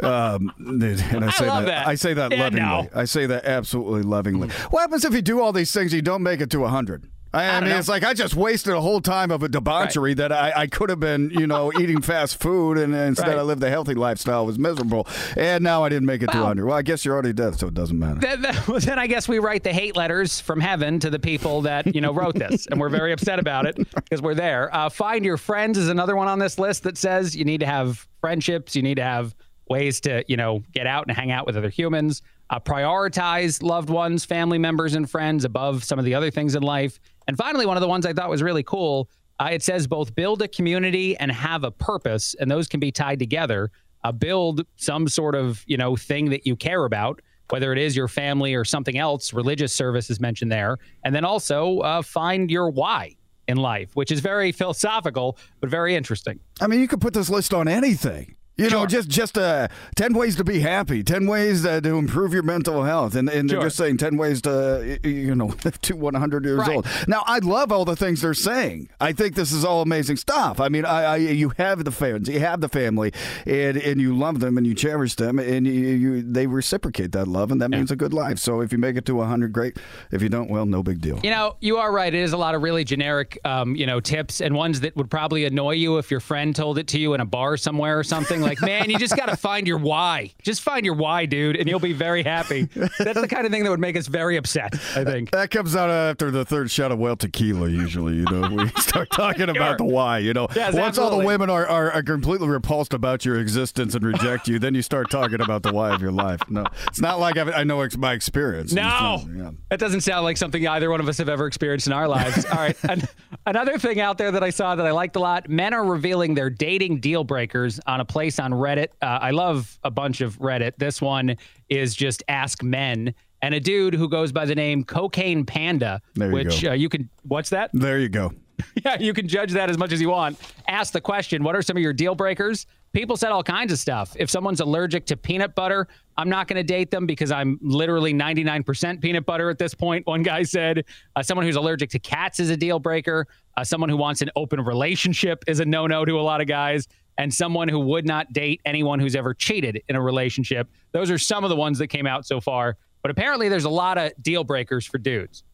um, 0.02 0.52
and 0.58 1.24
I 1.24 1.30
say 1.30 1.46
love 1.46 1.64
that, 1.66 1.84
that. 1.84 1.86
I 1.86 1.94
say 1.94 2.14
that 2.14 2.32
Yeah, 2.32 2.38
lovingly. 2.42 2.60
no. 2.60 2.88
I 2.94 3.04
say 3.04 3.26
that 3.26 3.44
absolutely 3.44 4.02
lovingly. 4.02 4.48
What 4.70 4.80
happens 4.80 5.04
if 5.04 5.14
you 5.14 5.22
do 5.22 5.40
all 5.40 5.52
these 5.52 5.70
things 5.70 5.92
and 5.92 5.98
you 5.98 6.02
don't 6.02 6.24
make 6.24 6.40
it 6.40 6.50
to 6.50 6.58
100? 6.60 7.08
I, 7.34 7.48
I 7.48 7.60
mean, 7.60 7.70
know. 7.70 7.78
it's 7.78 7.88
like 7.88 8.04
I 8.04 8.12
just 8.12 8.34
wasted 8.34 8.74
a 8.74 8.80
whole 8.80 9.00
time 9.00 9.30
of 9.30 9.42
a 9.42 9.48
debauchery 9.48 10.12
that 10.14 10.30
I, 10.32 10.52
I 10.54 10.66
could 10.66 10.90
have 10.90 11.00
been, 11.00 11.30
you 11.30 11.46
know, 11.46 11.72
eating 11.80 12.02
fast 12.02 12.38
food, 12.40 12.76
and 12.78 12.94
instead 12.94 13.28
Right. 13.28 13.38
I 13.38 13.42
lived 13.42 13.62
a 13.62 13.70
healthy 13.70 13.94
lifestyle. 13.94 14.42
It 14.42 14.46
was 14.46 14.58
miserable, 14.58 15.06
and 15.36 15.64
now 15.64 15.82
I 15.82 15.88
didn't 15.88 16.06
make 16.06 16.22
it 16.22 16.26
to 16.30 16.36
Well- 16.36 16.44
100. 16.48 16.66
Well, 16.66 16.76
I 16.76 16.82
guess 16.82 17.04
you're 17.04 17.14
already 17.14 17.32
dead, 17.32 17.58
so 17.58 17.68
it 17.68 17.74
doesn't 17.74 17.98
matter. 17.98 18.20
Well, 18.68 18.80
then 18.80 18.98
I 18.98 19.06
guess 19.06 19.28
we 19.28 19.38
write 19.38 19.62
the 19.62 19.72
hate 19.72 19.96
letters 19.96 20.40
from 20.40 20.60
heaven 20.60 20.98
to 21.00 21.08
the 21.10 21.18
people 21.18 21.62
that 21.62 21.94
you 21.94 22.00
know 22.00 22.12
wrote 22.12 22.34
this, 22.34 22.66
and 22.66 22.78
we're 22.78 22.90
very 22.90 23.12
upset 23.12 23.38
about 23.38 23.64
it 23.66 23.76
because 23.94 24.20
we're 24.20 24.34
there. 24.34 24.74
Uh, 24.74 24.88
find 24.90 25.24
your 25.24 25.36
friends 25.38 25.78
is 25.78 25.88
another 25.88 26.16
one 26.16 26.28
on 26.28 26.38
this 26.38 26.58
list 26.58 26.82
that 26.82 26.98
says 26.98 27.34
you 27.34 27.44
need 27.44 27.60
to 27.60 27.66
have 27.66 28.06
friendships, 28.20 28.76
you 28.76 28.82
need 28.82 28.96
to 28.96 29.02
have 29.02 29.34
ways 29.70 30.00
to 30.02 30.22
you 30.28 30.36
know 30.36 30.62
get 30.74 30.86
out 30.86 31.06
and 31.08 31.16
hang 31.16 31.30
out 31.30 31.46
with 31.46 31.56
other 31.56 31.70
humans. 31.70 32.20
Uh, 32.50 32.60
prioritize 32.60 33.62
loved 33.62 33.88
ones, 33.88 34.24
family 34.26 34.58
members, 34.58 34.94
and 34.94 35.08
friends 35.10 35.44
above 35.46 35.82
some 35.82 35.98
of 35.98 36.04
the 36.04 36.14
other 36.14 36.30
things 36.30 36.54
in 36.54 36.62
life. 36.62 37.00
And 37.28 37.36
finally, 37.36 37.66
one 37.66 37.76
of 37.76 37.80
the 37.80 37.88
ones 37.88 38.06
I 38.06 38.12
thought 38.12 38.30
was 38.30 38.42
really 38.42 38.62
cool. 38.62 39.08
Uh, 39.40 39.48
it 39.52 39.62
says 39.62 39.86
both 39.86 40.14
build 40.14 40.42
a 40.42 40.48
community 40.48 41.16
and 41.16 41.30
have 41.32 41.64
a 41.64 41.70
purpose, 41.70 42.34
and 42.38 42.50
those 42.50 42.68
can 42.68 42.80
be 42.80 42.92
tied 42.92 43.18
together. 43.18 43.70
Uh, 44.04 44.12
build 44.12 44.66
some 44.76 45.08
sort 45.08 45.34
of 45.34 45.62
you 45.66 45.76
know 45.76 45.96
thing 45.96 46.30
that 46.30 46.46
you 46.46 46.56
care 46.56 46.84
about 46.84 47.20
whether 47.52 47.70
it 47.70 47.78
is 47.78 47.94
your 47.94 48.08
family 48.08 48.54
or 48.54 48.64
something 48.64 48.96
else. 48.96 49.34
Religious 49.34 49.74
service 49.74 50.08
is 50.08 50.18
mentioned 50.18 50.50
there. 50.50 50.78
And 51.04 51.14
then 51.14 51.22
also 51.22 51.80
uh, 51.80 52.00
find 52.00 52.50
your 52.50 52.70
why 52.70 53.16
in 53.46 53.58
life, 53.58 53.90
which 53.94 54.10
is 54.10 54.20
very 54.20 54.52
philosophical, 54.52 55.36
but 55.60 55.68
very 55.68 55.94
interesting. 55.94 56.40
I 56.62 56.66
mean, 56.66 56.80
you 56.80 56.88
could 56.88 57.02
put 57.02 57.12
this 57.12 57.28
list 57.28 57.52
on 57.52 57.68
anything. 57.68 58.36
You 58.62 58.70
know, 58.70 58.86
just 58.86 59.08
just 59.08 59.36
uh, 59.38 59.68
ten 59.96 60.12
ways 60.14 60.36
to 60.36 60.44
be 60.44 60.60
happy, 60.60 61.02
ten 61.02 61.26
ways 61.26 61.64
uh, 61.66 61.80
to 61.80 61.96
improve 61.96 62.32
your 62.32 62.42
mental 62.42 62.84
health, 62.84 63.14
and 63.14 63.28
and 63.28 63.48
they're 63.50 63.60
just 63.62 63.76
saying 63.76 63.96
ten 63.98 64.16
ways 64.16 64.40
to 64.42 64.98
you 65.02 65.34
know 65.34 65.46
live 65.64 65.80
to 65.82 65.96
one 65.96 66.14
hundred 66.14 66.44
years 66.44 66.58
Right. 66.58 66.76
old. 66.76 66.86
Now, 67.08 67.22
I 67.26 67.38
love 67.38 67.72
all 67.72 67.84
the 67.84 67.96
things 67.96 68.20
they're 68.22 68.34
saying. 68.34 68.88
I 69.00 69.12
think 69.12 69.34
this 69.34 69.52
is 69.52 69.64
all 69.64 69.82
amazing 69.82 70.16
stuff. 70.16 70.60
I 70.60 70.68
mean, 70.68 70.84
I, 70.84 71.02
I 71.02 71.16
you 71.16 71.52
have 71.58 71.84
the 71.84 71.90
fans, 71.90 72.28
you 72.28 72.40
have 72.40 72.60
the 72.60 72.68
family, 72.68 73.12
and 73.46 73.76
and 73.76 74.00
you 74.00 74.16
love 74.16 74.40
them 74.40 74.56
and 74.58 74.66
you 74.66 74.74
cherish 74.74 75.14
them, 75.16 75.38
and 75.38 75.66
you, 75.66 75.72
you 75.72 76.22
they 76.22 76.46
reciprocate 76.46 77.12
that 77.12 77.26
love, 77.26 77.50
and 77.50 77.60
that 77.60 77.70
means 77.70 77.90
a 77.90 77.96
good 77.96 78.12
life. 78.14 78.38
So 78.38 78.60
if 78.60 78.70
you 78.72 78.78
make 78.78 78.96
it 78.96 79.04
to 79.06 79.20
hundred, 79.22 79.52
great. 79.52 79.78
If 80.10 80.20
you 80.22 80.28
don't, 80.28 80.50
well, 80.50 80.66
no 80.66 80.82
big 80.82 81.00
deal. 81.00 81.18
You 81.22 81.30
know, 81.30 81.56
you 81.60 81.78
are 81.78 81.90
right. 81.92 82.12
It 82.12 82.20
is 82.20 82.32
a 82.32 82.36
lot 82.36 82.54
of 82.54 82.62
really 82.62 82.84
generic, 82.84 83.38
um, 83.44 83.74
you 83.76 83.86
know, 83.86 84.00
tips 84.00 84.40
and 84.40 84.54
ones 84.54 84.80
that 84.80 84.96
would 84.96 85.10
probably 85.10 85.44
annoy 85.44 85.72
you 85.72 85.98
if 85.98 86.10
your 86.10 86.20
friend 86.20 86.54
told 86.54 86.78
it 86.78 86.86
to 86.88 86.98
you 86.98 87.14
in 87.14 87.20
a 87.20 87.24
bar 87.24 87.56
somewhere 87.56 87.98
or 87.98 88.04
something. 88.04 88.40
Like, 88.40 88.51
man, 88.60 88.90
you 88.90 88.98
just 88.98 89.16
got 89.16 89.28
to 89.28 89.36
find 89.36 89.66
your 89.66 89.78
why. 89.78 90.32
Just 90.42 90.60
find 90.62 90.84
your 90.84 90.94
why, 90.94 91.26
dude, 91.26 91.56
and 91.56 91.68
you'll 91.68 91.80
be 91.80 91.92
very 91.92 92.22
happy. 92.22 92.64
That's 92.98 93.20
the 93.20 93.28
kind 93.28 93.46
of 93.46 93.52
thing 93.52 93.64
that 93.64 93.70
would 93.70 93.80
make 93.80 93.96
us 93.96 94.06
very 94.06 94.36
upset. 94.36 94.74
I 94.96 95.04
think. 95.04 95.30
That 95.30 95.50
comes 95.50 95.74
out 95.76 95.90
after 95.90 96.30
the 96.30 96.44
third 96.44 96.70
shot 96.70 96.92
of 96.92 96.98
well 96.98 97.16
tequila. 97.16 97.68
Usually, 97.68 98.14
you 98.14 98.24
know, 98.24 98.48
we 98.50 98.68
start 98.80 99.10
talking 99.10 99.48
about 99.48 99.78
the 99.78 99.84
why. 99.84 100.18
You 100.18 100.34
know, 100.34 100.48
Yes, 100.54 100.74
once 100.74 100.98
all 100.98 101.16
the 101.16 101.24
women 101.24 101.48
are, 101.50 101.66
are, 101.66 101.92
are 101.92 102.02
completely 102.02 102.48
repulsed 102.48 102.92
about 102.94 103.24
your 103.24 103.38
existence 103.40 103.94
and 103.94 104.04
reject 104.04 104.48
you, 104.48 104.58
then 104.58 104.74
you 104.74 104.82
start 104.82 105.10
talking 105.10 105.40
about 105.40 105.62
the 105.62 105.72
why 105.72 105.94
of 105.94 106.02
your 106.02 106.12
life. 106.12 106.40
No, 106.48 106.64
it's 106.88 107.00
not 107.00 107.18
like 107.20 107.36
I've, 107.36 107.48
I 107.48 107.64
know 107.64 107.80
ex- 107.80 107.96
my 107.96 108.12
experience. 108.12 108.72
No, 108.72 109.24
yeah. 109.34 109.50
that 109.70 109.78
doesn't 109.78 110.02
sound 110.02 110.24
like 110.24 110.36
something 110.36 110.66
either 110.66 110.90
one 110.90 111.00
of 111.00 111.08
us 111.08 111.18
have 111.18 111.28
ever 111.28 111.46
experienced 111.46 111.86
in 111.86 111.92
our 111.92 112.08
lives. 112.08 112.44
All 112.50 112.56
right. 112.56 112.76
An- 112.84 113.08
another 113.46 113.78
thing 113.78 114.00
out 114.00 114.18
there 114.18 114.30
that 114.30 114.42
I 114.42 114.50
saw 114.50 114.74
that 114.74 114.86
I 114.86 114.90
liked 114.90 115.16
a 115.16 115.20
lot 115.20 115.48
men 115.48 115.74
are 115.74 115.84
revealing 115.84 116.34
their 116.34 116.50
dating 116.50 117.00
deal 117.00 117.24
breakers 117.24 117.80
on 117.86 118.00
a 118.00 118.04
place 118.04 118.31
on 118.38 118.52
Reddit. 118.52 118.88
Uh, 119.00 119.18
I 119.20 119.30
love 119.30 119.78
a 119.84 119.90
bunch 119.90 120.20
of 120.20 120.38
Reddit. 120.38 120.72
This 120.78 121.00
one 121.00 121.36
is 121.68 121.94
just 121.94 122.22
Ask 122.28 122.62
Men. 122.62 123.14
And 123.40 123.54
a 123.54 123.60
dude 123.60 123.94
who 123.94 124.08
goes 124.08 124.30
by 124.30 124.44
the 124.44 124.54
name 124.54 124.84
Cocaine 124.84 125.44
Panda, 125.44 126.00
There 126.14 126.28
you 126.28 126.34
which 126.34 126.62
go. 126.62 126.70
Uh, 126.70 126.74
you 126.74 126.88
can, 126.88 127.08
what's 127.24 127.50
that? 127.50 127.70
There 127.72 127.98
you 127.98 128.08
go. 128.08 128.32
yeah, 128.84 128.98
you 128.98 129.12
can 129.12 129.26
judge 129.26 129.52
that 129.52 129.70
as 129.70 129.78
much 129.78 129.92
as 129.92 130.00
you 130.00 130.10
want. 130.10 130.38
Ask 130.68 130.92
the 130.92 131.00
question, 131.00 131.42
what 131.42 131.56
are 131.56 131.62
some 131.62 131.76
of 131.76 131.82
your 131.82 131.92
deal 131.92 132.14
breakers? 132.14 132.66
People 132.92 133.16
said 133.16 133.30
all 133.30 133.42
kinds 133.42 133.72
of 133.72 133.78
stuff. 133.78 134.14
If 134.18 134.28
someone's 134.28 134.60
allergic 134.60 135.06
to 135.06 135.16
peanut 135.16 135.54
butter, 135.54 135.88
I'm 136.18 136.28
not 136.28 136.46
going 136.46 136.58
to 136.58 136.62
date 136.62 136.90
them 136.90 137.06
because 137.06 137.32
I'm 137.32 137.58
literally 137.62 138.12
99% 138.12 139.00
peanut 139.00 139.24
butter 139.24 139.48
at 139.48 139.58
this 139.58 139.74
point. 139.74 140.06
One 140.06 140.22
guy 140.22 140.42
said 140.42 140.84
uh, 141.16 141.22
someone 141.22 141.46
who's 141.46 141.56
allergic 141.56 141.88
to 141.90 141.98
cats 141.98 142.38
is 142.38 142.50
a 142.50 142.56
deal 142.56 142.78
breaker. 142.78 143.26
Uh, 143.56 143.64
someone 143.64 143.88
who 143.88 143.96
wants 143.96 144.20
an 144.20 144.30
open 144.36 144.60
relationship 144.60 145.42
is 145.46 145.60
a 145.60 145.64
no 145.64 145.86
no 145.86 146.04
to 146.04 146.20
a 146.20 146.22
lot 146.22 146.42
of 146.42 146.46
guys. 146.46 146.86
And 147.18 147.32
someone 147.32 147.68
who 147.68 147.78
would 147.80 148.06
not 148.06 148.32
date 148.32 148.60
anyone 148.64 148.98
who's 148.98 149.14
ever 149.14 149.34
cheated 149.34 149.82
in 149.88 149.96
a 149.96 150.00
relationship. 150.00 150.68
Those 150.92 151.10
are 151.10 151.18
some 151.18 151.44
of 151.44 151.50
the 151.50 151.56
ones 151.56 151.78
that 151.78 151.88
came 151.88 152.06
out 152.06 152.26
so 152.26 152.40
far. 152.40 152.76
But 153.02 153.10
apparently, 153.10 153.48
there's 153.48 153.64
a 153.64 153.70
lot 153.70 153.98
of 153.98 154.12
deal 154.22 154.44
breakers 154.44 154.86
for 154.86 154.98
dudes. 154.98 155.44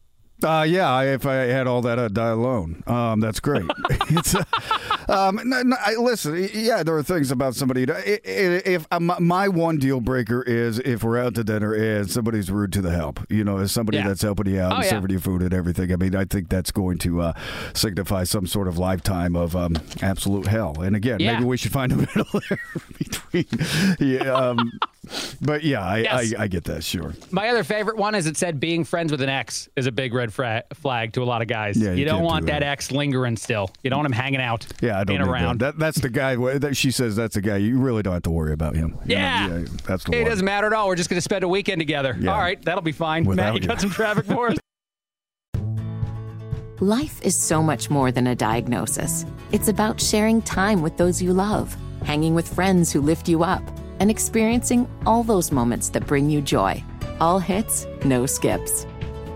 Uh, 0.43 0.65
yeah, 0.67 0.89
I, 0.89 1.05
if 1.07 1.25
I 1.25 1.33
had 1.35 1.67
all 1.67 1.81
that, 1.81 1.99
I'd 1.99 2.13
die 2.13 2.29
alone. 2.29 2.81
Um, 2.87 3.19
that's 3.19 3.39
great. 3.41 3.65
it's, 4.09 4.33
uh, 4.35 4.43
um, 5.09 5.39
no, 5.43 5.61
no, 5.63 5.75
I, 5.85 5.95
listen, 5.95 6.47
yeah, 6.53 6.81
there 6.83 6.95
are 6.95 7.03
things 7.03 7.29
about 7.31 7.55
somebody. 7.55 7.85
i- 7.91 7.93
i- 7.93 8.19
If 8.25 8.87
um, 8.91 9.11
my 9.19 9.47
one 9.49 9.77
deal 9.79 9.99
breaker 9.99 10.41
is 10.43 10.79
if 10.79 11.03
we're 11.03 11.17
out 11.19 11.35
to 11.35 11.43
dinner 11.43 11.73
and 11.73 12.09
somebody's 12.09 12.49
rude 12.49 12.71
to 12.73 12.81
the 12.81 12.91
help, 12.91 13.19
you 13.29 13.43
know, 13.43 13.57
as 13.57 13.71
somebody 13.73 13.97
Yeah. 13.97 14.07
that's 14.07 14.21
helping 14.21 14.47
you 14.53 14.61
out 14.61 14.71
Oh, 14.71 14.75
and 14.75 14.83
yeah. 14.85 14.89
serving 14.89 15.09
you 15.11 15.19
food 15.19 15.41
and 15.41 15.53
everything. 15.53 15.91
I 15.91 15.97
mean, 15.97 16.15
I 16.15 16.23
think 16.25 16.47
that's 16.47 16.71
going 16.71 16.99
to 16.99 17.21
uh, 17.21 17.33
signify 17.73 18.23
some 18.23 18.47
sort 18.47 18.67
of 18.69 18.77
lifetime 18.77 19.35
of 19.35 19.55
um, 19.57 19.75
absolute 20.01 20.47
hell. 20.47 20.79
And 20.81 20.95
again, 20.95 21.19
Yeah. 21.19 21.33
maybe 21.33 21.45
we 21.45 21.57
should 21.57 21.73
find 21.73 21.91
a 21.91 21.95
middle 21.97 22.25
there 22.49 22.59
between. 22.97 23.45
Yeah, 23.99 24.31
um, 24.33 24.71
but 25.41 25.63
yeah, 25.63 25.81
I, 25.83 25.97
Yes. 25.99 26.33
I, 26.37 26.43
I 26.43 26.47
get 26.47 26.63
that. 26.65 26.83
Sure. 26.83 27.13
My 27.31 27.49
other 27.49 27.63
favorite 27.63 27.97
one 27.97 28.15
is 28.15 28.25
it 28.27 28.37
said 28.37 28.59
being 28.59 28.83
friends 28.85 29.11
with 29.11 29.21
an 29.21 29.29
ex 29.29 29.67
is 29.75 29.85
a 29.87 29.91
big 29.91 30.13
red 30.13 30.28
fra- 30.29 30.63
flag 30.73 31.13
to 31.13 31.21
a 31.21 31.25
lot 31.25 31.41
of 31.41 31.47
guys. 31.47 31.77
Yeah, 31.77 31.91
you 31.91 31.99
you 31.99 32.05
don't 32.05 32.15
can't 32.15 32.23
do 32.23 32.27
want 32.27 32.45
that. 32.47 32.59
that. 32.61 32.63
ex 32.63 32.91
lingering 32.91 33.37
still. 33.37 33.69
You 33.83 33.89
don't 33.89 33.99
want 33.99 34.07
him 34.07 34.11
hanging 34.13 34.41
out. 34.41 34.65
Yeah, 34.81 34.95
I 34.95 35.03
don't 35.03 35.07
being 35.07 35.21
that. 35.21 35.29
around. 35.29 35.59
That, 35.59 35.77
that's 35.79 35.99
the 35.99 36.09
guy. 36.09 36.35
That 36.57 36.75
she 36.77 36.91
says 36.91 37.15
that's 37.15 37.35
the 37.35 37.41
guy. 37.41 37.57
You 37.57 37.79
really 37.79 38.03
don't 38.03 38.13
have 38.13 38.23
to 38.23 38.31
worry 38.31 38.53
about 38.53 38.75
him. 38.75 38.97
You 39.05 39.15
know, 39.15 39.21
Yeah. 39.21 39.63
that's 39.85 40.03
the 40.03 40.13
It 40.15 40.21
one. 40.23 40.29
doesn't 40.29 40.45
matter 40.45 40.67
at 40.67 40.73
all. 40.73 40.87
We're 40.87 40.95
just 40.95 41.09
going 41.09 41.17
to 41.17 41.21
spend 41.21 41.43
a 41.43 41.47
weekend 41.47 41.79
together. 41.79 42.15
Yeah. 42.19 42.31
All 42.31 42.39
right, 42.39 42.61
that'll 42.63 42.81
be 42.81 42.91
fine. 42.91 43.25
Without 43.25 43.43
Matt, 43.43 43.55
you 43.55 43.61
you. 43.61 43.67
got 43.67 43.81
some 43.81 43.89
traffic 43.89 44.25
for 44.25 44.49
us? 44.49 44.57
Life 46.81 47.21
is 47.23 47.35
so 47.35 47.61
much 47.61 47.89
more 47.89 48.11
than 48.11 48.27
a 48.27 48.35
diagnosis. 48.35 49.25
It's 49.51 49.67
about 49.67 49.99
sharing 49.99 50.41
time 50.41 50.81
with 50.81 50.95
those 50.95 51.21
you 51.21 51.33
love, 51.33 51.75
hanging 52.05 52.35
with 52.35 52.47
friends 52.53 52.91
who 52.91 53.01
lift 53.01 53.27
you 53.27 53.43
up, 53.43 53.61
and 53.99 54.09
experiencing 54.09 54.87
all 55.05 55.23
those 55.23 55.51
moments 55.51 55.89
that 55.89 56.07
bring 56.07 56.29
you 56.29 56.41
joy. 56.41 56.81
All 57.19 57.39
hits, 57.39 57.85
no 58.05 58.25
skips. 58.25 58.85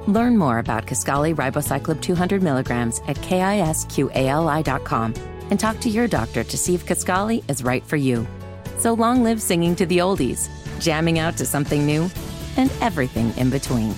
Learn 0.07 0.37
more 0.37 0.59
about 0.59 0.85
Kisqali 0.85 1.33
Ribociclib 1.33 2.01
200 2.01 2.43
milligrams 2.43 2.99
at 3.07 3.15
kisqali.com 3.17 5.13
and 5.49 5.59
talk 5.59 5.79
to 5.79 5.89
your 5.89 6.07
doctor 6.07 6.43
to 6.43 6.57
see 6.57 6.75
if 6.75 6.85
Kisqali 6.85 7.43
is 7.49 7.63
right 7.63 7.83
for 7.85 7.95
you. 7.95 8.27
So 8.77 8.93
long 8.93 9.23
live 9.23 9.41
singing 9.41 9.75
to 9.77 9.85
the 9.85 9.99
oldies, 9.99 10.49
jamming 10.79 11.19
out 11.19 11.37
to 11.37 11.45
something 11.45 11.85
new, 11.85 12.09
and 12.57 12.71
everything 12.81 13.33
in 13.37 13.49
between. 13.49 13.95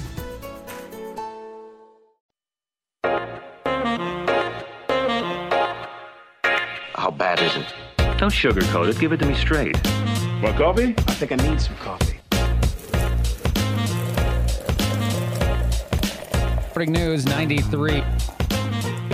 How 6.94 7.11
bad 7.11 7.40
is 7.40 7.56
it? 7.56 7.73
Don't 8.18 8.32
sugarcoat 8.32 8.90
it. 8.90 8.99
Give 8.99 9.11
it 9.11 9.18
to 9.18 9.26
me 9.26 9.36
straight. 9.36 9.76
Want 10.41 10.57
coffee? 10.57 10.95
I 10.98 11.14
think 11.14 11.32
I 11.32 11.36
need 11.36 11.60
some 11.60 11.76
coffee. 11.77 12.15
News 16.84 17.26
93. 17.26 18.03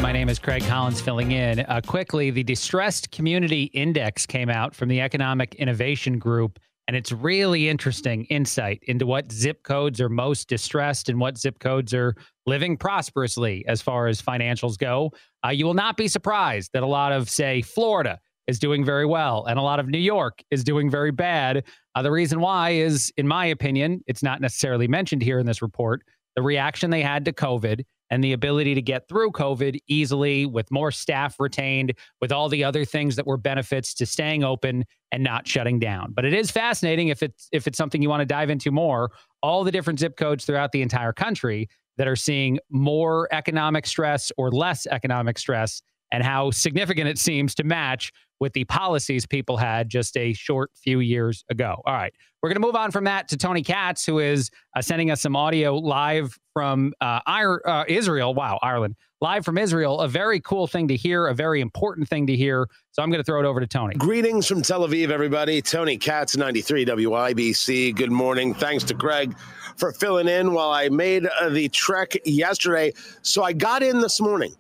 My 0.01 0.11
name 0.11 0.29
is 0.29 0.39
Craig 0.39 0.63
Collins 0.63 0.99
filling 0.99 1.31
in. 1.31 1.59
Uh, 1.59 1.79
quickly, 1.85 2.31
the 2.31 2.41
Distressed 2.41 3.11
Community 3.11 3.65
Index 3.65 4.25
came 4.25 4.49
out 4.49 4.73
from 4.73 4.89
the 4.89 4.99
Economic 4.99 5.53
Innovation 5.55 6.17
Group, 6.17 6.57
and 6.88 6.97
it's 6.97 7.11
really 7.11 7.69
interesting 7.69 8.25
insight 8.25 8.79
into 8.88 9.05
what 9.05 9.31
zip 9.31 9.61
codes 9.61 10.01
are 10.01 10.09
most 10.09 10.49
distressed 10.49 11.07
and 11.07 11.19
what 11.19 11.38
zip 11.38 11.59
codes 11.59 11.93
are 11.93 12.15
living 12.47 12.77
prosperously 12.77 13.63
as 13.67 13.79
far 13.79 14.07
as 14.07 14.19
financials 14.19 14.75
go. 14.75 15.11
Uh, 15.45 15.49
you 15.49 15.63
will 15.63 15.75
not 15.75 15.97
be 15.97 16.07
surprised 16.07 16.71
that 16.73 16.81
a 16.81 16.88
lot 16.88 17.11
of, 17.11 17.29
say, 17.29 17.61
Florida 17.61 18.19
is 18.47 18.57
doing 18.57 18.83
very 18.83 19.05
well 19.05 19.45
and 19.45 19.59
a 19.59 19.61
lot 19.61 19.79
of 19.79 19.88
New 19.88 19.99
York 19.99 20.43
is 20.49 20.63
doing 20.63 20.89
very 20.89 21.11
bad. 21.11 21.63
Uh, 21.93 22.01
the 22.01 22.11
reason 22.11 22.39
why 22.39 22.71
is, 22.71 23.13
in 23.17 23.27
my 23.27 23.45
opinion, 23.45 24.03
it's 24.07 24.23
not 24.23 24.41
necessarily 24.41 24.88
mentioned 24.88 25.21
here 25.21 25.38
in 25.38 25.45
this 25.45 25.61
report 25.61 26.01
the 26.36 26.41
reaction 26.41 26.90
they 26.90 27.02
had 27.02 27.26
to 27.26 27.34
COVID 27.34 27.84
and 28.10 28.24
the 28.24 28.34
ability 28.34 28.76
to 28.76 28.82
get 28.82 29.08
through 29.08 29.32
COVID 29.32 29.80
easily 29.88 30.45
with 30.45 30.70
more 30.70 30.91
staff 30.91 31.40
retained, 31.40 31.94
with 32.20 32.32
all 32.32 32.49
the 32.49 32.64
other 32.64 32.84
things 32.84 33.16
that 33.16 33.26
were 33.26 33.38
benefits 33.38 33.94
to 33.95 34.06
staying 34.06 34.44
open 34.44 34.84
and 35.14 35.24
not 35.24 35.48
shutting 35.48 35.80
down. 35.80 36.12
But 36.14 36.26
it 36.26 36.34
is 36.34 36.52
fascinating 36.52 37.08
if 37.08 37.24
it's 37.24 37.48
if 37.52 37.68
it's 37.68 37.78
something 37.78 38.02
you 38.02 38.10
want 38.10 38.22
to 38.22 38.26
dive 38.26 38.49
into 38.49 38.70
more, 38.70 39.12
all 39.41 39.64
the 39.64 39.72
different 39.72 39.99
zip 39.99 40.18
codes 40.18 40.45
throughout 40.45 40.74
the 40.74 40.82
entire 40.82 41.14
country 41.14 41.70
that 41.98 42.08
are 42.08 42.16
seeing 42.16 42.60
more 42.70 43.28
economic 43.32 43.86
stress 43.86 44.32
or 44.38 44.52
less 44.52 44.86
economic 44.88 45.38
stress 45.38 45.82
and 46.12 46.24
how 46.24 46.52
significant 46.52 47.08
it 47.08 47.18
seems 47.18 47.56
to 47.56 47.64
match 47.64 48.12
with 48.41 48.51
the 48.53 48.65
policies 48.65 49.26
people 49.26 49.55
had 49.55 49.88
just 49.88 50.18
a 50.18 50.34
short 50.34 50.72
few 50.76 50.99
years 50.99 51.45
ago. 51.49 51.81
All 51.85 51.93
right. 51.93 52.13
We're 52.41 52.49
going 52.49 52.59
to 52.59 52.68
move 52.68 52.76
on 52.76 52.89
from 52.89 53.03
that 53.03 53.27
to 53.30 53.38
Tony 53.38 53.61
Katz, 53.61 54.03
who 54.03 54.18
is 54.18 54.49
uh, 54.76 54.81
sending 54.81 55.11
us 55.11 55.22
some 55.22 55.35
audio 55.35 55.77
live 55.77 56.38
from 56.53 56.91
uh, 56.99 57.19
uh, 57.27 57.85
Israel. 57.88 58.34
Wow, 58.34 58.57
Ireland. 58.63 58.95
Live 59.22 59.45
from 59.45 59.59
Israel. 59.59 60.01
A 60.01 60.07
very 60.07 60.39
cool 60.39 60.65
thing 60.65 60.88
to 60.88 60.95
hear, 60.95 61.27
a 61.27 61.35
very 61.35 61.61
important 61.61 62.09
thing 62.09 62.26
to 62.26 62.35
hear. 62.35 62.68
So 62.93 63.03
I'm 63.03 63.11
going 63.11 63.19
to 63.19 63.23
throw 63.23 63.39
it 63.39 63.45
over 63.45 63.59
to 63.59 63.68
Tony. 63.68 63.93
Greetings 63.93 64.47
from 64.47 64.63
Tel 64.63 64.88
Aviv, 64.88 65.11
everybody. 65.11 65.61
Tony 65.61 65.95
Katz, 65.95 66.35
93 66.35 66.85
WIBC. 66.88 67.95
Good 67.95 68.11
morning. 68.11 68.55
Thanks 68.55 68.84
to 68.85 68.95
Craig 68.95 69.38
for 69.77 69.91
filling 69.91 70.27
in 70.27 70.53
while 70.53 70.72
I 70.72 70.89
made 70.89 71.27
uh, 71.27 71.49
the 71.49 71.69
trek 71.69 72.18
yesterday. 72.26 72.91
So 73.22 73.43
I 73.43 73.53
got 73.53 73.84
in 73.84 73.99
this 73.99 74.19
morning. 74.19 74.55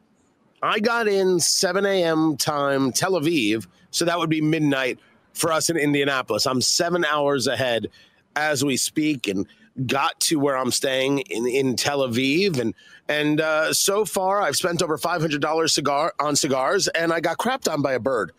I 0.61 0.79
got 0.79 1.07
in 1.07 1.39
7 1.39 1.85
a.m. 1.85 2.37
time, 2.37 2.91
Tel 2.91 3.13
Aviv. 3.13 3.67
So 3.89 4.05
that 4.05 4.19
would 4.19 4.29
be 4.29 4.41
midnight 4.41 4.99
for 5.33 5.51
us 5.51 5.69
in 5.69 5.77
Indianapolis. 5.77 6.45
I'm 6.45 6.61
seven 6.61 7.03
hours 7.05 7.47
ahead 7.47 7.87
as 8.35 8.63
we 8.63 8.77
speak 8.77 9.27
and 9.27 9.47
got 9.85 10.19
to 10.19 10.37
where 10.37 10.57
I'm 10.57 10.71
staying 10.71 11.19
in, 11.19 11.47
in 11.47 11.75
Tel 11.75 12.07
Aviv. 12.07 12.59
And 12.59 12.75
and 13.07 13.41
uh, 13.41 13.73
so 13.73 14.05
far, 14.05 14.41
I've 14.41 14.55
spent 14.55 14.81
over 14.81 14.97
$500 14.97 15.69
cigar 15.69 16.13
on 16.19 16.35
cigars 16.35 16.87
and 16.89 17.11
I 17.11 17.19
got 17.19 17.37
crapped 17.37 17.71
on 17.71 17.81
by 17.81 17.93
a 17.93 17.99
bird. 17.99 18.31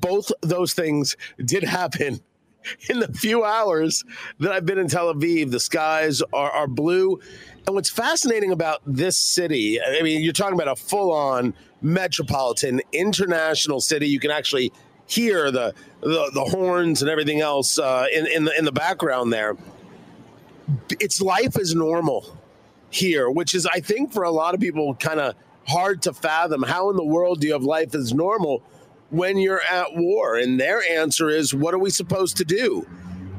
Both 0.00 0.32
those 0.40 0.72
things 0.72 1.16
did 1.44 1.64
happen 1.64 2.20
in 2.88 3.00
the 3.00 3.08
few 3.08 3.44
hours 3.44 4.04
that 4.38 4.52
I've 4.52 4.66
been 4.66 4.78
in 4.78 4.88
Tel 4.88 5.12
Aviv. 5.12 5.50
The 5.50 5.60
skies 5.60 6.22
are, 6.32 6.50
are 6.50 6.68
blue. 6.68 7.20
And 7.66 7.74
what's 7.74 7.88
fascinating 7.88 8.52
about 8.52 8.82
this 8.86 9.16
city, 9.16 9.80
I 9.80 10.02
mean, 10.02 10.22
you're 10.22 10.34
talking 10.34 10.54
about 10.54 10.68
a 10.68 10.76
full 10.76 11.10
on 11.12 11.54
metropolitan, 11.80 12.82
international 12.92 13.80
city. 13.80 14.06
You 14.06 14.20
can 14.20 14.30
actually 14.30 14.70
hear 15.06 15.50
the 15.50 15.74
the, 16.00 16.30
the 16.34 16.44
horns 16.44 17.00
and 17.00 17.10
everything 17.10 17.40
else 17.40 17.78
uh, 17.78 18.06
in 18.12 18.26
in 18.26 18.44
the 18.44 18.58
in 18.58 18.64
the 18.66 18.72
background 18.72 19.32
there. 19.32 19.56
It's 21.00 21.22
life 21.22 21.58
as 21.58 21.74
normal 21.74 22.36
here, 22.90 23.30
which 23.30 23.54
is 23.54 23.66
I 23.66 23.80
think 23.80 24.12
for 24.12 24.24
a 24.24 24.30
lot 24.30 24.54
of 24.54 24.60
people 24.60 24.94
kind 24.96 25.20
of 25.20 25.34
hard 25.66 26.02
to 26.02 26.12
fathom. 26.12 26.62
How 26.62 26.90
in 26.90 26.96
the 26.96 27.04
world 27.04 27.40
do 27.40 27.46
you 27.46 27.54
have 27.54 27.64
life 27.64 27.94
as 27.94 28.12
normal 28.12 28.62
when 29.08 29.38
you're 29.38 29.62
at 29.62 29.94
war? 29.94 30.36
And 30.36 30.60
their 30.60 30.82
answer 30.82 31.30
is, 31.30 31.54
what 31.54 31.72
are 31.72 31.78
we 31.78 31.88
supposed 31.88 32.36
to 32.38 32.44
do? 32.44 32.86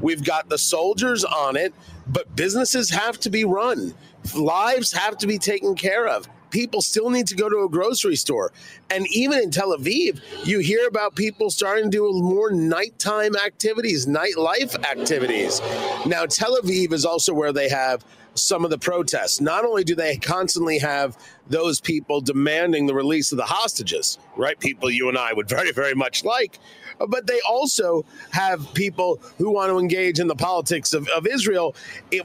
We've 0.01 0.23
got 0.23 0.49
the 0.49 0.57
soldiers 0.57 1.23
on 1.23 1.55
it, 1.55 1.73
but 2.07 2.35
businesses 2.35 2.89
have 2.89 3.19
to 3.21 3.29
be 3.29 3.45
run. 3.45 3.93
Lives 4.33 4.93
have 4.93 5.17
to 5.17 5.27
be 5.27 5.37
taken 5.37 5.75
care 5.75 6.07
of 6.07 6.27
people 6.55 6.81
still 6.81 7.09
need 7.09 7.27
to 7.27 7.35
go 7.35 7.49
to 7.49 7.63
a 7.63 7.69
grocery 7.69 8.15
store. 8.15 8.53
And 8.89 9.05
even 9.11 9.39
in 9.39 9.51
Tel 9.51 9.77
Aviv, 9.77 10.21
you 10.47 10.59
hear 10.59 10.87
about 10.87 11.13
people 11.13 11.49
starting 11.49 11.85
to 11.85 11.89
do 11.89 12.09
more 12.13 12.49
nighttime 12.49 13.35
activities, 13.35 14.05
nightlife 14.05 14.81
activities. 14.85 15.59
Now, 16.05 16.25
Tel 16.25 16.57
Aviv 16.61 16.93
is 16.93 17.03
also 17.03 17.33
where 17.33 17.51
they 17.51 17.67
have 17.67 18.05
some 18.35 18.63
of 18.63 18.71
the 18.71 18.77
protests. 18.77 19.41
Not 19.41 19.65
only 19.65 19.83
do 19.83 19.95
they 19.95 20.15
constantly 20.15 20.77
have 20.79 21.17
those 21.47 21.81
people 21.81 22.21
demanding 22.21 22.85
the 22.85 22.93
release 22.93 23.33
of 23.33 23.37
the 23.37 23.45
hostages, 23.45 24.17
right? 24.37 24.57
People 24.57 24.89
you 24.89 25.09
and 25.09 25.17
I 25.17 25.33
would 25.33 25.49
very, 25.49 25.73
very 25.73 25.93
much 25.93 26.23
like, 26.23 26.59
but 26.99 27.27
they 27.27 27.39
also 27.47 28.05
have 28.31 28.73
people 28.73 29.19
who 29.37 29.51
want 29.51 29.71
to 29.71 29.79
engage 29.79 30.19
in 30.19 30.27
the 30.27 30.35
politics 30.35 30.93
of, 30.93 31.07
of 31.09 31.27
Israel. 31.27 31.75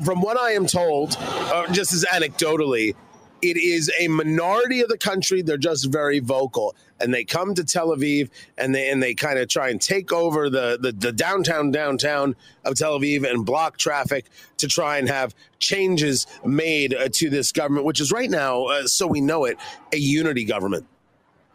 From 0.05 0.21
what 0.21 0.39
I 0.39 0.53
am 0.53 0.67
told, 0.67 1.17
uh, 1.19 1.67
just 1.73 1.93
as 1.93 2.05
anecdotally, 2.05 2.95
it 3.43 3.57
is 3.57 3.91
a 3.99 4.09
minority 4.09 4.81
of 4.81 4.89
the 4.89 4.99
country. 4.99 5.43
They're 5.43 5.57
just 5.57 5.87
very 5.87 6.19
vocal, 6.19 6.75
and 7.01 7.13
they 7.13 7.25
come 7.25 7.55
to 7.55 7.65
Tel 7.65 7.89
Aviv 7.89 8.31
and 8.59 8.75
they 8.75 8.91
and 8.91 9.03
they 9.03 9.15
kind 9.15 9.39
of 9.39 9.49
try 9.49 9.71
and 9.71 9.81
take 9.81 10.13
over 10.13 10.51
the, 10.51 10.79
the 10.81 10.93
the 10.93 11.13
downtown 11.13 11.71
downtown 11.71 12.37
of 12.65 12.75
Tel 12.75 12.99
Aviv 12.99 13.29
and 13.29 13.47
block 13.47 13.79
traffic 13.79 14.27
to 14.59 14.69
try 14.69 14.99
and 14.99 15.09
have 15.09 15.35
changes 15.59 16.27
made 16.45 16.95
uh, 16.95 17.09
to 17.13 17.31
this 17.31 17.53
government, 17.53 17.87
which 17.87 18.01
is 18.01 18.13
right 18.13 18.31
now, 18.31 18.65
uh, 18.65 18.87
so 18.87 19.07
we 19.07 19.21
know 19.21 19.45
it, 19.45 19.57
a 19.93 19.97
unity 19.97 20.45
government. 20.45 20.87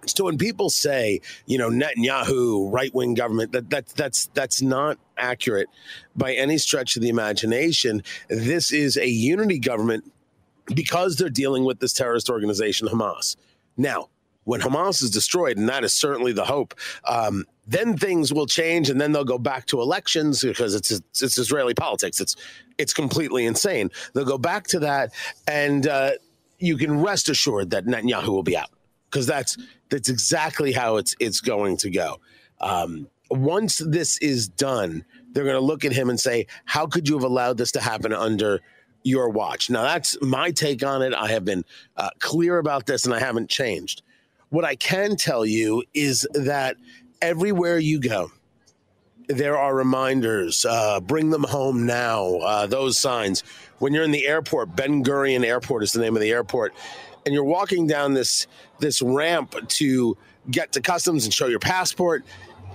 So 0.07 0.25
when 0.25 0.37
people 0.37 0.69
say, 0.69 1.21
you 1.45 1.57
know, 1.57 1.69
Netanyahu, 1.69 2.71
right 2.71 2.93
wing 2.93 3.13
government, 3.13 3.51
that, 3.53 3.69
that 3.69 3.87
that's 3.89 4.27
that's 4.33 4.61
not 4.61 4.97
accurate 5.17 5.67
by 6.15 6.33
any 6.33 6.57
stretch 6.57 6.95
of 6.95 7.01
the 7.01 7.09
imagination. 7.09 8.03
This 8.27 8.71
is 8.71 8.97
a 8.97 9.07
unity 9.07 9.59
government 9.59 10.11
because 10.73 11.15
they're 11.15 11.29
dealing 11.29 11.63
with 11.63 11.79
this 11.79 11.93
terrorist 11.93 12.29
organization, 12.29 12.87
Hamas. 12.87 13.35
Now, 13.77 14.09
when 14.45 14.61
Hamas 14.61 15.03
is 15.03 15.09
destroyed, 15.09 15.57
and 15.57 15.67
that 15.69 15.83
is 15.83 15.93
certainly 15.93 16.31
the 16.31 16.45
hope, 16.45 16.75
um, 17.05 17.45
then 17.67 17.97
things 17.97 18.31
will 18.31 18.45
change, 18.45 18.89
and 18.89 19.01
then 19.01 19.11
they'll 19.11 19.23
go 19.23 19.39
back 19.39 19.65
to 19.67 19.81
elections 19.81 20.41
because 20.41 20.75
it's 20.75 20.91
it's 20.91 21.37
Israeli 21.37 21.73
politics. 21.73 22.21
It's 22.21 22.35
it's 22.77 22.93
completely 22.93 23.45
insane. 23.45 23.89
They'll 24.13 24.25
go 24.25 24.37
back 24.37 24.67
to 24.67 24.79
that, 24.79 25.13
and 25.47 25.87
uh, 25.87 26.11
you 26.59 26.77
can 26.77 27.01
rest 27.01 27.27
assured 27.27 27.71
that 27.71 27.85
Netanyahu 27.85 28.27
will 28.27 28.43
be 28.43 28.55
out 28.55 28.69
because 29.09 29.25
that's 29.25 29.57
that's 29.95 30.09
exactly 30.09 30.73
how 30.73 30.97
it's 30.97 31.15
it's 31.21 31.39
going 31.39 31.77
to 31.77 31.89
go. 31.89 32.19
Um, 32.59 33.07
once 33.29 33.77
this 33.77 34.17
is 34.17 34.49
done, 34.49 35.05
they're 35.31 35.45
going 35.45 35.55
to 35.55 35.61
look 35.61 35.85
at 35.85 35.93
him 35.93 36.09
and 36.09 36.19
say, 36.19 36.47
"How 36.65 36.85
could 36.85 37.07
you 37.07 37.15
have 37.15 37.23
allowed 37.23 37.57
this 37.57 37.71
to 37.73 37.81
happen 37.81 38.13
under?" 38.13 38.61
your 39.07 39.29
watch. 39.29 39.69
Now, 39.69 39.83
that's 39.83 40.19
my 40.19 40.49
take 40.49 40.83
on 40.83 41.03
it. 41.03 41.13
I 41.13 41.27
have 41.27 41.45
been 41.45 41.63
uh, 41.95 42.09
clear 42.17 42.57
about 42.57 42.87
this 42.87 43.05
and 43.05 43.13
I 43.13 43.19
haven't 43.19 43.51
changed. 43.51 44.01
What 44.49 44.65
I 44.65 44.73
can 44.75 45.15
tell 45.15 45.45
you 45.45 45.83
is 45.93 46.27
that 46.33 46.77
everywhere 47.21 47.77
you 47.77 47.99
go, 47.99 48.31
there 49.27 49.59
are 49.59 49.75
reminders. 49.75 50.65
Uh, 50.65 50.99
bring 51.01 51.29
them 51.29 51.43
home 51.43 51.85
now. 51.85 52.37
Uh, 52.37 52.65
those 52.65 52.99
signs. 52.99 53.43
When 53.77 53.93
you're 53.93 54.03
in 54.03 54.11
the 54.11 54.25
airport, 54.25 54.75
Ben 54.75 55.03
Gurion 55.03 55.45
Airport 55.45 55.83
is 55.83 55.91
the 55.91 56.01
name 56.01 56.15
of 56.15 56.21
the 56.21 56.31
airport, 56.31 56.73
and 57.25 57.33
you're 57.33 57.43
walking 57.43 57.87
down 57.87 58.13
this 58.13 58.47
this 58.79 59.01
ramp 59.01 59.55
to 59.67 60.17
get 60.51 60.71
to 60.73 60.81
customs 60.81 61.25
and 61.25 61.33
show 61.33 61.47
your 61.47 61.59
passport. 61.59 62.23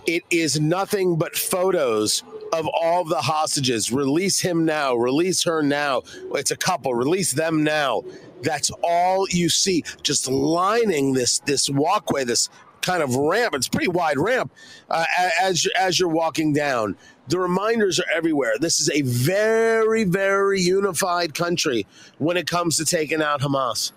It 0.07 0.25
is 0.31 0.61
nothing 0.61 1.17
but 1.17 1.37
photos 1.37 2.23
of 2.53 2.67
all 2.69 3.05
the 3.05 3.21
hostages. 3.21 3.93
Release 3.93 4.41
him 4.41 4.65
now. 4.65 4.95
Release 4.95 5.45
her 5.45 5.63
now. 5.63 6.03
It's 6.35 6.51
a 6.51 6.57
couple. 6.57 6.95
Release 6.95 7.33
them 7.33 7.63
now. 7.63 8.03
That's 8.43 8.71
all 8.83 9.29
you 9.29 9.49
see. 9.49 9.85
Just 10.03 10.29
lining 10.29 11.13
this 11.13 11.39
this 11.41 11.69
walkway, 11.69 12.25
this 12.25 12.49
kind 12.81 13.03
of 13.03 13.15
ramp. 13.15 13.55
It's 13.55 13.69
pretty 13.69 13.89
wide 13.89 14.19
ramp 14.19 14.53
uh, 14.89 15.05
as 15.41 15.67
as 15.79 16.01
you're 16.01 16.09
walking 16.09 16.53
down. 16.53 16.97
The 17.29 17.39
reminders 17.39 18.01
are 18.01 18.11
everywhere. 18.13 18.55
This 18.59 18.81
is 18.81 18.91
a 18.91 19.03
very 19.03 20.05
very 20.05 20.61
unified 20.61 21.35
country 21.35 21.87
when 22.19 22.37
it 22.37 22.49
comes 22.49 22.79
to 22.79 22.85
taking 22.85 23.23
out 23.23 23.41
Hamas. 23.43 23.93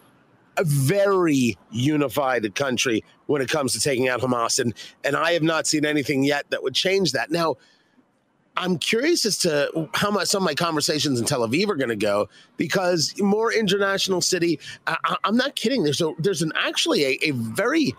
A 0.57 0.63
very 0.63 1.57
unified 1.71 2.53
country 2.55 3.03
when 3.25 3.41
it 3.41 3.49
comes 3.49 3.73
to 3.73 3.79
taking 3.79 4.07
out 4.07 4.21
Hamas, 4.21 4.59
and 4.59 4.73
and 5.03 5.15
I 5.15 5.33
have 5.33 5.43
not 5.43 5.67
seen 5.67 5.85
anything 5.85 6.23
yet 6.23 6.49
that 6.51 6.61
would 6.61 6.75
change 6.75 7.11
that. 7.13 7.31
Now 7.31 7.57
I'm 8.55 8.77
curious 8.77 9.25
as 9.25 9.37
to 9.39 9.89
how 9.93 10.11
much 10.11 10.27
some 10.27 10.43
of 10.43 10.45
my 10.45 10.53
conversations 10.53 11.19
in 11.19 11.25
Tel 11.25 11.47
Aviv 11.47 11.69
are 11.69 11.75
going 11.75 11.89
to 11.89 11.95
go 11.95 12.29
because 12.57 13.13
more 13.19 13.51
international 13.51 14.21
city. 14.21 14.59
I, 14.85 15.17
am 15.23 15.37
not 15.37 15.55
kidding. 15.55 15.83
There's 15.83 16.01
a 16.01 16.13
there's 16.19 16.41
an 16.41 16.53
actually 16.55 17.03
a, 17.03 17.17
a 17.23 17.31
very 17.31 17.95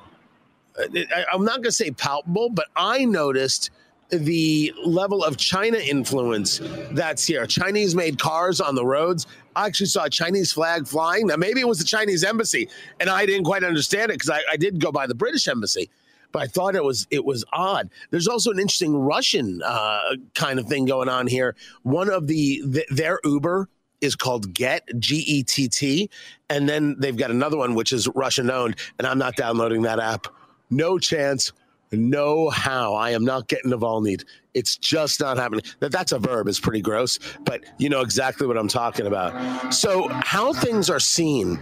I'm 1.33 1.45
not 1.45 1.57
going 1.57 1.65
to 1.65 1.73
say 1.73 1.91
palpable, 1.91 2.51
but 2.51 2.67
I 2.77 3.05
noticed 3.05 3.71
the 4.11 4.73
level 4.85 5.25
of 5.25 5.37
China 5.37 5.79
influence 5.79 6.61
that's 6.93 7.27
here. 7.27 7.47
Chinese 7.47 7.95
made 7.95 8.19
cars 8.19 8.61
on 8.61 8.75
the 8.75 8.85
roads. 8.85 9.27
I 9.57 9.67
actually 9.67 9.87
saw 9.87 10.05
a 10.05 10.11
Chinese 10.11 10.53
flag 10.53 10.87
flying. 10.87 11.27
Now, 11.27 11.37
maybe 11.37 11.61
it 11.61 11.69
was 11.69 11.79
the 11.79 11.85
Chinese 11.85 12.25
embassy, 12.25 12.69
and 13.01 13.09
I 13.09 13.27
didn't 13.27 13.45
quite 13.45 13.65
understand 13.65 14.11
it 14.11 14.15
because 14.15 14.31
I, 14.31 14.41
I 14.51 14.57
did 14.57 14.81
go 14.81 14.93
by 14.93 15.07
the 15.07 15.15
British 15.15 15.49
embassy 15.49 15.91
but 16.35 16.43
I 16.43 16.47
thought 16.49 16.75
it 16.75 16.83
was 16.83 17.07
it 17.13 17.25
was 17.25 17.45
odd. 17.53 17.89
There's 18.11 18.27
also 18.27 18.51
an 18.51 18.59
interesting 18.59 18.97
Russian 18.97 19.63
uh, 19.65 20.17
kind 20.35 20.59
of 20.59 20.67
thing 20.67 20.85
going 20.85 21.09
on 21.09 21.29
here. 21.29 21.55
One 21.85 22.11
of 22.11 22.27
the, 22.27 22.61
the 22.67 22.85
their 22.91 23.21
Uber 23.25 23.69
is 24.01 24.17
called 24.17 24.53
Get 24.53 24.83
G 24.99 25.19
E 25.19 25.43
T 25.45 25.69
T, 25.69 26.11
and 26.51 26.69
then 26.69 26.97
they've 26.99 27.17
got 27.17 27.31
another 27.31 27.57
one 27.57 27.77
which 27.77 27.93
is 27.93 28.09
Russian 28.17 28.51
owned, 28.51 28.75
and 28.99 29.07
I'm 29.07 29.17
not 29.17 29.37
downloading 29.37 29.83
that 29.83 30.01
app. 30.01 30.27
No 30.71 30.99
chance. 30.99 31.53
No 31.93 32.51
how. 32.51 32.95
I 32.95 33.11
am 33.11 33.25
not 33.25 33.47
getting 33.47 33.71
Navalny. 33.71 34.21
It's 34.55 34.77
just 34.77 35.21
not 35.21 35.37
happening. 35.37 35.65
That 35.81 35.93
that's 35.93 36.13
a 36.13 36.19
verb. 36.19 36.49
It's 36.49 36.61
pretty 36.61 36.81
gross, 36.81 37.19
but 37.45 37.65
you 37.79 37.89
know 37.89 38.01
exactly 38.01 38.47
what 38.47 38.57
I'm 38.57 38.69
talking 38.69 39.07
about. 39.07 39.75
So 39.75 40.09
how 40.09 40.53
things 40.53 40.89
are 40.89 41.01
seen 41.01 41.59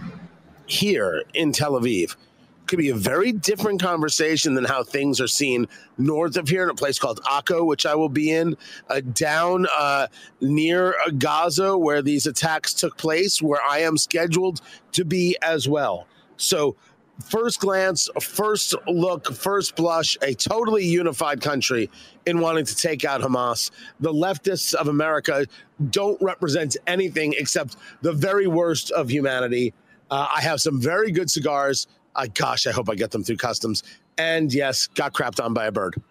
here 0.65 1.23
in 1.33 1.51
Tel 1.51 1.73
Aviv 1.73 2.15
could 2.67 2.79
be 2.79 2.89
a 2.89 2.95
very 2.95 3.31
different 3.31 3.81
conversation 3.81 4.53
than 4.53 4.63
how 4.63 4.83
things 4.83 5.19
are 5.19 5.27
seen 5.27 5.67
north 5.97 6.37
of 6.37 6.47
here 6.47 6.63
in 6.63 6.69
a 6.69 6.73
place 6.73 6.97
called 6.97 7.21
Akko, 7.23 7.65
which 7.65 7.85
I 7.85 7.95
will 7.95 8.09
be 8.09 8.31
in, 8.31 8.55
uh, 8.89 9.01
down 9.01 9.67
uh, 9.75 10.07
near 10.39 10.95
Gaza, 11.17 11.77
where 11.77 12.01
these 12.01 12.25
attacks 12.25 12.73
took 12.73 12.97
place, 12.97 13.41
where 13.41 13.61
I 13.61 13.79
am 13.79 13.97
scheduled 13.97 14.61
to 14.93 15.03
be 15.03 15.37
as 15.41 15.67
well. 15.67 16.07
So 16.37 16.75
first 17.21 17.59
glance, 17.59 18.09
first 18.21 18.75
look, 18.87 19.33
first 19.33 19.75
blush, 19.75 20.17
a 20.21 20.33
totally 20.33 20.85
unified 20.85 21.41
country 21.41 21.89
in 22.25 22.39
wanting 22.39 22.65
to 22.65 22.75
take 22.75 23.05
out 23.05 23.21
Hamas. 23.21 23.71
The 23.99 24.11
leftists 24.11 24.73
of 24.73 24.87
America 24.87 25.45
don't 25.89 26.21
represent 26.21 26.77
anything 26.87 27.33
except 27.37 27.77
the 28.01 28.13
very 28.13 28.47
worst 28.47 28.91
of 28.91 29.09
humanity. 29.09 29.73
Uh, 30.09 30.27
I 30.35 30.41
have 30.41 30.61
some 30.61 30.81
very 30.81 31.11
good 31.11 31.29
cigars. 31.29 31.87
Uh, 32.15 32.27
gosh, 32.33 32.67
I 32.67 32.71
hope 32.71 32.89
I 32.89 32.95
get 32.95 33.11
them 33.11 33.23
through 33.23 33.37
customs. 33.37 33.83
And 34.17 34.53
yes, 34.53 34.87
got 34.87 35.13
crapped 35.13 35.43
on 35.43 35.53
by 35.53 35.65
a 35.65 35.71
bird. 35.71 36.01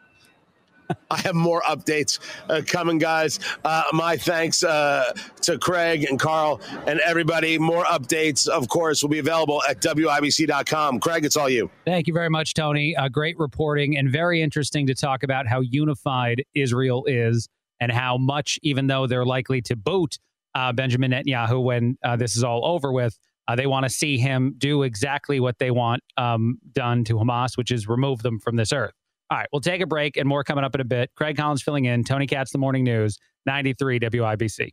I 1.10 1.20
have 1.20 1.34
more 1.34 1.62
updates 1.62 2.18
uh, 2.48 2.62
coming, 2.66 2.98
guys. 2.98 3.38
Uh, 3.64 3.84
my 3.92 4.16
thanks 4.16 4.62
uh, 4.62 5.12
to 5.42 5.58
Craig 5.58 6.04
and 6.04 6.18
Carl 6.18 6.60
and 6.86 7.00
everybody. 7.00 7.58
More 7.58 7.84
updates, 7.84 8.48
of 8.48 8.68
course, 8.68 9.02
will 9.02 9.10
be 9.10 9.18
available 9.18 9.62
at 9.68 9.80
WIBC.com. 9.80 11.00
Craig, 11.00 11.24
it's 11.24 11.36
all 11.36 11.48
you. 11.48 11.70
Thank 11.84 12.06
you 12.06 12.14
very 12.14 12.30
much, 12.30 12.54
Tony. 12.54 12.96
Uh, 12.96 13.08
great 13.08 13.38
reporting 13.38 13.96
and 13.96 14.10
very 14.10 14.42
interesting 14.42 14.86
to 14.86 14.94
talk 14.94 15.22
about 15.22 15.46
how 15.46 15.60
unified 15.60 16.44
Israel 16.54 17.04
is 17.06 17.48
and 17.80 17.90
how 17.90 18.16
much, 18.16 18.58
even 18.62 18.86
though 18.86 19.06
they're 19.06 19.26
likely 19.26 19.60
to 19.62 19.76
boot 19.76 20.18
uh, 20.54 20.72
Benjamin 20.72 21.12
Netanyahu 21.12 21.62
when 21.62 21.96
uh, 22.04 22.16
this 22.16 22.36
is 22.36 22.44
all 22.44 22.64
over 22.64 22.92
with, 22.92 23.18
they 23.56 23.66
want 23.66 23.84
to 23.84 23.90
see 23.90 24.18
him 24.18 24.54
do 24.58 24.82
exactly 24.82 25.40
what 25.40 25.58
they 25.58 25.70
want 25.70 26.02
um, 26.16 26.58
done 26.72 27.04
to 27.04 27.14
Hamas, 27.14 27.56
which 27.56 27.70
is 27.70 27.88
remove 27.88 28.22
them 28.22 28.38
from 28.38 28.56
this 28.56 28.72
earth. 28.72 28.94
All 29.32 29.38
right, 29.38 29.48
we'll 29.50 29.60
take 29.62 29.80
a 29.80 29.86
break 29.86 30.18
and 30.18 30.28
more 30.28 30.44
coming 30.44 30.62
up 30.62 30.74
in 30.74 30.82
a 30.82 30.84
bit. 30.84 31.10
Craig 31.16 31.38
Collins 31.38 31.62
filling 31.62 31.86
in, 31.86 32.04
Tony 32.04 32.26
Katz, 32.26 32.52
The 32.52 32.58
Morning 32.58 32.84
News, 32.84 33.16
93 33.46 33.98
WIBC. 33.98 34.68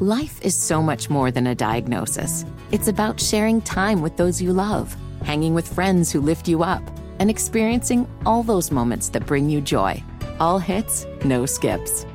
Life 0.00 0.40
is 0.40 0.54
so 0.54 0.80
much 0.80 1.10
more 1.10 1.30
than 1.30 1.48
a 1.48 1.54
diagnosis. 1.54 2.46
It's 2.72 2.88
about 2.88 3.20
sharing 3.20 3.60
time 3.60 4.00
with 4.00 4.16
those 4.16 4.40
you 4.40 4.54
love, 4.54 4.96
hanging 5.22 5.52
with 5.52 5.68
friends 5.68 6.10
who 6.10 6.22
lift 6.22 6.48
you 6.48 6.62
up, 6.62 6.82
and 7.18 7.28
experiencing 7.28 8.08
all 8.24 8.42
those 8.42 8.70
moments 8.70 9.10
that 9.10 9.26
bring 9.26 9.50
you 9.50 9.60
joy. 9.60 10.02
All 10.40 10.58
hits, 10.58 11.04
no 11.22 11.44
skips. 11.44 12.06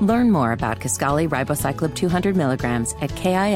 Learn 0.00 0.32
more 0.32 0.50
about 0.50 0.80
Kisqali 0.80 1.28
Ribociclib 1.28 1.94
200 1.94 2.34
milligrams 2.34 2.94
at 3.00 3.10
kisqali.com 3.10 3.46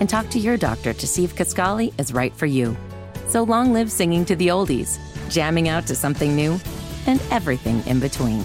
and 0.00 0.10
talk 0.10 0.28
to 0.30 0.40
your 0.40 0.56
doctor 0.56 0.92
to 0.92 1.06
see 1.06 1.22
if 1.22 1.36
Kisqali 1.36 1.94
is 2.00 2.12
right 2.12 2.34
for 2.34 2.46
you. 2.46 2.76
So 3.30 3.44
long 3.44 3.72
live 3.72 3.92
singing 3.92 4.24
to 4.24 4.34
the 4.34 4.48
oldies, 4.48 4.98
jamming 5.30 5.68
out 5.68 5.86
to 5.86 5.94
something 5.94 6.34
new, 6.34 6.58
and 7.06 7.22
everything 7.30 7.80
in 7.86 8.00
between. 8.00 8.42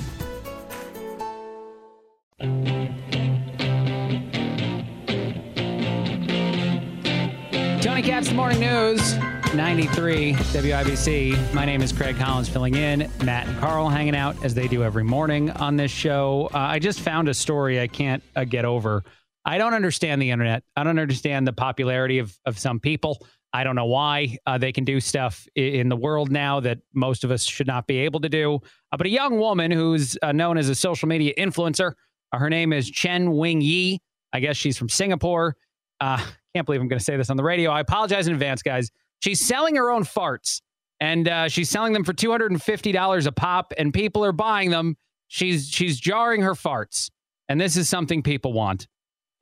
Tony 7.82 8.04
Katz, 8.04 8.28
The 8.28 8.36
Morning 8.36 8.60
News, 8.60 9.16
93 9.56 10.34
WIBC. 10.34 11.52
My 11.56 11.66
name 11.66 11.82
is 11.82 11.92
Craig 11.92 12.18
Collins 12.18 12.48
filling 12.48 12.76
in. 12.76 13.10
Matt 13.24 13.48
and 13.48 13.58
Carl 13.58 13.90
hanging 13.90 14.16
out 14.16 14.46
as 14.46 14.54
they 14.54 14.68
do 14.68 14.84
every 14.84 15.04
morning 15.04 15.50
on 15.50 15.78
this 15.78 15.90
show. 15.90 16.48
Uh, 16.54 16.60
I 16.60 16.78
just 16.78 17.00
found 17.00 17.28
a 17.28 17.34
story 17.34 17.82
I 17.82 17.88
can't 17.88 18.22
uh, 18.36 18.44
get 18.44 18.66
over. 18.66 19.04
I 19.46 19.58
don't 19.58 19.74
understand 19.74 20.22
the 20.22 20.30
internet. 20.30 20.64
I 20.76 20.84
don't 20.84 21.00
understand 21.00 21.48
the 21.48 21.54
popularity 21.54 22.20
of, 22.20 22.38
of 22.46 22.60
some 22.60 22.80
people. 22.80 23.26
I 23.56 23.64
don't 23.64 23.76
know 23.76 23.86
why 23.86 24.38
uh, 24.46 24.58
they 24.58 24.74
can 24.74 24.84
do 24.84 25.00
stuff 25.00 25.48
in 25.56 25.88
the 25.88 25.96
world 25.96 26.30
now 26.30 26.60
that 26.60 26.80
most 26.94 27.24
of 27.24 27.32
us 27.32 27.46
should 27.46 27.68
not 27.68 27.88
be 27.88 28.00
able 28.00 28.20
to 28.20 28.28
do. 28.28 28.60
Uh, 28.92 28.98
but 28.98 29.08
a 29.08 29.10
young 29.10 29.40
woman 29.40 29.72
who's 29.72 30.18
uh, 30.22 30.34
known 30.34 30.58
as 30.58 30.68
a 30.68 30.76
social 30.76 31.08
media 31.08 31.34
influencer, 31.38 31.94
uh, 32.34 32.38
her 32.38 32.50
name 32.50 32.74
is 32.74 32.92
Chen 32.92 33.32
Wing 33.32 33.62
Yi. 33.62 34.02
I 34.34 34.42
guess 34.42 34.58
she's 34.58 34.78
from 34.78 34.90
Singapore. 34.90 35.56
Uh, 36.02 36.18
can't 36.54 36.66
believe 36.66 36.82
I'm 36.82 36.90
going 36.90 37.00
to 37.00 37.06
say 37.06 37.16
this 37.16 37.30
on 37.30 37.38
the 37.38 37.46
radio. 37.46 37.72
I 37.72 37.80
apologize 37.80 38.28
in 38.28 38.34
advance, 38.34 38.62
guys. 38.62 38.92
She's 39.22 39.48
selling 39.48 39.78
her 39.78 39.90
own 39.90 40.04
farts, 40.04 40.60
and 41.00 41.30
uh, 41.30 41.48
she's 41.48 41.70
selling 41.70 41.94
them 41.94 42.04
for 42.04 42.12
two 42.12 42.32
hundred 42.32 42.52
and 42.52 42.62
fifty 42.62 42.92
dollars 42.92 43.26
a 43.26 43.32
pop, 43.32 43.72
and 43.78 43.94
people 43.94 44.26
are 44.26 44.34
buying 44.34 44.70
them. 44.70 44.98
She's 45.30 45.70
she's 45.70 45.98
jarring 45.98 46.42
her 46.42 46.56
farts, 46.56 47.10
and 47.48 47.60
this 47.60 47.78
is 47.78 47.88
something 47.88 48.22
people 48.22 48.52
want. 48.52 48.90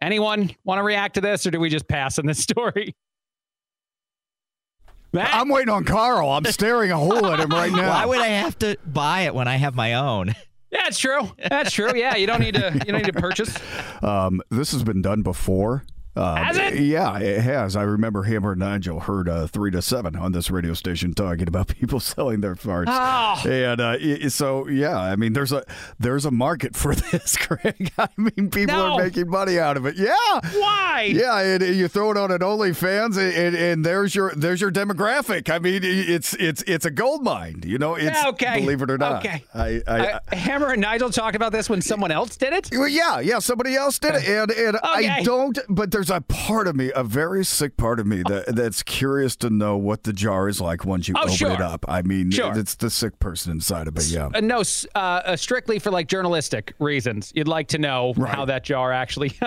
Anyone 0.03 0.51
want 0.65 0.77
to 0.77 0.83
react 0.83 1.15
to 1.15 1.21
this, 1.21 1.47
or 1.47 1.51
do 1.51 1.59
we 1.59 1.69
just 1.69 1.87
pass 1.87 2.19
on 2.19 2.27
this 2.27 2.39
story? 2.43 2.95
I'm 5.15 5.49
waiting 5.49 5.69
on 5.69 5.83
Carl. 5.85 6.29
I'm 6.29 6.45
staring 6.45 6.91
a 6.91 6.97
hole 6.97 7.27
at 7.27 7.39
him 7.39 7.49
right 7.49 7.71
now. 7.75 7.89
Why 7.89 8.05
would 8.05 8.19
I 8.19 8.27
have 8.27 8.57
to 8.59 8.77
buy 8.85 9.21
it 9.21 9.35
when 9.35 9.47
I 9.47 9.57
have 9.57 9.75
my 9.75 9.93
own? 9.93 10.33
That's 10.71 10.97
true. 10.97 11.31
That's 11.37 11.71
true. 11.71 11.91
Yeah, 11.95 12.15
you 12.15 12.25
don't 12.25 12.39
need 12.39 12.55
to. 12.55 12.71
You 12.73 12.91
don't 12.91 13.03
need 13.03 13.13
to 13.13 13.19
purchase. 13.19 13.55
Um, 14.01 14.41
this 14.49 14.73
has 14.73 14.83
been 14.83 15.01
done 15.01 15.21
before. 15.21 15.83
Um, 16.15 16.37
Has 16.37 16.57
it? 16.57 16.79
Yeah, 16.79 17.17
it 17.17 17.41
has. 17.41 17.75
I 17.75 17.81
remember 17.83 18.23
Hammer 18.23 18.51
and 18.51 18.59
Nigel 18.59 18.99
heard 18.99 19.27
uh, 19.27 19.47
three 19.47 19.71
to 19.71 19.81
seven 19.81 20.15
on 20.15 20.31
this 20.31 20.51
radio 20.51 20.73
station 20.75 21.13
talking 21.15 21.47
about 21.47 21.67
people 21.79 21.99
selling 21.99 22.41
their 22.41 22.53
farts. 22.55 22.85
Oh. 22.87 23.49
And 23.49 23.81
uh, 23.81 24.29
so, 24.29 24.67
yeah, 24.67 24.97
I 24.99 25.15
mean, 25.15 25.33
there's 25.33 25.51
a 25.51 25.63
there's 25.99 26.25
a 26.25 26.31
market 26.31 26.75
for 26.75 26.93
this, 27.11 27.35
Craig. 27.37 27.91
I 27.97 28.09
mean, 28.17 28.51
people 28.51 28.75
No. 28.75 28.93
are 28.99 29.03
making 29.03 29.29
money 29.29 29.57
out 29.59 29.75
of 29.75 29.85
it. 29.87 29.95
Yeah. 29.97 30.13
Why? 30.53 31.09
Yeah, 31.11 31.39
and 31.39 31.63
you 31.75 31.87
throw 31.87 32.11
it 32.11 32.17
on 32.17 32.31
an 32.31 32.39
OnlyFans, 32.39 33.17
and, 33.17 33.33
and, 33.33 33.55
and 33.55 33.85
there's 33.85 34.13
your 34.13 34.33
there's 34.35 34.61
your 34.61 34.71
demographic. 34.71 35.49
I 35.49 35.57
mean, 35.59 35.81
it's 35.83 36.35
it's 36.35 36.61
it's 36.63 36.85
a 36.85 36.91
gold 36.91 37.23
mine. 37.23 37.61
You 37.65 37.79
know, 37.79 37.95
it's 37.95 38.05
Yeah, 38.05 38.29
okay. 38.29 38.59
believe 38.59 38.81
it 38.83 38.91
or 38.91 38.97
not. 38.99 39.25
Okay. 39.25 39.43
I, 39.53 39.81
I, 39.87 39.99
Uh, 40.13 40.19
Hammer 40.35 40.71
and 40.73 40.81
Nigel 40.81 41.09
talked 41.09 41.35
about 41.35 41.51
this 41.51 41.69
when 41.69 41.81
someone 41.81 42.11
else 42.11 42.37
did 42.37 42.53
it. 42.53 42.69
well, 42.71 42.87
yeah, 42.87 43.19
yeah, 43.19 43.39
somebody 43.39 43.75
else 43.75 43.97
did 43.97 44.15
it, 44.15 44.27
and 44.27 44.51
and 44.51 44.77
I 44.83 45.23
don't. 45.23 45.57
But 45.69 45.89
there's 45.91 46.02
a 46.09 46.21
part 46.21 46.67
of 46.67 46.75
me, 46.75 46.91
a 46.95 47.03
very 47.03 47.43
sick 47.45 47.77
part 47.77 47.99
of 47.99 48.05
me, 48.07 48.23
that 48.27 48.55
that's 48.55 48.83
curious 48.83 49.35
to 49.37 49.49
know 49.49 49.77
what 49.77 50.03
the 50.03 50.13
jar 50.13 50.47
is 50.47 50.59
like 50.61 50.85
once 50.85 51.07
you 51.07 51.15
Oh, 51.17 51.23
open 51.23 51.33
sure. 51.33 51.51
it 51.51 51.61
up. 51.61 51.85
I 51.87 52.01
mean, 52.01 52.31
Sure. 52.31 52.57
it's 52.57 52.75
the 52.75 52.89
sick 52.89 53.19
person 53.19 53.51
inside 53.51 53.87
of 53.87 53.97
it. 53.97 54.07
Yeah. 54.07 54.29
Uh, 54.33 54.39
no, 54.41 54.61
uh, 54.95 54.97
uh, 54.97 55.35
strictly 55.35 55.79
for 55.79 55.91
like 55.91 56.07
journalistic 56.07 56.73
reasons. 56.79 57.31
You'd 57.35 57.47
like 57.47 57.67
to 57.69 57.77
know 57.77 58.13
how 58.27 58.45
that 58.45 58.63
jar 58.63 58.91
actually. 58.91 59.31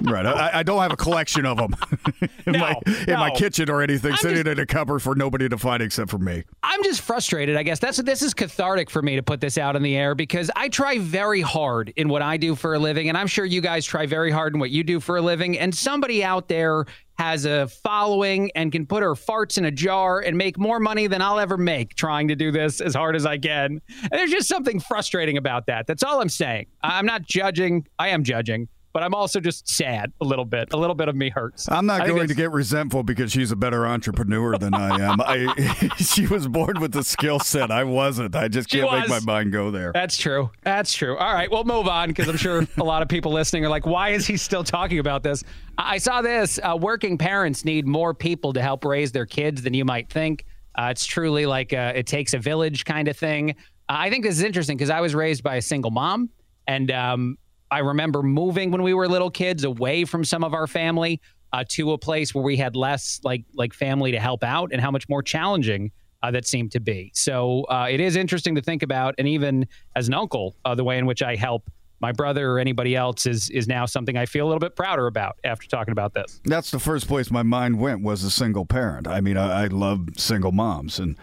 Right. 0.00 0.26
I, 0.26 0.50
I 0.58 0.62
don't 0.64 0.82
have 0.82 0.92
a 0.92 0.96
collection 0.96 1.46
of 1.46 1.56
them 1.56 1.76
in, 2.46 2.58
my, 2.58 2.74
in 3.06 3.14
my 3.14 3.30
kitchen 3.30 3.70
or 3.70 3.80
anything 3.80 4.10
I'm 4.12 4.18
sitting 4.18 4.44
just- 4.44 4.48
in 4.48 4.58
a 4.58 4.66
cupboard 4.66 5.00
for 5.00 5.14
nobody 5.14 5.48
to 5.48 5.56
find 5.56 5.82
except 5.82 6.10
for 6.10 6.18
me. 6.18 6.42
I'm 6.64 6.82
just 6.82 7.00
frustrated. 7.00 7.56
I 7.56 7.62
guess 7.62 7.78
that's 7.78 7.98
this 7.98 8.20
is 8.20 8.34
cathartic 8.34 8.90
for 8.90 9.02
me 9.02 9.14
to 9.16 9.22
put 9.22 9.40
this 9.40 9.56
out 9.56 9.76
in 9.76 9.82
the 9.82 9.96
air 9.96 10.14
because 10.16 10.50
I 10.56 10.68
try 10.68 10.98
very 10.98 11.40
hard 11.42 11.92
in 11.96 12.08
what 12.08 12.22
I 12.22 12.36
do 12.38 12.56
for 12.56 12.74
a 12.74 12.78
living, 12.78 13.08
and 13.08 13.16
I'm 13.16 13.28
sure 13.28 13.44
you 13.44 13.60
guys 13.60 13.86
try 13.86 14.04
very 14.06 14.32
hard 14.32 14.54
in 14.54 14.58
what 14.60 14.70
you 14.70 14.82
do 14.82 14.98
for 14.98 15.16
a 15.16 15.22
living. 15.22 15.58
And 15.58 15.72
somebody 15.84 16.24
out 16.24 16.48
there 16.48 16.86
has 17.16 17.44
a 17.44 17.68
following 17.68 18.50
and 18.56 18.72
can 18.72 18.86
put 18.86 19.02
her 19.02 19.12
farts 19.12 19.56
in 19.56 19.66
a 19.66 19.70
jar 19.70 20.20
and 20.20 20.36
make 20.36 20.58
more 20.58 20.80
money 20.80 21.06
than 21.06 21.22
I'll 21.22 21.38
ever 21.38 21.56
make 21.56 21.94
trying 21.94 22.26
to 22.28 22.34
do 22.34 22.50
this 22.50 22.80
as 22.80 22.94
hard 22.94 23.14
as 23.14 23.24
I 23.24 23.38
can. 23.38 23.80
And 24.02 24.10
there's 24.10 24.32
just 24.32 24.48
something 24.48 24.80
frustrating 24.80 25.36
about 25.36 25.66
that. 25.66 25.86
That's 25.86 26.02
all 26.02 26.20
I'm 26.20 26.28
saying. 26.28 26.66
I'm 26.82 27.06
not 27.06 27.22
judging. 27.22 27.86
I 28.00 28.08
am 28.08 28.24
judging. 28.24 28.66
But 28.94 29.02
I'm 29.02 29.14
also 29.14 29.40
just 29.40 29.68
sad 29.68 30.12
a 30.20 30.24
little 30.24 30.44
bit. 30.44 30.72
A 30.72 30.76
little 30.76 30.94
bit 30.94 31.08
of 31.08 31.16
me 31.16 31.28
hurts. 31.28 31.68
I'm 31.70 31.86
not 31.86 32.02
I 32.02 32.06
going 32.08 32.28
to 32.28 32.34
get 32.34 32.52
resentful 32.52 33.02
because 33.02 33.32
she's 33.32 33.50
a 33.50 33.56
better 33.56 33.86
entrepreneur 33.86 34.56
than 34.56 34.72
I 34.72 35.10
am. 35.10 35.20
I, 35.20 35.90
she 35.98 36.26
was 36.26 36.46
born 36.46 36.80
with 36.80 36.92
the 36.92 37.02
skill 37.02 37.40
set. 37.40 37.70
I 37.70 37.84
wasn't. 37.84 38.36
I 38.36 38.48
just 38.48 38.70
She 38.70 38.80
can't 38.80 38.92
make 38.92 39.08
my 39.08 39.20
mind 39.20 39.52
go 39.52 39.70
there. 39.70 39.90
That's 39.92 40.16
true. 40.16 40.50
That's 40.62 40.92
true. 40.92 41.16
All 41.16 41.34
right, 41.34 41.50
we'll 41.50 41.64
move 41.64 41.88
on 41.88 42.08
because 42.08 42.28
I'm 42.28 42.36
sure 42.36 42.66
a 42.76 42.84
lot 42.84 43.02
of 43.02 43.08
people 43.08 43.32
listening 43.32 43.64
are 43.64 43.70
like, 43.70 43.86
why 43.86 44.10
is 44.10 44.26
he 44.26 44.36
still 44.36 44.64
talking 44.64 44.98
about 44.98 45.22
this? 45.22 45.42
I 45.78 45.94
I 45.94 45.98
saw 45.98 46.22
this. 46.22 46.58
Uh, 46.60 46.76
working 46.76 47.16
parents 47.16 47.64
need 47.64 47.86
more 47.86 48.14
people 48.14 48.52
to 48.54 48.60
help 48.60 48.84
raise 48.84 49.12
their 49.12 49.26
kids 49.26 49.62
than 49.62 49.74
you 49.74 49.84
might 49.84 50.10
think. 50.10 50.44
Uh, 50.74 50.88
it's 50.90 51.06
truly 51.06 51.46
like 51.46 51.72
a, 51.72 51.96
it 51.96 52.08
takes 52.08 52.34
a 52.34 52.38
village 52.38 52.84
kind 52.84 53.06
of 53.06 53.16
thing. 53.16 53.50
Uh, 53.50 53.52
I 53.88 54.10
think 54.10 54.24
this 54.24 54.36
is 54.36 54.42
interesting 54.42 54.76
because 54.76 54.90
I 54.90 55.00
was 55.00 55.14
raised 55.14 55.44
by 55.44 55.54
a 55.54 55.62
single 55.62 55.92
mom, 55.92 56.30
and 56.66 56.90
um, 56.90 57.38
I 57.70 57.78
remember 57.78 58.22
moving 58.22 58.70
when 58.70 58.82
we 58.82 58.94
were 58.94 59.08
little 59.08 59.30
kids 59.30 59.64
away 59.64 60.04
from 60.04 60.24
some 60.24 60.44
of 60.44 60.54
our 60.54 60.66
family 60.66 61.20
uh, 61.52 61.64
to 61.70 61.92
a 61.92 61.98
place 61.98 62.34
where 62.34 62.44
we 62.44 62.56
had 62.56 62.76
less 62.76 63.20
like 63.22 63.44
like 63.54 63.72
family 63.72 64.12
to 64.12 64.20
help 64.20 64.42
out, 64.44 64.70
and 64.72 64.80
how 64.80 64.90
much 64.90 65.08
more 65.08 65.22
challenging 65.22 65.92
uh, 66.22 66.30
that 66.30 66.46
seemed 66.46 66.72
to 66.72 66.80
be. 66.80 67.10
So 67.14 67.64
uh, 67.64 67.86
it 67.90 68.00
is 68.00 68.16
interesting 68.16 68.54
to 68.54 68.62
think 68.62 68.82
about, 68.82 69.14
and 69.18 69.28
even 69.28 69.66
as 69.94 70.08
an 70.08 70.14
uncle, 70.14 70.56
uh, 70.64 70.74
the 70.74 70.84
way 70.84 70.98
in 70.98 71.06
which 71.06 71.22
I 71.22 71.36
help 71.36 71.70
my 72.00 72.12
brother 72.12 72.50
or 72.50 72.58
anybody 72.58 72.96
else 72.96 73.24
is 73.26 73.50
is 73.50 73.68
now 73.68 73.86
something 73.86 74.16
I 74.16 74.26
feel 74.26 74.46
a 74.46 74.48
little 74.48 74.60
bit 74.60 74.76
prouder 74.76 75.06
about 75.06 75.36
after 75.44 75.66
talking 75.68 75.92
about 75.92 76.12
this. 76.12 76.40
That's 76.44 76.70
the 76.70 76.78
first 76.78 77.06
place 77.08 77.30
my 77.30 77.42
mind 77.42 77.78
went 77.78 78.02
was 78.02 78.24
a 78.24 78.30
single 78.30 78.66
parent. 78.66 79.06
I 79.06 79.20
mean, 79.20 79.36
I, 79.36 79.64
I 79.64 79.66
love 79.68 80.08
single 80.16 80.52
moms, 80.52 80.98
and 80.98 81.16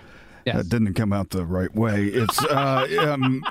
Yes. 0.46 0.56
That 0.58 0.70
didn't 0.70 0.94
come 0.96 1.14
out 1.14 1.30
the 1.30 1.46
right 1.46 1.74
way. 1.76 2.06
It's, 2.06 2.44
uh, 2.46 2.88
um, 3.14 3.44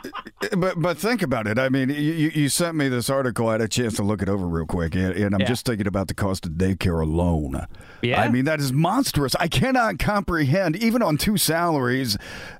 but 0.56 0.80
but 0.80 0.98
think 0.98 1.22
about 1.22 1.46
it. 1.46 1.58
I 1.58 1.68
mean, 1.68 1.88
you, 1.90 2.30
you 2.34 2.48
sent 2.48 2.76
me 2.76 2.88
this 2.88 3.08
article. 3.10 3.48
I 3.48 3.52
had 3.52 3.60
a 3.60 3.68
chance 3.68 3.94
to 3.96 4.02
look 4.02 4.22
it 4.22 4.28
over 4.28 4.46
real 4.46 4.66
quick, 4.66 4.94
and, 4.94 5.12
and 5.14 5.34
I'm 5.34 5.40
Yeah. 5.40 5.46
just 5.46 5.66
thinking 5.66 5.86
about 5.86 6.08
the 6.08 6.14
cost 6.14 6.46
of 6.46 6.52
daycare 6.52 7.02
alone. 7.02 7.66
Yeah. 8.02 8.20
I 8.22 8.30
mean, 8.30 8.44
that 8.46 8.60
is 8.60 8.72
monstrous. 8.72 9.34
I 9.36 9.48
cannot 9.48 9.98
comprehend, 9.98 10.76
even 10.76 11.02
on 11.02 11.16
two 11.18 11.36
salaries, 11.36 12.16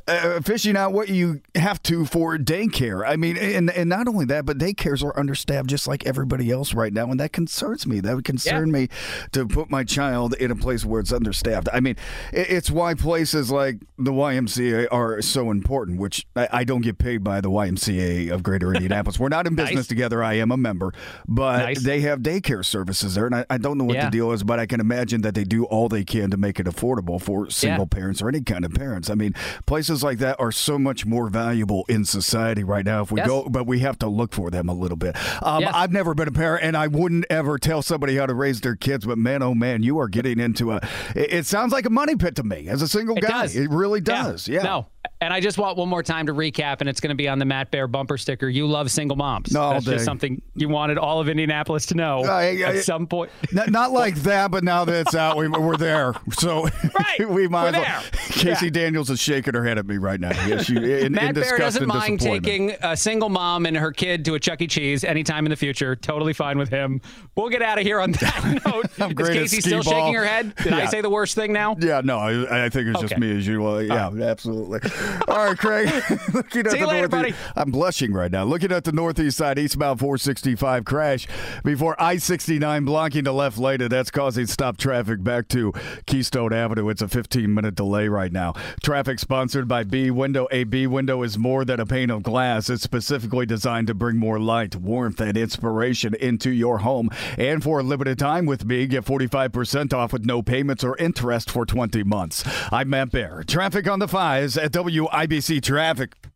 uh, 0.07 0.41
fishing 0.41 0.77
out 0.77 0.93
what 0.93 1.09
you 1.09 1.41
have 1.55 1.83
to 1.85 2.05
for 2.05 2.37
daycare. 2.37 3.07
I 3.09 3.17
mean, 3.17 3.37
and, 3.37 3.71
and 3.71 3.89
not 3.89 4.07
only 4.09 4.25
that, 4.27 4.45
but 4.45 4.59
daycares 4.59 5.03
are 5.03 5.19
understaffed 5.19 5.69
just 5.69 5.89
like 5.89 6.05
everybody 6.07 6.51
else 6.51 6.75
right 6.75 6.93
now. 6.93 7.11
And 7.11 7.19
that 7.21 7.33
concerns 7.33 7.87
me. 7.87 8.01
That 8.01 8.15
would 8.17 8.25
concern 8.25 8.71
me 8.71 8.89
to 9.33 9.47
put 9.47 9.71
my 9.71 9.85
child 9.85 10.35
in 10.35 10.51
a 10.51 10.57
place 10.57 10.85
where 10.85 11.01
it's 11.01 11.13
understaffed. 11.13 11.69
I 11.73 11.81
mean, 11.81 11.97
it, 12.33 12.51
it's 12.51 12.71
why 12.71 12.95
places 12.95 13.51
like 13.51 13.79
the 13.99 14.13
YMCA 14.21 14.87
are 14.93 15.23
so 15.23 15.51
important, 15.51 15.99
which 15.99 16.27
I, 16.37 16.49
I 16.53 16.65
don't 16.65 16.83
get 16.83 16.99
paid 16.99 17.25
by 17.25 17.41
the 17.41 17.51
YMCA 17.51 18.31
of 18.31 18.43
Greater 18.43 18.73
Indianapolis. 18.75 19.19
We're 19.19 19.29
not 19.31 19.47
in 19.47 19.55
business 19.55 19.77
Nice. 19.77 19.87
together. 19.87 20.23
I 20.23 20.35
am 20.35 20.51
a 20.51 20.57
member, 20.57 20.93
but 21.27 21.59
Nice. 21.59 21.83
they 21.83 22.01
have 22.01 22.21
daycare 22.21 22.65
services 22.65 23.15
there. 23.15 23.27
And 23.27 23.35
I, 23.35 23.47
I 23.49 23.57
don't 23.59 23.79
know 23.79 23.85
what 23.85 23.97
Yeah. 23.97 24.05
the 24.07 24.11
deal 24.11 24.33
is, 24.33 24.43
but 24.45 24.59
I 24.61 24.67
can 24.67 24.79
imagine 24.81 25.23
that 25.23 25.35
they 25.35 25.45
do 25.45 25.65
all 25.65 25.89
they 25.89 26.05
can 26.05 26.31
to 26.31 26.37
make 26.37 26.61
it 26.61 26.67
affordable 26.67 27.21
for 27.21 27.49
single 27.51 27.87
parents 27.87 28.21
or 28.21 28.29
any 28.29 28.43
kind 28.43 28.65
of 28.65 28.73
parents. 28.75 29.09
I 29.09 29.15
mean, 29.15 29.35
places 29.67 30.03
like 30.03 30.19
that 30.19 30.39
are 30.39 30.53
so 30.53 30.79
much 30.79 31.07
more 31.07 31.29
valuable 31.31 31.85
in 31.89 32.05
society 32.05 32.63
right 32.63 32.85
now. 32.85 33.03
If 33.03 33.11
we 33.11 33.21
Yes. 33.21 33.27
go, 33.29 33.45
but 33.49 33.67
we 33.67 33.79
have 33.81 33.99
to 34.01 34.07
look 34.09 34.35
for 34.35 34.51
them 34.51 34.69
a 34.69 34.75
little 34.75 34.97
bit. 34.97 35.17
Um, 35.43 35.61
Yes. 35.63 35.73
I've 35.75 35.93
never 35.93 36.15
been 36.15 36.29
a 36.29 36.33
parent, 36.33 36.65
and 36.65 36.77
I 36.77 36.87
wouldn't 36.89 37.25
ever 37.31 37.59
tell 37.59 37.81
somebody 37.83 38.17
how 38.17 38.27
to 38.27 38.35
raise 38.35 38.61
their 38.61 38.77
kids. 38.77 39.07
But 39.07 39.19
man, 39.19 39.43
oh 39.43 39.55
man, 39.55 39.83
you 39.83 39.99
are 39.99 40.09
getting 40.09 40.39
into 40.39 40.73
a. 40.73 40.77
It, 41.15 41.33
it 41.33 41.47
sounds 41.47 41.73
like 41.73 41.87
a 41.87 41.91
money 41.91 42.17
pit 42.17 42.37
to 42.37 42.43
me 42.43 42.69
as 42.69 42.83
a 42.83 42.89
single 42.89 43.17
It 43.17 43.23
guy. 43.23 43.29
does. 43.43 43.57
It 43.57 43.71
really 43.71 44.01
does. 44.01 44.10
Yeah. 44.49 44.63
No. 44.63 44.87
And 45.23 45.33
I 45.35 45.41
just 45.41 45.59
want 45.59 45.77
one 45.77 45.89
more 45.89 46.03
time 46.03 46.27
to 46.27 46.35
recap, 46.35 46.81
and 46.81 46.89
it's 46.89 47.01
going 47.01 47.11
to 47.11 47.15
be 47.15 47.29
on 47.29 47.39
the 47.39 47.45
Matt 47.45 47.71
Bear 47.71 47.87
bumper 47.87 48.17
sticker. 48.19 48.49
You 48.49 48.67
love 48.67 48.91
single 48.91 49.17
moms. 49.17 49.53
No, 49.53 49.71
That's 49.71 49.85
dang. 49.85 49.95
just 49.95 50.05
something 50.07 50.41
you 50.55 50.69
wanted 50.69 50.97
all 50.99 51.21
of 51.21 51.29
Indianapolis 51.29 51.87
to 51.87 51.95
know 51.95 52.21
uh, 52.25 52.29
I- 52.31 52.43
I- 52.67 52.77
at 52.77 52.85
some 52.85 53.07
point. 53.07 53.31
Not, 53.53 53.71
not 53.71 53.93
like 53.93 54.15
that, 54.23 54.51
but 54.51 54.63
now 54.65 54.85
that 54.87 54.95
it's 55.07 55.15
out, 55.15 55.37
we, 55.37 55.49
we're 55.49 55.77
there. 55.77 56.15
So 56.33 56.63
we 57.19 57.49
might 57.49 57.73
we're 57.75 57.81
as 57.81 57.87
well. 57.87 58.03
Casey 58.31 58.67
Yeah. 58.67 58.71
Daniels 58.71 59.11
is 59.11 59.21
shaking 59.21 59.55
her 59.55 59.65
head 59.65 59.77
at 59.79 59.87
me 59.87 59.99
right 59.99 60.21
now. 60.21 60.31
Yes, 60.47 60.69
you, 60.71 60.79
in, 60.81 61.13
Matt 61.13 61.37
in 61.37 61.43
Bear 61.43 61.59
doesn't 61.59 61.87
mind 61.87 62.21
taking 62.21 62.73
a 62.83 62.97
single 62.97 63.29
mom 63.29 63.67
and 63.67 63.77
her 63.77 63.93
kid 63.93 64.25
to 64.27 64.35
a 64.35 64.41
Chuck 64.41 64.61
E. 64.63 64.67
Cheese 64.67 65.05
anytime 65.05 65.45
in 65.47 65.51
the 65.51 65.57
future. 65.57 65.97
Totally 65.97 66.33
fine 66.33 66.57
with 66.59 66.69
him. 66.71 67.01
We'll 67.37 67.51
get 67.51 67.63
out 67.63 67.79
of 67.79 67.85
here 67.85 68.01
on 68.01 68.13
that 68.13 68.63
note. 68.67 68.87
I'm 68.99 69.11
Is 69.11 69.15
great 69.15 69.33
Casey 69.35 69.61
still 69.61 69.83
skee-ball. 69.83 70.01
shaking 70.07 70.15
her 70.15 70.25
head? 70.25 70.55
Did 70.57 70.73
I 70.73 70.87
say 70.87 71.01
the 71.03 71.11
worst 71.11 71.35
thing 71.35 71.53
now? 71.53 71.77
Yeah, 71.79 72.01
no, 72.03 72.19
I, 72.19 72.67
I 72.67 72.69
think 72.71 72.89
it's 72.89 73.01
just 73.01 73.19
me 73.19 73.37
as 73.37 73.47
usual. 73.47 73.83
Yeah, 73.83 74.00
absolutely. 74.09 74.81
All 75.29 75.47
right, 75.47 75.59
Craig. 75.59 75.89
Looking 76.35 76.67
at 76.67 76.73
See 76.73 76.79
you 76.79 76.87
the 76.87 76.91
later, 76.91 77.09
northeast- 77.09 77.11
buddy. 77.11 77.35
I'm 77.57 77.71
blushing 77.71 78.13
right 78.13 78.31
now. 78.31 78.45
Looking 78.45 78.73
at 78.73 78.85
the 78.85 78.93
northeast 78.93 79.37
side, 79.37 79.59
eastbound 79.59 80.01
465 80.01 80.85
crash 80.85 81.27
before 81.65 82.01
I-69 82.01 82.85
blocking 82.85 83.25
the 83.25 83.33
left 83.33 83.59
lane, 83.59 83.81
and 83.81 83.91
that's 83.91 84.11
causing 84.11 84.47
stop 84.47 84.77
traffic 84.77 85.23
back 85.23 85.49
to 85.49 85.73
Keystone 86.07 86.53
Avenue. 86.53 86.89
It's 86.89 87.03
a 87.03 87.07
15-minute 87.07 87.75
delay 87.75 88.09
right 88.09 88.33
now. 88.33 88.55
Traffic 88.83 89.19
sponsored 89.19 89.69
by 89.69 89.85
B 89.85 90.11
Window. 90.11 90.47
A 90.51 90.65
B 90.65 90.87
window 90.87 91.23
is 91.23 91.39
more 91.39 91.65
than 91.65 91.81
a 91.81 91.87
pane 91.87 92.11
of 92.11 92.23
glass. 92.23 92.71
It's 92.71 92.83
specifically 92.83 93.47
designed 93.47 93.87
to 93.89 93.95
bring 93.95 94.17
more 94.17 94.39
light, 94.39 94.77
warmth, 94.77 95.21
and 95.21 95.37
inspiration 95.37 96.15
into 96.15 96.51
your 96.51 96.79
home. 96.79 97.11
And 97.39 97.63
for 97.63 97.81
a 97.81 97.83
limited 97.83 98.19
time 98.19 98.47
with 98.47 98.65
me, 98.65 98.87
get 98.87 99.05
45% 99.05 99.93
off 99.93 100.13
with 100.13 100.25
no 100.25 100.43
payments 100.43 100.85
or 100.85 100.97
interest 100.99 101.51
for 101.51 101.67
20 101.67 102.03
months. 102.05 102.45
I'm 102.73 102.91
Matt 102.91 103.11
Bear. 103.11 103.43
Traffic 103.47 103.87
on 103.91 103.99
the 103.99 104.09
fives 104.09 104.57
at 104.57 104.73
WIBC 104.73 105.63
Traffic. 105.63 106.30